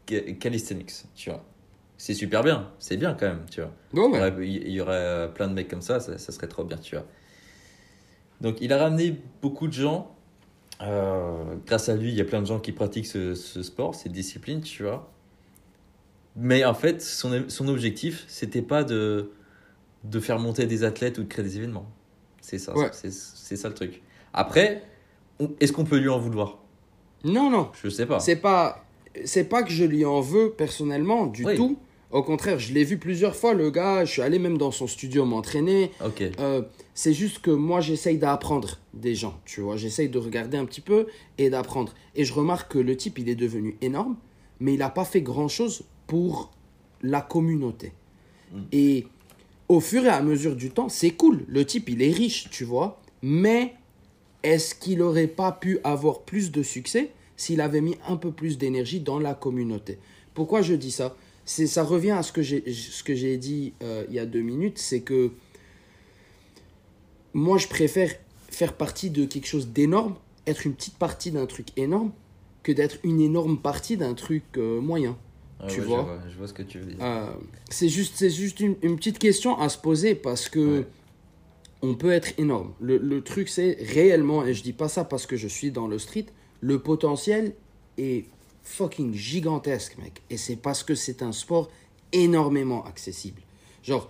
ca- 0.07 0.33
calisthenics, 0.33 0.91
tu 1.15 1.29
vois. 1.29 1.43
C'est 1.97 2.13
super 2.13 2.43
bien, 2.43 2.69
c'est 2.79 2.95
bien 2.97 3.13
quand 3.13 3.27
même, 3.27 3.45
tu 3.49 3.61
vois. 3.61 3.71
Il 3.91 4.17
y 4.17 4.19
aurait- 4.19 4.47
Il 4.47 4.71
y 4.71 4.81
aurait 4.81 5.33
plein 5.33 5.47
de 5.47 5.53
mecs 5.53 5.67
comme 5.67 5.81
ça, 5.81 5.99
ça, 5.99 6.17
ça 6.17 6.31
serait 6.31 6.47
trop 6.47 6.63
bien, 6.63 6.77
tu 6.77 6.95
vois. 6.95 7.05
Donc, 8.41 8.57
il 8.61 8.71
a 8.71 8.77
ramené 8.77 9.19
beaucoup 9.41 9.67
de 9.67 9.73
gens. 9.73 10.15
Euh, 10.81 11.55
grâce 11.65 11.89
à 11.89 11.95
lui, 11.95 12.09
il 12.09 12.15
y 12.15 12.21
a 12.21 12.25
plein 12.25 12.41
de 12.41 12.45
gens 12.47 12.59
qui 12.59 12.71
pratiquent 12.71 13.07
ce, 13.07 13.35
ce 13.35 13.63
sport, 13.63 13.95
cette 13.95 14.13
discipline, 14.13 14.61
tu 14.61 14.83
vois. 14.83 15.11
Mais 16.41 16.63
en 16.63 16.73
fait, 16.73 17.01
son, 17.01 17.45
son 17.49 17.67
objectif, 17.67 18.23
c'était 18.27 18.61
pas 18.61 18.83
de, 18.83 19.31
de 20.05 20.19
faire 20.19 20.39
monter 20.39 20.65
des 20.65 20.83
athlètes 20.83 21.17
ou 21.17 21.23
de 21.23 21.27
créer 21.27 21.43
des 21.43 21.57
événements. 21.57 21.89
C'est 22.41 22.57
ça, 22.57 22.75
Ouais. 22.77 22.89
c'est 22.93 23.55
ça 23.57 23.67
le 23.67 23.73
truc. 23.75 24.01
Après, 24.33 24.83
est-ce 25.59 25.73
qu'on 25.73 25.83
peut 25.83 25.97
lui 25.97 26.09
en 26.09 26.17
vouloir? 26.19 26.59
Non, 27.25 27.49
non, 27.49 27.69
Je 27.83 27.89
sais 27.89 28.05
pas. 28.05 28.19
c'est 28.19 28.37
pas, 28.37 28.85
c'est 29.25 29.43
pas 29.49 29.63
que 29.63 29.71
je 29.71 29.83
lui 29.83 30.05
en 30.05 30.21
veux 30.21 30.51
personnellement 30.51 31.25
du 31.25 31.45
Oui. 31.45 31.55
tout. 31.55 31.77
Au 32.11 32.23
contraire, 32.23 32.57
je 32.57 32.73
l'ai 32.73 32.83
vu 32.85 32.97
plusieurs 32.97 33.35
fois, 33.35 33.53
le 33.53 33.69
gars. 33.69 34.03
Je 34.05 34.11
suis 34.13 34.21
allé 34.23 34.39
même 34.39 34.57
dans 34.57 34.71
son 34.71 34.87
studio 34.87 35.25
m'entraîner. 35.25 35.91
Ok. 36.03 36.23
Euh, 36.39 36.63
c'est 36.95 37.13
juste 37.13 37.39
que 37.39 37.51
moi, 37.51 37.81
j'essaye 37.81 38.17
d'apprendre 38.17 38.77
des 38.95 39.13
gens, 39.13 39.39
tu 39.45 39.61
vois. 39.61 39.77
J'essaye 39.77 40.09
de 40.09 40.17
regarder 40.17 40.57
un 40.57 40.65
petit 40.65 40.81
peu 40.81 41.05
et 41.37 41.49
d'apprendre. 41.51 41.93
Et 42.15 42.23
je 42.25 42.33
remarque 42.33 42.71
que 42.71 42.79
le 42.79 42.95
type, 42.97 43.19
il 43.19 43.29
est 43.29 43.35
devenu 43.35 43.77
énorme, 43.81 44.15
mais 44.59 44.73
il 44.73 44.79
n'a 44.79 44.89
pas 44.89 45.05
fait 45.05 45.21
grand-chose 45.21 45.83
pour 46.09 46.51
la 47.01 47.21
communauté. 47.21 47.93
Mm. 48.51 48.61
Et 48.73 49.07
au 49.69 49.79
fur 49.79 50.03
et 50.03 50.09
à 50.09 50.21
mesure 50.21 50.55
du 50.55 50.71
temps, 50.71 50.89
c'est 50.89 51.11
cool. 51.11 51.45
Le 51.47 51.63
type, 51.63 51.87
il 51.87 52.01
est 52.01 52.11
riche, 52.11 52.49
tu 52.49 52.65
vois. 52.65 52.99
Mais 53.21 53.75
est-ce 54.43 54.73
qu'il 54.73 54.97
n'aurait 54.97 55.27
pas 55.27 55.51
pu 55.51 55.79
avoir 55.83 56.21
plus 56.21 56.51
de 56.51 56.63
succès 56.63 57.11
s'il 57.37 57.61
avait 57.61 57.79
mis 57.79 57.95
un 58.07 58.17
peu 58.17 58.31
plus 58.31 58.57
d'énergie 58.57 58.99
dans 58.99 59.19
la 59.19 59.35
communauté? 59.35 59.99
Pourquoi 60.33 60.63
je 60.63 60.73
dis 60.73 60.91
ça? 60.91 61.15
C'est, 61.45 61.67
Ça 61.67 61.83
revient 61.83 62.11
à 62.11 62.23
ce 62.23 62.31
que 62.31 62.41
j'ai, 62.41 62.73
ce 62.73 63.03
que 63.03 63.13
j'ai 63.13 63.37
dit 63.37 63.73
euh, 63.83 64.03
il 64.09 64.15
y 64.15 64.19
a 64.19 64.25
deux 64.25 64.41
minutes, 64.41 64.79
c'est 64.79 65.01
que 65.01 65.31
moi, 67.33 67.59
je 67.59 67.67
préfère 67.67 68.11
faire 68.49 68.73
partie 68.73 69.11
de 69.11 69.25
quelque 69.25 69.45
chose 69.45 69.67
d'énorme, 69.67 70.15
être 70.47 70.65
une 70.65 70.73
petite 70.73 70.97
partie 70.97 71.29
d'un 71.29 71.45
truc 71.45 71.67
énorme, 71.77 72.11
que 72.63 72.71
d'être 72.71 72.97
une 73.03 73.21
énorme 73.21 73.59
partie 73.59 73.95
d'un 73.95 74.15
truc 74.15 74.43
euh, 74.57 74.81
moyen. 74.81 75.15
Ah 75.61 75.67
tu 75.67 75.81
ouais, 75.81 75.85
vois. 75.85 75.97
je 75.99 76.03
vois. 76.03 76.19
Je 76.31 76.37
vois 76.37 76.47
ce 76.47 76.53
que 76.53 76.63
tu 76.63 76.79
veux 76.79 76.85
dire. 76.85 76.97
Euh, 77.01 77.27
c'est 77.69 77.89
juste, 77.89 78.13
c'est 78.15 78.29
juste 78.29 78.59
une, 78.59 78.75
une 78.81 78.95
petite 78.95 79.19
question 79.19 79.57
à 79.59 79.69
se 79.69 79.77
poser 79.77 80.15
parce 80.15 80.47
que 80.49 80.79
Ouais. 80.79 80.87
on 81.81 81.95
peut 81.95 82.11
être 82.11 82.33
énorme. 82.37 82.73
Le, 82.79 82.97
le 82.97 83.21
truc, 83.21 83.49
c'est 83.49 83.77
réellement, 83.81 84.45
et 84.45 84.53
je 84.53 84.63
dis 84.63 84.73
pas 84.73 84.87
ça 84.89 85.03
parce 85.03 85.25
que 85.25 85.35
je 85.37 85.47
suis 85.47 85.71
dans 85.71 85.87
le 85.87 85.99
street, 85.99 86.27
le 86.61 86.79
potentiel 86.79 87.53
est 87.97 88.25
fucking 88.63 89.13
gigantesque, 89.13 89.97
mec. 89.97 90.21
Et 90.29 90.37
c'est 90.37 90.55
parce 90.55 90.83
que 90.83 90.95
c'est 90.95 91.23
un 91.23 91.31
sport 91.31 91.69
énormément 92.13 92.83
accessible. 92.85 93.41
Genre, 93.83 94.09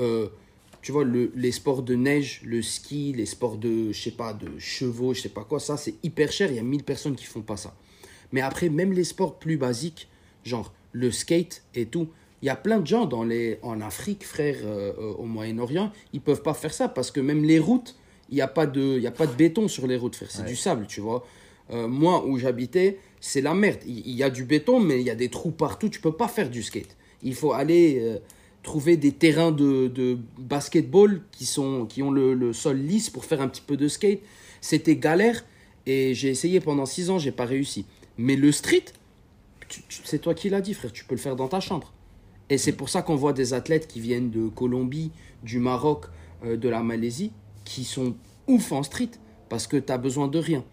euh, 0.00 0.28
tu 0.82 0.92
vois, 0.92 1.04
le, 1.04 1.32
les 1.34 1.52
sports 1.52 1.82
de 1.82 1.94
neige, 1.94 2.40
le 2.44 2.62
ski, 2.62 3.12
les 3.16 3.26
sports 3.26 3.56
de, 3.56 3.92
je 3.92 4.00
sais 4.00 4.10
pas, 4.12 4.32
de 4.32 4.58
chevaux, 4.58 5.12
je 5.14 5.20
sais 5.22 5.28
pas 5.28 5.44
quoi, 5.44 5.58
ça, 5.60 5.76
c'est 5.76 5.94
hyper 6.02 6.30
cher. 6.32 6.50
Il 6.50 6.56
y 6.56 6.58
a 6.60 6.62
1000 6.62 6.84
personnes 6.84 7.16
qui 7.16 7.24
font 7.24 7.42
pas 7.42 7.56
ça. 7.56 7.74
Mais 8.32 8.40
après, 8.40 8.68
même 8.68 8.92
les 8.92 9.04
sports 9.04 9.38
plus 9.38 9.56
basiques, 9.56 10.08
genre 10.44 10.72
le 10.92 11.10
skate 11.10 11.62
et 11.74 11.86
tout. 11.86 12.08
Il 12.42 12.46
y 12.46 12.50
a 12.50 12.56
plein 12.56 12.78
de 12.78 12.86
gens 12.86 13.06
dans 13.06 13.24
les, 13.24 13.58
en 13.62 13.80
Afrique, 13.80 14.24
frère, 14.24 14.56
euh, 14.64 14.92
euh, 14.98 15.12
au 15.14 15.24
Moyen-Orient, 15.24 15.92
ils 16.12 16.20
peuvent 16.20 16.42
pas 16.42 16.54
faire 16.54 16.72
ça 16.72 16.88
parce 16.88 17.10
que 17.10 17.20
même 17.20 17.44
les 17.44 17.58
routes, 17.58 17.96
il 18.30 18.36
n'y 18.36 18.40
a, 18.42 18.46
pas 18.48 18.66
de- 18.66 18.96
il 18.96 19.02
y 19.02 19.06
a 19.06 19.10
pas 19.10 19.26
de 19.26 19.32
béton 19.32 19.66
sur 19.68 19.86
les 19.86 19.96
routes, 19.96 20.14
frère. 20.16 20.30
C'est 20.30 20.42
Ouais. 20.42 20.48
du 20.48 20.56
sable, 20.56 20.86
tu 20.86 21.00
vois. 21.00 21.26
Euh, 21.72 21.88
moi, 21.88 22.24
où 22.26 22.38
j'habitais, 22.38 22.98
c'est 23.20 23.40
la 23.40 23.54
merde. 23.54 23.80
Il 23.86 24.10
y, 24.14 24.22
a 24.22 24.30
du 24.30 24.44
béton, 24.44 24.80
mais 24.80 25.00
il 25.00 25.06
y 25.06 25.10
a 25.10 25.14
des 25.14 25.28
trous 25.28 25.50
partout. 25.50 25.88
Tu 25.88 26.00
peux 26.00 26.12
pas 26.12 26.28
faire 26.28 26.48
du 26.48 26.62
skate. 26.62 26.96
Il 27.22 27.34
faut 27.34 27.52
aller 27.52 27.98
euh, 28.00 28.18
trouver 28.62 28.96
des 28.96 29.12
terrains 29.12 29.50
de, 29.52 29.88
de 29.88 30.16
basketball 30.38 31.22
qui, 31.32 31.44
sont, 31.46 31.86
qui 31.86 32.02
ont 32.02 32.10
le, 32.10 32.34
le 32.34 32.52
sol 32.52 32.76
lisse 32.78 33.10
pour 33.10 33.24
faire 33.24 33.40
un 33.40 33.48
petit 33.48 33.62
peu 33.66 33.76
de 33.76 33.88
skate. 33.88 34.20
C'était 34.60 34.96
galère 34.96 35.44
et 35.86 36.14
j'ai 36.14 36.28
essayé 36.28 36.60
pendant 36.60 36.86
six 36.86 37.10
ans, 37.10 37.18
j'ai 37.18 37.32
pas 37.32 37.44
réussi. 37.44 37.84
Mais 38.16 38.36
le 38.36 38.50
street, 38.52 38.84
c'est 40.04 40.20
toi 40.20 40.34
qui 40.34 40.48
l'as 40.48 40.60
dit, 40.60 40.74
frère. 40.74 40.92
Tu 40.92 41.04
peux 41.04 41.14
le 41.14 41.20
faire 41.20 41.36
dans 41.36 41.48
ta 41.48 41.60
chambre. 41.60 41.92
Et 42.50 42.58
c'est 42.58 42.72
pour 42.72 42.88
ça 42.88 43.02
qu'on 43.02 43.16
voit 43.16 43.32
des 43.32 43.52
athlètes 43.54 43.86
qui 43.86 44.00
viennent 44.00 44.30
de 44.30 44.48
Colombie, 44.48 45.10
du 45.42 45.58
Maroc, 45.58 46.06
euh, 46.44 46.56
de 46.56 46.68
la 46.68 46.82
Malaisie, 46.82 47.32
qui 47.64 47.84
sont 47.84 48.16
ouf 48.46 48.72
en 48.72 48.82
street 48.82 49.10
parce 49.48 49.66
que 49.66 49.76
tu 49.76 49.92
as 49.92 49.98
besoin 49.98 50.28
de 50.28 50.38
rien. 50.38 50.64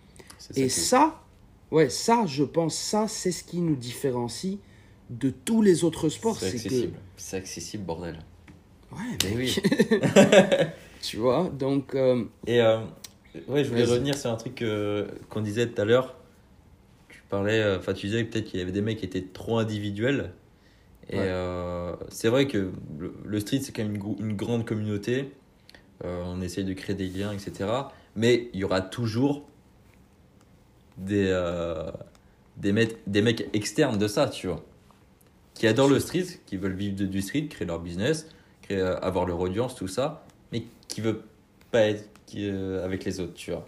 Et 0.56 0.70
ça, 0.70 1.22
ouais, 1.72 1.90
ça, 1.90 2.26
je 2.26 2.44
pense, 2.44 2.76
ça, 2.76 3.08
c'est 3.08 3.32
ce 3.32 3.44
qui 3.44 3.60
nous 3.60 3.76
différencie 3.76 4.58
de 5.10 5.30
tous 5.30 5.62
les 5.62 5.84
autres 5.84 6.10
sports. 6.10 6.40
c'est 6.40 6.52
que. 6.52 6.56
accessible. 6.56 6.98
C'est 7.18 7.38
accessible, 7.38 7.84
bordel. 7.84 8.20
Ouais, 8.92 9.18
Mais 9.24 9.36
mec, 9.36 9.62
oui. 9.66 9.98
tu 11.02 11.18
vois, 11.18 11.50
donc. 11.52 11.96
euh, 11.96 12.24
Et 12.48 12.62
euh, 12.62 12.80
ouais, 13.48 13.64
je 13.64 13.70
voulais 13.70 13.84
revenir 13.84 14.18
sur 14.18 14.32
un 14.32 14.36
truc 14.36 14.64
qu'on 15.30 15.42
disait 15.42 15.68
tout 15.68 15.82
à 15.82 15.86
l'heure. 15.86 16.16
Tu 17.26 17.30
parlais, 17.30 17.60
euh, 17.60 17.80
enfin, 17.80 17.94
tu 17.94 18.06
disais 18.06 18.24
peut-être 18.24 18.46
qu'il 18.46 18.60
y 18.60 18.64
avait 18.64 18.72
des 18.72 18.82
mecs 18.82 19.00
qui 19.00 19.06
étaient 19.06 19.24
trop 19.24 19.58
individuels. 19.58 20.32
Et 21.10 21.18
Ouais. 21.18 21.26
euh, 21.28 21.96
c'est 22.10 22.30
vrai 22.30 22.48
que 22.48 22.72
le, 23.00 23.16
le 23.26 23.40
street, 23.40 23.62
c'est 23.64 23.72
quand 23.72 23.84
même 23.84 23.96
une, 24.20 24.36
grande 24.36 24.66
communauté. 24.66 25.32
Euh, 26.04 26.22
on 26.26 26.42
essaye 26.42 26.66
de 26.66 26.74
créer 26.74 26.96
des 26.96 27.08
liens, 27.08 27.32
etc. 27.32 27.70
Mais 28.16 28.50
il 28.54 28.60
y 28.60 28.64
aura 28.64 28.82
toujours 28.82 29.48
des, 30.98 31.28
euh, 31.30 31.90
des, 32.58 32.72
mecs, 32.72 32.98
des 33.08 33.22
mecs 33.24 33.48
externes 33.54 33.98
de 33.98 34.08
ça, 34.08 34.28
tu 34.30 34.48
vois. 34.48 34.64
Qui 35.56 35.68
adorent 35.68 35.90
le 35.90 36.00
street, 36.00 36.26
qui 36.46 36.58
veulent 36.58 36.76
vivre 36.76 36.96
de- 36.96 37.06
du 37.06 37.22
street, 37.22 37.48
créer 37.48 37.68
leur 37.68 37.80
business, 37.80 38.30
créer, 38.62 38.82
avoir 38.82 39.26
leur 39.26 39.40
audience, 39.40 39.74
tout 39.76 39.88
ça. 39.88 40.26
Mais 40.52 40.66
qui 40.88 41.02
veulent 41.02 41.24
pas 41.72 41.82
être 41.82 42.08
qui, 42.28 42.48
avec 42.48 43.04
les 43.06 43.20
autres, 43.20 43.34
tu 43.34 43.52
vois. 43.52 43.68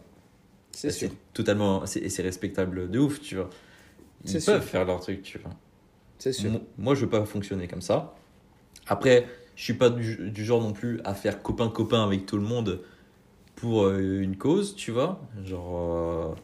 C'est 0.82 0.92
sûr. 0.92 1.10
totalement, 1.34 1.84
et 1.86 2.10
c'est 2.10 2.22
respectable 2.22 2.90
de 2.90 3.00
ouf, 3.00 3.20
tu 3.22 3.36
vois. 3.36 3.50
Ils 4.26 4.32
peuvent 4.44 4.62
sûr. 4.62 4.64
faire 4.64 4.86
leur 4.86 5.00
truc, 5.00 5.22
tu 5.24 5.40
vois. 5.40 5.52
C'est 6.20 6.34
sûr. 6.34 6.52
Mo- 6.52 6.62
Moi, 6.78 6.96
je 6.96 7.02
veux 7.02 7.10
pas 7.10 7.26
fonctionner 7.26 7.68
comme 7.68 7.82
ça. 7.82 8.16
Après, 8.88 9.28
je 9.56 9.64
suis 9.64 9.74
pas 9.74 9.90
du, 9.90 10.32
du 10.32 10.46
genre 10.46 10.62
non 10.62 10.74
plus 10.74 11.02
à 11.04 11.14
faire 11.14 11.42
copain-copain 11.42 12.04
avec 12.04 12.26
tout 12.26 12.38
le 12.38 12.44
monde 12.44 12.82
pour 13.56 13.86
euh, 13.86 14.22
une 14.22 14.38
cause, 14.38 14.76
tu 14.76 14.92
vois. 14.92 15.22
Genre, 15.46 15.78
euh, 15.78 16.36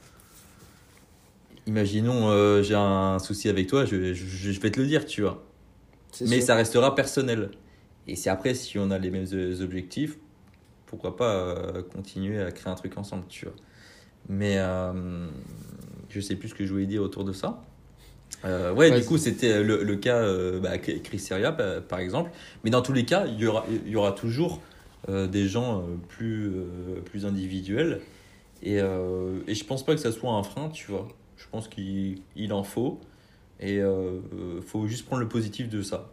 imaginons, 1.67 2.29
euh, 2.29 2.61
j'ai 2.61 2.75
un 2.75 3.19
souci 3.19 3.49
avec 3.49 3.67
toi, 3.67 3.85
je, 3.85 4.13
je, 4.13 4.51
je 4.51 4.59
vais 4.59 4.71
te 4.71 4.79
le 4.79 4.87
dire, 4.87 5.05
tu 5.05 5.21
vois. 5.21 5.43
Mais 6.25 6.39
sûr. 6.39 6.47
ça 6.47 6.55
restera 6.55 6.95
personnel. 6.95 7.51
Et 8.07 8.15
c'est 8.15 8.29
après, 8.29 8.53
si 8.53 8.77
on 8.79 8.91
a 8.91 8.99
les 8.99 9.11
mêmes 9.11 9.27
objectifs, 9.61 10.17
pourquoi 10.85 11.15
pas 11.15 11.33
euh, 11.35 11.83
continuer 11.83 12.41
à 12.41 12.51
créer 12.51 12.71
un 12.71 12.75
truc 12.75 12.97
ensemble, 12.97 13.25
tu 13.29 13.45
vois. 13.45 13.55
Mais 14.29 14.55
euh, 14.57 15.27
je 16.09 16.19
sais 16.19 16.35
plus 16.35 16.49
ce 16.49 16.55
que 16.55 16.65
je 16.65 16.71
voulais 16.71 16.85
dire 16.85 17.01
autour 17.01 17.23
de 17.23 17.33
ça. 17.33 17.61
Euh, 18.45 18.73
ouais, 18.73 18.91
du 18.99 19.05
coup, 19.05 19.17
c'était 19.17 19.63
le, 19.63 19.83
le 19.83 19.95
cas 19.95 20.17
euh, 20.17 20.59
bah, 20.59 20.77
Chris 20.77 21.19
Seria, 21.19 21.51
pa- 21.51 21.81
par 21.81 21.99
exemple. 21.99 22.31
Mais 22.63 22.69
dans 22.69 22.81
tous 22.81 22.93
les 22.93 23.05
cas, 23.05 23.25
il 23.25 23.39
y 23.39 23.45
aura, 23.47 23.65
il 23.85 23.91
y 23.91 23.95
aura 23.95 24.11
toujours 24.11 24.61
euh, 25.09 25.27
des 25.27 25.47
gens 25.47 25.79
euh, 25.79 25.83
plus, 26.09 26.47
euh, 26.47 27.01
plus 27.05 27.25
individuels. 27.25 28.01
Et, 28.61 28.77
et 28.77 29.55
je 29.55 29.65
pense 29.65 29.85
pas 29.85 29.93
que 29.93 29.99
ça 29.99 30.13
soit 30.13 30.31
un 30.31 30.41
frein, 30.41 30.69
tu 30.69 30.89
vois. 30.89 31.09
Je 31.35 31.43
pense 31.51 31.67
qu'il 31.67 32.21
il 32.37 32.53
en 32.53 32.63
faut. 32.63 33.01
Et 33.59 33.81
faut 34.65 34.87
juste 34.87 35.05
prendre 35.05 35.21
le 35.21 35.27
positif 35.27 35.67
de 35.67 35.81
ça. 35.81 36.09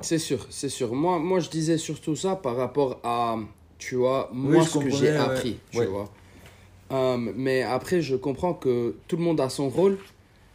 C'est 0.00 0.18
sûr, 0.18 0.46
c'est 0.50 0.68
sûr. 0.68 0.92
Moi, 0.94 1.18
moi, 1.20 1.38
je 1.40 1.50
disais 1.50 1.78
surtout 1.78 2.16
ça 2.16 2.34
par 2.36 2.56
rapport 2.56 3.00
à, 3.04 3.36
tu 3.78 3.94
vois, 3.94 4.28
moi, 4.32 4.64
ce 4.64 4.78
que 4.78 4.90
j'ai 4.90 5.10
ouais. 5.10 5.16
appris, 5.16 5.58
tu 5.70 5.78
Ouais. 5.78 5.86
vois. 5.86 6.12
Euh, 6.92 7.16
mais 7.16 7.62
après, 7.62 8.02
je 8.02 8.16
comprends 8.16 8.54
que 8.54 8.94
tout 9.08 9.16
le 9.16 9.22
monde 9.22 9.40
a 9.40 9.48
son 9.48 9.68
rôle. 9.68 9.98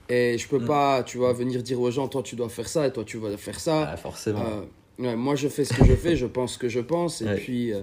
Et 0.10 0.38
je 0.38 0.48
peux 0.48 0.60
Mm. 0.60 0.66
pas, 0.68 1.04
tu 1.04 1.18
vois, 1.18 1.34
venir 1.34 1.62
dire 1.64 1.82
aux 1.82 1.92
gens, 1.92 2.08
toi, 2.08 2.22
tu 2.24 2.36
dois 2.38 2.48
faire 2.50 2.70
ça 2.70 2.88
et 2.88 2.94
toi, 2.94 3.04
tu 3.04 3.18
vas 3.18 3.36
faire 3.38 3.60
ça. 3.60 3.90
Ah, 3.92 3.98
forcément. 3.98 4.42
Euh, 4.46 4.62
ouais, 5.04 5.16
moi, 5.18 5.36
je 5.36 5.50
fais 5.50 5.66
ce 5.66 5.74
que 5.74 5.86
je 5.86 5.96
fais, 5.96 6.16
je 6.16 6.26
pense 6.26 6.54
ce 6.54 6.58
que 6.58 6.70
je 6.70 6.80
pense, 6.80 7.22
et 7.22 7.26
Ouais. 7.26 7.36
puis 7.36 7.74
euh, 7.74 7.82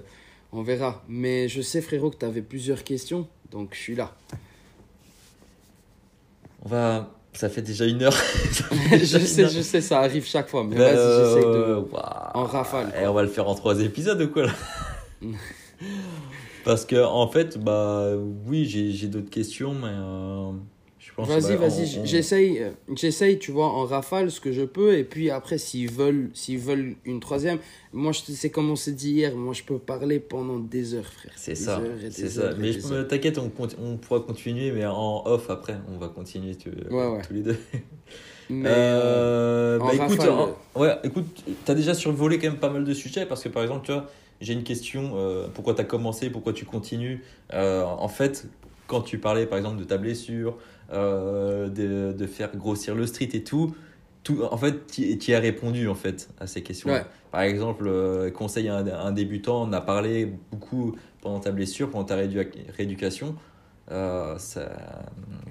on 0.51 0.63
verra. 0.63 1.03
Mais 1.07 1.47
je 1.49 1.61
sais, 1.61 1.81
frérot, 1.81 2.09
que 2.09 2.17
tu 2.17 2.25
avais 2.25 2.41
plusieurs 2.41 2.83
questions, 2.83 3.27
donc 3.51 3.69
je 3.75 3.79
suis 3.79 3.95
là. 3.95 4.15
On 6.63 6.69
va. 6.69 7.11
Ça 7.33 7.49
fait 7.49 7.61
déjà 7.61 7.85
une 7.85 8.01
heure. 8.01 8.15
Je 8.91 9.19
sais, 9.19 9.43
heure. 9.43 9.49
je 9.49 9.61
sais, 9.61 9.81
ça 9.81 9.99
arrive 9.99 10.25
chaque 10.25 10.47
fois, 10.47 10.63
mais 10.63 10.77
Bah, 10.77 10.93
vas-y, 10.93 10.95
de. 10.95 11.01
euh, 11.01 11.81
waouh. 11.81 12.01
en 12.33 12.43
rafale, 12.45 12.93
Et 12.99 13.05
on 13.05 13.13
va 13.13 13.21
le 13.23 13.27
faire 13.27 13.47
en 13.47 13.53
trois 13.55 13.79
épisodes 13.81 14.21
ou 14.21 14.29
quoi 14.29 14.45
là? 14.45 14.53
Parce 16.65 16.85
que 16.85 16.95
en 17.03 17.27
fait, 17.27 17.57
bah 17.57 18.11
oui, 18.47 18.65
j'ai 18.65 18.91
j'ai 18.91 19.07
d'autres 19.07 19.29
questions, 19.29 19.73
mais 19.73 19.87
euh, 19.87 20.51
je 20.99 21.11
pense. 21.15 21.29
Vas-y, 21.29 21.41
bah, 21.57 21.67
vas-y, 21.67 21.99
on- 21.99 22.05
j'essaye, 22.05 22.59
euh, 22.59 22.71
j'essaye, 22.95 23.37
tu 23.37 23.51
vois, 23.51 23.67
en 23.67 23.85
rafale 23.85 24.31
ce 24.31 24.41
que 24.41 24.51
je 24.51 24.63
peux, 24.63 24.97
et 24.97 25.03
puis 25.03 25.29
après, 25.29 25.57
s'ils 25.59 25.91
veulent, 25.91 26.31
s'ils 26.33 26.57
veulent 26.57 26.95
une 27.05 27.19
troisième, 27.19 27.59
moi, 27.93 28.11
c'est 28.13 28.49
comme 28.49 28.71
on 28.71 28.75
s'est 28.75 28.93
dit 28.93 29.11
hier, 29.11 29.35
moi, 29.35 29.53
je 29.53 29.63
peux 29.63 29.77
parler 29.77 30.19
pendant 30.19 30.57
des 30.59 30.95
heures, 30.95 31.05
frère. 31.05 31.31
C'est 31.35 31.55
ça, 31.55 31.81
c'est 32.09 32.29
ça. 32.29 32.51
Mais 32.57 32.73
t'inquiète, 33.07 33.37
on, 33.37 33.51
on 33.81 33.97
pourra 33.97 34.21
continuer, 34.21 34.71
mais 34.71 34.85
en 34.85 35.23
off 35.25 35.49
après, 35.51 35.77
on 35.93 35.97
va 35.99 36.07
continuer 36.09 36.55
tu- 36.55 36.69
Ouais, 36.89 37.07
ouais. 37.07 37.21
tous 37.27 37.33
les 37.33 37.41
deux. 37.41 37.57
Mais, 38.49 38.69
Euh, 38.69 39.79
en 39.79 39.85
bah 39.87 39.93
écoute, 39.95 40.19
ouais, 40.75 40.99
écoute, 41.03 41.43
t'as 41.65 41.73
déjà 41.73 41.93
survolé 41.95 42.37
quand 42.37 42.47
même 42.47 42.59
pas 42.59 42.69
mal 42.69 42.83
de 42.83 42.93
sujets 42.93 43.25
parce 43.25 43.43
que 43.43 43.49
par 43.49 43.63
exemple, 43.63 43.85
tu 43.87 43.91
vois, 43.91 44.05
j'ai 44.41 44.53
une 44.53 44.63
question, 44.63 45.11
euh, 45.15 45.47
pourquoi 45.53 45.73
t'as 45.73 45.83
commencé, 45.83 46.29
pourquoi 46.29 46.53
tu 46.53 46.65
continues 46.65 47.23
Euh, 47.53 47.83
En 47.83 48.07
fait, 48.07 48.47
quand 48.87 49.01
tu 49.01 49.17
parlais 49.17 49.45
par 49.45 49.57
exemple 49.57 49.77
de 49.79 49.83
ta 49.85 49.97
blessure, 49.97 50.57
euh, 50.93 51.67
de, 51.69 52.13
de 52.17 52.27
faire 52.27 52.55
grossir 52.55 52.95
le 52.95 53.07
street 53.07 53.29
et 53.33 53.43
tout, 53.43 53.75
tout 54.23 54.43
en 54.43 54.57
fait, 54.57 54.85
tu 54.87 55.33
as 55.33 55.39
répondu 55.39 55.87
en 55.87 55.95
fait 55.95 56.29
à 56.39 56.47
ces 56.47 56.61
questions. 56.63 56.89
Ouais. 56.91 57.03
Par 57.31 57.41
exemple, 57.41 58.31
conseil 58.31 58.67
à 58.69 58.77
un, 58.77 58.87
un 58.87 59.11
débutant, 59.11 59.63
on 59.67 59.73
a 59.73 59.81
parlé 59.81 60.31
beaucoup 60.51 60.95
pendant 61.21 61.39
ta 61.39 61.51
blessure, 61.51 61.89
pendant 61.89 62.05
ta 62.05 62.15
réédu- 62.17 62.47
rééducation. 62.75 63.35
Euh, 63.91 64.35
ça, 64.39 64.71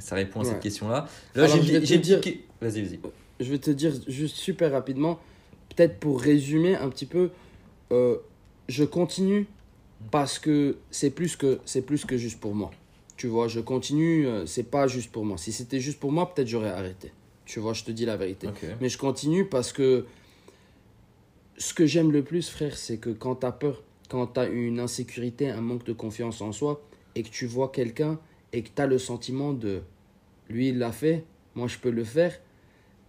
ça 0.01 0.16
répond 0.16 0.41
à 0.41 0.43
Ouais. 0.45 0.49
cette 0.51 0.61
question-là. 0.61 1.07
Là, 1.37 1.45
Alors, 1.45 1.57
j'ai 1.62 1.74
une- 1.95 2.01
dire- 2.01 2.20
Vas-y, 2.61 2.82
vas-y. 2.82 2.99
je 3.41 3.51
vais 3.51 3.59
te 3.59 3.70
dire 3.70 3.93
juste 4.09 4.37
super 4.37 4.72
rapidement, 4.72 5.20
peut-être 5.74 5.99
pour 6.01 6.20
résumer 6.20 6.74
un 6.76 6.89
petit 6.89 7.07
peu, 7.07 7.30
euh, 7.93 8.16
je 8.68 8.84
continue 8.84 9.46
parce 10.10 10.38
que 10.38 10.76
c'est 10.90 11.10
plus 11.10 11.36
que 11.36 11.60
c'est 11.64 11.82
plus 11.82 12.04
que 12.04 12.16
juste 12.16 12.40
pour 12.40 12.54
moi. 12.54 12.70
Tu 13.16 13.28
vois, 13.28 13.46
je 13.48 13.60
continue, 13.60 14.26
euh, 14.26 14.44
c'est 14.46 14.70
pas 14.70 14.88
juste 14.88 15.12
pour 15.12 15.24
moi. 15.24 15.38
Si 15.38 15.52
c'était 15.52 15.80
juste 15.80 16.00
pour 16.00 16.10
moi, 16.10 16.34
peut-être 16.34 16.48
j'aurais 16.48 16.70
arrêté. 16.70 17.12
Tu 17.44 17.60
vois, 17.60 17.72
je 17.72 17.84
te 17.84 17.90
dis 17.90 18.04
la 18.04 18.16
vérité. 18.16 18.48
Mais 18.80 18.88
je 18.88 18.98
continue 18.98 19.44
parce 19.44 19.72
que 19.72 20.06
ce 21.56 21.74
que 21.74 21.86
j'aime 21.86 22.10
le 22.10 22.24
plus, 22.24 22.48
frère, 22.48 22.76
c'est 22.76 22.96
que 22.96 23.10
quand 23.10 23.36
tu 23.36 23.46
as 23.46 23.52
peur, 23.52 23.82
quand 24.08 24.26
tu 24.26 24.40
as 24.40 24.46
une 24.46 24.80
insécurité, 24.80 25.50
un 25.50 25.60
manque 25.60 25.84
de 25.84 25.92
confiance 25.92 26.40
en 26.40 26.52
soi, 26.52 26.82
et 27.14 27.22
que 27.22 27.28
tu 27.28 27.46
vois 27.46 27.70
quelqu'un 27.70 28.18
et 28.52 28.62
que 28.62 28.68
tu 28.74 28.82
as 28.82 28.86
le 28.86 28.98
sentiment 28.98 29.52
de 29.52 29.82
lui, 30.48 30.68
il 30.70 30.78
l'a 30.78 30.92
fait, 30.92 31.24
moi, 31.54 31.68
je 31.68 31.78
peux 31.78 31.90
le 31.90 32.04
faire, 32.04 32.38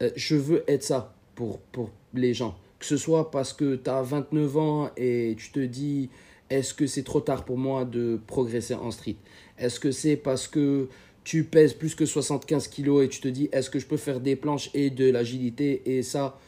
euh, 0.02 0.12
je 0.16 0.36
veux 0.36 0.64
être 0.68 0.84
ça 0.84 1.16
pour, 1.36 1.60
pour 1.60 1.92
les 2.14 2.34
gens. 2.34 2.58
Que 2.86 2.90
ce 2.90 2.98
soit 2.98 3.32
parce 3.32 3.52
que 3.52 3.78
tu 3.78 3.90
as 3.90 4.04
29 4.04 4.58
ans 4.58 4.92
et 4.96 5.36
tu 5.40 5.50
te 5.50 5.60
dis, 5.60 6.12
est-ce 6.52 6.72
que 6.76 6.86
c'est 6.86 7.02
trop 7.02 7.20
tard 7.20 7.44
pour 7.44 7.58
moi 7.58 7.84
de 7.84 8.20
progresser 8.28 8.76
en 8.76 8.92
street? 8.92 9.16
Est-ce 9.58 9.80
que 9.80 9.90
c'est 9.90 10.16
parce 10.16 10.48
que 10.48 10.88
tu 11.24 11.46
pèses 11.46 11.74
plus 11.74 11.96
que 11.96 12.06
75 12.06 12.68
kilos 12.68 13.04
et 13.04 13.10
tu 13.10 13.22
te 13.22 13.28
dis, 13.28 13.50
est-ce 13.52 13.72
que 13.72 13.80
je 13.80 13.88
peux 13.88 13.98
faire 13.98 14.20
des 14.20 14.36
planches 14.36 14.70
et 14.76 14.92
de 14.92 15.10
l'agilité 15.10 15.98
et 15.98 16.04
ça? 16.04 16.40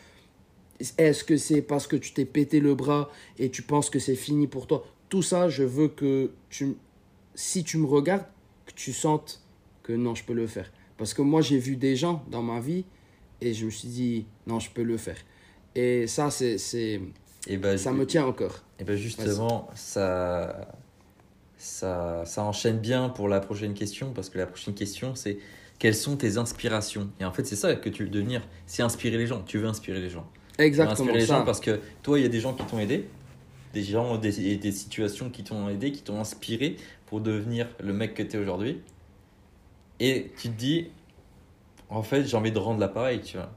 Est-ce 1.00 1.24
que 1.24 1.38
c'est 1.38 1.64
parce 1.64 1.88
que 1.88 1.96
tu 1.96 2.14
t'es 2.14 2.26
pété 2.26 2.60
le 2.60 2.76
bras 2.76 3.10
et 3.40 3.50
tu 3.50 3.64
penses 3.64 3.90
que 3.90 3.98
c'est 3.98 4.14
fini 4.14 4.46
pour 4.46 4.68
toi? 4.68 4.86
Tout 5.10 5.24
ça, 5.24 5.50
je 5.50 5.64
veux 5.64 5.88
que 5.88 6.30
tu, 6.52 6.76
si 7.34 7.64
tu 7.64 7.80
me 7.80 7.88
regardes, 7.88 8.28
que 8.68 8.74
tu 8.76 8.94
sentes 8.94 9.42
que 9.82 9.94
non, 9.94 10.14
je 10.14 10.24
peux 10.24 10.34
le 10.34 10.46
faire. 10.46 10.72
Parce 10.98 11.16
que 11.16 11.24
moi, 11.24 11.42
j'ai 11.42 11.58
vu 11.58 11.78
des 11.78 11.96
gens 11.96 12.24
dans 12.30 12.44
ma 12.44 12.60
vie 12.60 12.86
et 13.42 13.56
je 13.56 13.66
me 13.66 13.72
suis 13.72 13.88
dit, 13.88 14.28
non, 14.46 14.60
je 14.60 14.70
peux 14.70 14.84
le 14.84 14.98
faire. 14.98 15.18
Et 15.80 16.08
ça, 16.08 16.32
c'est, 16.32 17.00
ben, 17.48 17.78
ça 17.78 17.92
me 17.92 18.08
tient 18.08 18.26
encore. 18.26 18.64
et 18.80 18.84
ben 18.84 18.96
justement, 18.98 19.70
ça, 19.76 20.72
ça, 21.56 22.26
ça 22.26 22.44
enchaîne 22.44 22.80
bien 22.80 23.10
pour 23.10 23.28
la 23.28 23.40
prochaine 23.40 23.76
question 23.76 24.12
parce 24.12 24.32
que 24.32 24.40
la 24.40 24.48
prochaine 24.48 24.74
question, 24.74 25.14
c'est 25.14 25.38
quelles 25.78 25.94
sont 25.94 26.18
tes 26.18 26.38
inspirations? 26.38 27.12
Et 27.20 27.26
en 27.26 27.32
fait, 27.32 27.46
c'est 27.46 27.56
ça 27.56 27.76
que 27.76 27.90
tu 27.90 28.06
veux 28.06 28.10
devenir, 28.10 28.42
c'est 28.66 28.82
inspirer 28.82 29.20
les 29.20 29.28
gens. 29.28 29.44
Tu 29.44 29.60
veux 29.60 29.68
inspirer 29.68 30.02
les 30.02 30.10
gens. 30.10 30.28
Tu 30.58 30.64
veux 30.64 30.66
Exactement 30.66 30.94
inspirer 30.94 31.20
les 31.20 31.26
ça. 31.28 31.38
gens 31.38 31.46
parce 31.46 31.60
que 31.60 31.80
toi, 32.02 32.18
il 32.18 32.24
y 32.24 32.26
a 32.26 32.30
des 32.30 32.40
gens 32.40 32.56
qui 32.56 32.66
t'ont 32.66 32.80
aidé, 32.80 33.08
des 33.74 33.84
gens, 33.84 34.18
des, 34.18 34.58
des 34.58 34.72
situations 34.72 35.30
qui 35.30 35.44
t'ont 35.44 35.70
aidé, 35.70 35.92
qui 35.92 36.02
t'ont 36.02 36.20
inspiré 36.20 36.78
pour 37.06 37.22
devenir 37.22 37.68
le 37.80 37.94
mec 37.94 38.16
que 38.16 38.24
tu 38.24 38.36
es 38.36 38.40
aujourd'hui. 38.40 38.82
Et 40.00 40.32
tu 40.40 40.50
te 40.50 40.58
dis, 40.58 40.88
en 41.90 42.02
fait, 42.02 42.26
j'ai 42.26 42.36
envie 42.36 42.52
de 42.52 42.58
rendre 42.58 42.80
l'appareil, 42.80 43.22
tu 43.22 43.38
vois. 43.38 43.52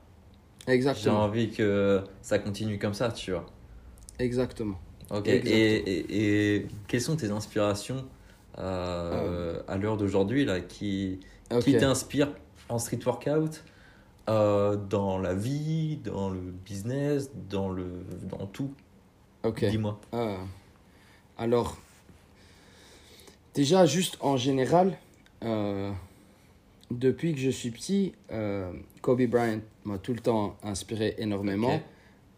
J'ai 0.93 1.11
envie 1.11 1.51
que 1.51 2.03
ça 2.23 2.39
continue 2.39 2.79
comme 2.79 2.95
ça, 2.95 3.11
tu 3.13 3.33
vois. 3.33 3.47
Exactement. 4.19 4.79
Ok, 5.11 5.29
Exactement. 5.29 5.57
et, 5.57 5.75
et, 5.77 6.57
et 6.57 6.69
quelles 6.87 7.01
sont 7.01 7.17
tes 7.17 7.31
inspirations 7.31 8.05
euh, 8.59 9.63
à 9.67 9.77
l'heure 9.77 9.97
d'aujourd'hui 9.97 10.45
là, 10.45 10.61
qui, 10.61 11.21
qui 11.61 11.77
t'inspirent 11.77 12.33
en 12.69 12.79
street 12.79 13.01
workout, 13.05 13.65
euh, 14.29 14.77
dans 14.77 15.19
la 15.19 15.35
vie, 15.35 15.97
dans 15.97 16.31
le 16.31 16.41
business, 16.41 17.31
dans, 17.49 17.71
le, 17.71 18.05
dans 18.23 18.47
tout? 18.47 18.73
Ok. 19.43 19.65
Dis-moi. 19.65 20.01
Euh, 20.15 20.37
alors, 21.39 21.79
déjà, 23.55 23.87
juste 23.87 24.19
en 24.21 24.37
général, 24.37 24.99
euh, 25.43 25.93
depuis 26.91 27.35
que 27.35 27.41
je 27.41 27.51
suis 27.51 27.71
petit, 27.71 28.13
euh, 28.33 28.73
Kobe 29.01 29.23
Bryant 29.23 29.61
m'a 29.85 29.99
tout 29.99 30.13
le 30.13 30.21
temps 30.21 30.57
inspiré 30.63 31.15
énormément 31.19 31.81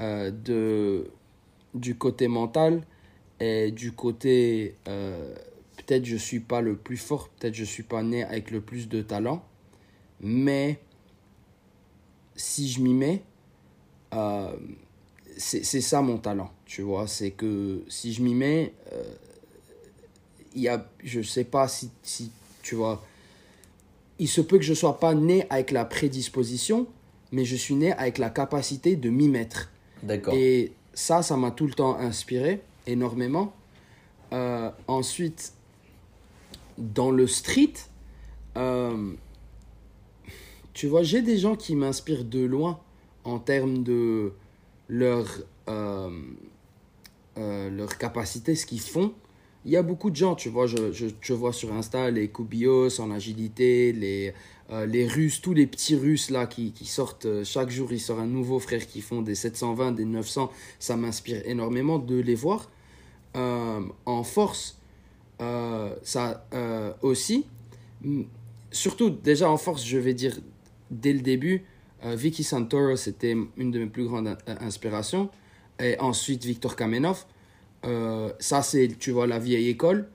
euh, 0.01 0.31
de, 0.31 1.11
du 1.75 1.97
côté 1.97 2.29
mental 2.29 2.83
et 3.41 3.71
du 3.73 3.93
côté 3.93 4.77
euh, 4.89 5.35
peut-être 5.77 6.05
je 6.05 6.17
suis 6.17 6.41
pas 6.41 6.61
le 6.61 6.77
plus 6.77 6.99
fort, 6.99 7.29
peut-être 7.31 7.55
je 7.55 7.65
suis 7.65 7.83
pas 7.83 8.03
né 8.03 8.25
avec 8.25 8.51
le 8.51 8.61
plus 8.61 8.89
de 8.89 9.01
talent, 9.01 9.43
mais 10.21 10.79
si 12.37 12.69
je 12.69 12.81
m'y 12.81 12.95
mets, 12.95 13.23
c'est 15.39 15.81
ça 15.81 16.03
mon 16.03 16.19
talent, 16.19 16.53
tu 16.67 16.83
vois. 16.83 17.07
C'est 17.07 17.31
que 17.31 17.83
si 17.89 18.13
je 18.13 18.23
m'y 18.23 18.35
mets, 18.35 18.75
il 20.55 20.63
y 20.63 20.69
a, 20.69 20.87
je 21.03 21.23
sais 21.23 21.45
pas 21.45 21.69
si, 21.69 21.91
si, 22.03 22.31
tu 22.63 22.75
vois, 22.75 23.03
il 24.19 24.29
se 24.29 24.41
peut 24.41 24.59
que 24.59 24.65
je 24.65 24.75
sois 24.75 25.01
pas 25.01 25.15
né 25.15 25.47
avec 25.51 25.71
la 25.71 25.85
prédisposition, 25.85 26.87
mais 27.33 27.45
je 27.45 27.57
suis 27.57 27.75
né 27.75 27.93
avec 27.93 28.19
la 28.19 28.31
capacité 28.31 28.97
de 28.97 29.11
m'y 29.11 29.29
mettre. 29.29 29.71
D'accord. 30.03 30.35
Et 30.35 30.73
ça, 30.95 31.23
ça 31.23 31.37
m'a 31.37 31.51
tout 31.51 31.67
le 31.67 31.73
temps 31.73 31.97
inspiré 31.99 32.63
énormément. 32.87 33.53
Euh, 34.33 34.71
ensuite, 34.89 35.53
dans 36.79 37.11
le 37.11 37.27
street, 37.27 37.75
euh, 38.57 39.13
tu 40.73 40.87
vois, 40.87 41.03
j'ai 41.03 41.23
des 41.23 41.39
gens 41.39 41.57
qui 41.57 41.77
m'inspirent 41.77 42.25
de 42.25 42.41
loin 42.41 42.81
en 43.25 43.39
termes 43.39 43.83
de 43.83 44.33
leur, 44.89 45.27
euh, 45.69 46.11
leur 47.37 47.99
capacité, 47.99 48.55
ce 48.55 48.67
qu'ils 48.67 48.81
font. 48.81 49.13
Il 49.65 49.71
y 49.71 49.77
a 49.77 49.83
beaucoup 49.83 50.11
de 50.11 50.17
gens, 50.17 50.35
tu 50.35 50.49
vois, 50.49 50.67
je, 50.67 50.91
je, 50.93 51.07
je 51.21 51.33
vois 51.35 51.53
sur 51.53 51.73
Insta 51.73 52.11
les 52.11 52.29
Kubios 52.29 53.01
en 53.01 53.11
agilité, 53.13 53.93
les, 53.93 54.35
euh, 54.71 54.87
les 54.87 55.07
Russes, 55.07 55.41
tous 55.41 55.55
les 55.55 55.69
petits 55.69 55.95
Russes 55.95 56.31
là 56.31 56.47
qui, 56.47 56.73
qui 56.73 56.85
sortent, 56.85 57.27
euh, 57.27 57.45
chaque 57.45 57.71
jour 57.71 57.93
il 57.93 58.01
sort 58.01 58.19
un 58.19 58.27
nouveau 58.27 58.59
frère 58.59 58.85
qui 58.87 59.01
font 59.01 59.23
des 59.23 59.37
720, 59.37 59.93
des 59.93 60.05
900, 60.05 60.51
ça 60.81 60.97
m'inspire 60.97 61.43
énormément 61.47 61.99
de 62.01 62.17
les 62.19 62.35
voir. 62.35 62.71
Euh, 63.37 63.81
en 64.07 64.25
force, 64.25 64.79
ça 66.03 66.45
aussi. 67.03 67.47
Surtout, 68.71 69.11
déjà 69.11 69.51
en 69.51 69.57
force, 69.57 69.85
je 69.85 69.99
vais 69.99 70.15
dire 70.15 70.39
dès 70.91 71.13
le 71.13 71.21
début, 71.21 71.65
Vicky 72.05 72.43
Santoro, 72.43 72.97
c'était 72.97 73.37
une 73.57 73.71
de 73.71 73.79
mes 73.79 73.87
plus 73.87 74.05
grandes 74.07 74.29
in- 74.29 74.37
inspirations. 74.61 75.31
Et 75.81 75.99
ensuite, 76.01 76.45
Victor 76.45 76.75
Kamenov. 76.77 77.25
Euh, 77.85 78.33
ça, 78.39 78.63
c'est, 78.63 78.89
tu 78.99 79.11
vois, 79.11 79.27
la 79.27 79.39
vieille 79.39 79.69
école. 79.69 80.09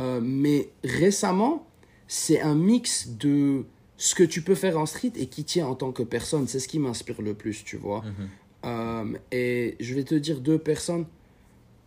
Euh, 0.00 0.20
mais 0.22 0.70
récemment, 0.84 1.66
c'est 2.08 2.40
un 2.40 2.54
mix 2.54 3.08
de 3.08 3.64
ce 3.96 4.14
que 4.14 4.22
tu 4.22 4.42
peux 4.42 4.54
faire 4.54 4.78
en 4.78 4.86
street 4.86 5.12
et 5.16 5.26
qui 5.26 5.44
tient 5.44 5.66
en 5.66 5.74
tant 5.74 5.92
que 5.92 6.02
personne. 6.02 6.48
C'est 6.48 6.60
ce 6.60 6.68
qui 6.68 6.78
m'inspire 6.78 7.20
le 7.22 7.34
plus, 7.34 7.64
tu 7.64 7.76
vois. 7.76 8.02
Mhm. 8.02 8.28
Euh, 8.64 9.18
et 9.32 9.76
je 9.80 9.94
vais 9.94 10.04
te 10.04 10.14
dire 10.14 10.40
deux 10.40 10.58
personnes 10.58 11.06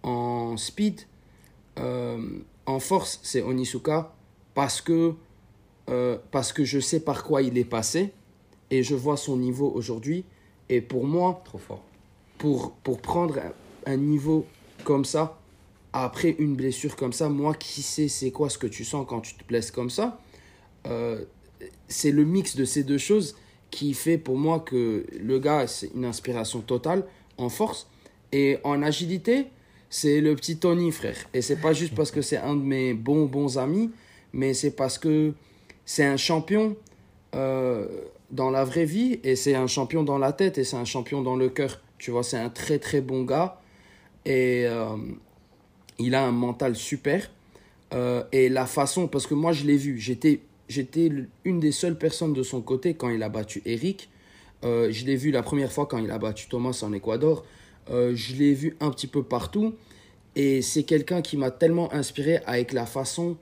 en 0.03 0.55
speed. 0.57 1.01
En 1.78 2.80
force, 2.80 3.19
c'est 3.21 3.41
Onisuka 3.41 4.13
parce 4.53 4.82
que, 4.82 5.13
euh, 5.89 6.17
parce 6.32 6.51
que 6.53 6.63
je 6.63 6.80
sais 6.80 6.99
par 6.99 7.23
quoi 7.23 7.41
il 7.41 7.57
est 7.57 7.65
passé 7.65 8.11
et 8.71 8.82
je 8.82 8.95
vois 8.95 9.17
son 9.17 9.38
niveau 9.38 9.71
aujourd'hui. 9.76 10.23
Et 10.69 10.82
pour 10.82 11.05
moi, 11.05 11.41
Trop 11.45 11.59
fort. 11.59 11.84
pour, 12.39 12.71
pour 12.84 12.99
prendre 13.01 13.38
un, 13.38 13.91
un 13.93 13.97
niveau 13.97 14.45
comme 14.86 15.03
ça, 15.03 15.38
après 15.91 16.36
une 16.39 16.55
blessure 16.55 16.95
comme 16.95 17.11
ça, 17.11 17.27
moi 17.27 17.53
qui 17.53 17.81
sais 17.81 18.07
c'est 18.07 18.31
quoi 18.31 18.49
ce 18.49 18.57
que 18.57 18.67
tu 18.67 18.86
sens 18.86 19.05
quand 19.07 19.19
tu 19.19 19.33
te 19.36 19.43
blesses 19.43 19.71
comme 19.71 19.89
ça, 19.89 20.19
euh, 20.88 21.25
c'est 21.89 22.11
le 22.11 22.23
mix 22.23 22.55
de 22.55 22.63
ces 22.63 22.83
deux 22.83 22.97
choses 22.97 23.36
qui 23.71 23.93
fait 23.93 24.17
pour 24.17 24.38
moi 24.38 24.61
que 24.61 25.05
le 25.19 25.39
gars, 25.39 25.67
c'est 25.67 25.91
une 25.93 26.05
inspiration 26.05 26.61
totale 26.61 27.05
en 27.38 27.49
force. 27.49 27.89
Et 28.31 28.57
en 28.63 28.81
agilité, 28.81 29.47
c'est 29.89 30.21
le 30.21 30.36
petit 30.36 30.57
Tony, 30.57 30.91
frère. 30.91 31.17
Et 31.33 31.41
c'est 31.41 31.57
pas 31.57 31.73
juste 31.73 31.93
parce 31.95 32.11
que 32.11 32.21
c'est 32.21 32.38
un 32.38 32.55
de 32.55 32.61
mes 32.61 32.93
bons, 32.93 33.25
bons 33.25 33.57
amis, 33.57 33.91
mais 34.33 34.53
c'est 34.53 34.71
parce 34.71 34.97
que 34.97 35.33
c'est 35.86 36.05
un 36.05 36.17
champion 36.17 36.75
euh, 37.36 37.88
dans 38.31 38.49
la 38.49 38.63
vraie 38.63 38.86
vie 38.86 39.19
et 39.23 39.36
c'est 39.36 39.55
un 39.55 39.67
champion 39.67 40.03
dans 40.03 40.17
la 40.17 40.33
tête 40.33 40.57
et 40.57 40.63
c'est 40.63 40.77
un 40.77 40.86
champion 40.86 41.21
dans 41.21 41.36
le 41.36 41.49
cœur. 41.49 41.81
Tu 41.97 42.11
vois, 42.11 42.23
c'est 42.23 42.38
un 42.38 42.49
très, 42.49 42.79
très 42.79 43.01
bon 43.01 43.23
gars. 43.23 43.59
Et 44.26 44.65
euh, 44.65 44.97
il 45.99 46.15
a 46.15 46.23
un 46.23 46.32
mental 46.32 46.76
super. 46.76 47.30
Euh, 47.93 48.23
et 48.32 48.49
la 48.49 48.65
façon, 48.65 49.07
parce 49.07 49.28
que 49.28 49.34
moi 49.34 49.53
je 49.53 49.65
l'ai 49.65 49.78
vu, 49.78 49.99
j'étais 49.99 50.41
une 51.43 51.59
des 51.59 51.71
seules 51.71 51.97
personnes 51.97 52.34
de 52.34 52.43
son 52.43 52.61
côté 52.61 52.95
quand 52.95 53.09
il 53.09 53.21
a 53.23 53.30
battu 53.30 53.61
Eric. 53.65 54.09
Euh, 54.63 54.91
je 54.91 55.05
l'ai 55.05 55.15
vu 55.15 55.32
la 55.32 55.43
première 55.43 55.71
fois 55.71 55.86
quand 55.86 55.99
il 55.99 56.09
a 56.11 56.17
battu 56.17 56.47
Thomas 56.47 56.84
en. 56.84 56.91
Euh, 57.91 58.15
je 58.15 58.36
l'ai 58.36 58.53
vu 58.53 58.76
un 58.80 58.89
petit 58.91 59.07
peu 59.07 59.23
partout. 59.23 59.76
Et 60.36 60.61
c'est 60.61 60.84
quelqu'un 60.84 61.21
qui 61.21 61.38
m'a 61.38 61.51
tellement 61.51 61.93
inspiré 61.93 62.39
avec 62.45 62.73
la 62.73 62.86
façon 62.86 63.38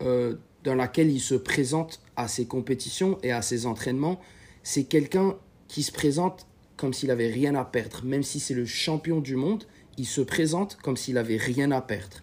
dans 0.00 0.74
laquelle 0.74 1.10
il 1.10 1.20
se 1.20 1.34
présente 1.34 2.00
à 2.16 2.28
ses 2.28 2.46
compétitions 2.46 3.18
et 3.22 3.30
à 3.30 3.40
ses 3.40 3.64
entraînements. 3.64 4.20
C'est 4.62 4.84
quelqu'un 4.84 5.36
qui 5.68 5.82
se 5.82 5.92
présente 5.92 6.46
comme 6.76 6.92
s'il 6.92 7.10
avait 7.12 7.30
rien 7.30 7.54
à 7.54 7.64
perdre. 7.64 8.02
Même 8.04 8.24
si 8.24 8.40
c'est 8.40 8.52
le 8.52 8.66
champion 8.66 9.20
du 9.20 9.36
monde, 9.36 9.64
il 9.98 10.06
se 10.06 10.20
présente 10.20 10.76
comme 10.82 10.96
s'il 10.96 11.18
avait 11.18 11.36
rien 11.36 11.70
à 11.70 11.80
perdre. 11.80 12.18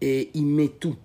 Et 0.00 0.30
il 0.34 0.46
met 0.46 0.68
tout. 0.68 0.96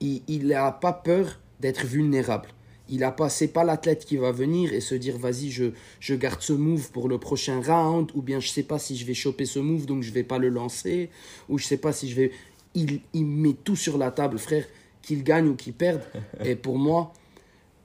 Il 0.00 0.46
n'a 0.48 0.70
pas 0.70 0.92
peur 0.92 1.40
d'être 1.60 1.86
vulnérable. 1.86 2.48
Il 2.90 3.02
a 3.02 3.10
pas, 3.10 3.30
c'est 3.30 3.48
pas 3.48 3.64
l'athlète 3.64 4.04
qui 4.04 4.18
va 4.18 4.30
venir 4.30 4.74
et 4.74 4.80
se 4.80 4.94
dire 4.94 5.16
vas-y 5.16 5.50
je, 5.50 5.72
je 6.00 6.14
garde 6.14 6.42
ce 6.42 6.52
move 6.52 6.90
pour 6.90 7.08
le 7.08 7.18
prochain 7.18 7.62
round 7.62 8.10
ou 8.14 8.20
bien 8.20 8.40
je 8.40 8.48
sais 8.48 8.62
pas 8.62 8.78
si 8.78 8.94
je 8.96 9.06
vais 9.06 9.14
choper 9.14 9.46
ce 9.46 9.58
move 9.58 9.86
donc 9.86 10.02
je 10.02 10.12
vais 10.12 10.22
pas 10.22 10.36
le 10.36 10.50
lancer 10.50 11.08
ou 11.48 11.56
je 11.56 11.64
sais 11.64 11.78
pas 11.78 11.92
si 11.92 12.10
je 12.10 12.16
vais. 12.16 12.32
Il, 12.74 13.00
il 13.14 13.24
met 13.24 13.54
tout 13.54 13.76
sur 13.76 13.96
la 13.96 14.10
table 14.10 14.38
frère, 14.38 14.66
qu'il 15.00 15.22
gagne 15.22 15.48
ou 15.48 15.54
qu'il 15.54 15.72
perde. 15.72 16.02
et 16.44 16.56
pour 16.56 16.78
moi 16.78 17.14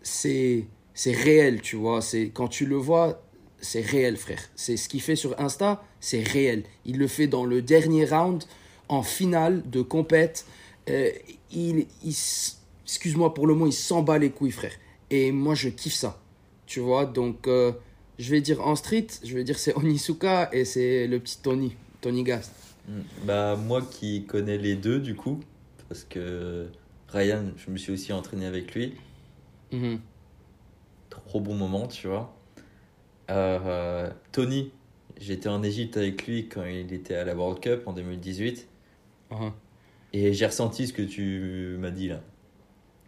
c'est 0.02 0.66
c'est 0.94 1.14
réel 1.14 1.62
tu 1.62 1.78
vois. 1.78 2.02
C'est 2.02 2.32
quand 2.34 2.50
tu 2.50 2.66
le 2.66 2.76
vois 2.76 3.24
c'est 3.62 3.82
réel 3.82 4.18
frère. 4.18 4.42
C'est 4.56 4.78
ce 4.78 4.90
qu'il 4.90 5.02
fait 5.02 5.16
sur 5.16 5.40
Insta 5.40 5.84
c'est 6.00 6.24
réel. 6.24 6.64
Il 6.86 6.98
le 6.98 7.08
fait 7.08 7.28
dans 7.28 7.46
le 7.46 7.62
dernier 7.62 8.06
round 8.06 8.44
en 8.88 9.04
finale 9.04 9.70
de 9.70 9.82
compète. 9.82 10.46
Euh, 10.90 11.12
il, 11.52 11.86
il 12.04 12.16
excuse-moi 12.86 13.34
pour 13.34 13.48
le 13.48 13.54
mot, 13.54 13.68
il 13.68 13.74
s'en 13.74 14.02
bat 14.02 14.18
les 14.18 14.32
couilles, 14.32 14.52
frère. 14.52 14.74
Et 15.10 15.32
moi, 15.32 15.56
je 15.56 15.70
kiffe 15.70 15.94
ça. 15.94 16.20
Tu 16.66 16.80
vois, 16.80 17.06
donc 17.06 17.48
euh, 17.48 17.72
je 18.18 18.30
vais 18.32 18.42
dire 18.42 18.66
en 18.66 18.76
street, 18.76 19.08
je 19.24 19.34
vais 19.34 19.44
dire 19.44 19.58
c'est 19.58 19.76
Onisuka 19.76 20.50
et 20.54 20.66
c'est 20.66 21.08
le 21.08 21.20
petit 21.20 21.40
Tony, 21.42 21.76
Tony 22.02 22.24
Gas. 22.24 22.52
Mm. 22.88 23.00
Bah, 23.26 23.56
moi 23.56 23.82
qui 23.82 24.26
connais 24.26 24.58
les 24.58 24.76
deux, 24.76 25.00
du 25.00 25.16
coup, 25.16 25.40
parce 25.88 26.04
que 26.04 26.68
Ryan, 27.10 27.46
je 27.58 27.72
me 27.72 27.78
suis 27.78 27.92
aussi 27.92 28.14
entraîné 28.14 28.46
avec 28.46 28.74
lui. 28.76 28.94
Mhm. 29.72 30.00
Trop 31.10 31.40
bon 31.40 31.56
moment, 31.56 31.88
tu 31.88 32.08
vois. 32.08 32.36
Euh, 33.30 34.10
Tony, 34.32 34.72
j'étais 35.20 35.50
en 35.50 35.64
Égypte 35.64 35.98
avec 35.98 36.26
lui 36.28 36.48
quand 36.50 36.66
il 36.66 36.92
était 36.94 37.16
à 37.16 37.24
la 37.26 37.36
World 37.36 37.60
Cup 37.62 37.84
en 37.88 37.94
2018. 37.94 38.68
Mhm. 39.32 39.52
Et 40.14 40.34
j'ai 40.34 40.46
ressenti 40.48 40.88
ce 40.88 40.94
que 40.94 41.04
tu 41.04 41.78
m'as 41.80 41.92
dit 41.92 42.08
là. 42.08 42.22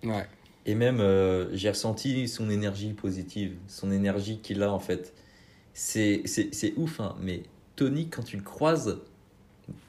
Ouais. 0.04 0.28
Et 0.66 0.76
même, 0.76 1.00
euh, 1.00 1.50
j'ai 1.56 1.70
ressenti 1.70 2.28
son 2.28 2.50
énergie 2.50 2.94
positive, 2.94 3.56
son 3.68 3.92
énergie 3.92 4.40
qu'il 4.40 4.62
a 4.64 4.72
en 4.72 4.80
fait. 4.80 5.14
C'est 5.74 6.24
ouf, 6.78 7.00
hein, 7.00 7.16
mais 7.22 7.44
Tony, 7.76 8.10
quand 8.10 8.24
tu 8.24 8.38
le 8.38 8.44
croises, 8.44 9.00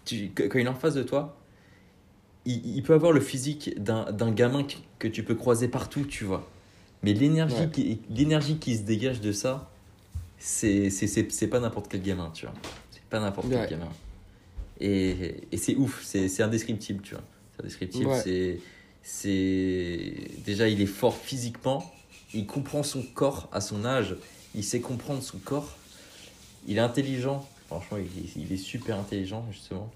tu, 0.04 0.30
quand 0.34 0.58
il 0.58 0.66
est 0.66 0.68
en 0.68 0.74
face 0.74 0.94
de 0.94 1.02
toi, 1.02 1.36
il, 2.44 2.76
il 2.76 2.82
peut 2.82 2.94
avoir 2.94 3.12
le 3.12 3.20
physique 3.20 3.80
d'un 3.82 4.32
gamin 4.32 4.64
que, 4.98 5.08
tu 5.08 5.22
peux 5.24 5.34
croiser 5.34 5.68
partout, 5.68 6.04
tu 6.04 6.24
vois. 6.24 6.48
Mais 7.02 7.12
l'énergie 7.14 7.56
Ouais. 7.56 7.70
qui, 7.70 8.00
l'énergie 8.10 8.58
qui 8.58 8.76
se 8.76 8.82
dégage 8.82 9.20
de 9.20 9.32
ça, 9.32 9.71
c'est 10.44 11.46
pas 11.50 11.60
n'importe 11.60 11.86
quel 11.88 12.02
gamin, 12.02 12.30
tu 12.34 12.46
vois. 12.46 12.54
C'est 12.90 13.02
pas 13.08 13.20
n'importe 13.20 13.46
Ouais. 13.48 13.66
quel 13.68 13.78
gamin. 13.78 13.90
Et, 14.80 15.34
et 15.52 15.56
c'est 15.56 15.76
ouf, 15.76 16.02
c'est 16.04 16.42
indescriptible, 16.42 17.02
tu 17.02 17.14
vois. 17.14 17.22
C'est 17.54 17.62
indescriptible, 17.62 18.06
Ouais. 18.10 18.58
c'est. 19.02 20.14
Déjà, 20.44 20.68
il 20.68 20.80
est 20.80 20.86
fort 20.86 21.16
physiquement, 21.16 21.92
il 22.34 22.46
comprend 22.46 22.82
son 22.82 23.02
corps 23.02 23.48
à 23.52 23.60
son 23.60 23.84
âge, 23.84 24.16
il 24.54 24.64
sait 24.64 24.80
comprendre 24.80 25.22
son 25.22 25.38
corps, 25.38 25.76
il 26.66 26.76
est 26.78 26.80
intelligent, 26.80 27.46
franchement, 27.68 27.98
il, 27.98 28.04
est- 28.24 28.32
il 28.36 28.52
est 28.52 28.56
super 28.56 28.98
intelligent, 28.98 29.46
justement. 29.52 29.90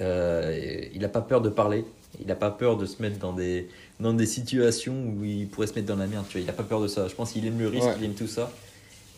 Euh, 0.00 0.86
il 0.94 1.00
n'a 1.02 1.08
pas 1.08 1.20
peur 1.20 1.42
de 1.42 1.50
parler, 1.50 1.84
il 2.20 2.26
n'a 2.26 2.34
pas 2.34 2.50
peur 2.50 2.76
de 2.78 2.86
se 2.86 3.02
mettre 3.02 3.18
dans 3.18 3.32
des, 3.34 3.68
dans 4.00 4.14
des 4.14 4.26
situations 4.26 4.94
où 5.06 5.24
il 5.24 5.48
pourrait 5.48 5.66
se 5.66 5.74
mettre 5.74 5.86
dans 5.88 5.96
la 5.96 6.06
merde, 6.06 6.24
tu 6.28 6.32
vois. 6.38 6.40
Il 6.40 6.46
n'a 6.46 6.52
pas 6.54 6.62
peur 6.62 6.80
de 6.80 6.88
ça. 6.88 7.08
Je 7.08 7.14
pense 7.14 7.32
qu'il 7.32 7.44
aime 7.46 7.58
le 7.58 7.68
risque, 7.68 7.86
Ouais. 7.86 7.94
il 7.98 8.04
aime 8.04 8.14
tout 8.14 8.26
ça. 8.26 8.50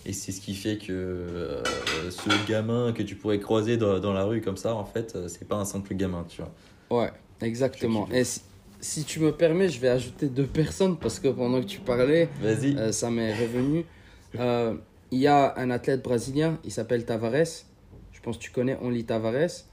Et 0.07 0.13
c'est 0.13 0.33
ce 0.33 0.41
qui 0.41 0.55
fait 0.55 0.77
que 0.77 0.93
euh, 0.93 1.63
ce 2.11 2.47
gamin 2.49 2.93
que 2.93 3.03
tu 3.03 3.15
pourrais 3.17 3.41
croiser 3.41 3.77
dans, 3.77 3.99
dans 4.01 4.13
la 4.13 4.25
rue 4.25 4.41
comme 4.41 4.57
ça, 4.59 4.75
en 4.75 4.85
fait, 4.85 5.15
euh, 5.17 5.29
c'est 5.29 5.49
pas 5.49 5.57
un 5.57 5.65
simple 5.65 5.95
gamin, 5.95 6.25
tu 6.29 6.43
vois. 6.43 7.01
Ouais, 7.03 7.11
exactement. 7.41 8.07
Et 8.13 8.25
si, 8.25 8.43
si 8.81 9.05
tu 9.05 9.21
me 9.21 9.33
permets, 9.33 9.69
je 9.69 9.81
vais 9.81 9.89
ajouter 9.89 10.29
deux 10.29 10.47
personnes 10.47 10.99
parce 10.99 11.19
que 11.19 11.29
pendant 11.29 11.61
que 11.61 11.67
tu 11.67 11.81
parlais, 11.81 12.29
euh, 12.43 12.93
ça 12.93 13.11
m'est 13.11 13.33
revenu. 13.35 13.85
Euh, 14.39 14.75
Il 15.11 15.21
y 15.21 15.27
a 15.27 15.55
un 15.57 15.71
athlète 15.71 16.03
brésilien, 16.03 16.59
il 16.65 16.71
s'appelle 16.71 17.05
Tavares. 17.07 17.65
Je 18.13 18.21
pense 18.21 18.37
que 18.37 18.43
tu 18.43 18.51
connais 18.51 18.77
Only 18.83 19.05
Tavares. 19.05 19.65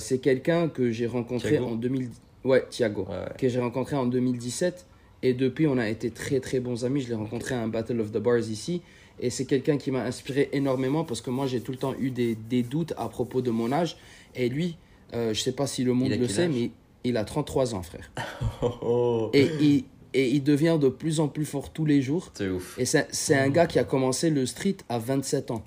C'est 0.00 0.18
quelqu'un 0.18 0.68
que 0.68 0.90
j'ai 0.90 1.06
rencontré 1.06 1.50
Thiago. 1.50 1.66
en 1.66 1.74
2000. 1.76 2.08
Ouais, 2.44 2.64
Thiago. 2.70 3.02
Ouais. 3.08 3.26
Que 3.38 3.48
j'ai 3.48 3.60
rencontré 3.60 3.94
en 3.96 4.06
2017. 4.06 4.86
Et 5.22 5.32
depuis, 5.32 5.66
on 5.66 5.78
a 5.78 5.88
été 5.88 6.10
très 6.10 6.40
très 6.40 6.60
bons 6.60 6.84
amis. 6.84 7.00
Je 7.00 7.08
l'ai 7.08 7.14
rencontré 7.14 7.54
à 7.54 7.60
un 7.62 7.68
Battle 7.68 8.00
of 8.00 8.10
the 8.12 8.18
Bars 8.18 8.40
ici. 8.50 8.82
Et 9.20 9.30
c'est 9.30 9.44
quelqu'un 9.44 9.78
qui 9.78 9.90
m'a 9.90 10.02
inspiré 10.02 10.48
énormément 10.52 11.04
parce 11.04 11.20
que 11.20 11.30
moi, 11.30 11.46
j'ai 11.46 11.60
tout 11.60 11.72
le 11.72 11.78
temps 11.78 11.94
eu 11.98 12.10
des, 12.10 12.34
des 12.34 12.62
doutes 12.62 12.92
à 12.96 13.08
propos 13.08 13.40
de 13.42 13.50
mon 13.50 13.70
âge. 13.72 13.96
Et 14.34 14.48
lui, 14.48 14.76
euh, 15.14 15.32
je 15.32 15.40
sais 15.40 15.52
pas 15.52 15.66
si 15.66 15.84
le 15.84 15.94
monde 15.94 16.10
le 16.10 16.28
sait, 16.28 16.48
mais 16.48 16.70
il 17.04 17.16
a 17.16 17.24
33 17.24 17.74
ans, 17.74 17.82
frère. 17.82 18.10
Oh. 18.82 19.30
Et 19.32 19.48
il, 19.60 19.84
et 20.14 20.28
il 20.30 20.42
devient 20.42 20.78
de 20.80 20.88
plus 20.88 21.20
en 21.20 21.28
plus 21.28 21.44
fort 21.44 21.70
tous 21.72 21.84
les 21.84 22.02
jours. 22.02 22.30
C'est 22.34 22.48
ouf. 22.48 22.78
Et 22.78 22.84
c'est 22.84 23.34
un 23.36 23.48
gars 23.50 23.66
qui 23.66 23.78
a 23.78 23.84
commencé 23.84 24.30
le 24.30 24.46
street 24.46 24.76
à 24.88 24.98
27 24.98 25.50
ans. 25.50 25.62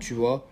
Tu 0.00 0.14
vois 0.14 0.48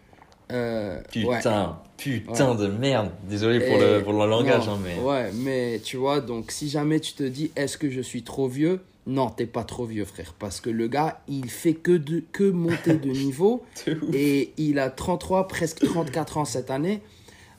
Euh, 0.52 1.00
ouais. 1.14 1.36
Putain, 1.36 1.78
putain 1.96 2.54
de 2.56 2.66
merde. 2.66 3.10
Désolé 3.28 3.60
pour, 3.60 3.76
Et- 3.76 3.98
le, 3.98 4.02
pour 4.02 4.12
le 4.12 4.28
langage, 4.28 4.66
non, 4.66 4.74
hein, 4.74 4.78
mais. 4.82 4.98
Ouais, 4.98 5.30
mais 5.32 5.80
tu 5.84 5.96
vois, 5.96 6.20
donc 6.20 6.50
si 6.50 6.68
jamais 6.68 6.98
tu 6.98 7.12
te 7.12 7.22
dis 7.22 7.52
est-ce 7.54 7.78
que 7.78 7.88
je 7.88 8.00
suis 8.00 8.22
trop 8.24 8.48
vieux? 8.48 8.80
Non, 9.10 9.28
t'es 9.28 9.46
pas 9.46 9.64
trop 9.64 9.86
vieux, 9.86 10.04
frère. 10.04 10.34
Parce 10.38 10.60
que 10.60 10.70
le 10.70 10.86
gars, 10.86 11.20
il 11.26 11.50
fait 11.50 11.74
que, 11.74 11.90
de, 11.90 12.22
que 12.30 12.48
monter 12.48 12.94
de 12.94 13.10
niveau. 13.10 13.64
Et 14.12 14.52
il 14.56 14.78
a 14.78 14.88
33, 14.88 15.48
presque 15.48 15.84
34 15.84 16.36
ans 16.36 16.44
cette 16.44 16.70
année. 16.70 17.02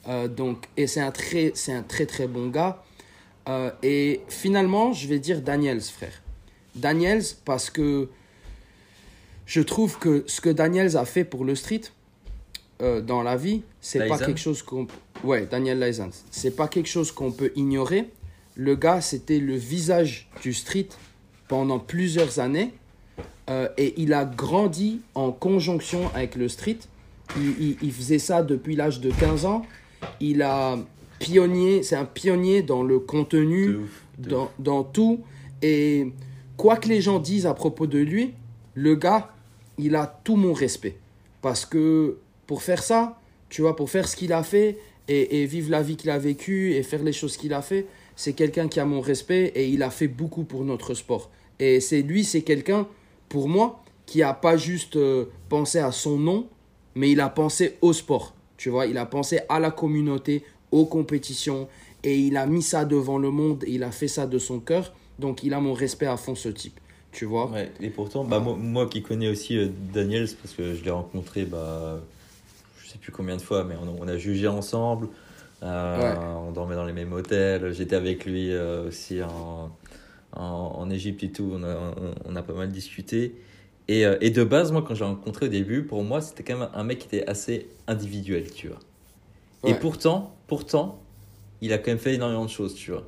Euh, 0.08 0.28
donc, 0.28 0.66
et 0.78 0.86
c'est 0.86 1.02
un, 1.02 1.10
très, 1.10 1.52
un 1.68 1.82
très 1.82 2.06
très 2.06 2.26
bon 2.26 2.48
gars. 2.48 2.82
Euh, 3.50 3.70
et 3.82 4.22
finalement, 4.28 4.94
je 4.94 5.06
vais 5.06 5.18
dire 5.18 5.42
Daniels, 5.42 5.82
frère. 5.82 6.22
Daniels, 6.74 7.22
parce 7.44 7.68
que 7.68 8.08
je 9.44 9.60
trouve 9.60 9.98
que 9.98 10.24
ce 10.26 10.40
que 10.40 10.48
Daniels 10.48 10.96
a 10.96 11.04
fait 11.04 11.24
pour 11.24 11.44
le 11.44 11.54
street 11.54 11.82
euh, 12.80 13.02
dans 13.02 13.22
la 13.22 13.36
vie, 13.36 13.60
c'est 13.82 14.08
pas 14.08 14.18
quelque 14.18 14.40
chose 14.40 14.62
qu'on. 14.62 14.86
Ouais, 15.22 15.44
Daniel. 15.44 15.92
C'est 16.30 16.56
pas 16.56 16.66
quelque 16.66 16.88
chose 16.88 17.12
qu'on 17.12 17.30
peut 17.30 17.52
ignorer. 17.56 18.08
Le 18.54 18.74
gars, 18.74 19.02
c'était 19.02 19.38
le 19.38 19.54
visage 19.54 20.30
du 20.40 20.54
street 20.54 20.88
pendant 21.52 21.78
plusieurs 21.78 22.38
années. 22.38 22.72
Euh, 23.50 23.68
et 23.76 23.92
il 23.98 24.14
a 24.14 24.24
grandi 24.24 25.02
en 25.14 25.32
conjonction 25.32 26.10
avec 26.14 26.34
le 26.34 26.48
street. 26.48 26.78
Il, 27.36 27.42
il- 27.60 27.76
il 27.82 27.92
faisait 27.92 28.18
ça 28.18 28.42
depuis 28.42 28.74
l'âge 28.74 29.00
de 29.02 29.10
15 29.10 29.44
ans. 29.44 29.60
Il 30.18 30.40
a 30.40 30.78
pionnier, 31.18 31.82
c'est 31.82 31.94
un 31.96 32.06
pionnier 32.06 32.62
dans 32.62 32.82
le 32.82 32.98
contenu, 32.98 33.66
De 33.66 33.76
ouf. 33.76 34.02
de 34.18 34.28
dans, 34.30 34.50
dans 34.58 34.82
tout. 34.82 35.20
Et 35.60 36.10
quoi 36.56 36.76
que 36.76 36.88
les 36.88 37.02
gens 37.02 37.18
disent 37.18 37.44
à 37.44 37.52
propos 37.52 37.86
de 37.86 37.98
lui, 37.98 38.32
le 38.74 38.94
gars, 38.94 39.30
il 39.76 39.94
a 39.94 40.06
tout 40.24 40.36
mon 40.36 40.54
respect. 40.54 40.96
Parce 41.42 41.66
que 41.66 42.16
pour 42.46 42.62
faire 42.62 42.82
ça, 42.82 43.20
tu 43.50 43.60
vois, 43.60 43.76
pour 43.76 43.90
faire 43.90 44.08
ce 44.08 44.16
qu'il 44.16 44.32
a 44.32 44.42
fait 44.42 44.78
et, 45.06 45.42
et 45.42 45.44
vivre 45.44 45.70
la 45.70 45.82
vie 45.82 45.96
qu'il 45.96 46.08
a 46.08 46.18
vécue 46.18 46.72
et 46.72 46.82
faire 46.82 47.02
les 47.02 47.12
choses 47.12 47.36
qu'il 47.36 47.52
a 47.52 47.60
fait, 47.60 47.84
c'est 48.16 48.32
quelqu'un 48.32 48.68
qui 48.68 48.80
a 48.80 48.86
mon 48.86 49.02
respect 49.02 49.52
et 49.54 49.68
il 49.68 49.82
a 49.82 49.90
fait 49.90 50.08
beaucoup 50.08 50.44
pour 50.44 50.64
notre 50.64 50.94
sport. 50.94 51.28
Et 51.64 51.78
c'est 51.80 52.02
lui, 52.02 52.24
c'est 52.24 52.42
quelqu'un, 52.42 52.88
pour 53.28 53.48
moi, 53.48 53.84
qui 54.04 54.20
a 54.24 54.34
pas 54.34 54.56
juste 54.56 54.96
euh, 54.96 55.26
pensé 55.48 55.78
à 55.78 55.92
son 55.92 56.18
nom, 56.18 56.48
mais 56.96 57.12
il 57.12 57.20
a 57.20 57.28
pensé 57.28 57.78
au 57.82 57.92
sport. 57.92 58.34
Tu 58.56 58.68
vois, 58.68 58.86
il 58.86 58.98
a 58.98 59.06
pensé 59.06 59.38
à 59.48 59.60
la 59.60 59.70
communauté, 59.70 60.42
aux 60.72 60.86
compétitions, 60.86 61.68
et 62.02 62.18
il 62.18 62.36
a 62.36 62.46
mis 62.46 62.62
ça 62.62 62.84
devant 62.84 63.16
le 63.16 63.30
monde, 63.30 63.62
et 63.64 63.70
il 63.74 63.84
a 63.84 63.92
fait 63.92 64.08
ça 64.08 64.26
de 64.26 64.38
son 64.38 64.58
cœur. 64.58 64.92
Donc 65.20 65.44
il 65.44 65.54
a 65.54 65.60
mon 65.60 65.72
respect 65.72 66.06
à 66.06 66.16
fond, 66.16 66.34
ce 66.34 66.48
type. 66.48 66.80
Tu 67.12 67.26
vois? 67.26 67.48
Ouais, 67.48 67.70
et 67.80 67.90
pourtant, 67.90 68.24
bah, 68.24 68.40
moi, 68.40 68.56
moi 68.56 68.86
qui 68.88 69.00
connais 69.02 69.28
aussi 69.28 69.56
euh, 69.56 69.68
Daniels, 69.94 70.28
parce 70.42 70.54
que 70.54 70.74
je 70.74 70.82
l'ai 70.82 70.90
rencontré, 70.90 71.44
bah, 71.44 72.00
je 72.82 72.88
sais 72.90 72.98
plus 72.98 73.12
combien 73.12 73.36
de 73.36 73.42
fois, 73.42 73.62
mais 73.62 73.76
on, 73.80 73.86
a- 73.86 73.96
on 74.00 74.08
a 74.08 74.16
jugé 74.18 74.48
ensemble, 74.48 75.08
euh, 75.62 75.96
Ouais. 76.14 76.18
on 76.48 76.50
dormait 76.50 76.74
dans 76.74 76.86
les 76.86 76.92
mêmes 76.92 77.12
hôtels, 77.12 77.72
j'étais 77.72 77.94
avec 77.94 78.24
lui 78.24 78.50
euh, 78.52 78.88
aussi 78.88 79.22
en, 79.22 79.70
en, 80.32 80.74
en 80.76 80.90
Égypte 80.90 81.22
et 81.22 81.30
tout, 81.30 81.50
on 81.52 81.62
a, 81.62 81.76
on, 81.76 82.14
on 82.24 82.36
a 82.36 82.42
pas 82.42 82.54
mal 82.54 82.70
discuté. 82.70 83.34
Et, 83.88 84.06
euh, 84.06 84.16
et 84.20 84.30
de 84.30 84.44
base, 84.44 84.72
moi, 84.72 84.82
quand 84.86 84.94
j'ai 84.94 85.04
rencontré 85.04 85.46
au 85.46 85.48
début, 85.48 85.84
pour 85.84 86.02
moi, 86.04 86.20
c'était 86.20 86.42
quand 86.42 86.58
même 86.58 86.68
un 86.72 86.84
mec 86.84 87.00
qui 87.00 87.06
était 87.06 87.28
assez 87.28 87.68
individuel, 87.86 88.50
tu 88.50 88.68
vois. 88.68 88.78
Et 89.64 89.74
pourtant, 89.74 90.34
pourtant, 90.48 91.00
il 91.60 91.72
a 91.72 91.78
quand 91.78 91.92
même 91.92 91.98
fait 91.98 92.14
énormément 92.14 92.44
de 92.44 92.50
choses, 92.50 92.74
tu 92.74 92.90
vois. 92.90 93.06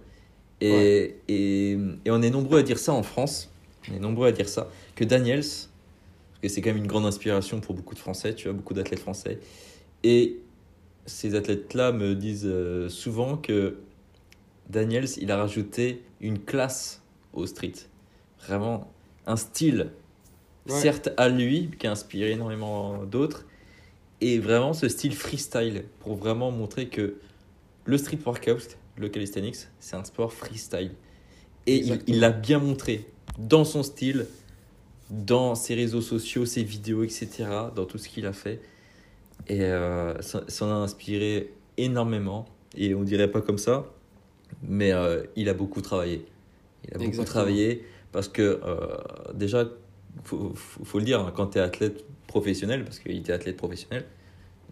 Et, 0.61 1.17
et, 1.29 1.73
et 2.05 2.11
on 2.11 2.23
est 2.23 2.31
nombreux 2.31 2.61
à 2.61 2.63
dire 2.63 2.79
ça 2.79 2.93
en 2.93 3.03
France, 3.03 3.51
on 3.91 3.95
est 3.95 3.99
nombreux 3.99 4.29
à 4.29 4.33
dire 4.33 4.49
ça, 4.49 4.71
que 4.95 5.05
Daniels, 5.05 5.41
parce 5.41 5.69
que 6.43 6.49
c'est 6.49 6.61
quand 6.61 6.71
même 6.71 6.79
une 6.79 6.87
grande 6.87 7.07
inspiration 7.07 7.61
pour 7.61 7.75
beaucoup 7.75 7.95
de 7.95 7.99
Français, 7.99 8.35
tu 8.35 8.45
vois, 8.45 8.53
beaucoup 8.57 8.73
d'athlètes 8.73 9.01
français. 9.01 9.41
Et 10.05 10.39
ces 11.07 11.35
athlètes-là 11.35 11.93
me 11.93 12.15
disent 12.15 12.47
euh, 12.47 12.89
souvent 12.89 13.37
que 13.37 13.79
Daniels, 14.71 15.09
il 15.19 15.31
a 15.31 15.37
rajouté 15.37 16.03
une 16.21 16.39
classe 16.39 17.03
au 17.35 17.47
street. 17.47 17.73
Vraiment 18.47 18.91
un 19.27 19.37
style, 19.37 19.91
Ouais. 20.69 20.81
certes 20.81 21.11
à 21.19 21.29
lui, 21.29 21.71
qui 21.79 21.87
a 21.87 21.91
inspiré 21.91 22.31
énormément 22.33 23.05
d'autres, 23.05 23.45
et 24.23 24.39
vraiment 24.39 24.73
ce 24.73 24.89
style 24.89 25.15
freestyle 25.15 25.85
pour 26.01 26.17
vraiment 26.17 26.51
montrer 26.51 26.89
que 26.89 27.17
le 27.85 27.99
street 27.99 28.19
workout, 28.25 28.79
le 28.97 29.09
calisthenics, 29.11 29.57
c'est 29.79 29.97
un 29.97 30.05
sport 30.05 30.33
freestyle. 30.33 30.93
Et 31.67 31.77
il- 31.77 31.81
Exactement. 31.83 32.05
il 32.17 32.21
l'a 32.21 32.31
bien 32.31 32.59
montré 32.61 33.07
dans 33.39 33.65
son 33.65 33.83
style, 33.83 34.27
dans 35.11 35.55
ses 35.55 35.75
réseaux 35.75 36.01
sociaux, 36.01 36.47
ses 36.47 36.63
vidéos, 36.65 37.03
etc., 37.05 37.45
dans 37.77 37.85
tout 37.85 37.99
ce 37.99 38.09
qu'il 38.09 38.25
a 38.25 38.33
fait. 38.33 38.61
Et 39.49 39.61
euh, 39.63 40.21
ça, 40.23 40.45
ça 40.49 40.65
en 40.65 40.71
a 40.71 40.75
inspiré 40.75 41.53
énormément. 41.77 42.47
Et 42.77 42.95
on 42.95 43.03
dirait 43.03 43.31
pas 43.31 43.41
comme 43.43 43.59
ça, 43.59 43.85
mais 44.63 44.93
euh, 44.93 45.25
il 45.37 45.49
a 45.51 45.55
beaucoup 45.55 45.83
travaillé. 45.83 46.25
Il 46.85 46.91
a 46.91 46.99
beaucoup 46.99 47.09
Exactement. 47.09 47.25
travaillé 47.25 47.85
parce 48.13 48.29
que 48.29 48.61
euh, 48.65 48.97
déjà, 49.35 49.69
faut, 50.25 50.53
faut, 50.55 50.85
faut 50.85 50.99
le 50.99 51.05
dire, 51.05 51.21
hein, 51.21 51.33
quand 51.35 51.49
tu 51.49 51.59
es 51.59 51.61
athlète 51.61 52.05
professionnel, 52.27 52.85
parce 52.85 52.99
qu'il 52.99 53.17
était 53.17 53.33
athlète 53.33 53.57
professionnel, 53.57 54.05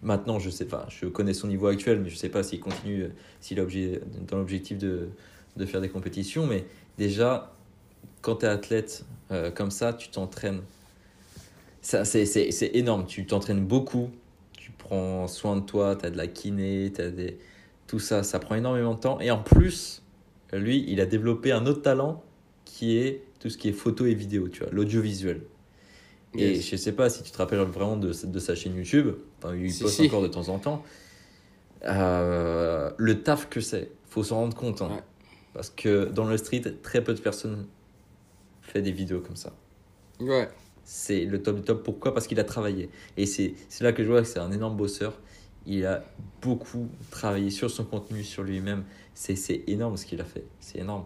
maintenant 0.01 0.39
je 0.39 0.49
sais 0.49 0.65
pas, 0.65 0.85
je 0.89 1.05
connais 1.07 1.33
son 1.33 1.47
niveau 1.47 1.67
actuel, 1.67 1.99
mais 2.01 2.09
je 2.09 2.15
sais 2.15 2.29
pas 2.29 2.43
s'il 2.43 2.59
continue, 2.59 3.03
euh, 3.03 3.09
s'il 3.41 3.59
est 3.59 4.01
dans 4.27 4.37
l'objectif 4.37 4.77
de, 4.77 5.09
de 5.57 5.65
faire 5.65 5.81
des 5.81 5.89
compétitions, 5.89 6.45
mais 6.45 6.65
déjà, 6.97 7.53
quand 8.21 8.37
tu 8.37 8.45
es 8.45 8.49
athlète 8.49 9.05
euh, 9.31 9.51
comme 9.51 9.71
ça, 9.71 9.93
tu 9.93 10.09
t'entraînes. 10.09 10.61
Ça, 11.81 12.05
c'est, 12.05 12.25
c'est, 12.25 12.51
c'est 12.51 12.71
énorme, 12.75 13.05
tu 13.05 13.25
t'entraînes 13.25 13.65
beaucoup, 13.65 14.09
tu 14.57 14.71
prends 14.71 15.27
soin 15.27 15.57
de 15.57 15.61
toi, 15.61 15.95
tu 15.95 16.05
as 16.05 16.11
de 16.11 16.17
la 16.17 16.27
kiné, 16.27 16.91
as 16.97 17.09
des... 17.09 17.37
tout 17.87 17.99
ça, 17.99 18.23
ça 18.23 18.39
prend 18.39 18.55
énormément 18.55 18.93
de 18.93 18.99
temps. 18.99 19.19
Et 19.19 19.31
en 19.31 19.41
plus, 19.43 20.02
lui, 20.59 20.85
il 20.87 21.01
a 21.01 21.05
développé 21.05 21.51
un 21.51 21.65
autre 21.65 21.81
talent 21.81 22.23
qui 22.65 22.97
est 22.97 23.23
tout 23.39 23.49
ce 23.49 23.57
qui 23.57 23.69
est 23.69 23.73
photo 23.73 24.05
et 24.05 24.13
vidéo, 24.13 24.47
tu 24.49 24.61
vois, 24.63 24.71
l'audiovisuel. 24.71 25.41
Et 26.35 26.59
je 26.61 26.75
sais 26.75 26.93
pas 26.93 27.09
si 27.09 27.21
tu 27.23 27.31
te 27.31 27.37
rappelles 27.37 27.59
vraiment 27.59 27.97
de, 27.97 28.11
de 28.25 28.39
sa 28.39 28.55
chaîne 28.55 28.75
YouTube, 28.75 29.09
enfin, 29.39 29.55
il 29.55 29.71
Si, 29.71 29.83
poste 29.83 30.01
si. 30.01 30.01
encore 30.01 30.21
de 30.23 30.27
temps 30.27 30.49
en 30.49 30.59
temps. 30.59 30.83
Euh, 31.85 32.91
le 32.97 33.23
taf 33.23 33.49
que 33.49 33.61
c'est, 33.61 33.91
faut 34.09 34.23
s'en 34.23 34.37
rendre 34.37 34.55
compte. 34.55 34.81
hein. 34.81 34.89
Ouais. 34.89 35.03
Parce 35.53 35.69
que 35.69 36.05
dans 36.05 36.25
le 36.25 36.37
street, 36.37 36.61
très 36.81 37.03
peu 37.03 37.13
de 37.13 37.19
personnes 37.21 37.67
font 38.61 38.81
des 38.81 38.91
vidéos 38.91 39.21
comme 39.21 39.35
ça. 39.35 39.53
Ouais, 40.19 40.49
C'est 40.83 41.25
le 41.25 41.41
top 41.41 41.57
du 41.57 41.61
top. 41.63 41.83
Pourquoi? 41.83 42.13
Parce 42.13 42.27
qu'il 42.27 42.39
a 42.39 42.43
travaillé. 42.43 42.89
Et 43.17 43.25
c'est 43.25 43.55
c'est 43.69 43.83
là 43.83 43.93
que 43.93 44.03
je 44.03 44.09
vois 44.09 44.21
que 44.21 44.27
c'est 44.27 44.39
un 44.39 44.51
énorme 44.51 44.77
bosseur. 44.77 45.21
Il 45.65 45.85
a 45.85 46.03
beaucoup 46.41 46.89
travaillé 47.09 47.49
sur 47.49 47.69
son 47.71 47.85
contenu, 47.85 48.23
sur 48.23 48.43
lui-même. 48.43 48.85
C'est 49.15 49.35
c'est 49.35 49.63
énorme 49.67 49.97
ce 49.97 50.05
qu'il 50.05 50.19
a 50.21 50.25
fait. 50.25 50.43
C'est 50.59 50.79
énorme. 50.79 51.05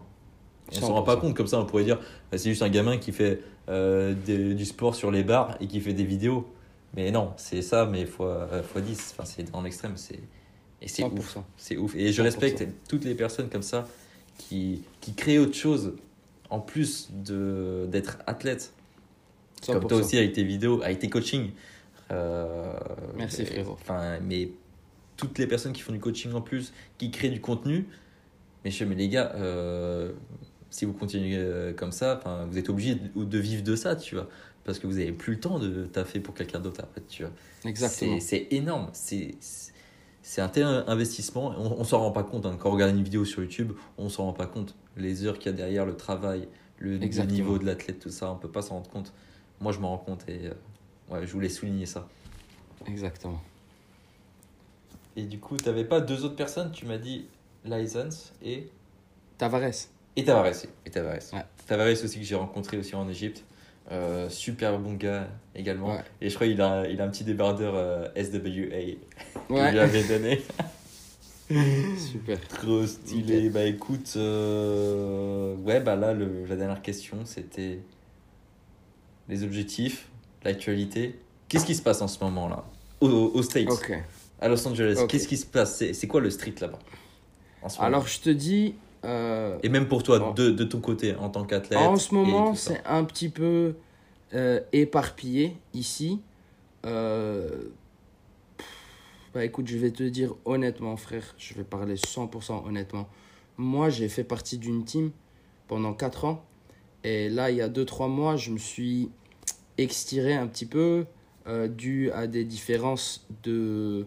On 0.70 0.74
s'en 0.74 0.92
rend 0.94 1.02
pas 1.02 1.16
100%. 1.16 1.20
compte 1.20 1.36
comme 1.36 1.46
ça, 1.46 1.58
on 1.60 1.64
pourrait 1.66 1.84
dire 1.84 1.98
bah, 2.30 2.38
c'est 2.38 2.50
juste 2.50 2.62
un 2.62 2.68
gamin 2.68 2.98
qui 2.98 3.12
fait 3.12 3.40
euh, 3.68 4.14
des- 4.26 4.54
du 4.54 4.64
sport 4.64 4.94
sur 4.94 5.10
les 5.10 5.22
bars 5.24 5.56
et 5.60 5.66
qui 5.66 5.80
fait 5.80 5.92
des 5.94 6.04
vidéos. 6.04 6.46
Mais 6.94 7.10
non, 7.10 7.32
c'est 7.36 7.60
ça, 7.62 7.84
mais 7.86 8.06
fois, 8.06 8.48
fois 8.62 8.80
10. 8.80 9.12
Enfin, 9.14 9.24
c'est 9.26 9.50
dans 9.50 9.60
l'extrême. 9.62 9.96
c'est- 9.96 10.20
Et 10.80 10.88
c'est 10.88 11.02
100%. 11.02 11.18
ouf. 11.18 11.38
C'est 11.56 11.76
ouf. 11.76 11.94
Et 11.96 12.12
je 12.12 12.22
100%. 12.22 12.24
respecte 12.24 12.66
toutes 12.88 13.04
les 13.04 13.14
personnes 13.14 13.48
comme 13.50 13.62
ça 13.62 13.86
qui, 14.38 14.82
qui 15.00 15.12
créent 15.14 15.38
autre 15.38 15.54
chose 15.54 15.94
en 16.50 16.60
plus 16.60 17.10
de- 17.12 17.86
d'être 17.90 18.18
athlète. 18.26 18.72
Comme 19.66 19.80
toi 19.86 19.98
100%. 19.98 20.00
aussi 20.00 20.16
avec 20.18 20.32
tes 20.32 20.44
vidéos, 20.44 20.80
avec 20.82 20.98
tes 21.00 21.10
coachings. 21.10 21.50
Euh, 22.10 22.72
Merci, 23.16 23.44
frérot. 23.44 23.72
Enfin, 23.72 24.18
mais 24.22 24.48
toutes 25.18 25.38
les 25.38 25.46
personnes 25.46 25.74
qui 25.74 25.82
font 25.82 25.92
du 25.92 26.00
coaching 26.00 26.32
en 26.32 26.40
plus, 26.40 26.72
qui 26.96 27.10
créent 27.10 27.28
du 27.28 27.42
contenu, 27.42 27.86
mais 28.64 28.70
je 28.70 28.84
mais 28.84 28.94
les 28.94 29.10
gars, 29.10 29.32
euh, 29.34 30.12
si 30.70 30.86
vous 30.86 30.94
continuez 30.94 31.36
euh, 31.36 31.74
comme 31.74 31.92
ça, 31.92 32.20
vous 32.50 32.56
êtes 32.56 32.70
obligé 32.70 32.94
de, 32.94 33.24
de 33.24 33.38
vivre 33.38 33.62
de 33.62 33.76
ça, 33.76 33.96
tu 33.96 34.14
vois, 34.14 34.28
parce 34.64 34.78
que 34.78 34.86
vous 34.86 34.98
avez 34.98 35.12
plus 35.12 35.34
le 35.34 35.40
temps 35.40 35.58
de 35.58 35.84
taffer 35.84 36.20
pour 36.20 36.34
quelqu'un 36.34 36.60
d'autre 36.60 36.80
après, 36.82 37.02
tu 37.06 37.24
vois. 37.24 37.32
Exactement. 37.66 38.18
C'est 38.20 38.46
énorme, 38.50 38.88
c'est 38.92 40.40
un 40.40 40.48
tel 40.48 40.64
investissement, 40.86 41.54
on, 41.58 41.80
on 41.80 41.84
s'en 41.84 41.98
rend 41.98 42.12
pas 42.12 42.22
compte 42.22 42.46
hein. 42.46 42.56
quand 42.58 42.70
on 42.70 42.72
regarde 42.72 42.94
une 42.94 43.02
vidéo 43.02 43.24
sur 43.24 43.42
YouTube, 43.42 43.72
on 43.98 44.08
s'en 44.08 44.24
rend 44.24 44.32
pas 44.32 44.46
compte 44.46 44.74
les 44.96 45.26
heures 45.26 45.38
qu'il 45.38 45.50
y 45.50 45.54
a 45.54 45.56
derrière, 45.56 45.84
le 45.84 45.96
travail, 45.96 46.48
le, 46.78 46.96
niveau 46.98 47.58
de 47.58 47.66
l'athlète, 47.66 47.98
tout 47.98 48.10
ça, 48.10 48.30
on 48.30 48.36
peut 48.36 48.50
pas 48.50 48.62
s'en 48.62 48.76
rendre 48.76 48.90
compte. 48.90 49.12
Moi, 49.60 49.72
je 49.72 49.80
m'en 49.80 49.90
rends 49.90 49.98
compte 49.98 50.24
et 50.28 50.46
euh, 50.46 50.54
ouais, 51.10 51.26
je 51.26 51.32
voulais 51.32 51.48
souligner 51.48 51.86
ça. 51.86 52.08
Exactement. 52.86 53.42
Et 55.18 55.22
du 55.24 55.38
coup, 55.40 55.56
t'avais 55.56 55.84
pas 55.84 56.00
deux 56.00 56.24
autres 56.24 56.36
personnes, 56.36 56.70
tu 56.70 56.86
m'as 56.86 56.96
dit 56.98 57.26
License 57.64 58.32
et 58.42 58.68
Tavares. 59.36 59.64
et 60.16 60.24
Tavares. 60.24 60.52
Et 60.86 60.90
Tavares. 60.90 61.18
Ouais. 61.32 61.44
Tavares 61.66 61.88
aussi 62.04 62.18
que 62.20 62.24
j'ai 62.24 62.36
rencontré 62.36 62.76
aussi 62.78 62.94
en 62.94 63.08
Égypte. 63.08 63.42
Euh, 63.90 64.28
super 64.28 64.78
bon 64.78 64.94
gars 64.94 65.26
également. 65.56 65.94
Ouais. 65.96 66.04
Et 66.20 66.28
je 66.30 66.34
crois 66.36 66.46
qu'il 66.46 66.60
a, 66.60 66.86
il 66.88 67.00
a 67.00 67.04
un 67.04 67.08
petit 67.08 67.24
débardeur 67.24 67.72
euh, 67.74 68.06
SWA 68.14 68.96
que 69.48 69.52
Ouais. 69.52 69.78
avais 69.78 70.04
donné. 70.04 70.40
Super. 71.98 72.38
Trop 72.48 72.86
stylé. 72.86 73.48
Bah 73.48 73.64
écoute, 73.64 74.12
euh, 74.16 75.56
ouais, 75.56 75.80
bah 75.80 75.96
là, 75.96 76.12
le- 76.12 76.44
la 76.46 76.56
dernière 76.56 76.82
question, 76.82 77.24
c'était 77.24 77.80
les 79.28 79.42
objectifs, 79.42 80.08
l'actualité. 80.44 81.18
Qu'est-ce 81.48 81.64
qui 81.64 81.74
se 81.74 81.82
passe 81.82 82.02
en 82.02 82.08
ce 82.08 82.22
moment 82.22 82.48
là 82.48 82.64
au, 83.00 83.08
aux 83.08 83.42
States. 83.42 83.68
À 84.40 84.48
Los 84.48 84.66
Angeles. 84.66 85.04
Qu'est-ce 85.08 85.28
qui 85.28 85.36
se 85.36 85.46
passe? 85.46 85.82
C'est 85.92 86.06
quoi 86.06 86.20
le 86.20 86.30
street 86.30 86.54
là-bas? 86.60 86.78
Alors, 87.78 88.06
je 88.06 88.20
te 88.20 88.30
dis. 88.30 88.74
euh, 89.04 89.58
Et 89.62 89.68
même 89.68 89.88
pour 89.88 90.02
toi, 90.02 90.28
Oh. 90.30 90.32
de, 90.34 90.50
de 90.50 90.64
ton 90.64 90.80
côté, 90.80 91.14
en 91.16 91.28
tant 91.30 91.44
qu'athlète. 91.44 91.78
En 91.78 91.96
ce 91.96 92.14
moment, 92.14 92.54
c'est 92.54 92.82
un 92.86 93.04
petit 93.04 93.28
peu 93.28 93.74
euh, 94.34 94.60
éparpillé 94.72 95.56
ici. 95.74 96.20
Euh, 96.86 97.48
bah 99.34 99.44
écoute, 99.44 99.66
je 99.68 99.76
vais 99.76 99.90
te 99.90 100.02
dire 100.02 100.34
honnêtement, 100.44 100.96
frère, 100.96 101.34
je 101.36 101.54
vais 101.54 101.64
parler 101.64 101.96
100% 101.96 102.66
honnêtement. 102.66 103.08
Moi, 103.56 103.90
j'ai 103.90 104.08
fait 104.08 104.24
partie 104.24 104.58
d'une 104.58 104.84
team 104.84 105.10
pendant 105.66 105.92
4 105.92 106.24
ans. 106.24 106.44
Et 107.04 107.28
là, 107.28 107.50
il 107.50 107.56
y 107.56 107.60
a 107.62 107.68
2-3 107.68 108.08
mois, 108.08 108.36
je 108.36 108.50
me 108.50 108.58
suis 108.58 109.10
extiré 109.76 110.34
un 110.34 110.46
petit 110.46 110.66
peu 110.66 111.04
euh, 111.46 111.68
dû 111.68 112.10
à 112.12 112.26
des 112.26 112.44
différences 112.44 113.26
de, 113.44 114.06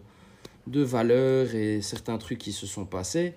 de 0.66 0.82
valeurs 0.82 1.54
et 1.54 1.82
certains 1.82 2.18
trucs 2.18 2.38
qui 2.38 2.52
se 2.52 2.66
sont 2.66 2.84
passés. 2.84 3.34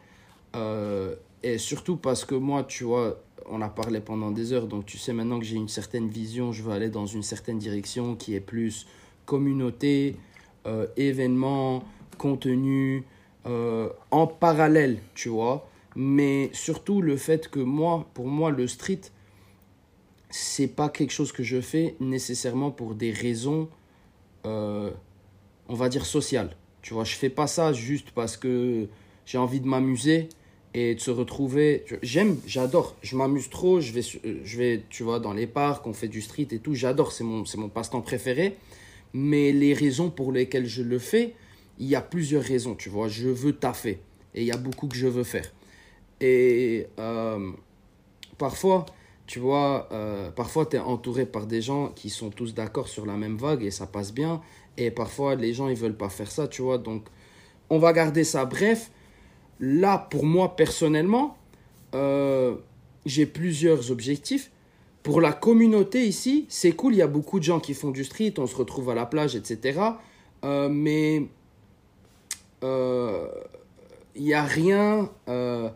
Euh, 0.56 1.16
et 1.44 1.58
surtout 1.58 1.98
parce 1.98 2.26
que 2.26 2.36
moi, 2.36 2.64
tu 2.64 2.86
vois, 2.86 3.22
on 3.48 3.62
a 3.62 3.70
parlé 3.70 4.00
pendant 4.00 4.32
des 4.32 4.54
heures, 4.54 4.68
donc 4.68 4.86
tu 4.86 4.98
sais 4.98 5.14
maintenant 5.14 5.40
que 5.40 5.46
j'ai 5.46 5.58
une 5.58 5.70
certaine 5.70 6.08
vision, 6.08 6.52
je 6.52 6.64
veux 6.64 6.72
aller 6.72 6.90
dans 6.90 7.06
une 7.06 7.24
certaine 7.24 7.60
direction 7.60 8.16
qui 8.16 8.36
est 8.36 8.40
plus 8.40 8.88
communauté, 9.26 10.18
euh, 10.66 10.88
événements, 10.98 11.84
contenu, 12.18 13.04
euh, 13.46 13.90
en 14.12 14.28
parallèle, 14.28 15.00
tu 15.14 15.30
vois. 15.30 15.70
Mais 15.96 16.50
surtout 16.54 17.02
le 17.02 17.18
fait 17.18 17.48
que 17.50 17.60
moi, 17.60 18.08
pour 18.14 18.28
moi, 18.28 18.50
le 18.50 18.68
street, 18.68 19.02
c'est 20.30 20.68
pas 20.68 20.90
quelque 20.90 21.12
chose 21.12 21.32
que 21.32 21.44
je 21.44 21.62
fais 21.62 21.96
nécessairement 22.00 22.72
pour 22.72 22.96
des 22.96 23.12
raisons, 23.12 23.70
euh, 24.46 24.92
on 25.70 25.76
va 25.76 25.90
dire, 25.90 26.06
sociales. 26.06 26.56
Tu 26.86 26.94
vois, 26.94 27.04
je 27.04 27.16
fais 27.16 27.32
pas 27.32 27.48
ça 27.48 27.74
juste 27.74 28.12
parce 28.12 28.38
que 28.38 28.88
j'ai 29.26 29.40
envie 29.40 29.60
de 29.60 29.66
m'amuser 29.66 30.30
et 30.76 30.94
de 30.94 31.00
se 31.00 31.10
retrouver. 31.10 31.84
J'aime, 32.04 32.38
j'adore, 32.46 32.96
je 33.02 33.16
m'amuse 33.16 33.50
trop, 33.50 33.82
je 33.82 33.92
vais, 33.92 34.02
euh, 34.24 34.40
je 34.44 34.58
vais, 34.60 34.84
tu 34.92 35.02
vois, 35.02 35.20
dans 35.20 35.34
les 35.34 35.48
parcs, 35.48 35.88
on 35.88 35.94
fait 35.94 36.08
du 36.08 36.22
street 36.22 36.50
et 36.52 36.60
tout, 36.60 36.76
j'adore, 36.76 37.12
c'est 37.12 37.24
mon, 37.24 37.44
mon 37.58 37.70
passe-temps 37.70 38.02
préféré. 38.02 38.58
Mais 39.14 39.52
les 39.52 39.74
raisons 39.74 40.12
pour 40.12 40.32
lesquelles 40.32 40.68
je 40.68 40.84
le 40.84 41.00
fais, 41.00 41.34
il 41.80 41.88
y 41.88 41.96
a 41.96 42.02
plusieurs 42.02 42.44
raisons, 42.44 42.76
tu 42.76 42.90
vois. 42.90 43.08
Je 43.08 43.30
veux 43.30 43.54
taffer 43.54 44.00
et 44.36 44.42
il 44.42 44.46
y 44.46 44.52
a 44.52 44.58
beaucoup 44.58 44.88
que 44.88 44.96
je 44.96 45.08
veux 45.08 45.24
faire. 45.24 45.52
Et 46.22 46.86
euh, 47.00 47.50
parfois, 48.38 48.86
tu 49.26 49.40
vois, 49.40 49.90
euh, 49.92 50.30
parfois 50.30 50.68
tu 50.68 50.76
es 50.76 50.80
entouré 50.80 51.26
par 51.26 51.48
des 51.48 51.64
gens 51.64 51.88
qui 51.88 52.12
sont 52.12 52.30
tous 52.30 52.54
d'accord 52.54 52.90
sur 52.90 53.08
la 53.08 53.16
même 53.16 53.38
vague 53.38 53.64
et 53.64 53.72
ça 53.72 53.88
passe 53.88 54.14
bien. 54.14 54.40
Et 54.78 54.92
parfois, 54.92 55.36
les 55.36 55.54
gens, 55.54 55.70
ils 55.70 55.76
veulent 55.76 55.98
pas 55.98 56.10
faire 56.10 56.30
ça, 56.30 56.48
tu 56.48 56.62
vois. 56.62 56.78
Donc, 56.78 57.06
on 57.70 57.80
va 57.80 57.94
garder 57.94 58.24
ça 58.24 58.46
bref. 58.46 58.92
Là, 59.60 59.98
pour 60.10 60.26
moi, 60.26 60.56
personnellement, 60.56 61.38
euh, 61.94 62.56
j'ai 63.06 63.26
plusieurs 63.26 63.92
objectifs. 63.92 64.52
Pour 65.04 65.22
la 65.22 65.34
communauté 65.34 66.06
ici, 66.06 66.46
c'est 66.50 66.72
cool, 66.72 66.96
il 66.96 66.98
y 66.98 67.02
a 67.02 67.08
beaucoup 67.08 67.40
de 67.40 67.44
gens 67.44 67.60
qui 67.60 67.74
font 67.74 67.92
du 67.92 68.04
street, 68.04 68.34
on 68.38 68.48
se 68.48 68.56
retrouve 68.56 68.90
à 68.90 68.96
la 68.96 69.06
plage, 69.06 69.36
etc. 69.36 69.80
Euh, 70.44 70.68
mais 70.68 71.28
euh, 72.64 73.28
il 74.16 74.24
n'y 74.24 74.34
a 74.34 74.44
rien... 74.44 75.10
euh, 75.30 75.70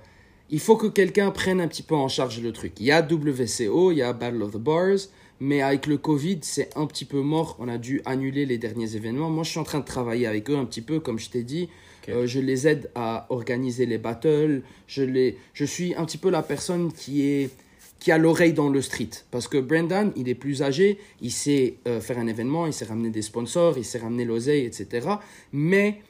il 0.52 0.60
faut 0.60 0.78
que 0.78 0.88
quelqu'un 0.88 1.30
prenne 1.30 1.62
un 1.62 1.68
petit 1.68 1.84
peu 1.84 1.96
en 1.96 2.08
charge 2.08 2.42
le 2.42 2.52
truc. 2.52 2.74
Il 2.80 2.88
y 2.88 2.92
a 2.92 3.02
WCO, 3.02 3.92
il 3.92 3.98
y 3.98 4.02
a 4.02 4.14
Battle 4.14 4.42
of 4.42 4.54
the 4.54 4.58
Bars, 4.58 4.98
mais 5.40 5.62
avec 5.62 5.88
le 5.88 5.98
Covid, 5.98 6.40
c'est 6.42 6.76
un 6.76 6.86
petit 6.86 7.06
peu 7.06 7.22
mort. 7.22 7.56
On 7.60 7.68
a 7.68 7.78
dû 7.78 8.02
annuler 8.06 8.46
les 8.46 8.58
derniers 8.58 8.96
événements. 8.96 9.30
Moi, 9.30 9.44
je 9.44 9.52
suis 9.52 9.60
en 9.60 9.64
train 9.64 9.80
de 9.80 9.86
travailler 9.86 10.28
avec 10.28 10.50
eux 10.50 10.58
un 10.58 10.66
petit 10.66 10.82
peu, 10.82 11.00
comme 11.00 11.20
je 11.20 11.30
t'ai 11.30 11.44
dit. 11.44 11.70
Euh, 12.10 12.26
je 12.26 12.40
les 12.40 12.68
aide 12.68 12.90
à 12.96 13.28
organiser 13.30 13.86
les 13.86 13.98
battles. 13.98 14.64
Je, 14.88 15.04
les, 15.04 15.38
je 15.54 15.66
suis 15.66 15.96
un 15.96 16.06
petit 16.06 16.18
peu 16.18 16.30
la 16.30 16.42
personne 16.42 16.92
qui 16.92 17.26
est 17.26 17.50
qui 18.00 18.14
a 18.14 18.18
l'oreille 18.18 18.54
dans 18.54 18.70
le 18.70 18.82
street. 18.82 19.10
Parce 19.30 19.50
que 19.50 19.58
Brendan, 19.58 20.14
il 20.16 20.30
est 20.30 20.36
plus 20.36 20.64
âgé, 20.64 21.00
il 21.22 21.32
sait 21.32 21.76
euh, 21.86 22.00
faire 22.00 22.18
un 22.18 22.28
événement, 22.28 22.66
il 22.66 22.72
sait 22.72 22.86
ramener 22.86 23.10
des 23.10 23.22
sponsors, 23.22 23.78
il 23.78 23.84
sait 23.84 24.00
ramener 24.00 24.24
l'oseille, 24.24 24.66
etc. 24.66 25.08
Mais 25.52 26.02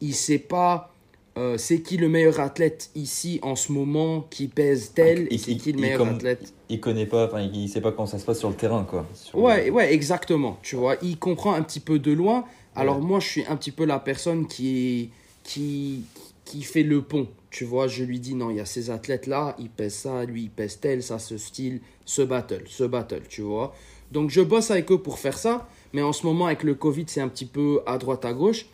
il 0.00 0.12
sait 0.12 0.40
pas 0.40 0.95
euh, 1.36 1.58
c'est 1.58 1.80
qui 1.82 1.96
le 1.96 2.08
meilleur 2.08 2.40
athlète 2.40 2.90
ici 2.94 3.38
en 3.42 3.56
ce 3.56 3.70
moment 3.72 4.26
qui 4.30 4.48
pèse 4.48 4.92
tel, 4.94 5.26
Il- 5.30 5.34
et 5.34 5.38
c'est 5.38 5.52
il- 5.52 5.60
qui 5.60 5.72
le 5.72 5.78
il 5.78 5.82
meilleur 5.82 5.98
comme- 5.98 6.08
athlète? 6.14 6.52
Il 6.68 6.80
connaît 6.80 7.06
pas, 7.06 7.26
enfin, 7.26 7.40
il 7.42 7.68
sait 7.68 7.80
pas 7.80 7.92
comment 7.92 8.06
ça 8.06 8.18
se 8.18 8.24
passe 8.24 8.38
sur 8.38 8.48
le 8.48 8.54
terrain, 8.56 8.84
quoi. 8.84 9.06
Ouais, 9.34 9.66
le- 9.66 9.72
ouais, 9.72 9.92
exactement. 9.94 10.58
Tu 10.62 10.76
vois, 10.76 10.96
il 11.02 11.18
comprend 11.18 11.52
un 11.54 11.62
petit 11.62 11.80
peu 11.80 11.98
de 11.98 12.12
loin. 12.12 12.44
Alors 12.74 12.98
Ouais. 12.98 13.04
moi, 13.04 13.20
je 13.20 13.26
suis 13.28 13.44
un 13.46 13.56
petit 13.56 13.70
peu 13.70 13.84
la 13.84 13.98
personne 13.98 14.46
qui, 14.46 15.10
qui, 15.44 16.02
qui 16.44 16.62
fait 16.62 16.82
le 16.82 17.02
pont. 17.02 17.28
Tu 17.50 17.64
vois, 17.64 17.86
je 17.88 18.04
lui 18.04 18.18
dis 18.20 18.34
non, 18.34 18.50
il 18.50 18.56
y 18.56 18.60
a 18.60 18.66
ces 18.66 18.90
athlètes-là, 18.90 19.56
ils 19.58 19.70
pèsent 19.70 19.94
ça, 19.94 20.24
lui, 20.24 20.42
il 20.44 20.50
pèse 20.50 20.78
tel, 20.80 21.02
ça, 21.02 21.18
ce 21.18 21.38
style, 21.38 21.80
ce 22.04 22.20
battle, 22.22 22.64
ce 22.66 22.84
battle, 22.84 23.22
tu 23.28 23.40
vois. 23.42 23.74
Donc 24.12 24.30
je 24.30 24.40
bosse 24.42 24.70
avec 24.70 24.90
eux 24.92 24.98
pour 24.98 25.18
faire 25.18 25.38
ça. 25.38 25.68
Mais 25.92 26.02
en 26.02 26.12
ce 26.12 26.26
moment, 26.26 26.46
avec 26.46 26.62
le 26.64 26.74
Covid, 26.74 27.04
c'est 27.06 27.20
un 27.22 27.28
petit 27.28 27.46
peu 27.46 27.80
à 27.86 27.96
droite, 27.96 28.24
à 28.26 28.32
gauche. 28.34 28.66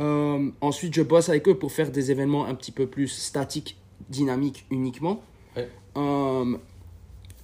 Euh, 0.00 0.50
ensuite, 0.60 0.94
je 0.94 1.02
bosse 1.02 1.28
avec 1.28 1.46
eux 1.48 1.58
pour 1.58 1.72
faire 1.72 1.90
des 1.90 2.10
événements 2.10 2.46
un 2.46 2.54
petit 2.54 2.72
peu 2.72 2.86
plus 2.86 3.08
statiques, 3.08 3.76
dynamiques 4.08 4.64
uniquement. 4.70 5.22
Ouais. 5.56 5.68
Euh, 5.96 6.56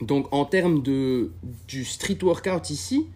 donc, 0.01 0.33
en 0.33 0.45
termes 0.45 0.83
de, 0.83 1.33
du 1.69 1.85
street 1.85 2.19
workout 2.23 2.71
ici, 2.71 3.07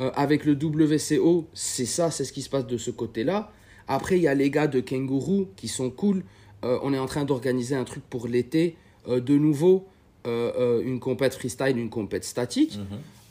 euh, 0.00 0.10
avec 0.14 0.44
le 0.44 0.52
WCO, 0.52 1.46
c'est 1.54 1.86
ça, 1.86 2.10
c'est 2.10 2.24
ce 2.24 2.32
qui 2.32 2.42
se 2.42 2.50
passe 2.50 2.66
de 2.66 2.78
ce 2.78 2.90
côté-là. 2.90 3.50
Après, 3.88 4.16
il 4.16 4.22
y 4.22 4.28
a 4.28 4.34
les 4.34 4.50
gars 4.50 4.66
de 4.66 4.80
Kangaroo 4.80 5.48
qui 5.56 5.68
sont 5.68 5.90
cool. 5.90 6.24
On 6.62 6.94
est 6.94 6.98
en 6.98 7.04
train 7.04 7.26
d'organiser 7.26 7.76
un 7.76 7.84
truc 7.84 8.02
pour 8.08 8.26
l'été. 8.26 8.78
De 9.06 9.36
nouveau, 9.36 9.86
une 10.24 10.98
compète 10.98 11.34
freestyle, 11.34 11.76
une 11.76 11.90
compète 11.90 12.24
statique. 12.24 12.78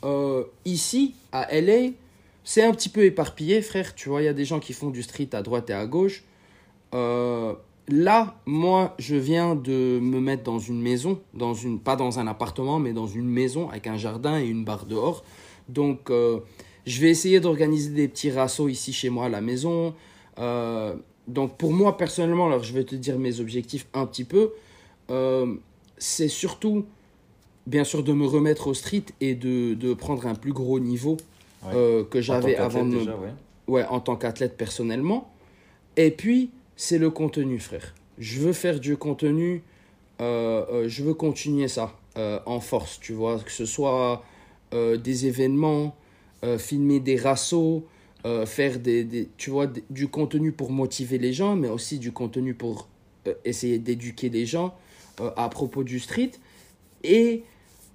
Mhm. 0.04 0.44
Ici, 0.64 1.16
à 1.32 1.52
LA, 1.60 1.90
c'est 2.44 2.62
un 2.62 2.72
petit 2.72 2.90
peu 2.90 3.04
éparpillé, 3.04 3.62
frère. 3.62 3.94
Tu 3.94 4.10
vois, 4.10 4.20
il 4.20 4.26
y 4.26 4.28
a 4.28 4.34
des 4.34 4.44
gens 4.44 4.60
qui 4.60 4.74
font 4.74 4.90
du 4.90 5.02
street 5.02 5.30
à 5.32 5.42
droite 5.42 5.70
et 5.70 5.72
à 5.72 5.86
gauche. 5.86 6.24
Euh, 6.94 7.54
là, 7.88 8.38
moi, 8.44 8.94
je 8.98 9.16
viens 9.16 9.56
de 9.56 9.98
me 10.00 10.20
mettre 10.20 10.42
dans 10.42 10.58
une 10.58 10.80
maison, 10.80 11.20
dans 11.32 11.54
une, 11.54 11.80
pas 11.80 11.96
dans 11.96 12.18
un 12.18 12.26
appartement, 12.26 12.78
mais 12.78 12.92
dans 12.92 13.06
une 13.06 13.26
maison 13.26 13.70
avec 13.70 13.86
un 13.86 13.96
jardin 13.96 14.38
et 14.38 14.46
une 14.46 14.64
barre 14.64 14.84
dehors. 14.84 15.24
Donc, 15.70 16.10
euh, 16.10 16.40
je 16.84 17.00
vais 17.00 17.08
essayer 17.08 17.40
d'organiser 17.40 17.90
des 17.90 18.08
petits 18.08 18.30
rassos 18.30 18.70
ici 18.70 18.92
chez 18.92 19.08
moi 19.08 19.24
à 19.24 19.28
la 19.30 19.40
maison. 19.40 19.94
Euh, 20.38 20.94
donc, 21.26 21.56
pour 21.56 21.72
moi, 21.72 21.96
personnellement, 21.96 22.46
alors 22.46 22.62
je 22.62 22.74
vais 22.74 22.84
te 22.84 22.94
dire 22.94 23.18
mes 23.18 23.40
objectifs 23.40 23.86
un 23.94 24.04
petit 24.04 24.24
peu. 24.24 24.50
C'est 25.96 26.28
surtout 26.28 26.84
bien 27.66 27.84
sûr 27.84 28.02
de 28.02 28.12
me 28.12 28.26
remettre 28.26 28.66
au 28.66 28.74
street 28.74 29.04
et 29.22 29.34
de, 29.34 29.72
de 29.72 29.94
prendre 29.94 30.26
un 30.26 30.34
plus 30.34 30.52
gros 30.52 30.80
niveau 30.80 31.16
Ouais. 31.64 31.70
euh, 31.74 32.04
que 32.04 32.20
j'avais 32.20 32.56
avant 32.56 32.84
de 32.84 32.90
qu'athlète, 32.90 32.94
me 32.94 32.98
déjà, 32.98 33.16
ouais. 33.16 33.32
ouais, 33.68 33.84
en 33.86 34.00
tant 34.00 34.16
qu'athlète 34.16 34.56
personnellement. 34.56 35.32
Et 35.96 36.10
puis, 36.10 36.50
c'est 36.76 36.98
le 36.98 37.10
contenu, 37.10 37.58
frère. 37.58 37.94
Je 38.18 38.40
veux 38.40 38.52
faire 38.52 38.80
du 38.80 38.96
contenu, 38.96 39.62
euh, 40.20 40.64
euh, 40.70 40.88
je 40.88 41.02
veux 41.02 41.14
continuer 41.14 41.68
ça 41.68 41.96
euh, 42.16 42.38
en 42.46 42.60
force, 42.60 43.00
tu 43.00 43.12
vois, 43.12 43.38
que 43.40 43.50
ce 43.50 43.64
soit 43.66 44.22
euh, 44.72 44.96
des 44.96 45.26
événements, 45.26 45.96
filmer 46.58 47.00
des 47.00 47.16
rassos, 47.16 47.82
faire 48.46 48.78
des, 48.78 49.04
des- 49.04 49.28
tu 49.38 49.48
vois, 49.50 49.66
des- 49.66 49.82
du 49.88 50.08
contenu 50.08 50.52
pour 50.52 50.70
motiver 50.70 51.16
les 51.18 51.32
gens, 51.32 51.56
mais 51.56 51.68
aussi 51.68 51.98
du 51.98 52.12
contenu 52.12 52.52
pour 52.54 52.88
essayer 53.46 53.78
d'éduquer 53.78 54.28
les 54.28 54.44
gens 54.44 54.74
à 55.36 55.48
propos 55.48 55.84
du 55.84 55.98
street. 56.00 56.32
Et 57.02 57.44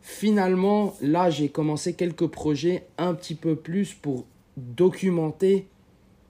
finalement, 0.01 0.95
là, 1.01 1.30
j'ai 1.30 1.49
commencé 1.49 1.93
quelques 1.93 2.27
projets 2.27 2.88
un 2.97 3.13
petit 3.13 3.35
peu 3.35 3.55
plus 3.55 3.93
pour 3.93 4.26
documenter 4.57 5.67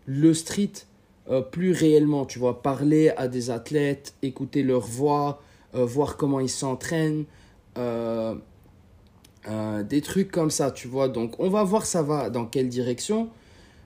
le 0.05 0.33
street 0.33 0.71
euh, 1.29 1.41
plus 1.41 1.71
réellement, 1.71 2.25
tu 2.25 2.39
vois, 2.39 2.63
parler 2.63 3.11
à 3.15 3.27
des 3.27 3.51
athlètes, 3.51 4.15
écouter 4.23 4.63
leur 4.63 4.81
voix, 4.81 5.41
euh, 5.75 5.85
voir 5.85 6.17
comment 6.17 6.39
ils 6.39 6.49
s'entraînent, 6.49 7.25
euh, 7.77 8.35
des 9.83 10.01
trucs 10.01 10.31
comme 10.31 10.49
ça, 10.49 10.71
tu 10.71 10.87
vois. 10.87 11.07
Donc, 11.07 11.39
on 11.39 11.49
va 11.49 11.63
voir 11.63 11.85
ça 11.85 12.01
va 12.01 12.29
dans 12.31 12.45
quelle 12.45 12.69
direction. 12.69 13.29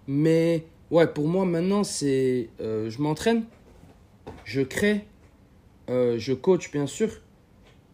Mais 0.08 0.66
ouais, 0.90 1.08
pour 1.08 1.28
moi 1.28 1.46
maintenant, 1.46 1.84
c'est 1.84 2.50
je 2.60 3.02
m'entraîne, 3.02 3.44
je 4.44 4.62
crée, 4.62 5.06
je 5.88 6.34
coach 6.34 6.72
bien 6.72 6.88
sûr, 6.88 7.10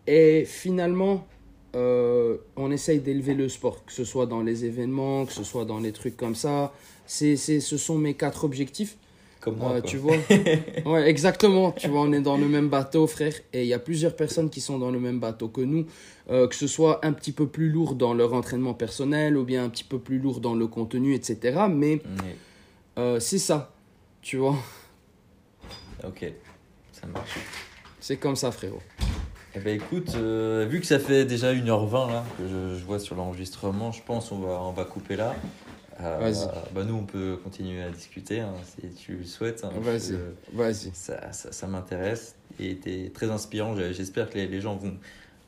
et 0.08 0.46
finalement, 0.46 1.28
euh, 1.76 2.38
on 2.56 2.72
essaye 2.72 3.00
d'élever 3.00 3.34
le 3.36 3.48
sport, 3.50 3.86
que 3.86 3.92
ce 3.94 4.04
soit 4.04 4.26
dans 4.26 4.42
les 4.42 4.66
événements, 4.66 5.26
que 5.26 5.34
ce 5.34 5.44
soit 5.44 5.66
dans 5.66 5.80
les 5.80 5.92
trucs 5.92 6.18
comme 6.18 6.36
ça. 6.36 6.74
C'est, 7.06 7.36
c'est, 7.38 7.60
ce 7.60 7.78
sont 7.78 7.98
mes 7.98 8.14
quatre 8.16 8.44
objectifs. 8.44 8.98
Comme 9.40 9.58
moi. 9.58 9.74
Euh, 9.74 9.82
tu 9.82 9.98
vois 9.98 10.16
Ouais, 10.86 11.10
exactement. 11.10 11.72
Tu 11.72 11.88
vois, 11.88 12.02
on 12.02 12.12
est 12.12 12.22
dans 12.22 12.38
le 12.38 12.48
même 12.48 12.70
bateau, 12.70 13.08
frère. 13.08 13.34
Et 13.54 13.62
il 13.62 13.68
y 13.68 13.74
a 13.74 13.80
plusieurs 13.80 14.16
personnes 14.16 14.50
qui 14.50 14.62
sont 14.62 14.78
dans 14.80 14.92
le 14.92 15.00
même 15.00 15.20
bateau 15.20 15.48
que 15.48 15.62
nous. 15.62 15.86
euh, 16.30 16.48
que 16.48 16.56
ce 16.56 16.68
soit 16.68 17.04
un 17.06 17.14
petit 17.14 17.32
peu 17.32 17.48
plus 17.48 17.70
lourd 17.70 17.96
dans 17.96 18.14
leur 18.14 18.34
entraînement 18.34 18.74
personnel 18.74 19.38
ou 19.38 19.44
bien 19.46 19.64
un 19.64 19.70
petit 19.70 19.84
peu 19.86 19.98
plus 19.98 20.20
lourd 20.20 20.42
dans 20.42 20.56
le 20.56 20.68
contenu, 20.68 21.14
etc. 21.16 21.62
Mais 21.70 22.02
c'est 23.20 23.40
ça. 23.40 23.74
Tu 24.22 24.38
vois 24.38 24.58
Ok, 26.06 26.32
ça 26.92 27.08
marche. 27.08 27.38
C'est 28.00 28.18
comme 28.18 28.36
ça, 28.36 28.52
frérot. 28.52 28.82
Eh 29.56 29.60
ben 29.60 29.76
écoute, 29.76 30.14
euh, 30.16 30.66
vu 30.70 30.80
que 30.80 30.86
ça 30.86 31.00
fait 31.00 31.26
déjà 31.26 31.54
1h20 31.54 32.12
là, 32.12 32.24
que 32.38 32.44
je, 32.48 32.80
je 32.80 32.86
vois 32.86 33.00
sur 33.00 33.16
l'enregistrement, 33.16 33.92
je 33.92 34.02
pense 34.04 34.32
on 34.32 34.40
va, 34.40 34.62
on 34.62 34.72
va 34.72 34.86
couper 34.86 35.16
là. 35.16 35.36
Euh, 36.02 36.18
Vas-y. 36.20 36.48
bah 36.74 36.84
nous 36.86 36.96
on 36.96 37.04
peut 37.04 37.38
continuer 37.44 37.82
à 37.84 37.90
discuter 37.90 38.40
hein, 38.40 38.54
si 38.64 38.88
tu 38.94 39.18
le 39.18 39.26
souhaites. 39.26 39.64
hein, 39.66 39.72
Vas-y. 39.82 40.18
Vas-y. 40.54 40.92
Ça, 40.94 41.32
ça, 41.34 41.52
ça 41.52 41.68
m'intéresse 41.68 42.36
et 42.60 42.76
t'es 42.78 43.12
très 43.14 43.30
inspirant. 43.32 43.76
J'ai- 43.76 43.94
J'espère 43.94 44.30
que 44.30 44.36
les, 44.38 44.48
les 44.48 44.62
gens 44.62 44.76
vont 44.78 44.94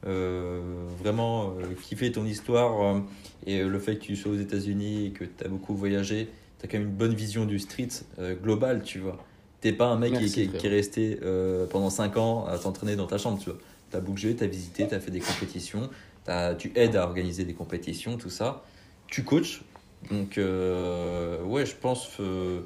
euh, 0.08 0.60
vraiment 1.02 1.52
euh, 1.60 1.66
kiffer 1.82 2.12
ton 2.12 2.26
histoire 2.26 2.82
euh, 2.96 3.00
et 3.46 3.64
le 3.64 3.80
fait 3.80 3.96
que 3.98 4.02
tu 4.04 4.16
sois 4.16 4.32
aux 4.32 4.38
États-Unis 4.40 5.06
et 5.08 5.12
que 5.12 5.24
tu 5.26 5.46
as 5.46 5.48
beaucoup 5.48 5.76
voyagé. 5.76 6.28
Tu 6.60 6.66
as 6.66 6.70
quand 6.70 6.80
même 6.80 6.88
une 6.88 6.94
bonne 6.96 7.14
vision 7.14 7.46
du 7.46 7.60
street 7.60 7.88
euh, 8.20 8.36
global, 8.36 8.82
tu 8.84 9.00
vois. 9.00 9.18
T'es 9.62 9.72
pas 9.74 9.86
un 9.86 9.98
mec 9.98 10.14
qui- 10.14 10.20
Merci, 10.22 10.50
qui, 10.58 10.66
est 10.68 10.70
resté 10.70 11.20
euh, 11.24 11.66
pendant 11.68 11.92
5 11.92 12.18
ans 12.18 12.46
à 12.48 12.58
t'entraîner 12.58 12.96
dans 12.96 13.06
ta 13.08 13.20
chambre, 13.20 13.38
tu 13.40 13.52
vois. 13.52 13.60
Tu 13.92 13.98
as 13.98 14.00
bougé, 14.00 14.36
tu 14.36 14.44
as 14.44 14.48
visité, 14.48 14.88
tu 14.88 14.94
as 14.96 15.00
fait 15.00 15.12
des 15.12 15.20
compétitions, 15.20 15.90
t'as- 16.24 16.56
tu 16.56 16.72
aides 16.76 16.96
à 16.96 17.04
organiser 17.04 17.44
des 17.46 17.54
compétitions, 17.54 18.18
tout 18.18 18.30
ça. 18.30 18.64
Tu 19.08 19.24
coaches. 19.24 19.64
Donc, 20.10 20.38
euh, 20.38 21.44
ouais, 21.44 21.66
je 21.66 21.76
pense 21.76 22.08
que 22.18 22.64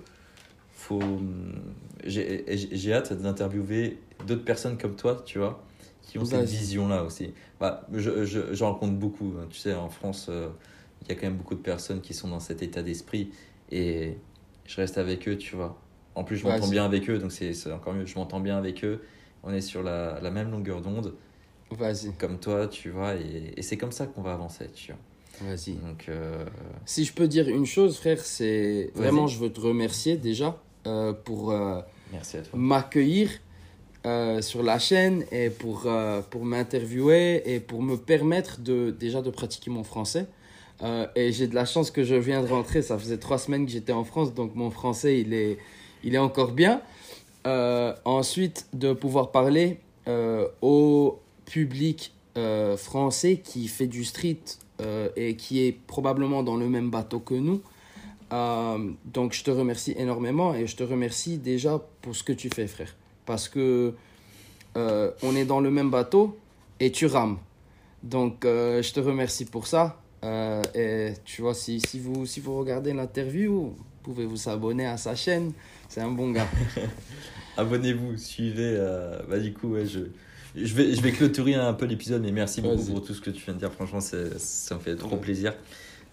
faut. 0.73 1.02
J'ai 2.03 2.45
j'ai- 2.72 2.93
hâte 2.93 3.14
d'interviewer 3.14 3.97
d'autres 4.27 4.43
personnes 4.45 4.77
comme 4.77 4.95
toi, 4.95 5.22
tu 5.26 5.39
vois, 5.39 5.64
qui 6.02 6.18
ont 6.19 6.26
cette 6.26 6.47
vision-là 6.47 7.03
aussi. 7.03 7.34
Bah, 7.60 7.88
je, 7.93 8.26
je, 8.26 8.53
j'en 8.53 8.73
rencontre 8.73 8.93
beaucoup. 8.93 9.34
hein. 9.39 9.47
Tu 9.49 9.57
sais, 9.57 9.73
en 9.73 9.89
France, 9.89 10.27
euh, 10.30 10.49
il 11.02 11.10
y 11.10 11.11
a 11.11 11.15
quand 11.15 11.27
même 11.27 11.38
beaucoup 11.38 11.56
de 11.56 11.61
personnes 11.61 12.02
qui 12.02 12.14
sont 12.14 12.27
dans 12.27 12.39
cet 12.39 12.61
état 12.61 12.84
d'esprit 12.84 13.31
et 13.72 14.18
je 14.65 14.76
reste 14.77 14.97
avec 14.97 15.27
eux, 15.27 15.38
tu 15.38 15.56
vois. 15.56 15.81
En 16.14 16.23
plus, 16.23 16.38
je 16.38 16.45
m'entends 16.45 16.68
bien 16.72 16.85
avec 16.85 17.10
eux, 17.10 17.18
donc 17.18 17.31
c'est 17.31 17.72
encore 17.72 17.93
mieux. 17.93 18.06
Je 18.06 18.15
m'entends 18.15 18.39
bien 18.39 18.57
avec 18.57 18.84
eux. 18.85 19.02
On 19.45 19.53
est 19.53 19.61
sur 19.61 19.84
la, 19.84 20.19
la 20.22 20.31
même 20.31 20.51
longueur 20.51 20.81
d'onde, 20.81 21.13
Vas-y. 21.72 22.11
comme 22.17 22.39
toi, 22.39 22.67
tu 22.67 22.89
vois, 22.89 23.15
et, 23.15 23.53
et 23.55 23.61
c'est 23.61 23.77
comme 23.77 23.91
ça 23.91 24.07
qu'on 24.07 24.22
va 24.22 24.34
avancer, 24.34 24.67
tu 24.73 24.91
vois. 24.91 25.49
Vas-y. 25.49 25.73
Donc, 25.73 26.05
euh, 26.09 26.45
Si 26.85 27.03
je 27.05 27.13
peux 27.13 27.27
dire 27.27 27.47
une 27.49 27.65
chose, 27.65 27.97
frère, 27.97 28.19
c'est 28.22 28.91
vraiment, 28.95 29.27
je 29.27 29.38
veux 29.38 29.51
te 29.51 29.59
remercier 29.59 30.15
déjà 30.17 30.57
euh, 30.88 31.11
pour 31.13 31.51
euh, 31.51 31.81
m'accueillir 32.53 33.30
sur 34.41 34.61
la 34.61 34.77
chaîne 34.77 35.26
et 35.31 35.49
pour, 35.49 35.88
pour 36.30 36.45
m'interviewer 36.45 37.41
et 37.51 37.59
pour 37.59 37.81
me 37.81 37.95
permettre 37.97 38.61
de, 38.61 38.91
déjà 38.91 39.23
de 39.23 39.31
pratiquer 39.31 39.72
mon 39.72 39.84
français. 39.84 40.27
Et 41.15 41.31
j'ai 41.31 41.47
de 41.47 41.55
la 41.55 41.65
chance 41.65 41.89
que 41.89 42.03
je 42.03 42.13
viens 42.13 42.43
de 42.43 42.47
rentrer. 42.47 42.84
Ça 42.84 42.99
faisait 42.99 43.17
trois 43.17 43.39
semaines 43.39 43.65
que 43.65 43.72
j'étais 43.72 43.93
en 43.93 44.03
France, 44.03 44.34
donc 44.35 44.53
mon 44.53 44.69
français, 44.69 45.19
il 45.22 45.34
est, 45.34 45.57
il 46.03 46.13
est 46.13 46.19
encore 46.19 46.51
bien. 46.51 46.81
Euh, 47.45 47.93
ensuite, 48.05 48.67
de 48.73 48.93
pouvoir 48.93 49.31
parler 49.31 49.80
euh, 50.07 50.47
au 50.61 51.19
public 51.45 52.13
euh, 52.38 52.76
français 52.76 53.38
qui 53.38 53.67
fait 53.67 53.88
du 53.88 54.03
street 54.03 54.39
et 55.15 55.38
qui 55.38 55.65
est 55.65 55.72
probablement 55.72 56.43
dans 56.43 56.57
le 56.57 56.67
même 56.67 56.89
bateau 56.89 57.19
que 57.19 57.34
nous. 57.34 57.61
Donc, 59.05 59.31
je 59.31 59.41
te 59.41 59.49
remercie 59.49 59.95
énormément 59.97 60.53
et 60.53 60.67
je 60.67 60.76
te 60.76 60.84
remercie 60.84 61.38
déjà 61.38 61.81
pour 62.01 62.13
ce 62.13 62.23
que 62.23 62.34
tu 62.34 62.49
fais, 62.49 62.67
frère. 62.67 62.93
Parce 63.26 63.47
que 63.47 63.93
on 64.76 65.34
est 65.34 65.45
dans 65.45 65.61
le 65.61 65.72
même 65.72 65.89
bateau 65.89 66.38
et 66.81 66.91
tu 66.91 67.05
rames. 67.05 67.38
Donc, 68.03 68.39
je 68.43 68.91
te 68.91 68.99
remercie 68.99 69.45
pour 69.45 69.65
ça. 69.65 70.01
Et 70.76 71.13
tu 71.23 71.41
vois, 71.41 71.53
si, 71.53 71.80
si, 71.80 72.01
vous, 72.01 72.26
si 72.26 72.41
vous 72.41 72.59
regardez 72.59 72.91
l'interview, 72.91 73.53
vous 73.53 73.77
pouvez 74.03 74.26
vous 74.26 74.49
abonner 74.49 74.88
à 74.88 74.97
sa 74.97 75.15
chaîne. 75.15 75.53
C'est 75.90 76.02
un 76.02 76.12
bon 76.12 76.32
gars. 76.32 76.48
Abonnez-vous, 77.57 78.18
suivez. 78.18 78.76
euh, 78.78 79.20
bah, 79.30 79.40
du 79.40 79.53
coup, 79.53 79.70
ouais, 79.74 79.86
je, 79.86 79.99
je, 80.56 80.74
vais, 80.74 80.94
je 80.94 81.02
vais 81.02 81.12
clôturer 81.12 81.56
un 81.56 81.74
peu 81.74 81.86
l'épisode, 81.86 82.22
mais 82.22 82.32
merci 82.32 82.62
beaucoup 82.62 82.84
pour 82.84 83.03
tout 83.03 83.14
ce 83.14 83.22
que 83.22 83.30
tu 83.30 83.44
viens 83.45 83.53
de 83.53 83.60
dire. 83.60 83.72
Franchement, 83.72 84.02
ça 84.02 84.18
me 84.76 84.80
fait 84.80 84.95
trop 84.95 85.18
plaisir. 85.18 85.53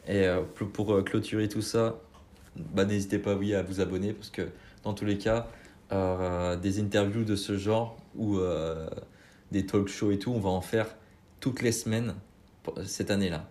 Et 0.07 0.27
euh, 0.27 0.43
pour, 0.55 0.69
pour, 0.71 0.93
euh, 0.95 1.03
clôturer 1.03 1.49
tout 1.49 1.63
ça, 1.63 1.99
bah, 2.57 2.85
n'hésitez 2.85 3.19
pas 3.19 3.35
oui, 3.35 3.55
à 3.55 3.63
vous 3.63 3.81
abonner 3.81 4.13
parce 4.13 4.31
que 4.31 4.43
dans 4.85 4.95
tous 4.95 5.05
les 5.05 5.19
cas, 5.19 5.49
euh, 5.93 6.57
des 6.57 6.81
interviews 6.81 7.25
de 7.25 7.37
ce 7.37 7.57
genre 7.57 7.97
ou 8.15 8.39
euh, 8.39 8.89
des 9.53 9.65
talk 9.67 9.89
shows 9.89 10.11
et 10.13 10.19
tout, 10.19 10.31
on 10.33 10.41
va 10.41 10.51
en 10.51 10.61
faire 10.61 10.87
toutes 11.41 11.63
les 11.63 11.73
semaines 11.73 12.15
pour- 12.63 12.79
cette 12.85 13.11
année-là. 13.11 13.49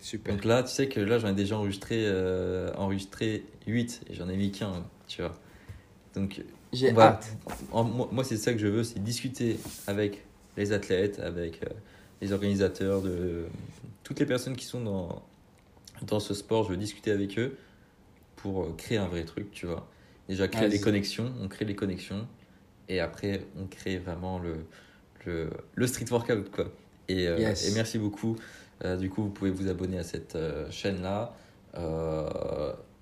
Super. 0.00 0.34
Donc 0.34 0.44
là, 0.44 0.62
tu 0.62 0.70
sais 0.72 0.88
que 0.88 1.00
là, 1.00 1.18
j'en 1.18 1.28
ai 1.28 1.34
déjà 1.34 1.56
enregistré, 1.56 2.06
enregistré 2.76 3.44
8 3.66 4.02
et 4.10 4.14
j'en 4.14 4.28
ai 4.28 4.36
mis 4.36 4.52
qu'un, 4.52 4.84
tu 5.08 5.22
vois. 5.22 5.34
Donc 6.16 6.42
J'ai 6.72 6.90
hâte. 6.98 7.36
en- 7.72 7.84
moi, 7.84 8.08
moi, 8.12 8.24
c'est 8.24 8.36
ça 8.36 8.52
que 8.52 8.58
je 8.58 8.66
veux, 8.66 8.84
c'est 8.84 9.02
discuter 9.02 9.58
avec 9.86 10.24
les 10.56 10.72
athlètes, 10.72 11.18
avec 11.20 11.62
euh, 11.62 11.68
les 12.20 12.32
organisateurs, 12.32 13.02
de 13.02 13.46
toutes 14.02 14.20
les 14.20 14.26
personnes 14.26 14.56
qui 14.56 14.64
sont 14.64 14.80
dans, 14.82 15.22
dans 16.02 16.20
ce 16.20 16.34
sport. 16.34 16.64
Je 16.64 16.70
veux 16.70 16.76
discuter 16.76 17.10
avec 17.10 17.38
eux 17.38 17.56
pour 18.36 18.64
euh, 18.64 18.74
créer 18.76 18.98
un 18.98 19.08
vrai 19.08 19.24
truc, 19.24 19.50
tu 19.52 19.66
vois. 19.66 19.88
Déjà, 20.28 20.48
créer 20.48 20.68
les 20.68 20.80
connexions, 20.80 21.32
on 21.40 21.48
crée 21.48 21.64
les 21.64 21.76
connexions, 21.76 22.26
et 22.88 23.00
après, 23.00 23.42
on 23.58 23.66
crée 23.66 23.98
vraiment 23.98 24.38
le, 24.38 24.56
le, 25.26 25.50
le 25.74 25.86
street 25.86 26.06
workout, 26.10 26.50
quoi. 26.50 26.66
Et, 27.08 27.28
euh, 27.28 27.54
et 27.62 27.70
merci 27.72 27.98
beaucoup. 27.98 28.36
Du 29.00 29.08
coup, 29.08 29.22
vous 29.22 29.30
pouvez 29.30 29.50
vous 29.50 29.68
abonner 29.68 29.98
à 29.98 30.02
cette 30.04 30.36
chaîne-là. 30.70 31.34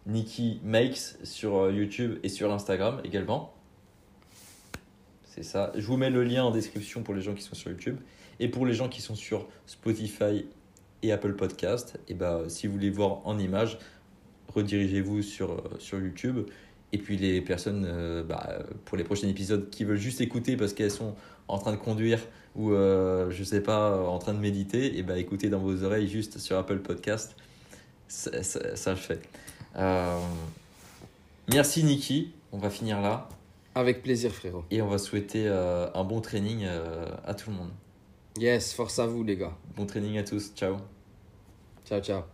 Euh, 0.06 0.10
Nikki 0.10 0.60
Makes 0.64 1.18
sur 1.24 1.56
euh, 1.56 1.72
YouTube 1.72 2.18
et 2.22 2.28
sur 2.28 2.52
Instagram 2.52 3.01
également. 3.05 3.55
C'est 5.24 5.43
ça. 5.43 5.72
Je 5.74 5.86
vous 5.86 5.97
mets 5.97 6.10
le 6.10 6.22
lien 6.22 6.44
en 6.44 6.51
description 6.51 7.02
pour 7.02 7.14
les 7.14 7.20
gens 7.20 7.35
qui 7.35 7.43
sont 7.43 7.55
sur 7.55 7.70
YouTube. 7.70 7.98
Et 8.40 8.48
pour 8.48 8.66
les 8.66 8.74
gens 8.74 8.89
qui 8.89 9.01
sont 9.01 9.14
sur 9.14 9.48
Spotify 9.66 10.47
et 11.02 11.12
Apple 11.12 11.35
Podcast, 11.35 11.98
et 12.09 12.14
bah, 12.14 12.43
si 12.48 12.66
vous 12.66 12.74
voulez 12.74 12.90
voir 12.90 13.26
en 13.26 13.39
image, 13.39 13.78
redirigez-vous 14.55 15.22
sur, 15.22 15.52
euh, 15.52 15.60
sur 15.78 15.98
YouTube. 15.98 16.47
Et 16.93 16.98
puis 16.98 17.16
les 17.16 17.40
personnes, 17.40 17.85
euh, 17.86 18.22
bah, 18.22 18.60
pour 18.85 18.97
les 18.97 19.05
prochains 19.05 19.28
épisodes 19.28 19.68
qui 19.70 19.85
veulent 19.85 19.98
juste 19.98 20.20
écouter 20.20 20.56
parce 20.56 20.72
qu'elles 20.72 20.90
sont 20.90 21.14
en 21.48 21.59
train 21.59 21.72
de 21.72 21.76
conduire 21.76 22.20
ou, 22.55 22.72
euh, 22.72 23.31
je 23.31 23.43
sais 23.43 23.60
pas, 23.60 23.98
en 24.09 24.18
train 24.18 24.32
de 24.32 24.39
méditer, 24.39 24.97
et 24.97 25.02
bah, 25.02 25.18
écoutez 25.18 25.48
dans 25.48 25.59
vos 25.59 25.82
oreilles 25.82 26.09
juste 26.09 26.39
sur 26.39 26.56
Apple 26.56 26.78
Podcast. 26.78 27.36
Ça, 28.06 28.43
ça, 28.43 28.76
ça 28.76 28.90
le 28.90 28.97
fait. 28.97 29.20
Euh, 29.76 30.18
merci 31.52 31.84
Niki. 31.84 32.32
On 32.52 32.59
va 32.59 32.70
finir 32.70 33.01
là. 33.01 33.28
Avec 33.74 34.02
plaisir, 34.02 34.32
frérot. 34.32 34.64
Et 34.70 34.80
on 34.82 34.86
va 34.86 34.98
souhaiter 34.98 35.46
euh, 35.46 35.88
un 35.94 36.05
bon 36.05 36.20
training 36.20 36.64
euh, 36.64 37.06
à 37.26 37.34
tout 37.34 37.51
le 37.51 37.56
monde. 37.56 37.70
Yes, 38.38 38.72
force 38.72 38.98
à 38.98 39.06
vous 39.06 39.24
les 39.24 39.36
gars. 39.36 39.56
Bon 39.76 39.86
training 39.86 40.18
à 40.18 40.22
tous. 40.22 40.52
Ciao. 40.55 40.76
Ciao, 41.84 42.01
ciao. 42.01 42.34